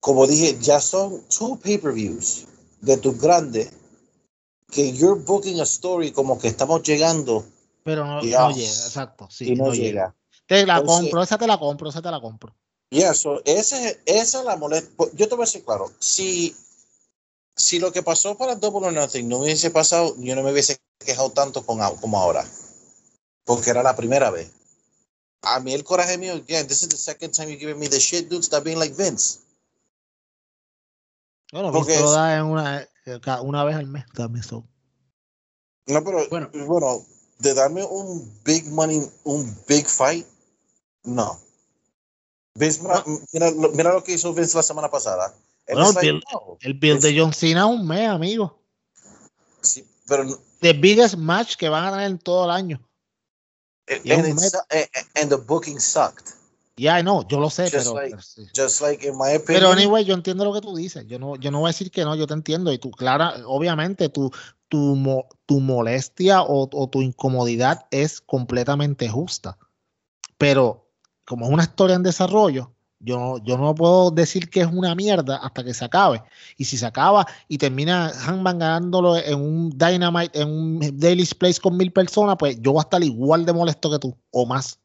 como 0.00 0.26
dije, 0.26 0.58
ya 0.60 0.80
son 0.80 1.22
two 1.28 1.58
pay-per-views 1.62 2.46
de 2.80 2.96
tus 2.96 3.20
grandes 3.20 3.70
que 4.72 4.92
you're 4.92 5.20
booking 5.20 5.60
a 5.60 5.64
story 5.64 6.10
como 6.10 6.38
que 6.38 6.48
estamos 6.48 6.82
llegando. 6.82 7.44
Pero 7.84 8.04
no, 8.04 8.20
llega, 8.20 8.50
exacto. 8.50 9.28
Sí, 9.30 9.54
no, 9.54 9.72
llega. 9.72 10.14
Te 10.46 10.66
la 10.66 10.82
compro, 10.82 11.22
esa 11.22 11.38
te 11.38 11.46
la 11.46 11.58
compro, 11.58 11.90
esa 11.90 12.02
te 12.02 12.10
la 12.10 12.20
compro. 12.20 12.52
Yeah, 12.90 13.14
so 13.14 13.40
ese, 13.44 14.00
esa 14.04 14.40
es 14.40 14.44
la 14.44 14.56
molestia. 14.56 15.06
Yo 15.14 15.28
te 15.28 15.34
voy 15.36 15.44
a 15.44 15.46
decir 15.46 15.64
claro, 15.64 15.90
si, 16.00 16.56
si 17.54 17.78
lo 17.78 17.92
que 17.92 18.02
pasó 18.02 18.36
para 18.36 18.56
Double 18.56 18.88
or 18.88 18.92
Nothing 18.92 19.28
no 19.28 19.38
hubiese 19.38 19.70
pasado, 19.70 20.14
yo 20.18 20.34
no 20.34 20.42
me 20.42 20.50
hubiese 20.50 20.78
quejado 20.98 21.30
tanto 21.30 21.64
con, 21.64 21.78
como 21.96 22.18
ahora 22.18 22.44
porque 23.44 23.70
era 23.70 23.82
la 23.82 23.96
primera 23.96 24.30
vez. 24.30 24.50
A 25.42 25.60
mí 25.60 25.72
el 25.74 25.84
coraje 25.84 26.18
mío, 26.18 26.34
again, 26.34 26.66
this 26.68 26.82
is 26.82 26.88
the 26.88 26.96
second 26.96 27.32
time 27.34 27.48
you're 27.48 27.58
giving 27.58 27.78
me 27.78 27.88
the 27.88 27.98
shit, 27.98 28.28
dude, 28.28 28.44
stop 28.44 28.64
being 28.64 28.78
like 28.78 28.94
Vince. 28.94 29.40
Bueno, 31.50 31.72
porque 31.72 31.92
Vince 31.92 32.04
lo 32.04 32.12
da 32.12 32.36
en 32.36 32.44
una, 32.44 32.88
una 33.42 33.64
vez 33.64 33.76
al 33.76 33.86
mes 33.86 34.04
también. 34.14 34.44
So. 34.44 34.64
No, 35.86 36.02
pero 36.04 36.28
bueno. 36.28 36.50
bueno, 36.66 37.04
de 37.38 37.54
darme 37.54 37.84
un 37.84 38.40
big 38.44 38.66
money, 38.66 39.02
un 39.24 39.56
big 39.66 39.86
fight, 39.86 40.26
no. 41.04 41.38
Vince, 42.54 42.82
mira, 43.32 43.50
mira, 43.74 43.92
lo 43.92 44.04
que 44.04 44.12
hizo 44.12 44.34
Vince 44.34 44.56
la 44.56 44.62
semana 44.62 44.90
pasada. 44.90 45.34
Bueno, 45.66 45.90
el, 46.00 46.22
no, 46.32 46.58
el 46.60 46.74
build 46.74 47.00
de 47.00 47.18
John 47.18 47.32
Cena 47.32 47.66
un 47.66 47.86
mes, 47.86 48.08
amigo. 48.08 48.60
Sí, 49.60 49.86
pero. 50.06 50.24
The 50.60 50.72
biggest 50.74 51.16
match 51.16 51.56
que 51.56 51.68
van 51.68 51.84
a 51.84 51.90
tener 51.92 52.10
en 52.10 52.18
todo 52.18 52.44
el 52.44 52.50
año. 52.50 52.80
And, 53.88 54.06
and, 55.16 55.28
the 55.28 55.36
booking 55.36 55.80
sucked. 55.80 56.34
Yeah, 56.76 57.02
no, 57.02 57.26
yo 57.28 57.38
lo 57.38 57.50
sé, 57.50 57.64
just 57.64 57.76
pero, 57.76 57.94
like, 57.94 58.16
just 58.56 58.80
like 58.80 59.06
in 59.06 59.16
my 59.16 59.34
opinion, 59.34 59.44
pero 59.46 59.72
anyway, 59.72 60.04
yo 60.04 60.14
entiendo 60.14 60.44
lo 60.44 60.54
que 60.54 60.60
tú 60.60 60.74
dices. 60.74 61.06
Yo 61.06 61.18
no, 61.18 61.36
yo 61.36 61.50
no 61.50 61.60
voy 61.60 61.68
a 61.68 61.72
decir 61.72 61.90
que 61.90 62.04
no, 62.04 62.14
yo 62.14 62.26
te 62.26 62.34
entiendo. 62.34 62.72
Y 62.72 62.78
tú, 62.78 62.90
clara, 62.90 63.34
obviamente, 63.46 64.08
tu, 64.08 64.30
tu, 64.68 65.24
tu 65.44 65.60
molestia 65.60 66.42
o, 66.42 66.68
o 66.72 66.88
tu 66.88 67.02
incomodidad 67.02 67.86
es 67.90 68.20
completamente 68.20 69.08
justa. 69.08 69.58
Pero 70.38 70.88
como 71.26 71.46
es 71.46 71.52
una 71.52 71.64
historia 71.64 71.96
en 71.96 72.02
desarrollo, 72.02 72.72
yo, 73.04 73.38
yo 73.44 73.58
no 73.58 73.74
puedo 73.74 74.10
decir 74.10 74.48
que 74.48 74.60
es 74.60 74.68
una 74.68 74.94
mierda 74.94 75.36
hasta 75.36 75.64
que 75.64 75.74
se 75.74 75.84
acabe. 75.84 76.22
Y 76.56 76.64
si 76.64 76.76
se 76.76 76.86
acaba 76.86 77.26
y 77.48 77.58
termina 77.58 78.10
Hangman 78.10 78.60
ganándolo 78.60 79.16
en 79.16 79.40
un 79.40 79.70
Dynamite, 79.70 80.40
en 80.40 80.48
un 80.48 80.98
Daily 80.98 81.26
Place 81.38 81.60
con 81.60 81.76
mil 81.76 81.92
personas, 81.92 82.36
pues 82.38 82.60
yo 82.60 82.72
voy 82.72 82.80
a 82.80 82.82
estar 82.82 83.02
igual 83.02 83.44
de 83.44 83.52
molesto 83.52 83.90
que 83.90 83.98
tú, 83.98 84.16
o 84.30 84.46
más. 84.46 84.78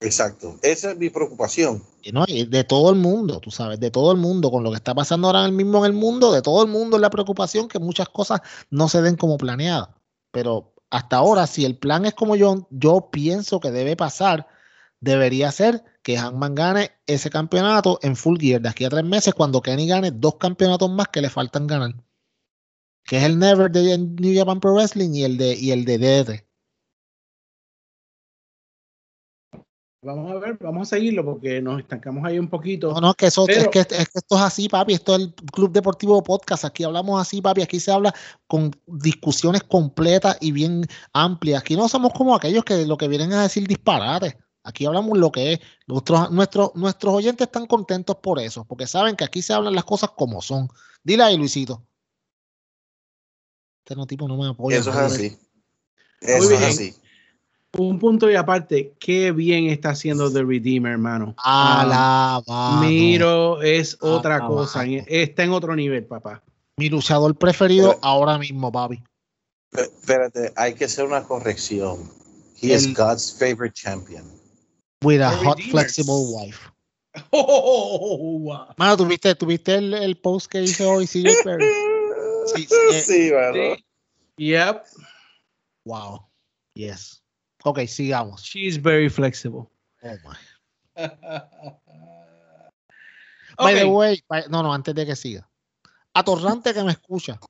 Exacto. 0.00 0.58
Esa 0.62 0.92
es 0.92 0.98
mi 0.98 1.08
preocupación. 1.08 1.82
Y 2.02 2.12
no, 2.12 2.26
de 2.26 2.64
todo 2.64 2.90
el 2.90 2.96
mundo, 2.96 3.40
tú 3.40 3.50
sabes, 3.50 3.80
de 3.80 3.90
todo 3.90 4.12
el 4.12 4.18
mundo, 4.18 4.50
con 4.50 4.62
lo 4.62 4.70
que 4.70 4.76
está 4.76 4.94
pasando 4.94 5.28
ahora 5.28 5.50
mismo 5.50 5.78
en 5.78 5.92
el 5.92 5.96
mundo, 5.96 6.32
de 6.32 6.42
todo 6.42 6.62
el 6.62 6.70
mundo 6.70 6.96
es 6.96 7.00
la 7.00 7.10
preocupación 7.10 7.68
que 7.68 7.78
muchas 7.78 8.08
cosas 8.08 8.40
no 8.70 8.88
se 8.88 9.00
den 9.00 9.16
como 9.16 9.38
planeadas. 9.38 9.88
Pero 10.30 10.74
hasta 10.90 11.16
ahora, 11.16 11.46
si 11.46 11.64
el 11.64 11.78
plan 11.78 12.04
es 12.04 12.14
como 12.14 12.36
yo, 12.36 12.68
yo 12.70 13.08
pienso 13.10 13.60
que 13.60 13.70
debe 13.70 13.96
pasar, 13.96 14.46
debería 15.00 15.50
ser 15.50 15.82
que 16.02 16.18
Hangman 16.18 16.54
gane 16.54 16.92
ese 17.06 17.30
campeonato 17.30 17.98
en 18.02 18.14
full 18.14 18.38
gear 18.38 18.60
de 18.60 18.68
aquí 18.68 18.84
a 18.84 18.90
tres 18.90 19.04
meses 19.04 19.34
cuando 19.34 19.62
Kenny 19.62 19.86
gane 19.88 20.10
dos 20.10 20.36
campeonatos 20.36 20.90
más 20.90 21.08
que 21.08 21.22
le 21.22 21.30
faltan 21.30 21.66
ganar. 21.66 21.94
Que 23.04 23.18
es 23.18 23.24
el 23.24 23.38
Never 23.38 23.70
de 23.70 23.98
New 23.98 24.34
Japan 24.36 24.60
Pro 24.60 24.74
Wrestling 24.74 25.14
y 25.14 25.24
el 25.24 25.36
de, 25.36 25.54
y 25.54 25.70
el 25.72 25.84
de 25.84 25.98
DD. 25.98 26.44
Vamos 30.04 30.30
a 30.30 30.38
ver, 30.38 30.58
vamos 30.60 30.86
a 30.86 30.96
seguirlo 30.96 31.24
porque 31.24 31.62
nos 31.62 31.80
estancamos 31.80 32.22
ahí 32.26 32.38
un 32.38 32.48
poquito. 32.48 32.92
No, 32.92 33.00
no, 33.00 33.10
es 33.10 33.16
que, 33.16 33.26
eso, 33.26 33.48
es, 33.48 33.68
que, 33.68 33.78
es 33.78 33.86
que 33.86 33.96
esto 33.96 34.36
es 34.36 34.42
así, 34.42 34.68
papi. 34.68 34.92
Esto 34.92 35.14
es 35.14 35.22
el 35.22 35.34
Club 35.34 35.72
Deportivo 35.72 36.22
Podcast. 36.22 36.66
Aquí 36.66 36.84
hablamos 36.84 37.18
así, 37.18 37.40
papi. 37.40 37.62
Aquí 37.62 37.80
se 37.80 37.90
habla 37.90 38.14
con 38.46 38.70
discusiones 38.86 39.62
completas 39.62 40.36
y 40.42 40.52
bien 40.52 40.86
amplias. 41.14 41.62
Aquí 41.62 41.74
no 41.74 41.88
somos 41.88 42.12
como 42.12 42.34
aquellos 42.34 42.64
que 42.64 42.84
lo 42.84 42.98
que 42.98 43.08
vienen 43.08 43.32
a 43.32 43.44
decir 43.44 43.66
disparates. 43.66 44.36
Aquí 44.62 44.84
hablamos 44.84 45.16
lo 45.16 45.32
que 45.32 45.54
es. 45.54 45.60
Nuestros, 45.86 46.30
nuestros, 46.30 46.74
nuestros 46.74 47.14
oyentes 47.14 47.46
están 47.46 47.66
contentos 47.66 48.16
por 48.16 48.38
eso, 48.40 48.66
porque 48.66 48.86
saben 48.86 49.16
que 49.16 49.24
aquí 49.24 49.40
se 49.40 49.54
hablan 49.54 49.74
las 49.74 49.84
cosas 49.84 50.10
como 50.14 50.42
son. 50.42 50.68
Dile 51.02 51.22
ahí, 51.22 51.38
Luisito. 51.38 51.82
Este 53.82 53.96
no 53.96 54.06
tipo 54.06 54.28
no 54.28 54.36
me 54.36 54.48
apoya. 54.48 54.78
Eso 54.78 54.90
es 54.90 54.96
así. 54.96 55.38
Eso 56.20 56.50
es 56.50 56.62
así 56.62 56.94
un 57.78 57.98
punto 57.98 58.30
y 58.30 58.36
aparte, 58.36 58.94
qué 58.98 59.32
bien 59.32 59.66
está 59.66 59.90
haciendo 59.90 60.32
The 60.32 60.42
Redeemer, 60.42 60.92
hermano. 60.92 61.34
Ah, 61.38 62.42
la 62.46 62.80
Miro 62.80 63.62
es 63.62 63.96
otra 64.00 64.46
cosa, 64.46 64.84
está 64.84 65.44
en 65.44 65.50
otro 65.50 65.74
nivel, 65.74 66.04
papá. 66.04 66.42
Mi 66.76 66.88
luchador 66.88 67.36
preferido 67.36 67.98
ahora 68.02 68.38
mismo, 68.38 68.70
papi. 68.72 69.02
Espérate, 69.72 70.52
hay 70.56 70.74
que 70.74 70.84
hacer 70.84 71.04
una 71.04 71.22
corrección. 71.22 72.10
He 72.60 72.72
is 72.72 72.94
God's 72.94 73.32
favorite 73.32 73.74
champion. 73.74 74.24
With 75.02 75.20
a 75.20 75.30
hot, 75.30 75.60
flexible 75.60 76.34
wife. 76.34 76.58
Oh, 77.30 78.38
wow. 78.40 78.74
Mano, 78.76 78.96
¿tuviste, 78.96 79.36
¿tuviste 79.36 79.76
el, 79.76 79.94
el, 79.94 80.16
post 80.16 80.50
que 80.50 80.62
hizo 80.62 80.90
hoy 80.90 81.06
CJ 81.06 81.44
Perry? 81.44 81.64
Sí, 82.46 82.66
sí, 82.66 83.00
sí, 83.00 83.30
¿verdad? 83.30 83.76
Yep. 84.36 84.82
Wow. 85.86 86.28
Yes. 86.74 87.23
Ok, 87.66 87.80
sigamos. 87.86 88.42
She's 88.42 88.76
very 88.80 89.08
flexible. 89.08 89.70
Oh 90.02 90.16
my. 90.22 90.36
By 93.56 93.74
the 93.74 93.86
way, 93.86 94.22
no, 94.50 94.62
no, 94.62 94.72
antes 94.72 94.94
de 94.94 95.06
que 95.06 95.16
siga. 95.16 95.48
Atorrante 96.12 96.74
que 96.74 96.84
me 96.84 96.92
escucha. 96.92 97.40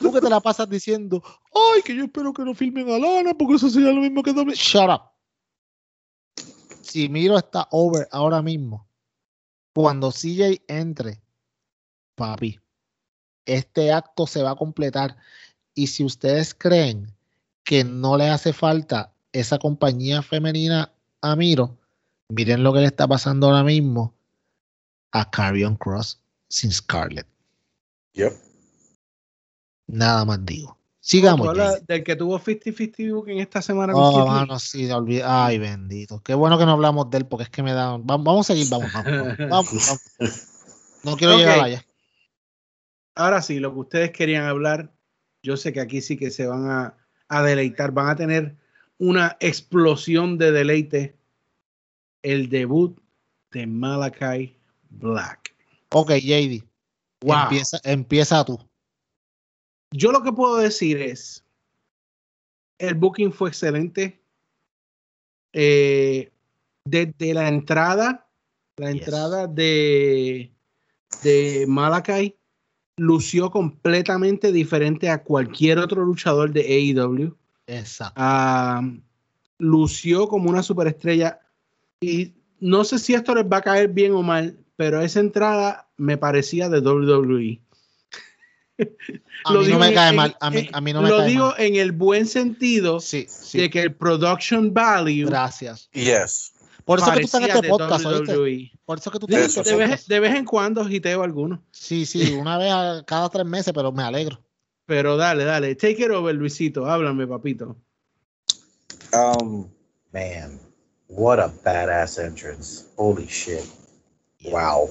Tú 0.00 0.12
que 0.12 0.20
te 0.20 0.28
la 0.28 0.40
pasas 0.40 0.68
diciendo, 0.68 1.22
ay, 1.54 1.82
que 1.82 1.96
yo 1.96 2.04
espero 2.04 2.32
que 2.32 2.44
no 2.44 2.54
filmen 2.54 2.90
a 2.90 2.98
Lana 2.98 3.34
porque 3.34 3.54
eso 3.54 3.70
sería 3.70 3.92
lo 3.92 4.00
mismo 4.00 4.22
que 4.22 4.32
doble. 4.32 4.54
Shut 4.54 4.90
up. 4.90 5.10
Si 6.82 7.08
Miro 7.08 7.38
está 7.38 7.66
over 7.70 8.06
ahora 8.12 8.42
mismo, 8.42 8.86
cuando 9.74 10.10
CJ 10.10 10.64
entre, 10.68 11.22
papi, 12.14 12.60
este 13.46 13.90
acto 13.90 14.26
se 14.26 14.42
va 14.42 14.50
a 14.50 14.56
completar. 14.56 15.16
Y 15.74 15.86
si 15.86 16.04
ustedes 16.04 16.54
creen 16.54 17.16
que 17.64 17.84
no 17.84 18.16
le 18.16 18.28
hace 18.28 18.52
falta 18.52 19.13
esa 19.34 19.58
compañía 19.58 20.22
femenina 20.22 20.92
a 21.20 21.36
Miro, 21.36 21.76
miren 22.28 22.62
lo 22.62 22.72
que 22.72 22.80
le 22.80 22.86
está 22.86 23.06
pasando 23.06 23.48
ahora 23.48 23.64
mismo 23.64 24.14
a 25.10 25.28
Carrion 25.28 25.76
Cross 25.76 26.22
sin 26.48 26.70
Scarlett. 26.72 27.26
Yep. 28.12 28.32
Nada 29.88 30.24
más 30.24 30.44
digo. 30.46 30.78
Sigamos. 31.00 31.54
del 31.86 32.02
que 32.02 32.16
tuvo 32.16 32.38
50-50 32.38 33.12
book 33.12 33.28
en 33.28 33.38
esta 33.40 33.60
semana. 33.60 33.92
Oh, 33.94 34.26
mano, 34.26 34.58
sí, 34.58 34.88
Ay, 35.22 35.58
bendito. 35.58 36.22
Qué 36.22 36.34
bueno 36.34 36.56
que 36.56 36.64
no 36.64 36.72
hablamos 36.72 37.10
de 37.10 37.18
él 37.18 37.26
porque 37.26 37.44
es 37.44 37.50
que 37.50 37.62
me 37.62 37.74
da. 37.74 37.98
Vamos, 38.00 38.48
a 38.48 38.54
seguir, 38.54 38.68
vamos, 38.70 38.90
vamos, 39.50 39.68
No 41.04 41.16
quiero 41.16 41.36
llegar 41.36 41.60
allá. 41.60 41.84
Ahora 43.16 43.42
sí, 43.42 43.58
lo 43.58 43.74
que 43.74 43.80
ustedes 43.80 44.10
querían 44.12 44.44
hablar, 44.44 44.94
yo 45.42 45.56
sé 45.56 45.72
que 45.72 45.80
aquí 45.80 46.00
sí 46.00 46.16
que 46.16 46.30
se 46.30 46.46
van 46.46 46.70
a, 46.70 46.96
a 47.28 47.42
deleitar, 47.42 47.92
van 47.92 48.08
a 48.08 48.16
tener 48.16 48.56
una 48.98 49.36
explosión 49.40 50.38
de 50.38 50.52
deleite 50.52 51.16
el 52.22 52.48
debut 52.48 52.98
de 53.52 53.66
Malakai 53.66 54.56
Black. 54.90 55.54
Ok, 55.90 56.12
JD. 56.12 56.64
Empieza, 57.22 57.80
empieza 57.84 58.44
tú. 58.44 58.58
Yo 59.92 60.10
lo 60.12 60.22
que 60.22 60.32
puedo 60.32 60.56
decir 60.56 61.00
es, 61.00 61.44
el 62.78 62.94
booking 62.94 63.32
fue 63.32 63.48
excelente. 63.48 64.20
Eh, 65.52 66.32
desde 66.84 67.32
la 67.32 67.48
entrada, 67.48 68.28
la 68.76 68.90
entrada 68.90 69.46
de, 69.46 70.52
de 71.22 71.64
Malakai 71.68 72.36
lució 72.96 73.50
completamente 73.50 74.52
diferente 74.52 75.08
a 75.08 75.22
cualquier 75.22 75.78
otro 75.78 76.04
luchador 76.04 76.52
de 76.52 76.62
AEW. 76.62 77.36
Exacto. 77.66 78.14
Ah, 78.16 78.82
lució 79.58 80.28
como 80.28 80.50
una 80.50 80.62
superestrella 80.62 81.40
y 82.00 82.34
no 82.60 82.84
sé 82.84 82.98
si 82.98 83.14
esto 83.14 83.34
les 83.34 83.44
va 83.44 83.58
a 83.58 83.62
caer 83.62 83.88
bien 83.88 84.12
o 84.12 84.22
mal, 84.22 84.58
pero 84.76 85.00
esa 85.00 85.20
entrada 85.20 85.88
me 85.96 86.16
parecía 86.16 86.68
de 86.68 86.80
WWE. 86.80 87.60
A 89.44 89.52
mí 89.52 89.68
no 89.68 89.78
me 89.78 89.94
cae 89.94 90.12
mal. 90.12 90.36
A 90.40 90.50
mí, 90.50 90.68
a 90.72 90.80
mí 90.80 90.92
no 90.92 91.02
me 91.02 91.08
lo 91.08 91.22
digo 91.24 91.54
en 91.58 91.76
el 91.76 91.92
buen 91.92 92.26
sentido 92.26 92.98
de 93.52 93.70
que 93.70 93.82
el 93.82 93.94
production 93.94 94.72
value. 94.72 95.26
Gracias. 95.26 95.88
Yes. 95.92 96.52
Por 96.84 96.98
eso 96.98 97.12
que 97.12 97.20
tú 97.20 97.26
estás 97.26 97.42
en 97.42 97.50
este 97.50 97.68
podcast, 97.68 98.04
e. 98.04 98.72
Por 98.84 98.98
eso 98.98 99.10
que 99.10 99.18
tú 99.18 99.26
estás 99.26 99.56
en 99.56 99.60
este 99.60 99.70
de, 99.70 99.76
vez, 99.76 100.06
de 100.06 100.20
vez 100.20 100.34
en 100.34 100.44
cuando 100.44 100.84
giteo 100.84 101.22
alguno. 101.22 101.62
Sí, 101.70 102.04
sí, 102.04 102.34
una 102.34 102.58
vez 102.58 103.04
cada 103.06 103.28
tres 103.28 103.46
meses, 103.46 103.72
pero 103.74 103.90
me 103.92 104.02
alegro. 104.02 104.38
Pero 104.86 105.16
dale, 105.16 105.44
dale. 105.44 105.74
Take 105.74 106.04
it 106.04 106.10
over, 106.10 106.34
Luisito. 106.34 106.86
Háblame, 106.86 107.26
papito. 107.26 107.76
Um, 109.12 109.70
man, 110.12 110.58
what 111.08 111.38
a 111.38 111.48
badass 111.48 112.18
entrance. 112.18 112.86
Holy 112.96 113.26
shit. 113.26 113.66
Wow. 114.44 114.90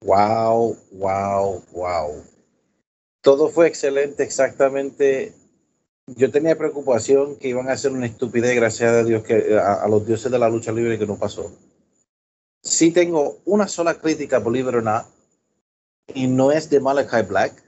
Wow, 0.00 0.76
wow, 0.92 1.62
wow. 1.72 2.22
Todo 3.22 3.48
fue 3.48 3.66
excelente, 3.68 4.22
exactamente. 4.22 5.34
Yo 6.06 6.30
tenía 6.30 6.58
preocupación 6.58 7.36
que 7.36 7.48
iban 7.48 7.70
a 7.70 7.72
hacer 7.72 7.90
una 7.92 8.04
estupidez, 8.04 8.54
gracias 8.54 8.92
a 8.92 9.02
Dios, 9.02 9.22
que 9.22 9.58
a, 9.58 9.88
los 9.88 10.06
dioses 10.06 10.30
de 10.30 10.38
la 10.38 10.50
lucha 10.50 10.72
libre 10.72 10.98
que 10.98 11.06
no 11.06 11.18
pasó. 11.18 11.50
Sí 12.62 12.90
tengo 12.90 13.38
una 13.46 13.66
sola 13.66 13.94
crítica, 13.94 14.38
believe 14.40 14.68
it 14.68 14.76
or 14.76 14.82
not, 14.82 15.06
y 16.14 16.26
no 16.26 16.52
es 16.52 16.68
de 16.68 16.80
Malachi 16.80 17.26
Black 17.26 17.63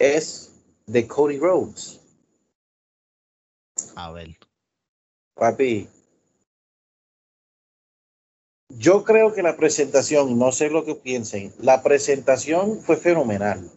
es 0.00 0.50
de 0.86 1.06
Cody 1.06 1.38
Rhodes. 1.38 2.00
A 3.94 4.10
ver. 4.10 4.36
Papi, 5.34 5.88
yo 8.70 9.04
creo 9.04 9.32
que 9.32 9.42
la 9.42 9.56
presentación, 9.56 10.38
no 10.38 10.52
sé 10.52 10.70
lo 10.70 10.84
que 10.84 10.94
piensen, 10.94 11.52
la 11.60 11.82
presentación 11.82 12.80
fue 12.80 12.96
fenomenal. 12.96 13.70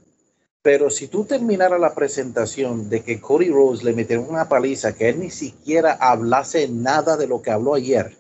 Pero 0.62 0.90
si 0.90 1.10
tú 1.10 1.26
terminaras 1.26 1.80
la 1.80 1.94
presentación 1.94 2.90
de 2.90 3.04
que 3.04 3.20
Cody 3.20 3.50
Rhodes 3.50 3.84
le 3.84 3.92
metieron 3.92 4.30
una 4.30 4.48
paliza, 4.48 4.96
que 4.96 5.10
él 5.10 5.20
ni 5.20 5.30
siquiera 5.30 5.94
hablase 5.94 6.70
nada 6.70 7.18
de 7.18 7.28
lo 7.28 7.42
que 7.42 7.52
habló 7.52 7.74
ayer, 7.74 8.18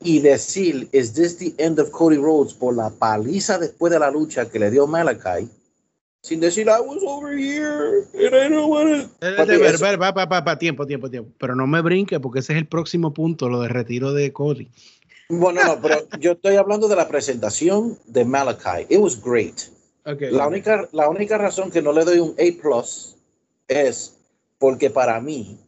y 0.00 0.20
decir, 0.20 0.88
¿is 0.92 1.12
this 1.12 1.36
the 1.36 1.54
end 1.58 1.78
of 1.78 1.90
Cody 1.90 2.16
Rhodes 2.16 2.54
por 2.54 2.74
la 2.74 2.88
paliza 2.90 3.58
después 3.58 3.92
de 3.92 3.98
la 3.98 4.10
lucha 4.10 4.48
que 4.48 4.58
le 4.58 4.70
dio 4.70 4.86
Malakai? 4.86 5.48
Sin 6.24 6.40
decir 6.40 6.66
I 6.68 6.80
was 6.80 7.02
over 7.06 7.36
here 7.36 8.08
and 8.14 8.34
I 8.34 8.48
don't 8.48 8.70
want 8.70 9.10
to. 9.20 9.98
Va, 9.98 10.10
va, 10.10 10.40
va, 10.40 10.58
tiempo, 10.58 10.86
tiempo, 10.86 11.10
tiempo. 11.10 11.30
Pero 11.38 11.54
no 11.54 11.66
me 11.66 11.82
brinque 11.82 12.18
porque 12.18 12.38
ese 12.38 12.54
es 12.54 12.58
el 12.58 12.66
próximo 12.66 13.12
punto, 13.12 13.50
lo 13.50 13.60
de 13.60 13.68
retiro 13.68 14.14
de 14.14 14.32
Cody. 14.32 14.70
Bueno, 15.28 15.62
no, 15.62 15.80
pero 15.82 16.08
yo 16.18 16.32
estoy 16.32 16.56
hablando 16.56 16.88
de 16.88 16.96
la 16.96 17.08
presentación 17.08 17.98
de 18.06 18.24
Malachi. 18.24 18.86
It 18.88 18.98
was 18.98 19.20
great. 19.22 19.68
Okay. 20.06 20.30
La, 20.30 20.46
única, 20.46 20.88
la 20.92 21.10
única 21.10 21.36
razón 21.36 21.70
que 21.70 21.82
no 21.82 21.92
le 21.92 22.04
doy 22.04 22.18
un 22.18 22.34
A 22.38 22.62
plus 22.62 23.16
es 23.68 24.16
porque 24.58 24.88
para 24.88 25.20
mí, 25.20 25.58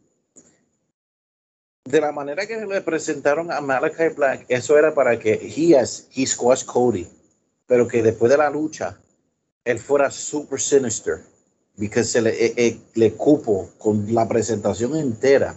de 1.85 2.01
la 2.01 2.13
manera 2.13 2.47
que 2.47 2.65
le 2.65 2.81
presentaron 2.81 3.53
a 3.53 3.61
Malachi 3.61 4.15
Black, 4.17 4.47
eso 4.49 4.79
era 4.79 4.95
para 4.95 5.19
que 5.19 5.35
he, 5.35 5.77
has, 5.77 6.09
he 6.15 6.27
squashed 6.27 6.67
Cody, 6.67 7.07
pero 7.67 7.87
que 7.87 8.03
después 8.03 8.31
de 8.31 8.39
la 8.39 8.49
lucha 8.49 8.99
él 9.67 9.79
fuera 9.79 10.11
super 10.11 10.59
sinister, 10.59 11.23
porque 11.77 12.05
se 12.05 12.23
le, 12.23 12.31
eh, 12.31 12.55
eh, 12.57 12.81
le 12.95 13.13
cupo 13.13 13.69
con 13.79 14.15
la 14.15 14.27
presentación 14.27 14.97
entera. 14.97 15.55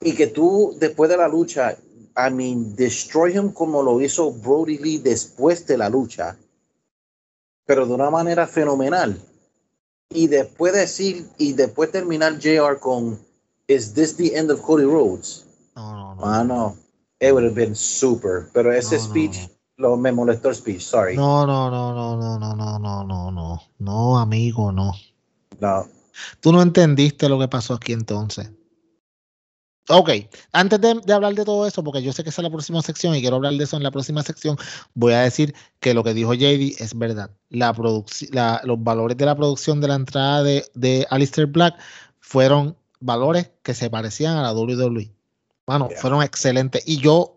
Y 0.00 0.14
que 0.14 0.26
tú, 0.26 0.76
después 0.78 1.08
de 1.08 1.16
la 1.16 1.28
lucha, 1.28 1.78
I 2.16 2.30
mean, 2.30 2.74
destroy 2.76 3.34
him 3.36 3.52
como 3.52 3.82
lo 3.82 4.00
hizo 4.00 4.32
Brody 4.32 4.78
Lee 4.78 4.98
después 4.98 5.66
de 5.66 5.78
la 5.78 5.88
lucha, 5.88 6.36
pero 7.64 7.86
de 7.86 7.94
una 7.94 8.10
manera 8.10 8.46
fenomenal. 8.46 9.18
y 10.10 10.26
después 10.26 10.72
decir 10.72 11.28
y 11.36 11.52
después 11.52 11.90
terminar 11.92 12.38
JR 12.38 12.78
con 12.80 13.18
Is 13.68 13.92
this 13.92 14.16
the 14.16 14.34
end 14.34 14.50
of 14.50 14.62
Cody 14.62 14.84
Rhodes? 14.84 15.44
No, 15.76 15.92
no, 15.92 16.14
no. 16.14 16.24
Ah, 16.24 16.42
no. 16.42 16.76
It 17.20 17.32
would 17.32 17.44
have 17.44 17.54
been 17.54 17.74
super. 17.74 18.48
Pero 18.54 18.72
ese 18.72 18.96
No, 18.96 19.02
no, 19.02 19.08
speech, 19.10 19.50
lo 19.78 19.96
me 19.96 20.12
molestó 20.12 20.48
el 20.50 20.54
speech, 20.56 20.80
sorry. 20.82 21.16
No, 21.16 21.46
no, 21.46 21.70
no, 21.70 21.94
no, 21.94 22.16
no, 22.16 22.38
no, 22.38 22.54
no, 22.54 22.78
no, 22.78 23.04
no, 23.04 23.30
no. 23.30 23.62
No, 23.78 24.18
amigo, 24.18 24.70
no. 24.72 24.92
No. 25.60 25.86
Tú 26.40 26.52
no 26.52 26.60
entendiste 26.62 27.28
lo 27.28 27.38
que 27.38 27.48
pasó 27.48 27.74
aquí 27.74 27.92
entonces. 27.92 28.50
Ok, 29.90 30.10
antes 30.52 30.80
de, 30.82 31.00
de 31.02 31.12
hablar 31.14 31.34
de 31.34 31.44
todo 31.46 31.66
eso, 31.66 31.82
porque 31.82 32.02
yo 32.02 32.12
sé 32.12 32.22
que 32.22 32.28
esa 32.28 32.42
es 32.42 32.44
la 32.44 32.50
próxima 32.50 32.82
sección 32.82 33.14
y 33.14 33.20
quiero 33.22 33.36
hablar 33.36 33.54
de 33.54 33.64
eso 33.64 33.76
en 33.78 33.82
la 33.82 33.90
próxima 33.90 34.22
sección, 34.22 34.58
voy 34.92 35.14
a 35.14 35.20
decir 35.20 35.54
que 35.80 35.94
lo 35.94 36.04
que 36.04 36.12
dijo 36.12 36.34
JD 36.34 36.74
es 36.78 36.92
verdad. 36.98 37.30
La 37.48 37.74
la- 38.32 38.60
los 38.64 38.82
valores 38.84 39.16
de 39.16 39.24
la 39.24 39.34
producción 39.34 39.80
de 39.80 39.88
la 39.88 39.94
entrada 39.94 40.42
de, 40.42 40.66
de 40.74 41.06
Alistair 41.08 41.46
Black 41.46 41.74
fueron 42.20 42.76
valores 43.00 43.50
que 43.62 43.72
se 43.72 43.88
parecían 43.88 44.36
a 44.36 44.42
la 44.42 44.52
WWE. 44.52 45.10
Bueno, 45.66 45.88
Yeah. 45.88 46.00
fueron 46.00 46.22
excelentes. 46.22 46.82
Y 46.86 46.98
yo, 46.98 47.36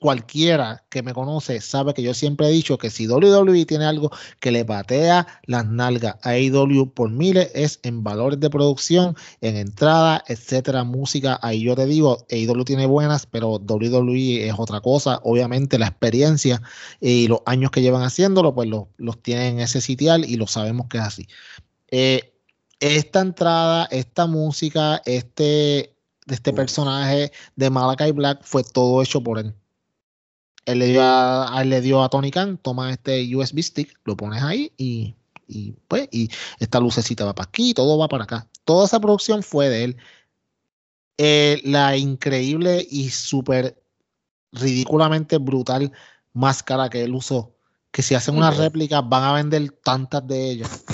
cualquiera 0.00 0.84
que 0.88 1.02
me 1.02 1.14
conoce, 1.14 1.60
sabe 1.60 1.94
que 1.94 2.02
yo 2.02 2.14
siempre 2.14 2.48
he 2.48 2.50
dicho 2.50 2.78
que 2.78 2.90
si 2.90 3.06
WWE 3.06 3.66
tiene 3.66 3.84
algo 3.84 4.10
que 4.40 4.50
le 4.50 4.64
patea 4.64 5.26
las 5.44 5.66
nalgas 5.66 6.16
a 6.22 6.30
AEW 6.30 6.92
por 6.92 7.10
miles 7.10 7.50
es 7.54 7.80
en 7.82 8.02
valores 8.02 8.40
de 8.40 8.50
producción, 8.50 9.16
en 9.40 9.56
entrada, 9.56 10.22
etcétera, 10.28 10.84
música. 10.84 11.38
Ahí 11.42 11.62
yo 11.62 11.74
te 11.74 11.86
digo, 11.86 12.26
AEW 12.30 12.64
tiene 12.64 12.86
buenas, 12.86 13.26
pero 13.26 13.58
WWE 13.58 14.48
es 14.48 14.54
otra 14.58 14.80
cosa. 14.80 15.20
Obviamente 15.22 15.78
la 15.78 15.88
experiencia 15.88 16.60
y 17.00 17.28
los 17.28 17.40
años 17.46 17.70
que 17.70 17.82
llevan 17.82 18.02
haciéndolo, 18.02 18.54
pues 18.54 18.68
los, 18.68 18.84
los 18.96 19.22
tienen 19.22 19.54
en 19.54 19.60
ese 19.60 19.80
sitial 19.80 20.24
y 20.24 20.36
lo 20.36 20.46
sabemos 20.46 20.88
que 20.88 20.98
es 20.98 21.04
así. 21.04 21.26
Eh, 21.90 22.32
esta 22.80 23.20
entrada, 23.20 23.88
esta 23.90 24.26
música, 24.26 25.00
este, 25.06 25.96
este 26.26 26.52
personaje 26.52 27.32
de 27.54 27.70
Malakai 27.70 28.12
Black 28.12 28.40
fue 28.42 28.62
todo 28.64 29.02
hecho 29.02 29.22
por 29.22 29.38
él. 29.38 29.54
Él 30.66 30.80
le 30.80 30.88
dio 30.88 31.00
a, 31.02 31.58
él 31.62 31.70
le 31.70 31.80
dio 31.80 32.02
a 32.02 32.08
Tony 32.08 32.30
Khan, 32.30 32.58
toma 32.58 32.92
este 32.92 33.34
USB 33.34 33.62
stick, 33.62 33.98
lo 34.04 34.16
pones 34.16 34.42
ahí 34.42 34.72
y, 34.76 35.14
y, 35.46 35.72
pues, 35.88 36.08
y 36.10 36.28
esta 36.58 36.80
lucecita 36.80 37.24
va 37.24 37.34
para 37.34 37.48
aquí, 37.48 37.72
todo 37.72 37.96
va 37.96 38.08
para 38.08 38.24
acá. 38.24 38.48
Toda 38.64 38.86
esa 38.86 39.00
producción 39.00 39.42
fue 39.42 39.68
de 39.68 39.84
él. 39.84 39.96
Eh, 41.18 41.62
la 41.64 41.96
increíble 41.96 42.86
y 42.90 43.10
súper 43.10 43.80
ridículamente 44.52 45.38
brutal 45.38 45.92
máscara 46.32 46.90
que 46.90 47.04
él 47.04 47.14
usó, 47.14 47.54
que 47.90 48.02
si 48.02 48.14
hacen 48.14 48.36
una 48.36 48.50
Ujú. 48.50 48.60
réplica 48.60 49.00
van 49.00 49.22
a 49.22 49.32
vender 49.32 49.70
tantas 49.70 50.26
de 50.26 50.50
ellas. 50.50 50.84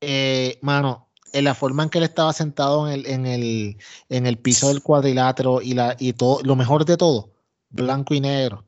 Eh, 0.00 0.58
mano, 0.62 1.08
en 1.32 1.44
la 1.44 1.54
forma 1.54 1.82
en 1.82 1.90
que 1.90 1.98
él 1.98 2.04
estaba 2.04 2.32
sentado 2.32 2.88
en 2.88 2.94
el, 2.94 3.06
en 3.06 3.26
el, 3.26 3.76
en 4.08 4.26
el 4.26 4.38
piso 4.38 4.68
del 4.68 4.82
cuadrilátero 4.82 5.60
y, 5.60 5.74
la, 5.74 5.96
y 5.98 6.12
todo, 6.12 6.40
lo 6.42 6.56
mejor 6.56 6.84
de 6.84 6.96
todo, 6.96 7.30
blanco 7.70 8.14
y 8.14 8.20
negro. 8.20 8.64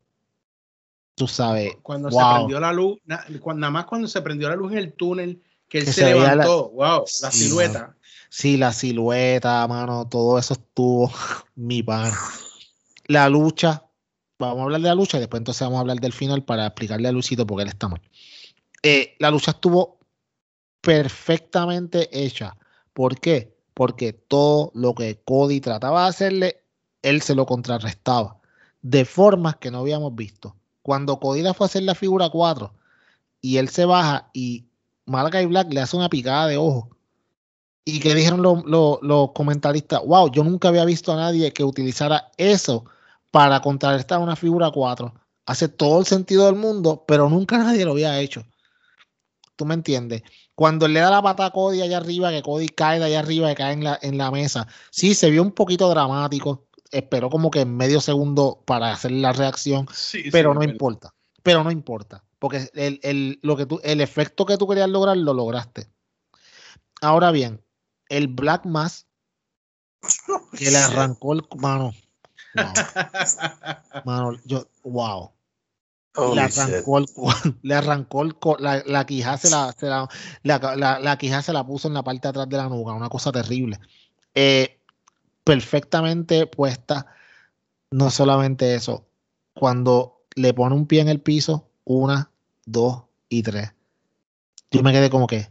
Tú 1.15 1.27
sabes, 1.29 1.77
Cuando 1.83 2.11
se 2.11 2.17
prendió 2.35 2.61
la 2.61 2.73
luz, 2.73 2.99
na- 3.05 3.25
cuando- 3.41 3.61
nada 3.61 3.71
más 3.71 3.85
cuando 3.85 4.09
se 4.09 4.23
prendió 4.23 4.49
la 4.49 4.57
luz 4.57 4.73
en 4.73 4.79
el 4.79 4.93
túnel, 4.95 5.43
que 5.69 5.79
él 5.79 5.85
Que 5.85 5.93
se, 5.93 6.01
se 6.01 6.05
veía 6.15 6.17
la- 6.35 6.45
levantó, 6.45 6.71
wow, 6.71 7.05
la 7.23 7.31
silueta. 7.31 7.97
Sí, 8.31 8.57
la 8.57 8.73
silueta, 8.73 9.67
mano, 9.67 10.09
todo 10.09 10.39
eso 10.39 10.55
estuvo 10.55 11.11
mi 11.57 11.83
pan. 11.83 12.13
La 13.07 13.29
lucha, 13.29 13.85
vamos 14.39 14.61
a 14.61 14.63
hablar 14.63 14.81
de 14.81 14.89
la 14.89 14.95
lucha 14.95 15.17
y 15.19 15.21
después 15.21 15.41
entonces 15.41 15.61
vamos 15.63 15.79
a 15.79 15.81
hablar 15.81 16.01
del 16.01 16.13
final 16.13 16.45
para 16.45 16.67
explicarle 16.67 17.09
a 17.09 17.13
Luisito 17.13 17.47
por 17.47 17.59
qué 17.59 17.63
él 17.65 17.69
está 17.69 17.89
mal. 17.89 18.01
Eh, 18.83 19.15
la 19.19 19.31
lucha 19.31 19.51
estuvo 19.51 19.99
perfectamente 20.81 22.09
hecha. 22.13 22.57
¿Por 22.95 23.21
qué? 23.21 23.55
Porque 23.75 24.13
todo 24.15 24.71
lo 24.75 24.95
que 24.95 25.21
Cody 25.23 25.61
trataba 25.61 26.05
de 26.05 26.09
hacerle, 26.09 26.65
él 27.03 27.21
se 27.21 27.35
lo 27.35 27.47
contrarrestaba 27.47 28.40
de 28.83 29.05
formas 29.05 29.57
que 29.57 29.71
no 29.71 29.79
habíamos 29.81 30.15
visto. 30.15 30.57
Cuando 30.83 31.19
Cody 31.21 31.43
le 31.43 31.55
fue 31.55 31.67
a 31.67 31.69
hacer 31.69 31.83
la 31.83 31.95
figura 31.95 32.31
4 32.31 32.75
y 33.41 33.59
él 33.59 33.69
se 33.69 33.85
baja 33.85 34.31
y 34.35 34.67
Malakai 35.07 35.47
Black 35.47 35.73
le 35.73 35.81
hace 35.81 35.97
una 35.97 36.09
picada 36.09 36.47
de 36.49 36.57
ojo. 36.59 36.91
Y 37.85 38.01
que 38.01 38.15
dijeron 38.15 38.43
los, 38.43 38.65
los- 39.03 39.33
comentaristas, 39.33 40.03
wow, 40.07 40.31
yo 40.31 40.45
nunca 40.45 40.69
había 40.69 40.85
visto 40.85 41.13
a 41.13 41.17
nadie 41.17 41.53
que 41.53 41.65
utilizara 41.65 42.31
eso 42.37 42.85
para 43.31 43.61
contrarrestar 43.61 44.21
una 44.21 44.37
figura 44.37 44.71
4. 44.71 45.15
Hace 45.47 45.69
todo 45.69 45.99
el 46.01 46.07
sentido 46.07 46.47
del 46.47 46.57
mundo, 46.57 47.05
pero 47.07 47.29
nunca 47.29 47.59
nadie 47.65 47.85
lo 47.85 47.93
había 47.93 48.21
hecho. 48.21 48.45
¿Tú 49.57 49.65
me 49.67 49.75
entiendes? 49.75 50.23
Cuando 50.55 50.89
le 50.89 51.01
da 51.01 51.11
la 51.11 51.23
pata 51.23 51.47
a 51.47 51.51
Cody 51.51 51.83
allá 51.83 51.99
arriba, 51.99 52.31
que 52.31 52.43
Cody 52.43 52.69
cae 52.69 52.99
de 52.99 53.07
allá 53.07 53.21
arriba, 53.21 53.49
que 53.51 53.55
cae 53.57 53.73
en 53.75 53.85
la, 53.85 53.99
en 54.03 54.19
la 54.19 54.31
mesa, 54.31 54.67
sí, 54.91 55.15
se 55.15 55.31
vio 55.31 55.43
un 55.43 55.53
poquito 55.53 55.89
dramático. 55.91 56.67
Esperó 56.91 57.31
como 57.31 57.51
que 57.51 57.61
en 57.61 57.77
medio 57.77 58.01
segundo 58.01 58.63
para 58.67 58.93
hacer 58.93 59.13
la 59.13 59.33
reacción 59.33 59.87
Sí, 59.93 60.25
pero 60.31 60.53
sí, 60.53 60.59
no 60.59 60.65
importa. 60.65 61.15
Pero 61.43 61.63
no 61.65 61.71
importa. 61.71 62.25
Porque 62.39 62.69
el, 62.75 62.99
el- 63.03 63.39
lo 63.43 63.57
que 63.57 63.67
tú, 63.67 63.81
el 63.83 64.01
efecto 64.01 64.45
que 64.47 64.57
tú 64.57 64.67
querías 64.67 64.89
lograr 64.89 65.17
lo 65.17 65.33
lograste. 65.35 65.89
Ahora 67.01 67.31
bien, 67.31 67.63
el 68.09 68.29
Black 68.29 68.67
Mass 68.67 69.07
que 70.59 70.71
le 70.71 70.79
arrancó 70.79 71.33
el 71.33 71.47
mano. 71.57 71.93
Wow, 72.55 72.73
mano, 74.05 74.39
yo, 74.45 74.67
wow. 74.83 75.31
Holy 76.17 76.35
le 76.35 76.43
arrancó 76.43 76.99
el 76.99 77.07
le 77.63 77.75
arrancó 77.75 78.23
el 78.23 78.37
la, 78.59 78.83
la 78.85 79.07
quija 79.07 79.39
se 79.39 79.49
la, 79.49 79.73
se 79.79 79.87
la, 79.87 80.09
la, 80.43 80.59
la- 80.77 80.99
la 80.99 81.17
quija 81.19 81.41
se 81.41 81.53
la 81.53 81.65
puso 81.65 81.87
en 81.87 81.95
la 81.95 82.03
parte 82.03 82.23
de 82.23 82.29
atrás 82.31 82.49
de 82.49 82.57
la 82.57 82.69
nuca, 82.69 82.93
una 82.93 83.09
cosa 83.09 83.31
terrible. 83.31 83.79
Eh, 84.35 84.80
perfectamente 85.45 86.47
puesta. 86.47 87.07
No 87.91 88.11
solamente 88.11 88.75
eso, 88.75 89.07
cuando 89.55 90.23
le 90.37 90.55
pone 90.55 90.75
un 90.75 90.87
pie 90.87 91.01
en 91.01 91.09
el 91.09 91.21
piso, 91.21 91.69
una, 91.85 92.31
dos 92.67 93.03
y 93.29 93.43
tres. 93.43 93.73
Yo 94.71 94.83
me 94.83 94.93
quedé 94.93 95.11
como 95.11 95.27
que, 95.27 95.51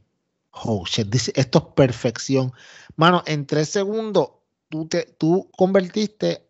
oh 0.51 0.85
shit, 0.85 1.09
this- 1.09 1.31
esto 1.35 1.59
es 1.59 1.65
perfección. 1.75 2.53
Mano, 2.95 3.23
en 3.25 3.45
tres 3.45 3.69
segundos, 3.69 4.29
tú, 4.69 4.87
te, 4.87 5.03
tú 5.17 5.49
convertiste 5.57 6.47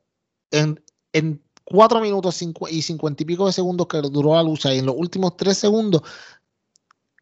en, 0.51 0.83
en 1.13 1.41
cuatro 1.63 1.99
minutos 2.01 2.41
y 2.69 2.81
cincuenta 2.81 3.23
y 3.23 3.25
pico 3.25 3.47
de 3.47 3.53
segundos 3.53 3.87
que 3.87 3.97
duró 4.01 4.35
la 4.35 4.43
lucha 4.43 4.73
y 4.73 4.79
en 4.79 4.85
los 4.85 4.95
últimos 4.95 5.35
tres 5.37 5.57
segundos, 5.57 6.03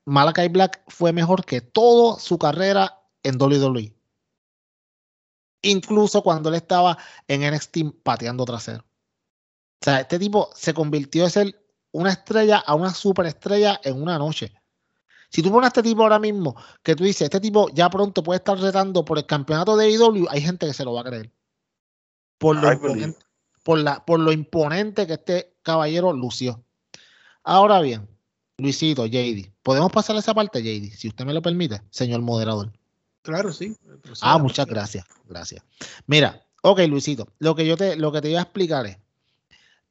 Malakai 0.05 0.47
Black 0.49 0.83
fue 0.87 1.11
mejor 1.13 1.45
que 1.45 1.61
toda 1.61 2.19
su 2.19 2.37
carrera 2.37 3.01
en 3.23 3.37
WWE. 3.37 3.93
Incluso 5.61 6.21
cuando 6.21 6.49
él 6.49 6.55
estaba 6.55 6.97
en 7.27 7.41
NXT 7.49 7.77
pateando 8.03 8.45
trasero. 8.45 8.83
O 9.81 9.85
sea, 9.85 10.01
este 10.01 10.19
tipo 10.19 10.49
se 10.55 10.73
convirtió 10.73 11.23
de 11.23 11.29
ser 11.29 11.67
una 11.91 12.11
estrella 12.11 12.57
a 12.57 12.75
una 12.75 12.93
superestrella 12.93 13.79
en 13.83 14.01
una 14.01 14.17
noche. 14.17 14.53
Si 15.29 15.41
tú 15.41 15.51
pones 15.51 15.65
a 15.65 15.67
este 15.69 15.83
tipo 15.83 16.03
ahora 16.03 16.19
mismo, 16.19 16.55
que 16.83 16.95
tú 16.95 17.03
dices, 17.03 17.23
este 17.23 17.39
tipo 17.39 17.69
ya 17.73 17.89
pronto 17.89 18.23
puede 18.23 18.37
estar 18.37 18.57
retando 18.57 19.03
por 19.03 19.17
el 19.17 19.25
campeonato 19.25 19.75
de 19.75 19.85
AEW, 19.85 20.27
hay 20.29 20.41
gente 20.41 20.65
que 20.65 20.73
se 20.73 20.85
lo 20.85 20.93
va 20.93 21.01
a 21.01 21.05
creer. 21.05 21.31
Por 22.37 22.55
lo, 22.55 22.71
imponente, 22.71 23.19
por, 23.63 23.79
la, 23.79 24.05
por 24.05 24.19
lo 24.19 24.31
imponente 24.31 25.05
que 25.07 25.13
este 25.13 25.57
caballero 25.63 26.13
lució. 26.13 26.63
Ahora 27.43 27.81
bien, 27.81 28.07
Luisito, 28.57 29.05
JD, 29.05 29.53
¿podemos 29.63 29.91
pasar 29.91 30.15
a 30.15 30.19
esa 30.19 30.33
parte, 30.33 30.61
JD? 30.61 30.95
Si 30.95 31.07
usted 31.07 31.25
me 31.25 31.33
lo 31.33 31.41
permite, 31.41 31.81
señor 31.89 32.21
moderador. 32.21 32.71
Claro, 33.27 33.51
sí. 33.51 33.75
Ah, 34.21 34.37
muchas 34.37 34.65
gracias, 34.67 35.05
gracias. 35.27 35.61
Mira, 36.05 36.45
ok, 36.63 36.79
Luisito, 36.87 37.27
lo 37.39 37.55
que 37.55 37.65
yo 37.65 37.75
te, 37.75 37.97
lo 37.97 38.09
que 38.13 38.21
te 38.21 38.29
iba 38.29 38.39
a 38.39 38.43
explicar 38.43 38.85
es, 38.85 38.97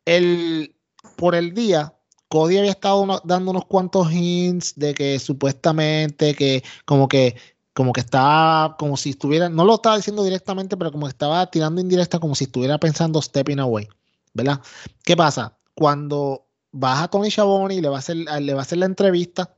el, 0.07 0.75
por 1.17 1.35
el 1.35 1.53
día, 1.53 1.93
Cody 2.29 2.57
había 2.57 2.71
estado 2.71 3.03
uno- 3.03 3.21
dando 3.25 3.51
unos 3.51 3.67
cuantos 3.67 4.11
hints 4.11 4.73
de 4.77 4.95
que 4.95 5.19
supuestamente 5.19 6.35
que 6.35 6.65
como 6.87 7.09
que 7.09 7.37
como 7.75 7.93
que 7.93 8.01
estaba 8.01 8.75
como 8.79 8.97
si 8.97 9.11
estuviera, 9.11 9.51
no 9.51 9.67
lo 9.67 9.75
estaba 9.75 9.97
diciendo 9.99 10.25
directamente, 10.25 10.79
pero 10.79 10.91
como 10.91 11.05
que 11.05 11.11
estaba 11.11 11.45
tirando 11.51 11.79
indirecta 11.79 12.19
como 12.19 12.35
si 12.35 12.45
estuviera 12.45 12.79
pensando 12.79 13.21
stepping 13.21 13.59
away, 13.61 13.87
¿verdad? 14.33 14.63
¿Qué 15.05 15.15
pasa? 15.15 15.59
Cuando 15.75 16.47
baja 16.73 17.09
Tony 17.09 17.31
Schiavone 17.31 17.75
y 17.75 17.83
le 17.83 17.91
va 17.91 17.97
a 17.97 17.99
hacer, 17.99 18.17
le 18.17 18.55
va 18.55 18.61
a 18.61 18.63
hacer 18.63 18.79
la 18.79 18.87
entrevista, 18.87 19.56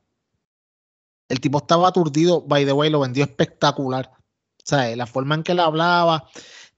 el 1.29 1.41
tipo 1.41 1.59
estaba 1.59 1.89
aturdido, 1.89 2.43
by 2.43 2.65
the 2.65 2.73
way, 2.73 2.91
lo 2.91 3.01
vendió 3.01 3.25
espectacular. 3.25 4.11
O 4.15 4.63
sea, 4.65 4.95
la 4.97 5.07
forma 5.07 5.35
en 5.35 5.43
que 5.43 5.53
él 5.53 5.61
hablaba. 5.61 6.29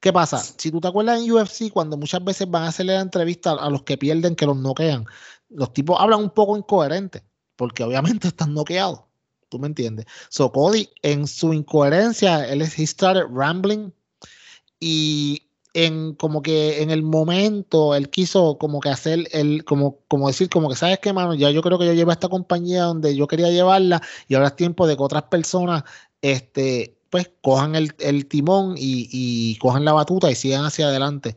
¿Qué 0.01 0.13
pasa? 0.13 0.39
Si 0.39 0.71
tú 0.71 0.81
te 0.81 0.89
acuerdas 0.89 1.21
en 1.21 1.31
UFC, 1.31 1.71
cuando 1.73 1.97
muchas 1.97 2.25
veces 2.25 2.51
van 2.51 2.63
a 2.63 2.69
hacerle 2.69 2.95
la 2.95 3.01
entrevista 3.01 3.53
a 3.53 3.69
los 3.69 3.83
que 3.83 3.99
pierden, 3.99 4.35
que 4.35 4.47
los 4.47 4.57
noquean, 4.57 5.05
los 5.51 5.73
tipos 5.73 6.01
hablan 6.01 6.21
un 6.21 6.31
poco 6.31 6.57
incoherentes, 6.57 7.23
porque 7.57 7.85
obviamente 7.85 8.29
están 8.29 8.55
noqueados. 8.55 9.01
¿Tú 9.49 9.59
me 9.59 9.67
entiendes? 9.67 10.07
So 10.29 10.53
Cody, 10.53 10.89
en 11.03 11.27
su 11.27 11.53
incoherencia, 11.53 12.49
él 12.49 12.63
es, 12.63 12.79
he 12.79 12.87
started 12.87 13.25
rambling 13.31 13.93
y 14.79 15.50
en 15.75 16.15
como 16.15 16.43
que 16.43 16.83
en 16.83 16.91
el 16.91 17.03
momento 17.03 17.95
él 17.95 18.11
quiso 18.11 18.59
como 18.59 18.81
que 18.81 18.89
hacer 18.89 19.29
el 19.33 19.65
como 19.65 19.99
como 20.09 20.29
decir 20.29 20.49
como 20.49 20.69
que 20.69 20.77
sabes 20.77 20.99
qué 20.99 21.13
mano 21.13 21.35
ya 21.35 21.51
yo 21.51 21.63
creo 21.63 21.79
que 21.79 21.87
yo 21.87 21.93
llevo 21.93 22.13
esta 22.13 22.29
compañía 22.29 22.85
donde 22.85 23.15
yo 23.17 23.27
quería 23.27 23.51
llevarla 23.51 24.03
y 24.29 24.35
ahora 24.35 24.49
es 24.49 24.57
tiempo 24.57 24.87
de 24.87 24.97
que 24.97 25.03
otras 25.03 25.25
personas 25.25 25.85
este 26.23 26.97
pues 27.11 27.31
cojan 27.43 27.75
el, 27.75 28.27
timón 28.29 28.77
y, 28.77 29.09
y, 29.11 29.57
cojan 29.59 29.85
la 29.85 29.93
batuta 29.93 30.31
y 30.31 30.35
sigan 30.37 30.65
hacia 30.65 30.89
adelante 30.89 31.37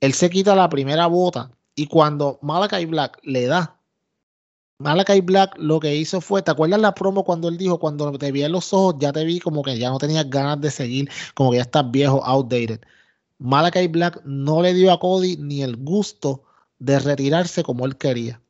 él 0.00 0.14
se 0.14 0.30
quita 0.30 0.54
la 0.56 0.68
primera 0.68 1.06
bota 1.06 1.50
y 1.74 1.86
cuando 1.86 2.38
Malakai 2.42 2.86
Black 2.86 3.20
le 3.22 3.46
da 3.46 3.80
Malakai 4.78 5.20
Black 5.20 5.54
lo 5.56 5.78
que 5.78 5.94
hizo 5.94 6.20
fue, 6.20 6.42
¿te 6.42 6.50
acuerdas 6.50 6.80
la 6.80 6.94
promo 6.94 7.24
cuando 7.24 7.48
él 7.48 7.56
dijo, 7.56 7.78
cuando 7.78 8.10
te 8.18 8.32
vi 8.32 8.42
en 8.42 8.52
los 8.52 8.72
ojos, 8.72 8.96
ya 8.98 9.12
te 9.12 9.24
vi 9.24 9.38
como 9.38 9.62
que 9.62 9.78
ya 9.78 9.88
no 9.88 9.98
tenías 9.98 10.28
ganas 10.28 10.60
de 10.60 10.70
seguir, 10.70 11.08
como 11.34 11.52
que 11.52 11.58
ya 11.58 11.62
estás 11.62 11.90
viejo, 11.90 12.22
outdated? 12.24 12.80
Malakai 13.38 13.88
Black 13.88 14.22
no 14.24 14.62
le 14.62 14.74
dio 14.74 14.92
a 14.92 15.00
Cody 15.00 15.36
ni 15.36 15.62
el 15.62 15.76
gusto 15.76 16.44
de 16.78 16.98
retirarse 16.98 17.62
como 17.62 17.84
él 17.86 17.96
quería. 17.96 18.40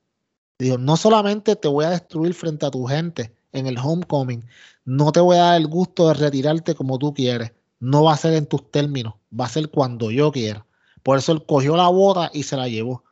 Dijo, 0.59 0.79
no 0.79 0.97
solamente 0.97 1.57
te 1.57 1.69
voy 1.69 1.85
a 1.85 1.91
destruir 1.91 2.35
frente 2.35 2.67
a 2.67 2.71
tu 2.71 2.85
gente 2.85 3.35
en 3.53 3.67
el 3.67 3.79
homecoming, 3.79 4.45
no 4.85 5.13
te 5.13 5.21
voy 5.21 5.37
a 5.37 5.41
dar 5.41 5.57
el 5.57 5.67
gusto 5.67 6.09
de 6.09 6.15
retirarte 6.15 6.75
como 6.75 6.99
tú 6.99 7.15
quieres. 7.15 7.53
No 7.81 8.05
va 8.05 8.15
a 8.15 8.17
ser 8.17 8.35
en 8.35 8.47
tus 8.47 8.71
términos, 8.71 9.15
va 9.39 9.47
a 9.47 9.49
ser 9.49 9.71
cuando 9.71 10.11
yo 10.11 10.31
quiera. 10.33 10.67
Por 11.03 11.19
eso 11.19 11.33
él 11.33 11.45
cogió 11.45 11.77
la 11.77 11.89
bota 11.89 12.31
y 12.33 12.45
se 12.45 12.57
la 12.57 12.69
llevó. 12.69 13.05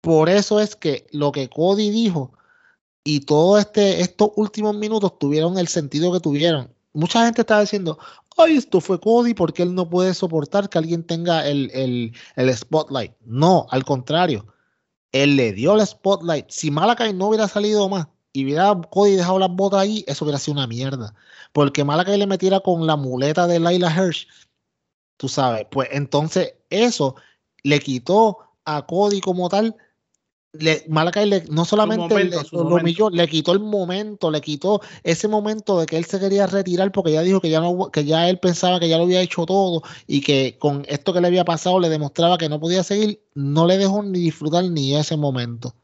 Por 0.00 0.28
eso 0.28 0.60
es 0.60 0.76
que 0.76 1.06
lo 1.12 1.32
que 1.32 1.48
Cody 1.48 1.90
dijo 1.90 2.32
y 3.04 3.20
todos 3.20 3.60
este, 3.60 4.00
estos 4.00 4.30
últimos 4.36 4.74
minutos 4.76 5.18
tuvieron 5.18 5.58
el 5.58 5.68
sentido 5.68 6.12
que 6.12 6.20
tuvieron. 6.20 6.72
Mucha 6.92 7.24
gente 7.24 7.40
está 7.40 7.60
diciendo, 7.60 7.98
ay, 8.36 8.56
esto 8.56 8.80
fue 8.80 9.00
Cody 9.00 9.34
porque 9.34 9.62
él 9.62 9.74
no 9.74 9.88
puede 9.88 10.14
soportar 10.14 10.68
que 10.68 10.78
alguien 10.78 11.04
tenga 11.04 11.46
el, 11.46 12.12
el, 12.36 12.56
spotlight. 12.56 13.12
No, 13.20 13.66
al 13.70 13.84
contrario, 13.84 14.46
él 15.12 15.36
le 15.36 15.52
dio 15.52 15.74
el 15.74 15.86
spotlight. 15.86 16.50
Si 16.50 16.70
Malakai 16.70 17.12
no 17.12 17.28
hubiera 17.28 17.48
salido 17.48 17.88
más 17.88 18.08
y 18.32 18.44
hubiera 18.44 18.74
Cody 18.90 19.16
dejado 19.16 19.38
las 19.38 19.50
botas 19.50 19.80
ahí, 19.80 20.04
eso 20.06 20.24
hubiera 20.24 20.38
sido 20.38 20.54
una 20.54 20.66
mierda. 20.66 21.14
Porque 21.52 21.84
Malakai 21.84 22.18
le 22.18 22.26
metiera 22.26 22.60
con 22.60 22.86
la 22.86 22.96
muleta 22.96 23.46
de 23.46 23.60
Laila 23.60 23.90
Hirsch, 23.94 24.26
tú 25.16 25.28
sabes, 25.28 25.66
pues 25.70 25.88
entonces 25.92 26.54
eso 26.70 27.16
le 27.62 27.80
quitó 27.80 28.38
a 28.64 28.86
Cody 28.86 29.20
como 29.20 29.48
tal 29.48 29.76
le, 30.52 30.84
Malakai 30.88 31.44
no 31.50 31.64
solamente 31.64 32.24
le, 32.24 32.36
lo 32.52 33.10
le 33.10 33.28
quitó 33.28 33.52
el 33.52 33.60
momento, 33.60 34.30
le 34.30 34.40
quitó 34.40 34.80
ese 35.02 35.26
momento 35.26 35.80
de 35.80 35.86
que 35.86 35.96
él 35.96 36.04
se 36.04 36.20
quería 36.20 36.46
retirar 36.46 36.92
porque 36.92 37.12
ya 37.12 37.22
dijo 37.22 37.40
que 37.40 37.48
ya 37.48 37.60
no, 37.60 37.90
que 37.90 38.04
ya 38.04 38.28
él 38.28 38.38
pensaba 38.38 38.78
que 38.78 38.88
ya 38.88 38.98
lo 38.98 39.04
había 39.04 39.22
hecho 39.22 39.46
todo 39.46 39.82
y 40.06 40.20
que 40.20 40.58
con 40.58 40.84
esto 40.88 41.12
que 41.12 41.20
le 41.20 41.28
había 41.28 41.44
pasado 41.44 41.80
le 41.80 41.88
demostraba 41.88 42.36
que 42.36 42.48
no 42.48 42.60
podía 42.60 42.82
seguir, 42.82 43.22
no 43.34 43.66
le 43.66 43.78
dejó 43.78 44.02
ni 44.02 44.20
disfrutar 44.20 44.64
ni 44.64 44.94
ese 44.94 45.16
momento. 45.16 45.74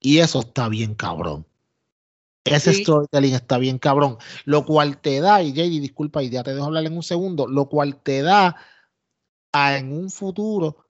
Y 0.00 0.18
eso 0.18 0.40
está 0.40 0.68
bien 0.68 0.94
cabrón. 0.94 1.44
Ese 2.44 2.72
storytelling 2.72 3.34
está 3.34 3.58
bien 3.58 3.78
cabrón. 3.78 4.16
Lo 4.44 4.64
cual 4.64 4.98
te 4.98 5.20
da, 5.20 5.42
y 5.42 5.52
JD, 5.52 5.80
disculpa, 5.80 6.22
y 6.22 6.30
ya 6.30 6.42
te 6.42 6.54
dejo 6.54 6.66
hablar 6.66 6.86
en 6.86 6.96
un 6.96 7.02
segundo, 7.02 7.46
lo 7.46 7.68
cual 7.68 8.00
te 8.00 8.22
da 8.22 8.56
a 9.52 9.76
en 9.76 9.92
un 9.92 10.10
futuro 10.10 10.87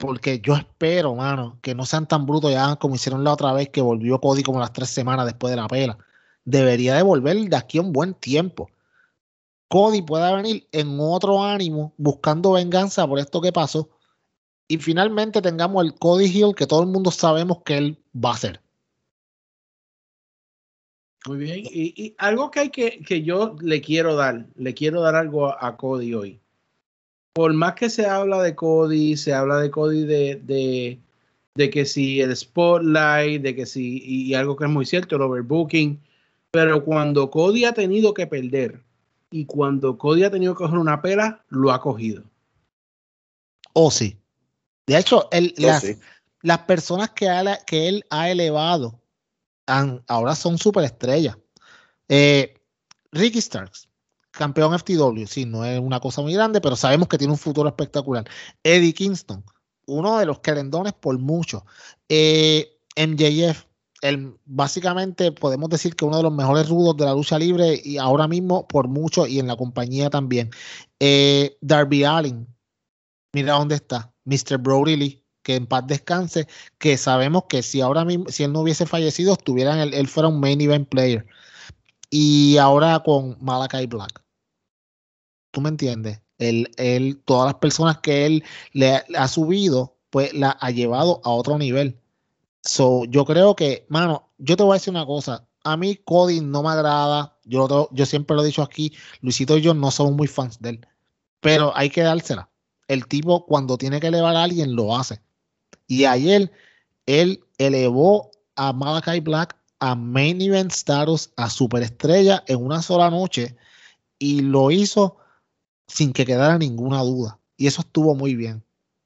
porque 0.00 0.40
yo 0.40 0.54
espero, 0.54 1.14
mano, 1.14 1.58
que 1.60 1.74
no 1.74 1.84
sean 1.84 2.08
tan 2.08 2.24
brutos 2.24 2.50
ya 2.50 2.74
como 2.76 2.94
hicieron 2.94 3.22
la 3.22 3.34
otra 3.34 3.52
vez 3.52 3.68
que 3.68 3.82
volvió 3.82 4.18
Cody 4.18 4.42
como 4.42 4.58
las 4.58 4.72
tres 4.72 4.88
semanas 4.88 5.26
después 5.26 5.50
de 5.50 5.56
la 5.58 5.68
pela. 5.68 5.98
Debería 6.46 6.94
de 6.94 7.02
volver 7.02 7.36
de 7.36 7.54
aquí 7.54 7.76
a 7.76 7.82
un 7.82 7.92
buen 7.92 8.14
tiempo. 8.14 8.70
Cody 9.68 10.00
pueda 10.00 10.34
venir 10.34 10.66
en 10.72 10.96
otro 10.98 11.44
ánimo, 11.44 11.92
buscando 11.98 12.52
venganza 12.52 13.06
por 13.06 13.18
esto 13.18 13.42
que 13.42 13.52
pasó. 13.52 13.90
Y 14.68 14.78
finalmente 14.78 15.42
tengamos 15.42 15.84
el 15.84 15.94
Cody 15.94 16.26
Hill 16.26 16.54
que 16.56 16.66
todo 16.66 16.80
el 16.80 16.88
mundo 16.88 17.10
sabemos 17.10 17.58
que 17.62 17.76
él 17.76 17.98
va 18.16 18.32
a 18.32 18.38
ser. 18.38 18.62
Muy 21.26 21.36
bien. 21.36 21.62
Y, 21.66 22.14
algo 22.16 22.50
que 22.50 22.60
hay 22.60 22.70
que, 22.70 23.00
que 23.00 23.22
yo 23.22 23.54
le 23.60 23.82
quiero 23.82 24.16
dar, 24.16 24.46
le 24.56 24.72
quiero 24.72 25.02
dar 25.02 25.14
algo 25.14 25.46
a 25.62 25.76
Cody 25.76 26.14
hoy 26.14 26.40
por 27.32 27.52
más 27.52 27.74
que 27.74 27.90
se 27.90 28.06
habla 28.06 28.42
de 28.42 28.54
Cody, 28.54 29.16
se 29.16 29.32
habla 29.32 29.58
de 29.58 29.70
Cody 29.70 30.04
de, 30.04 31.00
de, 31.54 31.70
que 31.70 31.84
si 31.84 32.20
el 32.20 32.36
spotlight, 32.36 33.42
de 33.42 33.54
que 33.54 33.66
si, 33.66 34.02
y, 34.04 34.34
algo 34.34 34.56
que 34.56 34.64
es 34.64 34.70
muy 34.70 34.86
cierto, 34.86 35.16
el 35.16 35.22
overbooking, 35.22 36.00
pero 36.50 36.84
cuando 36.84 37.30
Cody 37.30 37.64
ha 37.64 37.74
tenido 37.74 38.14
que 38.14 38.26
perder 38.26 38.82
y 39.30 39.44
cuando 39.44 39.96
Cody 39.96 40.24
ha 40.24 40.30
tenido 40.30 40.54
que 40.54 40.64
coger 40.64 40.78
una 40.78 41.00
pela, 41.00 41.44
lo 41.48 41.70
ha 41.70 41.80
cogido. 41.80 42.24
Oh, 43.72 43.90
sí. 43.90 44.16
De 44.86 44.98
hecho, 44.98 45.28
oh, 45.32 46.00
las, 46.42 46.58
personas 46.60 47.10
que, 47.10 47.28
que 47.66 47.88
él 47.88 48.04
ha 48.10 48.30
elevado 48.30 49.00
ahora 50.08 50.34
son 50.34 50.58
superestrellas. 50.58 51.36
Eh, 52.08 52.54
Ricky 53.12 53.40
Starks, 53.40 53.88
campeón 54.30 54.78
FTW, 54.78 55.26
sí, 55.26 55.44
no 55.44 55.64
es 55.64 55.78
una 55.80 56.00
cosa 56.00 56.22
muy 56.22 56.32
grande, 56.34 56.60
pero 56.60 56.76
sabemos 56.76 57.08
que 57.08 57.18
tiene 57.18 57.32
un 57.32 57.38
futuro 57.38 57.68
espectacular. 57.68 58.24
Eddie 58.62 58.94
Kingston, 58.94 59.44
uno 59.86 60.18
de 60.18 60.26
los 60.26 60.40
querendones 60.40 60.92
por 60.92 61.18
mucho. 61.18 61.64
Eh, 62.08 62.78
MJF, 62.96 63.64
el, 64.02 64.34
básicamente 64.46 65.32
podemos 65.32 65.68
decir 65.68 65.96
que 65.96 66.04
uno 66.04 66.16
de 66.16 66.22
los 66.22 66.32
mejores 66.32 66.68
rudos 66.68 66.96
de 66.96 67.04
la 67.04 67.14
lucha 67.14 67.38
libre 67.38 67.80
y 67.84 67.98
ahora 67.98 68.28
mismo 68.28 68.66
por 68.66 68.88
mucho 68.88 69.26
y 69.26 69.38
en 69.38 69.46
la 69.46 69.56
compañía 69.56 70.10
también. 70.10 70.50
Eh, 71.00 71.56
Darby 71.60 72.04
Allin, 72.04 72.46
mira 73.32 73.54
dónde 73.54 73.76
está. 73.76 74.12
Mr. 74.24 74.58
Brody 74.58 74.96
Lee, 74.96 75.24
que 75.42 75.56
en 75.56 75.66
paz 75.66 75.86
descanse, 75.86 76.46
que 76.78 76.96
sabemos 76.96 77.44
que 77.48 77.62
si 77.62 77.80
ahora 77.80 78.04
mismo, 78.04 78.26
si 78.28 78.44
él 78.44 78.52
no 78.52 78.60
hubiese 78.60 78.86
fallecido, 78.86 79.32
estuviera 79.32 79.82
él 79.82 80.08
fuera 80.08 80.28
un 80.28 80.40
main 80.40 80.60
event 80.60 80.88
player 80.88 81.26
y 82.10 82.58
ahora 82.58 83.00
con 83.00 83.36
Malakai 83.40 83.86
Black. 83.86 84.22
¿Tú 85.52 85.60
me 85.60 85.68
entiendes? 85.68 86.20
Él, 86.38 86.70
él, 86.76 87.20
todas 87.24 87.46
las 87.46 87.54
personas 87.56 87.98
que 87.98 88.26
él 88.26 88.44
le 88.72 89.02
ha, 89.16 89.28
subido, 89.28 89.96
pues 90.10 90.32
la 90.34 90.50
ha 90.60 90.70
llevado 90.70 91.20
a 91.24 91.30
otro 91.30 91.58
nivel. 91.58 91.98
So, 92.62 93.04
yo 93.04 93.24
creo 93.24 93.54
que, 93.54 93.86
mano, 93.88 94.28
yo 94.38 94.56
te 94.56 94.62
voy 94.62 94.72
a 94.72 94.74
decir 94.74 94.90
una 94.90 95.06
cosa. 95.06 95.46
A 95.64 95.76
mí 95.76 95.96
Cody 95.96 96.40
no 96.40 96.62
me 96.62 96.70
agrada. 96.70 97.36
Yo, 97.44 97.88
yo 97.92 98.06
siempre 98.06 98.34
lo 98.36 98.42
he 98.42 98.46
dicho 98.46 98.62
aquí. 98.62 98.92
Luisito 99.20 99.58
y 99.58 99.62
yo 99.62 99.74
no 99.74 99.90
somos 99.90 100.14
muy 100.14 100.26
fans 100.26 100.60
de 100.60 100.70
él. 100.70 100.86
Pero 101.40 101.76
hay 101.76 101.90
que 101.90 102.02
dársela. 102.02 102.48
El 102.88 103.06
tipo, 103.06 103.46
cuando 103.46 103.76
tiene 103.78 104.00
que 104.00 104.08
elevar 104.08 104.34
a 104.34 104.42
alguien, 104.42 104.74
lo 104.74 104.96
hace. 104.96 105.20
Y 105.86 106.06
ayer, 106.06 106.50
él 107.06 107.44
elevó 107.58 108.30
a 108.56 108.72
Malakai 108.72 109.20
Black 109.20 109.59
a 109.80 109.94
main 109.94 110.40
event 110.40 110.70
status, 110.72 111.30
a 111.36 111.50
superestrella 111.50 112.44
en 112.46 112.64
una 112.64 112.82
sola 112.82 113.10
noche 113.10 113.56
y 114.18 114.42
lo 114.42 114.70
hizo 114.70 115.16
sin 115.86 116.12
que 116.12 116.24
quedara 116.24 116.58
ninguna 116.58 117.02
duda. 117.02 117.38
Y 117.56 117.66
eso 117.66 117.80
estuvo 117.80 118.14
muy 118.14 118.36
bien. 118.36 118.62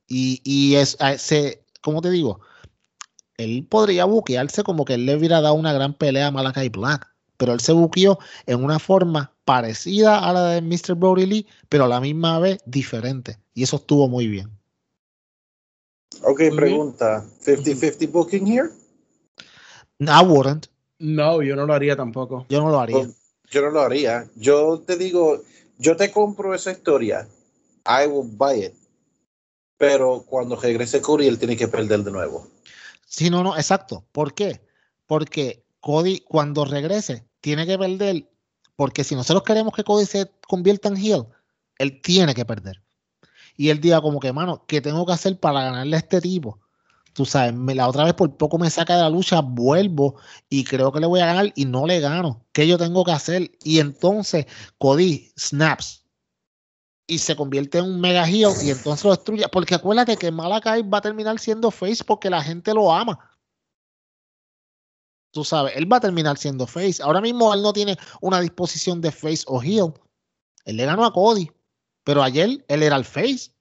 Y, 0.07 0.41
y 0.45 0.75
es, 0.75 0.99
se, 1.19 1.65
¿cómo 1.81 2.03
te 2.03 2.11
digo? 2.11 2.41
Él 3.37 3.67
podría 3.69 4.05
buquearse 4.05 4.63
como 4.63 4.85
que 4.85 4.95
él 4.95 5.07
le 5.07 5.17
hubiera 5.17 5.41
dado 5.41 5.55
una 5.55 5.73
gran 5.73 5.95
pelea 5.95 6.29
a 6.29 6.31
Malakai 6.31 6.69
Black, 6.69 7.09
pero 7.37 7.53
él 7.53 7.61
se 7.61 7.73
buqueó 7.73 8.19
en 8.47 8.63
una 8.63 8.79
forma 8.79 9.33
parecida 9.45 10.19
a 10.19 10.33
la 10.33 10.47
de 10.47 10.63
Mr. 10.63 10.95
Brody 10.95 11.27
Lee, 11.27 11.47
pero 11.69 11.85
a 11.85 11.89
la 11.89 12.01
misma 12.01 12.39
vez 12.39 12.59
diferente. 12.67 13.39
Y 13.55 13.63
eso 13.63 13.77
estuvo 13.77 14.09
muy 14.09 14.29
bien. 14.29 14.51
Ok, 16.23 16.43
pregunta. 16.55 17.25
¿50-50 17.45 18.11
booking 18.11 18.47
here? 18.47 18.71
I 20.01 20.25
wouldn't. 20.25 20.67
No, 20.99 21.43
yo 21.43 21.57
no 21.57 21.67
lo 21.67 21.75
haría 21.75 21.97
tampoco. 21.97 22.47
Yo 22.49 22.61
no 22.63 22.71
lo 22.71 22.81
haría. 22.81 23.09
Yo 23.51 23.63
no 23.63 23.71
lo 23.71 23.81
haría. 23.81 24.29
Yo 24.37 24.81
te 24.87 24.97
digo, 24.97 25.43
yo 25.79 25.97
te 25.97 26.11
compro 26.11 26.55
esa 26.55 26.73
historia. 26.73 27.29
I 27.87 28.07
will 28.07 28.29
buy 28.31 28.65
it. 28.65 28.75
Pero 29.77 30.25
cuando 30.27 30.57
regrese 30.57 31.01
Cody, 31.01 31.27
él 31.27 31.39
tiene 31.39 31.57
que 31.57 31.69
perder 31.69 32.05
de 32.05 32.11
nuevo. 32.11 32.49
Sí, 33.07 33.31
no, 33.31 33.43
no, 33.43 33.57
exacto. 33.57 34.05
¿Por 34.13 34.35
qué? 34.35 34.63
Porque 35.07 35.65
Cody, 35.81 36.21
cuando 36.21 36.65
regrese, 36.65 37.27
tiene 37.41 37.67
que 37.67 37.79
perder. 37.79 38.29
Porque 38.77 39.05
si 39.05 39.15
nosotros 39.15 39.45
queremos 39.45 39.75
que 39.75 39.85
Cody 39.85 40.07
se 40.07 40.31
convierta 40.49 40.89
en 40.89 40.97
heel, 40.97 41.27
él 41.79 42.01
tiene 42.01 42.35
que 42.35 42.45
perder. 42.45 42.83
Y 43.57 43.69
él 43.69 43.81
diga 43.81 44.01
como 44.01 44.21
que, 44.21 44.33
mano, 44.33 44.65
¿qué 44.67 44.81
tengo 44.81 45.07
que 45.07 45.13
hacer 45.13 45.39
para 45.39 45.63
ganarle 45.63 45.97
a 45.97 46.01
este 46.01 46.21
tipo? 46.21 46.61
Tú 47.15 47.25
sabes, 47.25 47.55
la 47.75 47.89
otra 47.89 48.05
vez 48.05 48.15
por 48.15 48.37
poco 48.37 48.59
me 48.59 48.69
saca 48.69 48.97
de 48.97 49.03
la 49.03 49.09
lucha, 49.09 49.41
vuelvo 49.41 50.17
y 50.51 50.65
creo 50.65 50.93
que 50.93 51.01
le 51.01 51.07
voy 51.07 51.21
a 51.21 51.27
ganar 51.27 51.53
y 51.55 51.65
no 51.65 51.87
le 51.87 52.01
gano. 52.01 52.45
¿Qué 52.53 52.67
yo 52.67 52.77
tengo 52.77 53.05
que 53.05 53.13
hacer? 53.13 53.53
Y 53.63 53.79
entonces 53.79 54.47
Cody 54.79 55.33
snaps 55.37 56.05
y 57.07 57.19
se 57.19 57.37
convierte 57.37 57.79
en 57.79 57.85
un 57.85 58.01
mega 58.01 58.27
heel 58.27 58.53
y 58.63 58.71
entonces 58.71 59.05
lo 59.05 59.11
destruye. 59.11 59.49
Porque 59.49 59.77
acuérdate 59.77 60.17
que 60.17 60.31
Malakai 60.31 60.83
va 60.83 60.99
a 60.99 61.03
terminar 61.03 61.39
siendo 61.39 61.71
face 61.71 62.05
porque 62.05 62.29
la 62.29 62.43
gente 62.43 62.75
lo 62.75 62.93
ama. 62.93 63.19
Tú 65.31 65.45
sabes, 65.45 65.75
él 65.77 65.91
va 65.93 65.99
a 65.99 66.01
terminar 66.01 66.37
siendo 66.37 66.67
face. 66.67 67.03
Ahora 67.03 67.21
mismo 67.21 67.53
él 67.55 67.63
no 67.63 67.73
tiene 67.73 67.97
una 68.21 68.41
disposición 68.41 69.01
de 69.01 69.13
face 69.13 69.45
o 69.47 69.63
heel. 69.63 69.93
Él 70.65 70.77
le 70.77 70.87
ganó 70.87 71.05
a 71.05 71.13
Cody, 71.13 71.51
pero 72.05 72.23
ayer 72.23 72.65
él 72.69 72.83
era 72.83 72.97
el 72.97 73.05
face. 73.05 73.54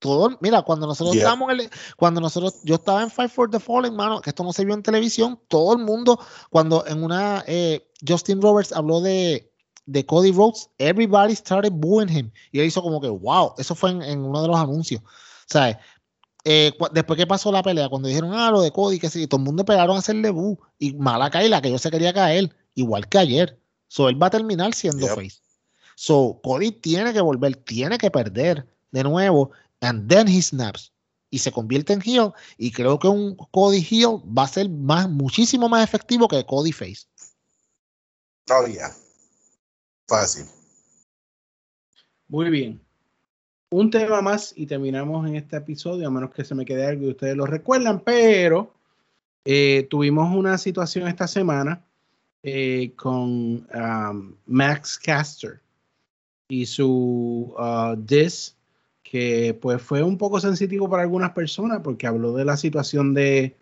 Todo, 0.00 0.36
mira, 0.40 0.62
cuando 0.62 0.86
nosotros 0.86 1.14
estábamos, 1.14 1.52
cuando 1.96 2.20
nosotros, 2.20 2.56
yo 2.64 2.76
estaba 2.76 3.02
en 3.02 3.10
Fight 3.10 3.30
for 3.30 3.48
the 3.50 3.60
Fallen, 3.60 3.94
mano, 3.94 4.20
que 4.20 4.30
esto 4.30 4.42
no 4.42 4.52
se 4.52 4.64
vio 4.64 4.74
en 4.74 4.82
televisión, 4.82 5.38
todo 5.46 5.74
el 5.74 5.84
mundo, 5.84 6.18
cuando 6.48 6.84
en 6.86 7.04
una, 7.04 7.44
eh, 7.46 7.86
Justin 8.06 8.40
Roberts 8.40 8.72
habló 8.72 9.00
de, 9.00 9.52
de 9.86 10.06
Cody 10.06 10.32
Rhodes, 10.32 10.70
everybody 10.78 11.34
started 11.34 11.72
booing 11.72 12.08
him. 12.08 12.30
Y 12.50 12.60
él 12.60 12.66
hizo 12.66 12.82
como 12.82 13.00
que, 13.00 13.08
wow, 13.08 13.54
eso 13.58 13.74
fue 13.74 13.90
en, 13.90 14.20
uno 14.20 14.42
de 14.42 14.48
los 14.48 14.56
anuncios. 14.56 15.02
O 15.02 15.52
sea, 15.52 15.78
eh, 16.44 16.72
después 16.92 17.18
que 17.18 17.26
pasó 17.26 17.52
la 17.52 17.62
pelea, 17.62 17.88
cuando 17.88 18.08
dijeron, 18.08 18.32
ah, 18.32 18.50
lo 18.50 18.62
de 18.62 18.70
Cody, 18.70 18.98
que 18.98 19.10
sí, 19.10 19.26
todo 19.26 19.38
el 19.38 19.44
mundo 19.44 19.64
pegaron 19.64 19.96
a 19.96 19.98
hacerle 19.98 20.30
boo. 20.30 20.58
Y 20.78 20.94
mala 20.94 21.28
la 21.28 21.60
que 21.60 21.70
yo 21.70 21.78
se 21.78 21.90
quería 21.90 22.12
caer, 22.12 22.54
igual 22.74 23.08
que 23.08 23.18
ayer. 23.18 23.60
So, 23.88 24.08
él 24.08 24.22
va 24.22 24.28
a 24.28 24.30
terminar 24.30 24.72
siendo 24.72 25.06
face. 25.08 25.40
So, 25.96 26.40
Cody 26.42 26.70
tiene 26.70 27.12
que 27.12 27.20
volver, 27.20 27.56
tiene 27.56 27.98
que 27.98 28.10
perder 28.10 28.66
de 28.92 29.04
nuevo 29.04 29.50
and 29.80 30.08
then 30.08 30.26
he 30.26 30.40
snaps 30.40 30.92
y 31.30 31.38
se 31.38 31.52
convierte 31.52 31.92
en 31.92 32.00
heel 32.00 32.32
y 32.58 32.72
creo 32.72 32.98
que 32.98 33.08
un 33.08 33.36
Cody 33.50 33.80
heel 33.80 34.20
va 34.36 34.44
a 34.44 34.48
ser 34.48 34.68
más 34.68 35.08
muchísimo 35.08 35.68
más 35.68 35.84
efectivo 35.84 36.28
que 36.28 36.44
Cody 36.44 36.72
face. 36.72 37.06
Oh 38.50 38.66
yeah. 38.66 38.90
Fácil. 40.08 40.46
Muy 42.28 42.50
bien. 42.50 42.80
Un 43.70 43.90
tema 43.90 44.20
más 44.20 44.52
y 44.56 44.66
terminamos 44.66 45.28
en 45.28 45.36
este 45.36 45.56
episodio, 45.56 46.08
a 46.08 46.10
menos 46.10 46.32
que 46.32 46.44
se 46.44 46.56
me 46.56 46.64
quede 46.64 46.86
algo 46.86 47.06
y 47.06 47.10
ustedes 47.10 47.36
lo 47.36 47.46
recuerdan, 47.46 48.00
pero 48.00 48.74
eh, 49.44 49.86
tuvimos 49.88 50.34
una 50.34 50.58
situación 50.58 51.06
esta 51.06 51.28
semana 51.28 51.84
eh, 52.42 52.92
con 52.96 53.68
um, 53.72 54.36
Max 54.46 54.98
Caster 54.98 55.60
y 56.48 56.66
su 56.66 57.54
uh, 57.56 57.94
dis 57.96 58.56
que 59.02 59.58
pues 59.60 59.82
fue 59.82 60.02
un 60.02 60.18
poco 60.18 60.40
sensitivo 60.40 60.88
para 60.88 61.02
algunas 61.02 61.32
personas 61.32 61.80
porque 61.82 62.06
habló 62.06 62.32
de 62.32 62.44
la 62.44 62.56
situación 62.56 63.14
de, 63.14 63.56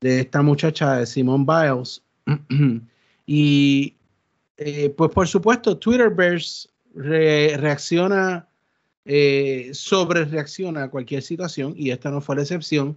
esta 0.00 0.42
muchacha 0.42 0.96
de 0.96 1.06
Simone 1.06 1.44
Biles. 1.46 2.02
y 3.26 3.96
eh, 4.56 4.90
pues 4.90 5.10
por 5.10 5.28
supuesto 5.28 5.76
Twitterverse 5.78 6.68
reacciona, 6.94 8.48
eh, 9.04 9.70
sobre 9.72 10.24
reacciona 10.24 10.84
a 10.84 10.90
cualquier 10.90 11.22
situación 11.22 11.74
y 11.76 11.90
esta 11.90 12.10
no 12.10 12.20
fue 12.20 12.36
la 12.36 12.42
excepción. 12.42 12.96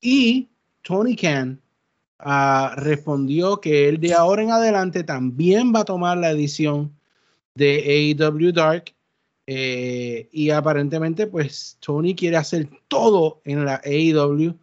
Y 0.00 0.48
Tony 0.82 1.16
Khan 1.16 1.60
ah, 2.18 2.74
respondió 2.76 3.60
que 3.60 3.88
él 3.88 3.98
de 3.98 4.14
ahora 4.14 4.42
en 4.42 4.50
adelante 4.50 5.02
también 5.02 5.72
va 5.74 5.80
a 5.80 5.84
tomar 5.84 6.18
la 6.18 6.30
edición 6.30 6.94
de 7.54 8.14
AEW 8.18 8.52
Dark 8.52 8.93
eh, 9.46 10.28
y 10.32 10.50
aparentemente, 10.50 11.26
pues 11.26 11.76
Tony 11.80 12.14
quiere 12.14 12.36
hacer 12.36 12.68
todo 12.88 13.40
en 13.44 13.64
la 13.64 13.80
AEW, 13.84 14.54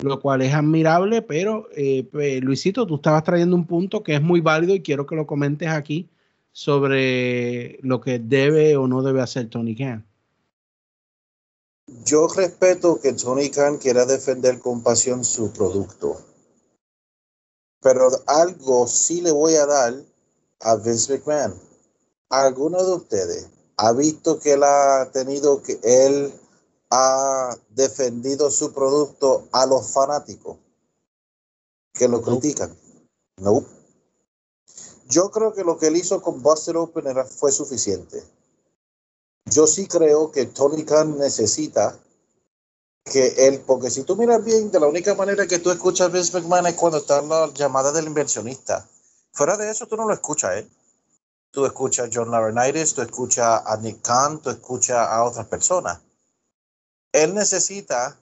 lo 0.00 0.20
cual 0.20 0.42
es 0.42 0.52
admirable, 0.52 1.22
pero 1.22 1.68
eh, 1.76 2.06
pues, 2.10 2.42
Luisito, 2.42 2.86
tú 2.86 2.96
estabas 2.96 3.22
trayendo 3.22 3.54
un 3.54 3.66
punto 3.66 4.02
que 4.02 4.14
es 4.14 4.22
muy 4.22 4.40
válido 4.40 4.74
y 4.74 4.82
quiero 4.82 5.06
que 5.06 5.14
lo 5.14 5.26
comentes 5.26 5.68
aquí 5.68 6.08
sobre 6.52 7.78
lo 7.82 8.00
que 8.00 8.18
debe 8.18 8.76
o 8.76 8.86
no 8.88 9.02
debe 9.02 9.20
hacer 9.20 9.48
Tony 9.48 9.76
Khan. 9.76 10.04
Yo 12.04 12.28
respeto 12.28 12.98
que 13.00 13.12
Tony 13.12 13.50
Khan 13.50 13.78
quiera 13.78 14.06
defender 14.06 14.58
con 14.58 14.82
pasión 14.82 15.24
su 15.24 15.52
producto, 15.52 16.16
pero 17.80 18.08
algo 18.26 18.86
sí 18.86 19.20
le 19.20 19.30
voy 19.30 19.54
a 19.54 19.66
dar 19.66 19.94
a 20.60 20.76
Vince 20.76 21.12
McMahon. 21.12 21.54
¿Alguno 22.30 22.82
de 22.82 22.94
ustedes 22.94 23.53
ha 23.76 23.92
visto 23.92 24.38
que 24.38 24.52
él 24.52 24.62
ha 24.62 25.10
tenido 25.12 25.62
que 25.62 25.78
él 25.82 26.32
ha 26.90 27.56
defendido 27.70 28.50
su 28.50 28.72
producto 28.72 29.48
a 29.52 29.66
los 29.66 29.92
fanáticos 29.92 30.58
que 31.92 32.08
lo 32.08 32.22
critican. 32.22 32.76
No. 33.36 33.64
Yo 35.08 35.30
creo 35.30 35.52
que 35.52 35.64
lo 35.64 35.78
que 35.78 35.88
él 35.88 35.96
hizo 35.96 36.22
con 36.22 36.42
Buster 36.42 36.76
Open 36.76 37.06
era, 37.06 37.24
fue 37.24 37.52
suficiente. 37.52 38.22
Yo 39.46 39.66
sí 39.66 39.86
creo 39.86 40.30
que 40.30 40.46
Tony 40.46 40.84
Khan 40.84 41.18
necesita 41.18 41.98
que 43.04 43.46
él, 43.46 43.62
porque 43.66 43.90
si 43.90 44.02
tú 44.02 44.16
miras 44.16 44.42
bien, 44.42 44.70
de 44.70 44.80
la 44.80 44.86
única 44.86 45.14
manera 45.14 45.46
que 45.46 45.58
tú 45.58 45.70
escuchas 45.70 46.08
a 46.08 46.10
Vince 46.10 46.32
McMahon 46.32 46.66
es 46.68 46.74
cuando 46.74 46.98
está 46.98 47.20
la 47.20 47.52
llamada 47.52 47.92
del 47.92 48.06
inversionista. 48.06 48.88
Fuera 49.32 49.56
de 49.56 49.70
eso, 49.70 49.86
tú 49.86 49.96
no 49.96 50.06
lo 50.06 50.14
escuchas, 50.14 50.58
¿eh? 50.58 50.68
Tú 51.54 51.64
escuchas 51.64 52.08
a 52.08 52.10
John 52.12 52.32
Laurinaitis, 52.32 52.94
tú 52.94 53.02
escuchas 53.02 53.62
a 53.64 53.76
Nick 53.76 54.02
Khan, 54.02 54.40
tú 54.40 54.50
escuchas 54.50 55.08
a 55.08 55.22
otras 55.22 55.46
personas. 55.46 56.00
Él 57.12 57.32
necesita 57.32 58.18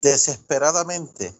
desesperadamente 0.00 1.34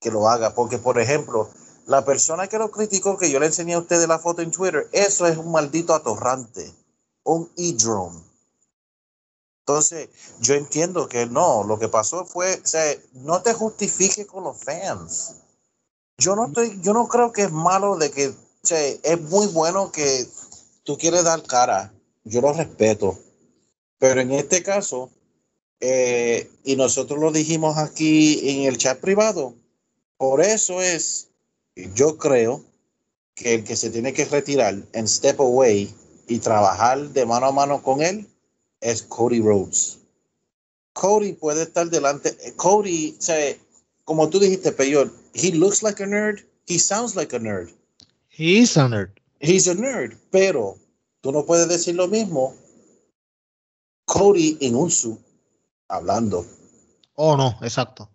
que 0.00 0.10
lo 0.10 0.28
haga, 0.28 0.52
porque 0.54 0.78
por 0.78 0.98
ejemplo, 0.98 1.48
la 1.86 2.04
persona 2.04 2.48
que 2.48 2.58
lo 2.58 2.72
criticó, 2.72 3.16
que 3.16 3.30
yo 3.30 3.38
le 3.38 3.46
enseñé 3.46 3.74
a 3.74 3.78
ustedes 3.78 4.08
la 4.08 4.18
foto 4.18 4.42
en 4.42 4.50
Twitter, 4.50 4.88
eso 4.92 5.26
es 5.26 5.36
un 5.38 5.52
maldito 5.52 5.94
atorrante, 5.94 6.74
un 7.22 7.50
e-drone. 7.56 8.20
Entonces, 9.60 10.08
yo 10.40 10.54
entiendo 10.54 11.08
que 11.08 11.26
no, 11.26 11.62
lo 11.62 11.78
que 11.78 11.88
pasó 11.88 12.26
fue, 12.26 12.60
o 12.62 12.66
sea, 12.66 12.94
no 13.12 13.42
te 13.42 13.54
justifique 13.54 14.26
con 14.26 14.44
los 14.44 14.58
fans. 14.58 15.36
Yo 16.18 16.34
no 16.36 16.46
estoy, 16.46 16.80
yo 16.82 16.92
no 16.92 17.06
creo 17.08 17.32
que 17.32 17.44
es 17.44 17.52
malo 17.52 17.96
de 17.96 18.10
que, 18.10 18.28
o 18.28 18.34
sea, 18.62 18.78
es 18.80 19.20
muy 19.22 19.46
bueno 19.46 19.90
que 19.90 20.28
tú 20.84 20.98
quieres 20.98 21.24
dar 21.24 21.42
cara, 21.42 21.92
yo 22.24 22.40
lo 22.40 22.52
respeto, 22.52 23.18
pero 23.98 24.20
en 24.20 24.30
este 24.32 24.62
caso, 24.62 25.10
eh, 25.80 26.50
y 26.62 26.76
nosotros 26.76 27.18
lo 27.18 27.32
dijimos 27.32 27.76
aquí 27.78 28.48
en 28.50 28.62
el 28.68 28.78
chat 28.78 29.00
privado, 29.00 29.54
por 30.16 30.40
eso 30.42 30.80
es, 30.80 31.28
yo 31.94 32.16
creo 32.18 32.62
que 33.34 33.54
el 33.54 33.64
que 33.64 33.76
se 33.76 33.90
tiene 33.90 34.12
que 34.12 34.26
retirar 34.26 34.76
en 34.92 35.08
Step 35.08 35.40
Away 35.40 35.92
y 36.28 36.38
trabajar 36.38 37.08
de 37.10 37.26
mano 37.26 37.46
a 37.46 37.52
mano 37.52 37.82
con 37.82 38.00
él 38.00 38.28
es 38.80 39.02
Cody 39.02 39.40
Rhodes. 39.40 39.98
Cody 40.92 41.32
puede 41.32 41.62
estar 41.62 41.90
delante. 41.90 42.36
Cody, 42.54 43.16
o 43.18 43.22
sea, 43.22 43.56
como 44.04 44.28
tú 44.28 44.38
dijiste, 44.38 44.70
Peyor, 44.70 45.10
he 45.32 45.50
looks 45.50 45.82
like 45.82 46.00
a 46.00 46.06
nerd, 46.06 46.44
he 46.68 46.78
sounds 46.78 47.16
like 47.16 47.34
a 47.34 47.40
nerd. 47.40 47.70
He's 48.28 48.76
a 48.76 48.88
nerd 48.88 49.10
he's 49.44 49.68
a 49.68 49.74
nerd, 49.74 50.16
pero 50.30 50.76
tú 51.20 51.32
no 51.32 51.44
puedes 51.44 51.68
decir 51.68 51.94
lo 51.94 52.08
mismo. 52.08 52.54
Cody 54.06 54.58
en 54.60 54.74
un 54.74 54.90
su 54.90 55.18
hablando. 55.88 56.44
Oh, 57.14 57.36
no, 57.36 57.56
exacto. 57.62 58.10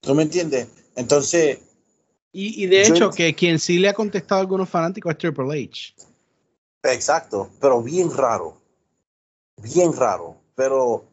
¿Tú 0.00 0.14
me 0.14 0.22
entiendes? 0.22 0.68
Entonces. 0.96 1.58
Y, 2.30 2.66
de 2.66 2.82
hecho, 2.82 3.10
que 3.10 3.34
quien 3.34 3.58
sí 3.58 3.78
le 3.78 3.88
ha 3.88 3.94
contestado 3.94 4.38
a 4.38 4.42
algunos 4.42 4.68
fanáticos 4.68 5.10
es 5.10 5.18
Triple 5.18 5.64
H. 5.64 5.94
Exacto, 6.84 7.50
pero 7.60 7.82
bien 7.82 8.14
raro. 8.14 8.60
Bien 9.56 9.92
raro. 9.92 10.36
Pero 10.54 11.04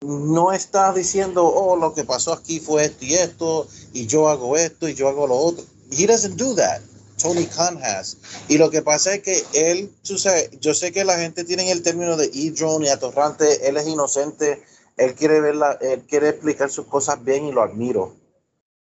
no 0.00 0.52
está 0.52 0.92
diciendo, 0.94 1.44
oh, 1.46 1.76
lo 1.76 1.92
que 1.92 2.04
pasó 2.04 2.32
aquí 2.32 2.58
fue 2.58 2.84
esto 2.84 3.04
y 3.04 3.14
esto, 3.14 3.68
y 3.92 4.06
yo 4.06 4.28
hago 4.28 4.56
esto 4.56 4.88
y 4.88 4.94
yo 4.94 5.08
hago 5.08 5.26
lo 5.26 5.36
otro. 5.36 5.64
He 5.90 6.06
doesn't 6.06 6.36
do 6.36 6.54
that. 6.54 6.80
Tony 7.22 7.46
Khan 7.46 7.78
has. 7.82 8.16
Y 8.48 8.58
lo 8.58 8.70
que 8.70 8.82
pasa 8.82 9.14
es 9.14 9.22
que 9.22 9.42
él, 9.54 9.90
yo 10.02 10.74
sé 10.74 10.92
que 10.92 11.04
la 11.04 11.18
gente 11.18 11.44
tiene 11.44 11.70
el 11.70 11.82
término 11.82 12.16
de 12.16 12.30
e-drone 12.34 12.86
y 12.86 12.88
atorrante, 12.88 13.68
él 13.68 13.76
es 13.76 13.86
inocente, 13.86 14.62
él 14.96 15.14
quiere 15.14 15.40
verla, 15.40 15.78
él 15.80 16.02
quiere 16.08 16.30
explicar 16.30 16.70
sus 16.70 16.86
cosas 16.86 17.22
bien 17.24 17.46
y 17.46 17.52
lo 17.52 17.62
admiro. 17.62 18.14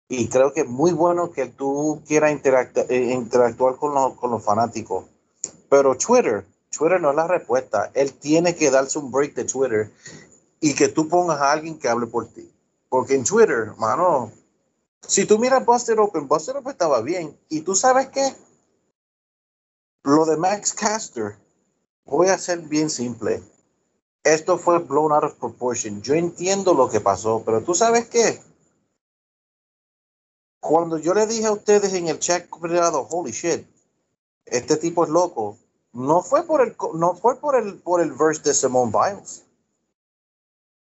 Y 0.09 0.29
creo 0.29 0.53
que 0.53 0.61
es 0.61 0.69
muy 0.69 0.93
bueno 0.93 1.33
que 1.33 1.47
tú 1.47 2.03
quieras 2.07 2.33
eh, 2.89 3.11
interactuar 3.13 3.77
con, 3.77 4.15
con 4.17 4.31
los 4.31 4.43
fanáticos. 4.43 5.05
Pero 5.69 5.97
Twitter, 5.97 6.47
Twitter 6.71 7.01
no 7.01 7.11
es 7.11 7.17
la 7.17 7.27
respuesta. 7.27 7.91
Él 7.93 8.13
tiene 8.15 8.55
que 8.55 8.71
darse 8.71 8.99
un 8.99 9.11
break 9.11 9.35
de 9.35 9.45
Twitter 9.45 9.91
y 10.61 10.75
que 10.75 10.89
tú 10.89 11.09
pongas 11.09 11.41
a 11.41 11.53
alguien 11.53 11.79
que 11.79 11.89
hable 11.89 12.07
por 12.07 12.27
ti. 12.27 12.51
Porque 12.89 13.15
en 13.15 13.25
Twitter, 13.25 13.73
mano, 13.77 14.33
si 15.07 15.25
tú 15.25 15.39
miras 15.39 15.65
Buster 15.65 15.99
Open, 16.01 16.29
Buster 16.29 16.57
Open 16.57 16.73
estaba 16.73 17.01
bien. 17.01 17.39
¿Y 17.49 17.63
tú 17.63 17.75
sabes 17.75 18.09
qué? 18.09 18.35
Lo 20.05 20.25
de 20.25 20.37
Max 20.37 20.73
Caster, 20.73 21.37
voy 22.05 22.29
a 22.29 22.39
ser 22.39 22.61
bien 22.61 22.91
simple. 22.91 23.43
Esto 24.25 24.59
fue 24.59 24.79
blown 24.79 25.13
out 25.13 25.25
of 25.25 25.35
proportion. 25.35 26.03
Yo 26.03 26.15
entiendo 26.15 26.75
lo 26.75 26.89
que 26.89 27.01
pasó, 27.01 27.43
pero 27.45 27.63
tú 27.63 27.75
sabes 27.75 28.09
qué? 28.09 28.43
Cuando 30.61 30.99
yo 30.99 31.15
le 31.15 31.27
dije 31.27 31.47
a 31.47 31.53
ustedes 31.53 31.93
en 31.95 32.09
el 32.09 32.19
chat 32.19 32.47
privado, 32.61 33.07
holy 33.11 33.33
shit, 33.33 33.67
este 34.45 34.77
tipo 34.77 35.05
es 35.05 35.11
loco, 35.11 35.57
no 35.93 36.23
fue 36.23 36.45
por 36.45 36.61
el, 36.61 36.77
no 36.95 37.15
fue 37.15 37.41
por 37.41 37.57
el, 37.57 37.79
por 37.79 38.01
el 38.01 38.13
verse 38.13 38.43
de 38.43 38.55
Simone 38.55 38.93
Biles. 38.93 39.45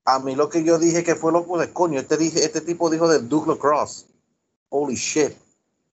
A 0.06 0.20
mí 0.20 0.36
lo 0.36 0.50
que 0.50 0.64
yo 0.64 0.78
dije 0.78 1.04
que 1.04 1.16
fue 1.16 1.32
loco 1.32 1.58
de 1.58 1.74
coño, 1.74 2.00
este, 2.00 2.18
dije, 2.18 2.46
este 2.46 2.62
tipo 2.62 2.90
dijo 2.90 3.08
de 3.08 3.20
Douglas 3.20 3.58
Cross. 3.58 4.06
Holy 4.70 4.96
shit, 4.96 5.34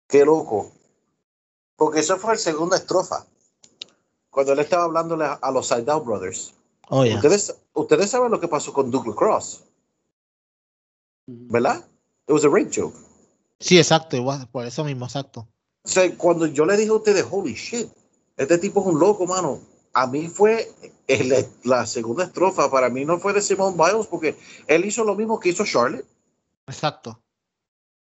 qué 0.08 0.24
loco. 0.24 0.72
Porque 1.76 2.00
eso 2.00 2.18
fue 2.18 2.32
la 2.32 2.38
segunda 2.38 2.76
estrofa. 2.76 3.24
Cuando 4.28 4.52
él 4.52 4.58
estaba 4.58 4.84
hablándole 4.84 5.24
a, 5.24 5.50
los 5.50 5.68
Side 5.68 5.82
Brothers. 5.82 6.54
Oh, 6.88 7.04
ustedes, 7.04 7.54
ustedes 7.72 8.10
saben 8.10 8.30
lo 8.32 8.40
que 8.40 8.48
pasó 8.48 8.72
con 8.72 8.90
Douglas 8.90 9.16
Cross. 9.16 9.64
¿Verdad? 11.26 11.84
It 12.26 12.32
was 12.32 12.44
a 12.44 12.48
rape 12.48 12.70
joke. 12.74 12.96
Sí, 13.60 13.78
exacto, 13.78 14.16
igual, 14.16 14.48
por 14.48 14.64
eso 14.64 14.84
mismo, 14.84 15.04
exacto. 15.04 15.46
O 15.82 15.88
sea, 15.88 16.16
cuando 16.16 16.46
yo 16.46 16.64
le 16.64 16.76
dije 16.76 16.90
a 16.90 16.94
ustedes, 16.94 17.26
holy 17.30 17.54
shit, 17.54 17.88
este 18.36 18.58
tipo 18.58 18.80
es 18.80 18.86
un 18.86 18.98
loco, 18.98 19.26
mano. 19.26 19.60
A 19.92 20.06
mí 20.06 20.28
fue 20.28 20.70
el- 21.08 21.46
la 21.64 21.84
segunda 21.86 22.24
estrofa, 22.24 22.70
para 22.70 22.88
mí 22.88 23.04
no 23.04 23.18
fue 23.18 23.32
de 23.32 23.42
Simone 23.42 23.76
Biles, 23.76 24.06
porque 24.06 24.36
él 24.66 24.84
hizo 24.84 25.04
lo 25.04 25.14
mismo 25.14 25.40
que 25.40 25.48
hizo 25.50 25.64
Charlotte. 25.64 26.04
Exacto. 26.66 27.20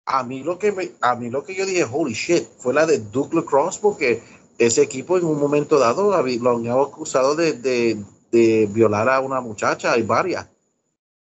A 0.06 0.24
mí 0.24 0.44
lo 0.44 0.58
que 0.60 0.72
me, 0.72 0.92
a 1.02 1.16
mí 1.16 1.30
lo 1.30 1.44
que 1.44 1.56
yo 1.56 1.66
dije, 1.66 1.86
holy 1.90 2.14
shit, 2.14 2.48
fue 2.58 2.74
la 2.74 2.86
de 2.86 3.00
Duke 3.00 3.36
Lacrosse, 3.36 3.80
porque 3.80 4.22
ese 4.58 4.82
equipo 4.82 5.18
en 5.18 5.26
un 5.26 5.40
momento 5.40 5.80
dado 5.80 6.12
lo 6.12 6.52
han 6.56 6.68
acusado 6.68 7.36
de, 7.36 7.54
de, 7.54 8.04
de 8.32 8.68
violar 8.72 9.10
a 9.10 9.20
una 9.20 9.42
muchacha, 9.42 9.92
hay 9.94 10.04
varias. 10.04 10.48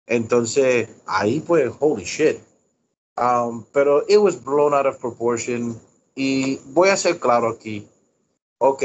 Entonces, 0.06 0.90
ahí 1.06 1.40
pues, 1.40 1.72
holy 1.80 2.04
shit. 2.04 2.38
Um, 3.16 3.64
pero 3.72 4.04
it 4.10 4.18
was 4.18 4.44
blown 4.44 4.74
out 4.74 4.86
of 4.86 4.98
proportion. 4.98 5.80
Y 6.16 6.58
voy 6.74 6.90
a 6.90 6.98
ser 6.98 7.20
claro 7.20 7.50
aquí. 7.50 7.88
Ok. 8.58 8.84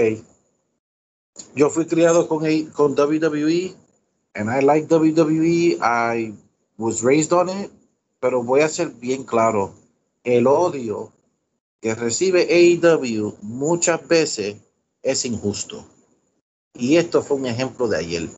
Yo 1.55 1.71
fui 1.71 1.87
criado 1.87 2.29
con, 2.29 2.45
con 2.73 2.93
WWE, 2.93 3.75
and 4.35 4.51
I 4.51 4.61
like 4.61 4.89
WWE. 4.89 5.79
I 5.81 6.35
was 6.77 7.03
raised 7.03 7.33
on 7.33 7.49
it. 7.49 7.71
Pero 8.21 8.43
voy 8.43 8.61
a 8.63 8.69
ser 8.69 8.89
bien 8.89 9.25
claro. 9.25 9.73
El 10.25 10.47
odio 10.47 11.13
que 11.81 11.95
recibe 11.95 12.49
AEW 12.51 13.37
muchas 13.43 14.07
veces 14.09 14.57
es 15.03 15.25
injusto. 15.25 15.85
Y 16.75 16.97
esto 16.97 17.23
fue 17.23 17.37
un 17.37 17.47
ejemplo 17.47 17.89
de 17.89 17.99
ayer. 17.99 18.29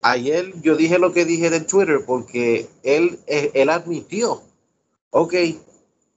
Ayer 0.00 0.52
yo 0.62 0.76
dije 0.76 0.98
lo 0.98 1.12
que 1.12 1.24
dije 1.24 1.54
en 1.54 1.66
Twitter 1.66 2.00
porque 2.06 2.68
él, 2.82 3.20
él, 3.26 3.50
él 3.54 3.68
admitió, 3.70 4.42
ok, 5.10 5.34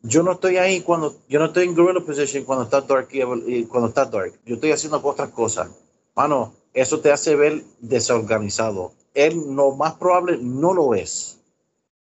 yo 0.07 0.23
no 0.23 0.34
estoy 0.34 0.57
ahí 0.57 0.82
cuando, 0.82 1.15
yo 1.27 1.40
no 1.40 1.45
estoy 1.45 1.65
en 1.65 1.76
gorilla 1.76 2.06
position 2.06 2.44
cuando 2.44 2.65
está 2.65 2.82
dark, 2.82 3.10
y- 3.11 3.64
cuando 3.65 3.90
está 3.90 4.06
dark. 4.06 4.34
Yo 4.45 4.56
estoy 4.56 4.72
haciendo 4.72 4.99
otras 5.03 5.30
cosas. 5.30 5.69
Mano, 6.15 6.53
eso 6.73 6.99
te 6.99 7.11
hace 7.11 7.36
ver 7.36 7.64
desorganizado. 7.80 8.94
Él 9.14 9.41
lo 9.56 9.72
más 9.76 9.94
probable 9.95 10.38
no 10.41 10.73
lo 10.73 10.94
es. 10.94 11.40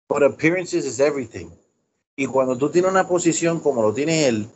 But 0.08 0.22
appearances 0.22 0.84
is 0.86 1.00
everything. 1.00 1.48
Y 2.16 2.26
cuando 2.26 2.56
tú 2.56 2.70
tienes 2.70 2.90
una 2.90 3.06
posición 3.06 3.60
como 3.60 3.82
lo 3.82 3.92
tiene 3.92 4.26
él, 4.26 4.48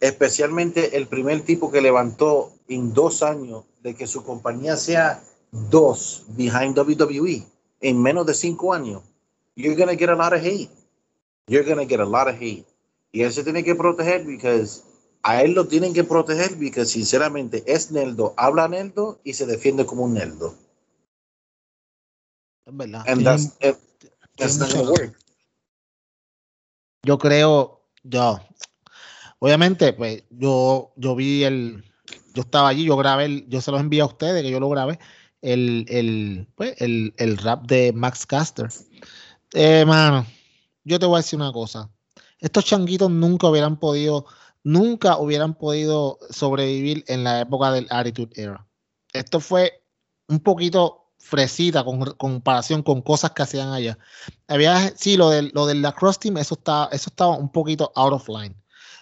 especialmente 0.00 0.96
el 0.96 1.06
primer 1.06 1.42
tipo 1.42 1.70
que 1.70 1.80
levantó 1.80 2.52
en 2.68 2.92
dos 2.92 3.22
años 3.22 3.64
de 3.82 3.94
que 3.94 4.06
su 4.06 4.24
compañía 4.24 4.76
sea 4.76 5.22
dos 5.50 6.24
behind 6.28 6.78
WWE 6.78 7.44
en 7.80 8.02
menos 8.02 8.26
de 8.26 8.34
cinco 8.34 8.72
años, 8.72 9.02
you're 9.56 9.76
gonna 9.76 9.96
get 9.96 10.08
a 10.10 10.14
lot 10.14 10.32
of 10.32 10.42
hate. 10.44 10.70
You're 11.46 11.68
gonna 11.68 11.84
get 11.86 12.00
a 12.00 12.04
lot 12.04 12.28
of 12.28 12.34
hate. 12.40 12.64
Y 13.12 13.22
él 13.22 13.32
se 13.32 13.42
tiene 13.44 13.64
que 13.64 13.74
proteger 13.74 14.24
because 14.24 14.82
a 15.22 15.42
él 15.42 15.52
lo 15.52 15.66
tienen 15.66 15.92
que 15.92 16.04
proteger 16.04 16.56
porque 16.56 16.84
sinceramente 16.84 17.62
es 17.66 17.90
Neldo, 17.90 18.34
habla 18.36 18.68
Neldo 18.68 19.20
y 19.24 19.34
se 19.34 19.46
defiende 19.46 19.84
como 19.84 20.04
un 20.04 20.14
Neldo. 20.14 20.54
Es 22.66 22.76
verdad. 22.76 23.04
And 23.08 23.24
that's, 23.24 23.56
it- 23.60 24.10
that's 24.36 24.58
not 24.58 24.72
gonna 24.72 24.90
work. 24.90 25.18
Yo 27.02 27.18
creo, 27.18 27.82
yo, 28.02 28.40
obviamente, 29.38 29.92
pues 29.92 30.22
yo, 30.30 30.92
yo 30.96 31.16
vi 31.16 31.44
el, 31.44 31.82
yo 32.34 32.42
estaba 32.42 32.68
allí, 32.68 32.84
yo 32.84 32.96
grabé, 32.96 33.24
el- 33.24 33.48
yo 33.48 33.60
se 33.60 33.70
los 33.70 33.80
envié 33.80 34.02
a 34.02 34.06
ustedes, 34.06 34.42
que 34.42 34.50
yo 34.50 34.60
lo 34.60 34.68
grabé, 34.68 34.98
el, 35.42 35.86
el, 35.88 36.46
pues, 36.54 36.74
el, 36.80 37.14
el 37.16 37.38
rap 37.38 37.66
de 37.66 37.92
Max 37.92 38.26
Caster. 38.26 38.68
Eh, 39.52 39.84
mano, 39.86 40.26
yo 40.84 40.98
te 40.98 41.06
voy 41.06 41.16
a 41.16 41.22
decir 41.22 41.38
una 41.38 41.52
cosa. 41.52 41.90
Estos 42.40 42.64
changuitos 42.64 43.10
nunca 43.10 43.48
hubieran 43.48 43.78
podido, 43.78 44.26
nunca 44.64 45.18
hubieran 45.18 45.54
podido 45.54 46.18
sobrevivir 46.30 47.04
en 47.08 47.24
la 47.24 47.40
época 47.40 47.72
del 47.72 47.86
Attitude 47.90 48.30
Era. 48.34 48.66
Esto 49.12 49.40
fue 49.40 49.82
un 50.28 50.40
poquito 50.40 51.00
fresita 51.18 51.84
con 51.84 52.00
comparación 52.16 52.82
con 52.82 53.02
cosas 53.02 53.32
que 53.32 53.42
hacían 53.42 53.72
allá. 53.72 53.98
Había, 54.48 54.96
sí, 54.96 55.16
lo 55.16 55.30
del, 55.30 55.50
lo 55.54 55.66
del 55.66 55.82
lacrosse 55.82 56.18
team, 56.18 56.38
eso 56.38 56.54
estaba, 56.54 56.86
eso 56.92 57.10
estaba 57.10 57.36
un 57.36 57.52
poquito 57.52 57.92
out 57.94 58.12
of 58.12 58.28
line. 58.28 58.56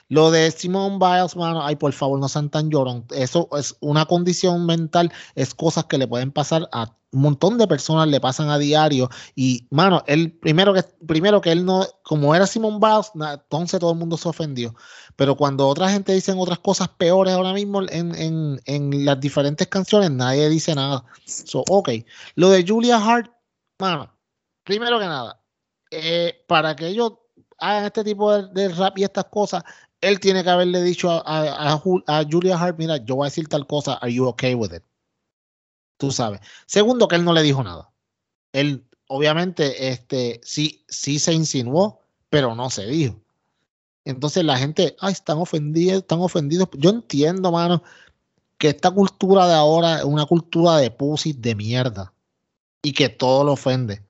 Lo 0.09 0.31
de 0.31 0.51
Simone 0.51 0.99
Biles, 0.99 1.37
mano, 1.37 1.65
ay, 1.65 1.77
por 1.77 1.93
favor, 1.93 2.19
no 2.19 2.29
sean 2.29 2.51
tan 2.51 2.71
llorón. 2.71 3.07
Eso 3.11 3.49
es 3.57 3.77
una 3.81 4.07
condición 4.07 4.67
mental, 4.67 5.13
es 5.35 5.55
cosas 5.55 5.85
que 5.85 5.99
le 5.99 6.09
pueden 6.09 6.33
pasar 6.33 6.69
a 6.73 6.95
un 7.13 7.23
montón 7.23 7.59
de 7.59 7.67
personas, 7.67 8.09
le 8.09 8.21
pasan 8.21 8.51
a 8.51 8.59
diario. 8.59 9.09
Y, 9.35 9.67
mano, 9.71 10.03
él, 10.07 10.33
primero 10.33 10.75
que, 10.75 10.83
primero 11.07 11.41
que 11.41 11.53
él 11.53 11.65
no, 11.65 11.87
como 12.03 12.35
era 12.35 12.47
Simone 12.47 12.79
Biles, 12.79 13.13
entonces 13.15 13.81
todo 13.81 13.93
el 13.93 13.99
mundo 13.99 14.17
se 14.17 14.29
ofendió. 14.29 14.75
Pero 15.17 15.37
cuando 15.37 15.67
otra 15.67 15.91
gente 15.91 16.13
dice 16.13 16.33
otras 16.37 16.59
cosas 16.59 16.89
peores 16.89 17.35
ahora 17.35 17.53
mismo 17.53 17.83
en, 17.83 18.15
en, 18.15 18.61
en 18.67 19.05
las 19.05 19.21
diferentes 19.21 19.67
canciones, 19.69 20.11
nadie 20.11 20.49
dice 20.49 20.75
nada. 20.75 21.05
So, 21.25 21.65
ok. 21.69 21.91
Lo 22.35 22.51
de 22.51 22.65
Julia 22.67 22.99
Hart, 22.99 23.31
mano, 23.79 24.13
primero 24.65 24.99
que 24.99 25.07
nada, 25.07 25.41
eh, 25.91 26.45
para 26.47 26.77
que 26.77 26.89
ellos 26.89 27.15
hagan 27.59 27.87
este 27.87 28.05
tipo 28.05 28.37
de, 28.37 28.69
rap 28.69 28.99
y 28.99 29.05
estas 29.05 29.25
cosas, 29.27 29.65
él 30.01 30.21
tiene 30.21 30.45
que 30.45 30.51
haberle 30.51 30.83
dicho 30.83 31.11
a, 31.11 31.23
a 31.27 32.25
Julia 32.31 32.57
Hart, 32.57 32.79
mira, 32.79 32.99
yo 32.99 33.17
voy 33.17 33.27
a 33.27 33.31
decir 33.31 33.49
tal 33.49 33.67
cosa, 33.67 33.95
are 33.95 34.13
you 34.13 34.27
okay 34.27 34.55
with 34.55 34.73
it? 34.73 34.83
Tú 35.99 36.13
sabes. 36.13 36.41
Segundo, 36.67 37.09
que 37.09 37.17
él 37.17 37.25
no 37.25 37.33
le 37.33 37.43
dijo 37.43 37.63
nada. 37.63 37.91
Él, 38.53 38.85
obviamente, 39.09 39.91
este, 39.91 40.41
sí, 40.43 40.85
sí 40.89 41.19
se 41.19 41.33
insinuó, 41.35 42.01
pero 42.31 42.55
no 42.55 42.71
se 42.71 42.87
dijo. 42.87 43.21
Entonces 44.05 44.43
la 44.45 44.57
gente, 44.57 44.97
ay, 45.01 45.13
están 45.13 45.39
ofendidos, 45.39 45.99
están 45.99 46.21
ofendidos. 46.21 46.69
Yo 46.79 46.91
entiendo, 46.91 47.53
mano, 47.53 47.83
que 48.57 48.69
esta 48.69 48.91
cultura 48.91 49.47
de 49.47 49.55
ahora 49.55 49.99
es 49.99 50.05
una 50.05 50.25
cultura 50.25 50.79
de 50.79 50.91
pusis 50.91 51.41
de 51.41 51.55
mierda. 51.55 52.15
Y 52.83 52.93
que 52.93 53.09
todo 53.09 53.45
lo 53.45 53.53
ofende. 53.53 54.03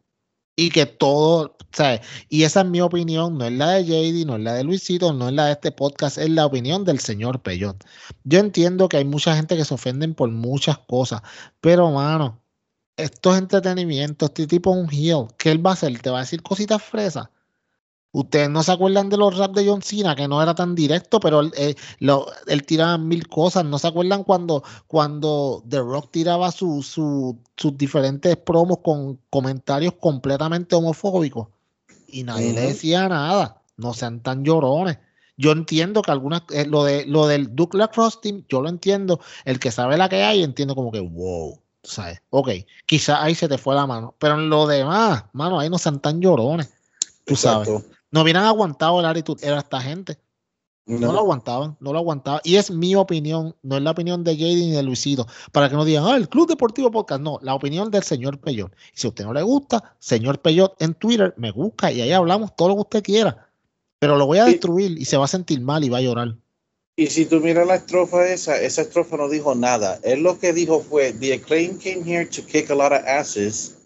Y 0.54 0.70
que 0.70 0.86
todo, 0.86 1.56
¿sabes? 1.72 2.00
Y 2.28 2.42
esa 2.44 2.60
es 2.62 2.66
mi 2.66 2.80
opinión, 2.80 3.38
no 3.38 3.44
es 3.46 3.52
la 3.52 3.70
de 3.72 3.84
JD, 3.84 4.26
no 4.26 4.36
es 4.36 4.42
la 4.42 4.54
de 4.54 4.64
Luisito, 4.64 5.12
no 5.12 5.28
es 5.28 5.34
la 5.34 5.46
de 5.46 5.52
este 5.52 5.72
podcast, 5.72 6.18
es 6.18 6.30
la 6.30 6.46
opinión 6.46 6.84
del 6.84 6.98
señor 7.00 7.40
Peyot. 7.42 7.84
Yo 8.24 8.38
entiendo 8.40 8.88
que 8.88 8.96
hay 8.98 9.04
mucha 9.04 9.34
gente 9.36 9.56
que 9.56 9.64
se 9.64 9.74
ofenden 9.74 10.14
por 10.14 10.30
muchas 10.30 10.78
cosas, 10.78 11.22
pero 11.60 11.90
mano, 11.90 12.40
esto 12.96 13.32
es 13.32 13.38
entretenimiento, 13.38 14.26
este 14.26 14.46
tipo 14.46 14.72
es 14.74 14.76
un 14.82 14.90
heel. 14.92 15.26
¿Qué 15.38 15.50
él 15.52 15.64
va 15.64 15.70
a 15.70 15.74
hacer? 15.74 15.98
¿Te 16.00 16.10
va 16.10 16.18
a 16.18 16.20
decir 16.22 16.42
cositas 16.42 16.82
fresas? 16.82 17.28
Ustedes 18.10 18.48
no 18.48 18.62
se 18.62 18.72
acuerdan 18.72 19.10
de 19.10 19.18
los 19.18 19.36
rap 19.36 19.52
de 19.54 19.66
John 19.68 19.82
Cena, 19.82 20.16
que 20.16 20.26
no 20.28 20.42
era 20.42 20.54
tan 20.54 20.74
directo, 20.74 21.20
pero 21.20 21.40
él, 21.40 21.52
eh, 21.56 21.74
tiraba 22.66 22.96
mil 22.98 23.28
cosas. 23.28 23.64
¿No 23.66 23.78
se 23.78 23.86
acuerdan 23.86 24.24
cuando, 24.24 24.62
cuando 24.86 25.62
The 25.68 25.78
Rock 25.80 26.10
tiraba 26.10 26.50
su- 26.50 26.82
su- 26.82 27.38
sus 27.56 27.76
diferentes 27.76 28.36
promos 28.38 28.78
con 28.82 29.20
comentarios 29.30 29.94
completamente 30.00 30.74
homofóbicos? 30.74 31.48
Y 32.08 32.24
nadie 32.24 32.52
le 32.52 32.62
decía 32.62 33.08
nada. 33.08 33.62
No 33.76 33.94
sean 33.94 34.20
tan 34.20 34.44
llorones. 34.44 34.98
Yo 35.36 35.52
entiendo 35.52 36.02
que 36.02 36.10
algunas, 36.10 36.42
eh, 36.50 36.66
lo, 36.66 36.82
de, 36.82 37.06
lo 37.06 37.28
del 37.28 37.54
Duke 37.54 37.78
Lacrosse 37.78 38.18
Team, 38.20 38.44
yo 38.48 38.60
lo 38.60 38.68
entiendo. 38.68 39.20
El 39.44 39.60
que 39.60 39.70
sabe 39.70 39.96
la 39.96 40.08
que 40.08 40.24
hay, 40.24 40.42
entiendo 40.42 40.74
como 40.74 40.90
que, 40.90 40.98
wow, 40.98 41.60
¿sabes? 41.84 42.20
Ok, 42.30 42.50
quizás 42.86 43.18
ahí 43.20 43.36
se 43.36 43.46
te 43.46 43.58
fue 43.58 43.76
la 43.76 43.86
mano. 43.86 44.14
Pero 44.18 44.34
en 44.34 44.48
lo 44.48 44.66
demás, 44.66 45.24
mano, 45.32 45.60
ahí 45.60 45.70
no 45.70 45.78
sean 45.78 46.00
tan 46.00 46.20
llorones. 46.20 46.70
Tú 47.24 47.36
sabes. 47.36 47.68
No 48.10 48.22
hubieran 48.22 48.44
aguantado 48.44 48.98
el 48.98 49.06
attitude 49.06 49.46
era 49.46 49.58
esta 49.58 49.80
gente. 49.80 50.18
No. 50.88 50.98
No. 50.98 51.12
lo 51.12 51.18
aguantaban, 51.18 51.76
no 51.80 51.92
lo 51.92 51.98
aguantaban. 51.98 52.40
Y 52.44 52.56
es 52.56 52.70
mi 52.70 52.94
opinión, 52.94 53.54
no 53.62 53.76
es 53.76 53.82
la 53.82 53.90
opinión 53.90 54.24
de 54.24 54.36
JD 54.36 54.56
ni 54.56 54.70
de 54.70 54.82
Luisito. 54.82 55.26
Para 55.52 55.68
que 55.68 55.76
no 55.76 55.84
digan, 55.84 56.04
ah, 56.06 56.16
el 56.16 56.28
Club 56.28 56.48
Deportivo 56.48 56.90
Podcast. 56.90 57.20
No, 57.20 57.38
la 57.42 57.54
opinión 57.54 57.90
del 57.90 58.02
señor 58.02 58.40
Peyot. 58.40 58.72
Y 58.94 59.00
si 59.00 59.06
a 59.06 59.10
usted 59.10 59.24
no 59.24 59.34
le 59.34 59.42
gusta, 59.42 59.96
señor 59.98 60.40
Peyot 60.40 60.80
en 60.80 60.94
Twitter 60.94 61.34
me 61.36 61.52
busca 61.52 61.92
y 61.92 62.00
ahí 62.00 62.12
hablamos 62.12 62.56
todo 62.56 62.68
lo 62.68 62.74
que 62.76 62.80
usted 62.80 63.02
quiera. 63.02 63.48
Pero 63.98 64.16
lo 64.16 64.26
voy 64.26 64.38
a 64.38 64.46
destruir 64.46 64.98
y 64.98 65.04
se 65.04 65.16
va 65.16 65.26
a 65.26 65.28
sentir 65.28 65.60
mal 65.60 65.84
y 65.84 65.90
va 65.90 65.98
a 65.98 66.02
llorar. 66.02 66.36
Y 66.96 67.06
si 67.06 67.26
tú 67.26 67.40
miras 67.40 67.64
la 67.64 67.76
estrofa 67.76 68.26
esa, 68.26 68.60
esa 68.60 68.82
estrofa 68.82 69.16
no 69.16 69.28
dijo 69.28 69.54
nada. 69.54 70.00
Él 70.02 70.24
lo 70.24 70.38
que 70.38 70.52
dijo 70.52 70.80
fue, 70.80 71.12
the 71.12 71.34
acclaim 71.34 71.78
came 71.78 72.02
here 72.02 72.26
to 72.26 72.42
kick 72.42 72.70
a 72.70 72.74
lot 72.74 72.92
of 72.92 73.04
asses, 73.06 73.76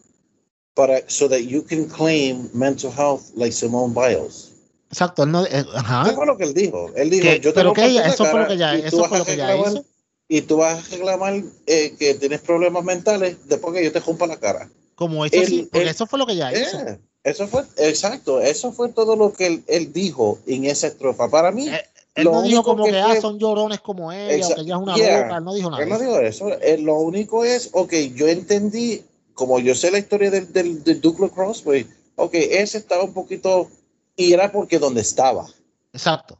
but 0.74 0.88
uh, 0.88 1.00
so 1.08 1.28
that 1.28 1.42
you 1.42 1.62
can 1.62 1.86
claim 1.88 2.48
mental 2.54 2.90
health 2.90 3.30
like 3.34 3.52
Simone 3.52 3.92
Biles. 3.92 4.51
Exacto, 4.92 5.22
él 5.22 5.32
no, 5.32 5.44
eh, 5.44 5.64
ajá. 5.74 6.02
Eso 6.06 6.14
fue 6.14 6.26
lo 6.26 6.36
que 6.36 6.44
él 6.44 6.52
dijo. 6.54 6.90
Él 6.94 7.08
dijo, 7.10 7.22
Que- 7.24 7.40
yo 7.40 7.50
te 7.52 7.60
pero 7.60 7.72
que 7.72 7.86
ella- 7.86 8.06
eso 8.06 8.24
fue 8.26 8.40
lo 8.40 8.46
que 8.48 8.56
ya- 8.58 8.76
y 8.76 8.82
tú 8.82 8.86
eso 8.88 8.98
vas 8.98 9.08
fue 9.08 9.16
a 9.16 9.20
lo 9.20 9.24
que 9.24 9.36
ya 9.36 9.46
reclamar- 9.48 9.72
hizo. 9.72 9.84
Y 10.28 10.40
tú 10.42 10.56
vas 10.58 10.78
a 10.86 10.90
reclamar 10.90 11.42
eh, 11.66 11.94
que 11.98 12.14
tienes 12.14 12.40
problemas 12.42 12.84
mentales 12.84 13.36
después 13.48 13.74
que 13.74 13.84
yo 13.84 13.90
te 13.92 14.00
rompa 14.00 14.26
la 14.26 14.36
cara. 14.38 14.70
Como 14.94 15.24
eso 15.24 15.34
él- 15.36 15.46
sí, 15.46 15.68
porque 15.70 15.82
él- 15.84 15.88
eso 15.88 16.06
fue 16.06 16.18
lo 16.18 16.26
que 16.26 16.36
ya 16.36 16.52
hizo. 16.52 16.78
Eh, 16.78 16.98
eso 17.24 17.48
fue, 17.48 17.62
exacto, 17.78 18.40
eso 18.40 18.70
fue 18.72 18.90
todo 18.90 19.16
lo 19.16 19.32
que 19.32 19.46
él, 19.46 19.64
él 19.66 19.92
dijo 19.92 20.38
en 20.46 20.64
esa 20.66 20.86
estrofa. 20.88 21.28
Para 21.28 21.50
mí, 21.50 21.68
Eh, 21.68 21.80
Él 22.14 22.24
lo 22.24 22.32
no 22.32 22.42
dijo 22.42 22.62
como 22.62 22.84
que 22.84 22.90
que, 22.90 22.98
ah, 23.00 23.18
son 23.22 23.38
llorones 23.38 23.80
como 23.80 24.12
ella, 24.12 24.46
o 24.46 24.54
que 24.54 24.60
ella 24.60 24.74
es 24.76 24.80
una 24.82 24.94
yeah. 24.96 25.22
loca, 25.22 25.36
él 25.38 25.44
no 25.44 25.54
dijo 25.54 25.70
nada. 25.70 25.82
Él 25.82 25.88
no 25.88 25.98
dijo 25.98 26.18
eso. 26.20 26.50
Eh, 26.60 26.76
lo 26.76 26.96
único 26.98 27.42
es, 27.46 27.70
ok, 27.72 27.90
yo 28.14 28.28
entendí, 28.28 29.02
como 29.32 29.58
yo 29.60 29.74
sé 29.74 29.90
la 29.90 29.98
historia 29.98 30.30
del, 30.30 30.52
del, 30.52 30.84
del 30.84 31.00
Duke 31.00 31.22
Lacrosse, 31.22 31.62
pues, 31.64 31.86
ok, 32.16 32.34
ese 32.34 32.76
estaba 32.76 33.02
un 33.04 33.14
poquito, 33.14 33.70
y 34.16 34.32
era 34.32 34.50
porque 34.50 34.78
donde 34.78 35.00
estaba. 35.00 35.46
Exacto. 35.92 36.38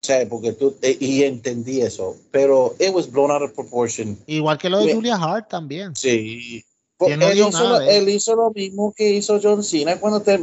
O 0.00 0.06
sea, 0.06 0.26
porque 0.28 0.52
tú, 0.52 0.76
eh, 0.82 0.96
y 1.00 1.24
entendí 1.24 1.80
eso, 1.80 2.16
pero 2.30 2.74
it 2.78 2.90
was 2.92 3.10
blown 3.10 3.32
out 3.32 3.42
of 3.42 3.52
proportion. 3.52 4.16
Igual 4.26 4.56
que 4.56 4.70
lo 4.70 4.78
de 4.78 4.94
Julia 4.94 5.16
Hart 5.16 5.48
también. 5.48 5.96
Sí. 5.96 6.64
él, 7.00 7.22
hizo 7.36 7.68
lo, 7.68 7.80
él, 7.80 8.08
hizo 8.08 8.36
lo, 8.36 8.50
mismo 8.52 8.92
que 8.96 9.10
hizo 9.10 9.40
John 9.42 9.64
Cena 9.64 9.98
cuando 9.98 10.22
te, 10.22 10.38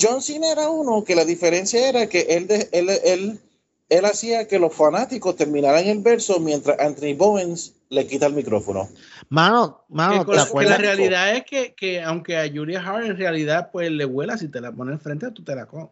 John 0.00 0.20
Cena 0.20 0.52
era 0.52 0.68
uno 0.68 1.04
que 1.04 1.14
la 1.14 1.24
diferencia 1.24 1.88
era 1.88 2.06
que 2.06 2.20
él, 2.20 2.46
de, 2.48 2.68
él, 2.72 2.90
él, 3.02 3.40
él, 3.88 4.04
hacía 4.04 4.46
que 4.46 4.58
los 4.58 4.74
fanáticos 4.74 5.36
terminaran 5.36 5.86
el 5.86 6.00
verso 6.00 6.38
mientras 6.38 6.78
Anthony 6.78 7.14
Bowens 7.16 7.72
le 7.88 8.06
quita 8.06 8.26
el 8.26 8.34
micrófono. 8.34 8.90
Mano, 9.30 9.86
mano, 9.88 10.26
¿te 10.26 10.64
la 10.66 10.76
realidad 10.76 11.34
es 11.34 11.44
que, 11.44 11.74
que, 11.74 12.02
aunque 12.02 12.36
a 12.36 12.46
Julia 12.46 12.82
Hart 12.86 13.06
en 13.06 13.16
realidad 13.16 13.70
pues 13.72 13.90
le 13.90 14.04
vuela 14.04 14.36
si 14.36 14.48
te 14.48 14.60
la 14.60 14.70
pones 14.70 14.94
enfrente, 14.94 15.30
tú 15.30 15.42
te 15.42 15.54
la 15.54 15.64
comes. 15.64 15.88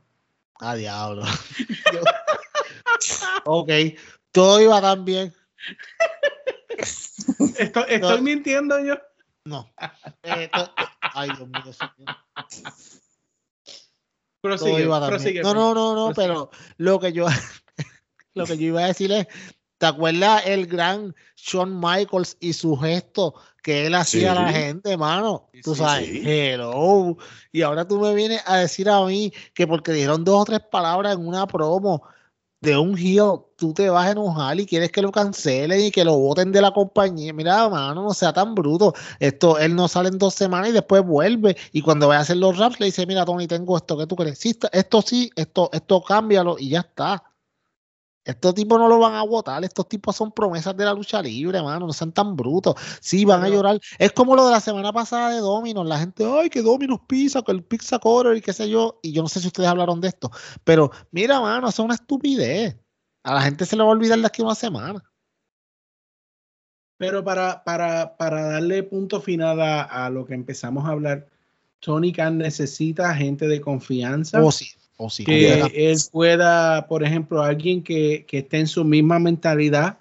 Ah, 0.61 0.75
diablo. 0.75 1.23
ok, 3.45 3.71
todo 4.33 4.61
iba 4.61 4.81
tan 4.81 5.05
bien. 5.05 5.35
¿Estoy, 7.59 7.85
estoy 7.89 8.21
mintiendo 8.21 8.79
yo? 8.81 8.97
No. 9.45 9.71
Eh, 10.23 10.51
ay, 11.15 11.31
Dios 11.37 11.49
mío. 11.49 11.63
Prosigue, 14.41 14.87
prosigue, 14.87 15.43
no, 15.43 15.55
no, 15.55 15.75
no, 15.75 15.95
no, 15.95 16.15
pero 16.15 16.51
lo 16.77 17.01
que 17.01 17.13
yo 17.13 17.27
lo 18.35 18.47
que 18.47 18.57
yo 18.57 18.67
iba 18.67 18.85
a 18.85 18.89
decir 18.89 19.11
es, 19.11 19.27
¿te 19.79 19.87
acuerdas 19.87 20.43
el 20.47 20.67
gran 20.67 21.15
Shawn 21.37 21.79
Michaels 21.79 22.37
y 22.41 22.53
su 22.53 22.77
gesto 22.77 23.35
que 23.63 23.87
él 23.87 23.95
hacía 23.95 24.33
a 24.33 24.35
la 24.35 24.53
gente, 24.53 24.97
mano? 24.97 25.49
Tú 25.63 25.75
sabes, 25.75 26.09
hello. 26.09 27.17
Y 27.53 27.63
ahora 27.63 27.87
tú 27.87 27.99
me 27.99 28.15
vienes 28.15 28.43
a 28.47 28.59
decir 28.59 28.89
a 28.89 29.05
mí 29.05 29.33
que 29.55 29.67
porque 29.67 29.93
dijeron 29.93 30.25
dos 30.25 30.43
o 30.43 30.45
tres 30.45 30.61
palabras 30.71 31.15
en 31.15 31.27
una 31.27 31.47
promo, 31.47 32.03
de 32.61 32.77
un 32.77 32.97
heel, 32.97 33.41
tú 33.57 33.73
te 33.75 33.89
vas 33.91 34.09
a 34.09 34.11
enojar 34.13 34.59
y 34.59 34.67
quieres 34.67 34.91
que 34.91 35.03
lo 35.03 35.13
cancelen 35.13 35.81
y 35.81 35.91
que 35.91 36.05
lo 36.05 36.17
voten 36.17 36.53
de 36.53 36.61
la 36.61 36.73
compañía. 36.73 37.33
Mira, 37.33 37.69
mano, 37.69 38.03
no 38.03 38.15
sea 38.15 38.33
tan 38.33 38.55
bruto. 38.55 38.95
Esto, 39.21 39.59
él 39.59 39.75
no 39.75 39.89
sale 39.89 40.09
en 40.09 40.19
dos 40.19 40.35
semanas 40.35 40.71
y 40.71 40.73
después 40.73 41.05
vuelve. 41.05 41.57
Y 41.73 41.83
cuando 41.83 42.09
vaya 42.09 42.21
a 42.21 42.23
hacer 42.23 42.39
los 42.39 42.59
raps, 42.59 42.81
le 42.81 42.87
dice, 42.87 43.07
mira, 43.07 43.25
Tony, 43.25 43.47
tengo 43.47 43.77
esto, 43.77 43.97
que 43.97 44.07
tú 44.07 44.17
crees? 44.17 44.41
esto 44.45 45.03
sí, 45.03 45.31
esto, 45.37 45.71
esto 45.73 46.03
cámbialo 46.03 46.57
y 46.59 46.71
ya 46.71 46.81
está. 46.81 47.23
Estos 48.27 48.55
tipos 48.55 48.77
no 48.77 48.89
lo 48.89 48.99
van 48.99 49.15
a 49.15 49.23
votar, 49.23 49.63
estos 49.63 49.89
tipos 49.89 50.17
son 50.17 50.33
promesas 50.33 50.77
de 50.77 50.85
la 50.85 50.93
lucha 50.93 51.23
libre, 51.23 51.63
mano, 51.63 51.87
no 51.87 51.93
sean 51.93 52.11
tan 52.11 52.35
brutos. 52.35 52.75
Sí, 53.01 53.25
van 53.25 53.45
a 53.45 53.49
llorar. 53.49 53.79
Es 53.99 54.11
como 54.11 54.35
lo 54.35 54.45
de 54.45 54.51
la 54.51 54.59
semana 54.59 54.93
pasada 54.93 55.31
de 55.31 55.39
Dominos, 55.39 55.87
la 55.87 56.01
gente, 56.01 56.25
ay, 56.25 56.51
que 56.51 56.61
Dominos 56.61 57.03
pisa, 57.07 57.43
que 57.43 57.53
el 57.53 57.63
Pizza 57.63 58.01
Quarter 58.01 58.37
y 58.37 58.41
qué 58.41 58.53
sé 58.53 58.69
yo, 58.69 58.99
y 59.01 59.13
yo 59.13 59.23
no 59.23 59.29
sé 59.29 59.39
si 59.39 59.47
ustedes 59.47 59.69
hablaron 59.69 60.01
de 60.01 60.09
esto, 60.09 60.33
pero 60.65 60.91
mira, 61.13 61.41
mano, 61.41 61.69
eso 61.69 61.83
es 61.83 61.85
una 61.85 61.95
estupidez. 61.95 62.77
A 63.23 63.35
la 63.35 63.43
gente 63.43 63.65
se 63.65 63.77
le 63.77 63.85
va 63.85 63.91
a 63.91 63.93
olvidar 63.93 64.19
de 64.19 64.27
aquí 64.27 64.43
una 64.43 64.57
semana. 64.57 65.05
Pero 66.99 67.23
para, 67.23 67.63
para, 67.63 68.17
para 68.17 68.43
darle 68.49 68.83
punto 68.83 69.21
final 69.21 69.61
a, 69.61 70.11
lo 70.11 70.27
que 70.27 70.35
empezamos 70.35 70.85
a 70.85 70.89
hablar, 70.89 71.29
Tony 71.79 72.13
Khan 72.13 72.39
necesita 72.39 73.15
gente 73.15 73.47
de 73.47 73.61
confianza. 73.61 74.43
Oh, 74.43 74.51
sí 74.51 74.67
que 75.25 75.63
él 75.75 75.99
pueda, 76.11 76.87
por 76.87 77.05
ejemplo, 77.05 77.43
alguien 77.43 77.83
que, 77.83 78.25
que, 78.27 78.39
esté 78.39 78.59
en 78.59 78.67
su 78.67 78.85
misma 78.85 79.19
mentalidad 79.19 79.99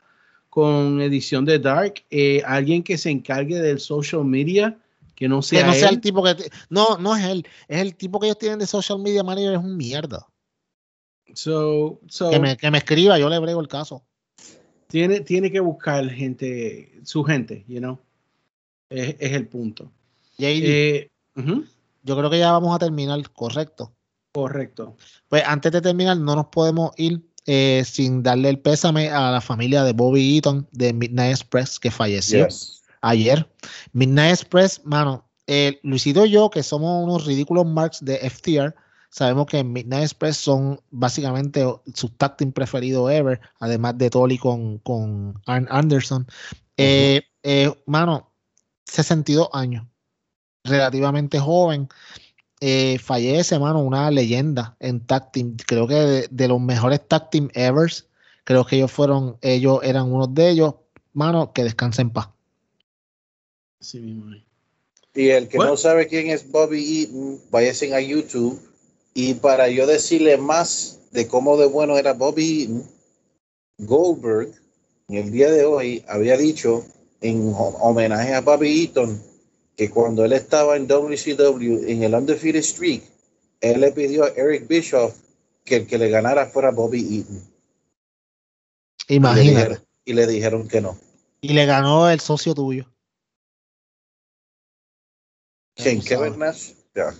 con 0.49 1.01
edición 1.01 1.43
de 1.43 1.59
Dark, 1.59 2.03
eh, 2.09 2.41
alguien 2.45 2.81
que 2.81 2.97
se 2.97 3.09
encargue 3.09 3.59
del 3.59 3.79
social 3.79 4.23
media, 4.23 4.77
que 5.15 5.27
no 5.27 5.41
sea, 5.41 5.61
que 5.61 5.67
no 5.67 5.73
sea 5.73 5.89
el 5.89 5.99
tipo 5.99 6.23
que 6.23 6.35
no, 6.69 6.97
no 6.97 7.15
es 7.15 7.25
él, 7.25 7.47
es 7.67 7.81
el 7.81 7.95
tipo 7.95 8.19
que 8.19 8.27
ellos 8.27 8.39
tienen 8.39 8.59
de 8.59 8.67
social 8.67 8.99
media 8.99 9.23
manager 9.23 9.53
es 9.53 9.59
un 9.59 9.75
mierda. 9.75 10.25
So, 11.33 11.99
so, 12.07 12.29
que, 12.29 12.39
me, 12.39 12.55
que 12.55 12.71
me 12.71 12.77
escriba, 12.77 13.19
yo 13.19 13.29
le 13.29 13.39
brego 13.39 13.59
el 13.59 13.67
caso. 13.67 14.05
Tiene, 14.87 15.19
tiene 15.21 15.51
que 15.51 15.59
buscar 15.59 16.09
gente, 16.09 17.01
su 17.03 17.23
gente, 17.23 17.65
you 17.67 17.79
know. 17.79 17.99
Es, 18.89 19.15
es 19.19 19.31
el 19.33 19.47
punto. 19.47 19.91
Eh, 20.37 21.09
yo 21.35 22.17
creo 22.17 22.29
que 22.29 22.39
ya 22.39 22.51
vamos 22.51 22.75
a 22.75 22.79
terminar, 22.79 23.19
correcto. 23.31 23.94
Correcto. 24.35 24.97
Pues 25.29 25.43
antes 25.45 25.71
de 25.71 25.81
terminar, 25.81 26.17
no 26.17 26.35
nos 26.35 26.47
podemos 26.47 26.91
ir 26.97 27.21
eh, 27.45 27.83
sin 27.85 28.21
darle 28.21 28.49
el 28.49 28.59
pésame 28.59 29.09
a 29.09 29.31
la 29.31 29.39
familia 29.39 29.85
de 29.85 29.93
Bobby 29.93 30.35
Eaton 30.35 30.67
de 30.73 30.91
Midnight 30.91 31.31
Express 31.31 31.79
que 31.79 31.89
falleció 31.89 32.45
ayer. 32.99 33.49
Midnight 33.93 34.33
Express, 34.33 34.81
mano, 34.83 35.23
eh, 35.47 35.79
Luisito 35.83 36.25
y 36.25 36.31
yo, 36.31 36.49
que 36.49 36.63
somos 36.63 37.05
unos 37.05 37.25
ridículos 37.25 37.65
marks 37.65 38.03
de 38.03 38.29
FTR, 38.29 38.75
sabemos 39.09 39.45
que 39.45 39.63
Midnight 39.63 40.03
Express 40.03 40.35
son 40.35 40.81
básicamente 40.91 41.65
su 41.93 42.09
team 42.09 42.51
preferido 42.51 43.09
ever, 43.09 43.39
además 43.61 43.97
de 43.97 44.09
Tolly 44.09 44.37
con, 44.37 44.79
con 44.79 45.41
Arn 45.45 45.65
Anderson. 45.71 46.27
Eh, 46.75 47.21
mano, 47.85 48.33
62 48.83 49.47
años, 49.53 49.87
relativamente 50.65 51.39
joven. 51.39 51.87
Eh, 52.61 52.97
fallece, 52.99 53.59
mano, 53.59 53.81
una 53.81 54.09
leyenda 54.11 54.75
en 54.79 55.05
tag 55.05 55.31
team. 55.31 55.57
Creo 55.67 55.87
que 55.87 56.27
de, 56.29 56.47
los 56.47 56.61
mejores 56.61 57.05
tag 57.07 57.29
team 57.29 57.49
ever. 57.53 57.91
Creo 58.43 58.65
que 58.65 58.77
ellos 58.77 58.91
fueron, 58.91 59.37
ellos 59.41 59.79
eran 59.83 60.11
unos 60.11 60.33
de 60.33 60.49
ellos. 60.49 60.75
Mano, 61.13 61.53
que 61.53 61.63
descansen 61.63 62.07
en 62.07 62.13
paz. 62.13 62.29
Y 65.13 65.29
el 65.29 65.47
que 65.47 65.57
no 65.57 65.77
sabe 65.77 66.07
quién 66.07 66.29
es 66.29 66.49
Bobby 66.49 67.01
Eaton, 67.01 67.39
váyanse 67.51 67.93
a 67.93 68.01
YouTube. 68.01 68.59
Y 69.13 69.35
para 69.35 69.69
yo 69.69 69.87
decirle 69.87 70.37
más 70.37 70.99
de 71.11 71.27
cómo 71.27 71.57
de 71.57 71.67
bueno 71.67 71.97
era 71.97 72.13
Bobby 72.13 72.63
Eaton, 72.63 72.83
Goldberg, 73.77 74.53
en 75.07 75.15
el 75.15 75.31
día 75.31 75.51
de 75.51 75.65
hoy, 75.65 76.03
había 76.07 76.37
dicho 76.37 76.83
en 77.21 77.53
homenaje 77.55 78.33
a 78.33 78.41
Bobby 78.41 78.83
Eaton 78.83 79.21
que 79.75 79.89
cuando 79.89 80.23
él 80.23 80.33
estaba 80.33 80.77
en 80.77 80.87
WCW 80.87 81.87
en 81.87 82.03
el 82.03 82.13
Undefeated 82.13 82.61
Streak, 82.61 83.03
él 83.61 83.81
le 83.81 83.91
pidió 83.91 84.23
a 84.23 84.29
Eric 84.29 84.67
Bischoff 84.67 85.15
que 85.63 85.77
el 85.77 85.87
que 85.87 85.97
le 85.97 86.09
ganara 86.09 86.45
fuera 86.45 86.71
Bobby 86.71 87.17
Eaton. 87.17 87.41
Imagínate. 89.07 89.81
Y 90.05 90.13
le 90.13 90.27
dijeron, 90.27 90.67
que 90.67 90.81
no. 90.81 90.97
Y 91.41 91.53
le 91.53 91.65
ganó 91.65 92.09
el 92.09 92.19
socio 92.19 92.53
tuyo. 92.53 92.85
¿Quién? 95.75 96.01
Kevin 96.01 96.39
Nash. 96.39 96.73
Ya. 96.95 97.13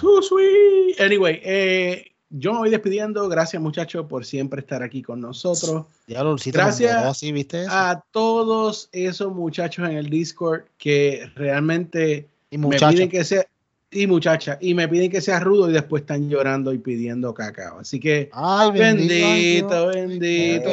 Too 0.00 0.22
sweet. 0.22 1.00
Anyway, 1.00 1.40
eh, 1.44 2.11
yo 2.32 2.52
me 2.52 2.58
voy 2.60 2.70
despidiendo. 2.70 3.28
Gracias, 3.28 3.62
muchachos, 3.62 4.06
por 4.08 4.24
siempre 4.24 4.60
estar 4.60 4.82
aquí 4.82 5.02
con 5.02 5.20
nosotros. 5.20 5.84
Gracias 6.06 7.68
a 7.68 8.02
todos 8.10 8.88
esos 8.92 9.34
muchachos 9.34 9.88
en 9.88 9.96
el 9.96 10.08
Discord 10.10 10.62
que 10.78 11.30
realmente 11.34 12.26
me 12.50 12.76
piden 12.78 13.08
que 13.08 13.24
sea 13.24 13.46
y 13.94 14.06
muchacha 14.06 14.56
y 14.60 14.72
me 14.74 14.88
piden 14.88 15.10
que 15.10 15.20
sea 15.20 15.38
rudo 15.38 15.68
y 15.68 15.72
después 15.74 16.02
están 16.02 16.28
llorando 16.28 16.72
y 16.72 16.78
pidiendo 16.78 17.34
cacao. 17.34 17.80
Así 17.80 18.00
que 18.00 18.30
bendito, 18.72 19.88
bendito. 19.88 20.70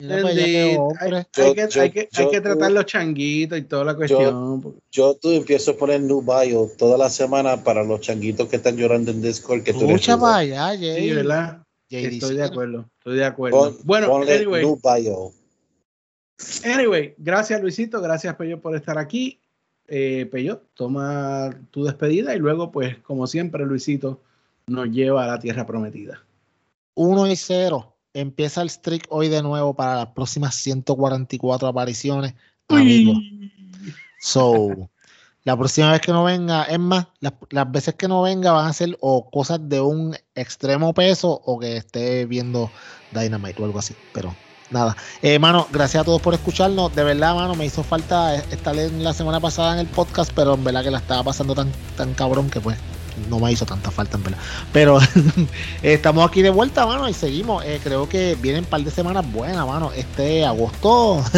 Hay, 0.00 1.90
que, 1.90 2.40
tratar 2.40 2.72
los 2.72 2.84
changuitos 2.84 3.58
y 3.58 3.62
toda 3.62 3.84
la 3.84 3.94
cuestión. 3.94 4.74
Yo, 4.90 5.14
tú 5.14 5.30
empiezo 5.30 5.72
a 5.72 5.76
poner 5.76 6.00
new 6.00 6.20
bio 6.20 6.68
toda 6.76 6.98
la 6.98 7.08
semana 7.08 7.62
para 7.62 7.84
los 7.84 8.00
changuitos 8.00 8.48
que 8.48 8.56
están 8.56 8.76
llorando 8.76 9.12
en 9.12 9.22
Discord. 9.22 9.62
Que 9.62 9.72
tú 9.72 9.86
Mucha 9.86 10.16
vaya, 10.16 10.72
Sí, 10.76 11.12
¿verdad? 11.12 11.62
estoy 11.88 12.34
de 12.34 12.42
acuerdo, 12.42 12.90
estoy 12.98 13.16
de 13.18 13.24
acuerdo. 13.24 13.76
bueno, 13.84 14.12
anyway. 14.16 14.66
Anyway, 16.64 17.14
gracias 17.16 17.60
Luisito, 17.60 18.00
gracias 18.00 18.34
Peyo 18.34 18.60
por 18.60 18.74
estar 18.74 18.98
aquí. 18.98 19.40
Eh, 19.86 20.26
Peyo, 20.30 20.62
toma 20.74 21.50
tu 21.70 21.84
despedida 21.84 22.34
y 22.34 22.38
luego, 22.38 22.72
pues, 22.72 22.98
como 22.98 23.28
siempre, 23.28 23.64
Luisito 23.64 24.20
nos 24.66 24.88
lleva 24.88 25.24
a 25.24 25.28
la 25.28 25.38
tierra 25.38 25.66
prometida. 25.66 26.24
1 26.94 27.26
y 27.28 27.36
0 27.36 27.93
empieza 28.14 28.62
el 28.62 28.70
streak 28.70 29.06
hoy 29.10 29.28
de 29.28 29.42
nuevo 29.42 29.74
para 29.74 29.96
las 29.96 30.06
próximas 30.08 30.54
144 30.54 31.68
apariciones. 31.68 32.34
Amigos. 32.68 33.18
So, 34.20 34.88
la 35.42 35.56
próxima 35.56 35.92
vez 35.92 36.00
que 36.00 36.12
no 36.12 36.24
venga, 36.24 36.62
es 36.64 36.78
más, 36.78 37.08
las, 37.20 37.70
veces 37.70 37.94
que 37.94 38.08
no 38.08 38.22
venga 38.22 38.52
van 38.52 38.66
a 38.66 38.72
ser 38.72 38.96
o 39.00 39.30
cosas 39.30 39.60
de 39.68 39.80
un 39.80 40.16
extremo 40.34 40.94
peso 40.94 41.42
o 41.44 41.58
que 41.58 41.76
esté 41.76 42.24
viendo 42.24 42.70
Dynamite 43.12 43.60
o 43.60 43.66
algo 43.66 43.78
así. 43.78 43.94
Pero 44.14 44.34
nada. 44.70 44.96
Eh, 45.20 45.38
mano, 45.38 45.68
gracias 45.70 46.00
a 46.00 46.04
todos 46.04 46.22
por 46.22 46.32
escucharnos. 46.32 46.94
De 46.94 47.04
verdad, 47.04 47.34
mano, 47.34 47.54
me 47.54 47.66
hizo 47.66 47.82
falta 47.82 48.36
estar 48.36 48.74
en 48.78 49.04
la 49.04 49.12
semana 49.12 49.40
pasada 49.40 49.74
en 49.74 49.80
el 49.80 49.86
podcast, 49.86 50.32
pero 50.34 50.54
en 50.54 50.64
verdad 50.64 50.84
que 50.84 50.90
la 50.90 50.98
estaba 50.98 51.22
pasando 51.24 51.54
tan, 51.54 51.70
tan 51.96 52.14
cabrón 52.14 52.48
que 52.48 52.60
pues 52.60 52.78
no 53.28 53.38
me 53.38 53.52
hizo 53.52 53.66
tanta 53.66 53.90
falta, 53.90 54.16
en 54.16 54.24
verdad. 54.24 54.38
Pero 54.72 54.98
estamos 55.82 56.28
aquí 56.28 56.42
de 56.42 56.50
vuelta, 56.50 56.86
mano, 56.86 57.08
y 57.08 57.14
seguimos. 57.14 57.64
Eh, 57.64 57.80
creo 57.82 58.08
que 58.08 58.36
vienen 58.40 58.64
un 58.64 58.70
par 58.70 58.82
de 58.82 58.90
semanas 58.90 59.30
buenas, 59.30 59.66
mano. 59.66 59.90
Este 59.92 60.44
agosto 60.44 61.22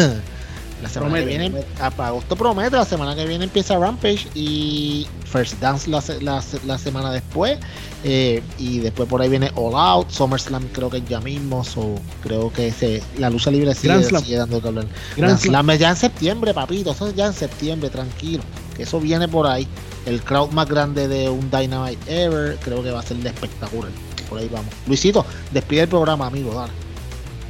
La 0.81 0.89
semana 0.89 1.17
que 1.17 1.25
viene, 1.25 1.51
para 1.95 2.09
agosto 2.09 2.35
promete, 2.35 2.75
la 2.75 2.85
semana 2.85 3.15
que 3.15 3.25
viene 3.25 3.45
empieza 3.45 3.79
Rampage 3.79 4.27
y 4.35 5.07
First 5.25 5.59
Dance 5.59 5.89
la, 5.89 6.03
la, 6.21 6.77
semana 6.77 7.11
después. 7.11 7.57
Eh, 8.03 8.43
y 8.59 8.79
después 8.79 9.09
por 9.09 9.21
ahí 9.21 9.27
viene 9.27 9.51
All 9.55 9.73
Out, 9.73 10.11
SummerSlam 10.11 10.67
creo 10.67 10.91
que 10.91 11.01
ya 11.01 11.19
mismo, 11.19 11.63
so, 11.63 11.95
creo 12.21 12.53
que 12.53 12.71
se, 12.71 13.01
la 13.17 13.31
lucha 13.31 13.49
libre 13.49 13.73
sigue, 13.73 14.03
sigue 14.03 14.37
dando 14.37 14.61
que 14.61 14.67
hablar. 14.67 14.85
Grand, 15.15 15.39
Slam 15.39 15.71
ya 15.71 15.89
en 15.89 15.95
septiembre, 15.95 16.53
papito, 16.53 16.91
eso 16.91 17.07
es 17.07 17.15
ya 17.15 17.25
en 17.25 17.33
septiembre, 17.33 17.89
tranquilo, 17.89 18.43
que 18.77 18.83
eso 18.83 18.99
viene 18.99 19.27
por 19.27 19.47
ahí. 19.47 19.67
El 20.05 20.21
crowd 20.21 20.51
más 20.51 20.69
grande 20.69 21.07
de 21.07 21.29
un 21.29 21.49
Dynamite 21.51 21.99
ever, 22.07 22.57
creo 22.63 22.81
que 22.81 22.91
va 22.91 22.99
a 22.99 23.03
ser 23.03 23.17
de 23.17 23.29
espectacular. 23.29 23.91
Por 24.29 24.39
ahí 24.39 24.49
vamos. 24.51 24.73
Luisito, 24.85 25.25
despide 25.51 25.81
el 25.81 25.87
programa, 25.89 26.27
amigo, 26.27 26.53
dale. 26.53 26.71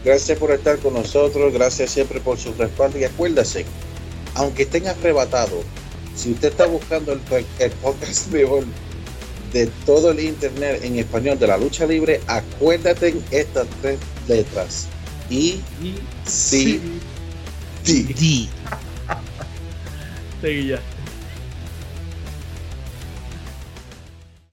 Gracias 0.03 0.37
por 0.39 0.51
estar 0.51 0.77
con 0.79 0.93
nosotros, 0.93 1.53
gracias 1.53 1.91
siempre 1.91 2.19
por 2.21 2.37
su 2.37 2.53
respaldo 2.53 2.97
y 2.97 3.03
acuérdase, 3.03 3.65
aunque 4.35 4.63
estén 4.63 4.87
arrebatados, 4.87 5.65
si 6.15 6.31
usted 6.31 6.49
está 6.49 6.65
buscando 6.65 7.13
el, 7.13 7.19
podcast 7.81 8.27
mejor 8.31 8.63
de 9.53 9.67
todo 9.85 10.11
el 10.11 10.19
internet 10.19 10.81
en 10.83 10.97
español 10.97 11.37
de 11.37 11.47
la 11.47 11.57
lucha 11.57 11.85
libre, 11.85 12.21
acuérdate 12.27 13.09
en 13.09 13.23
estas 13.31 13.67
tres 13.81 13.99
letras. 14.27 14.87
I, 15.29 15.61
C, 16.25 16.79
D. 17.85 18.03
D. 18.03 18.47
Seguí 20.41 20.67
ya. 20.67 20.79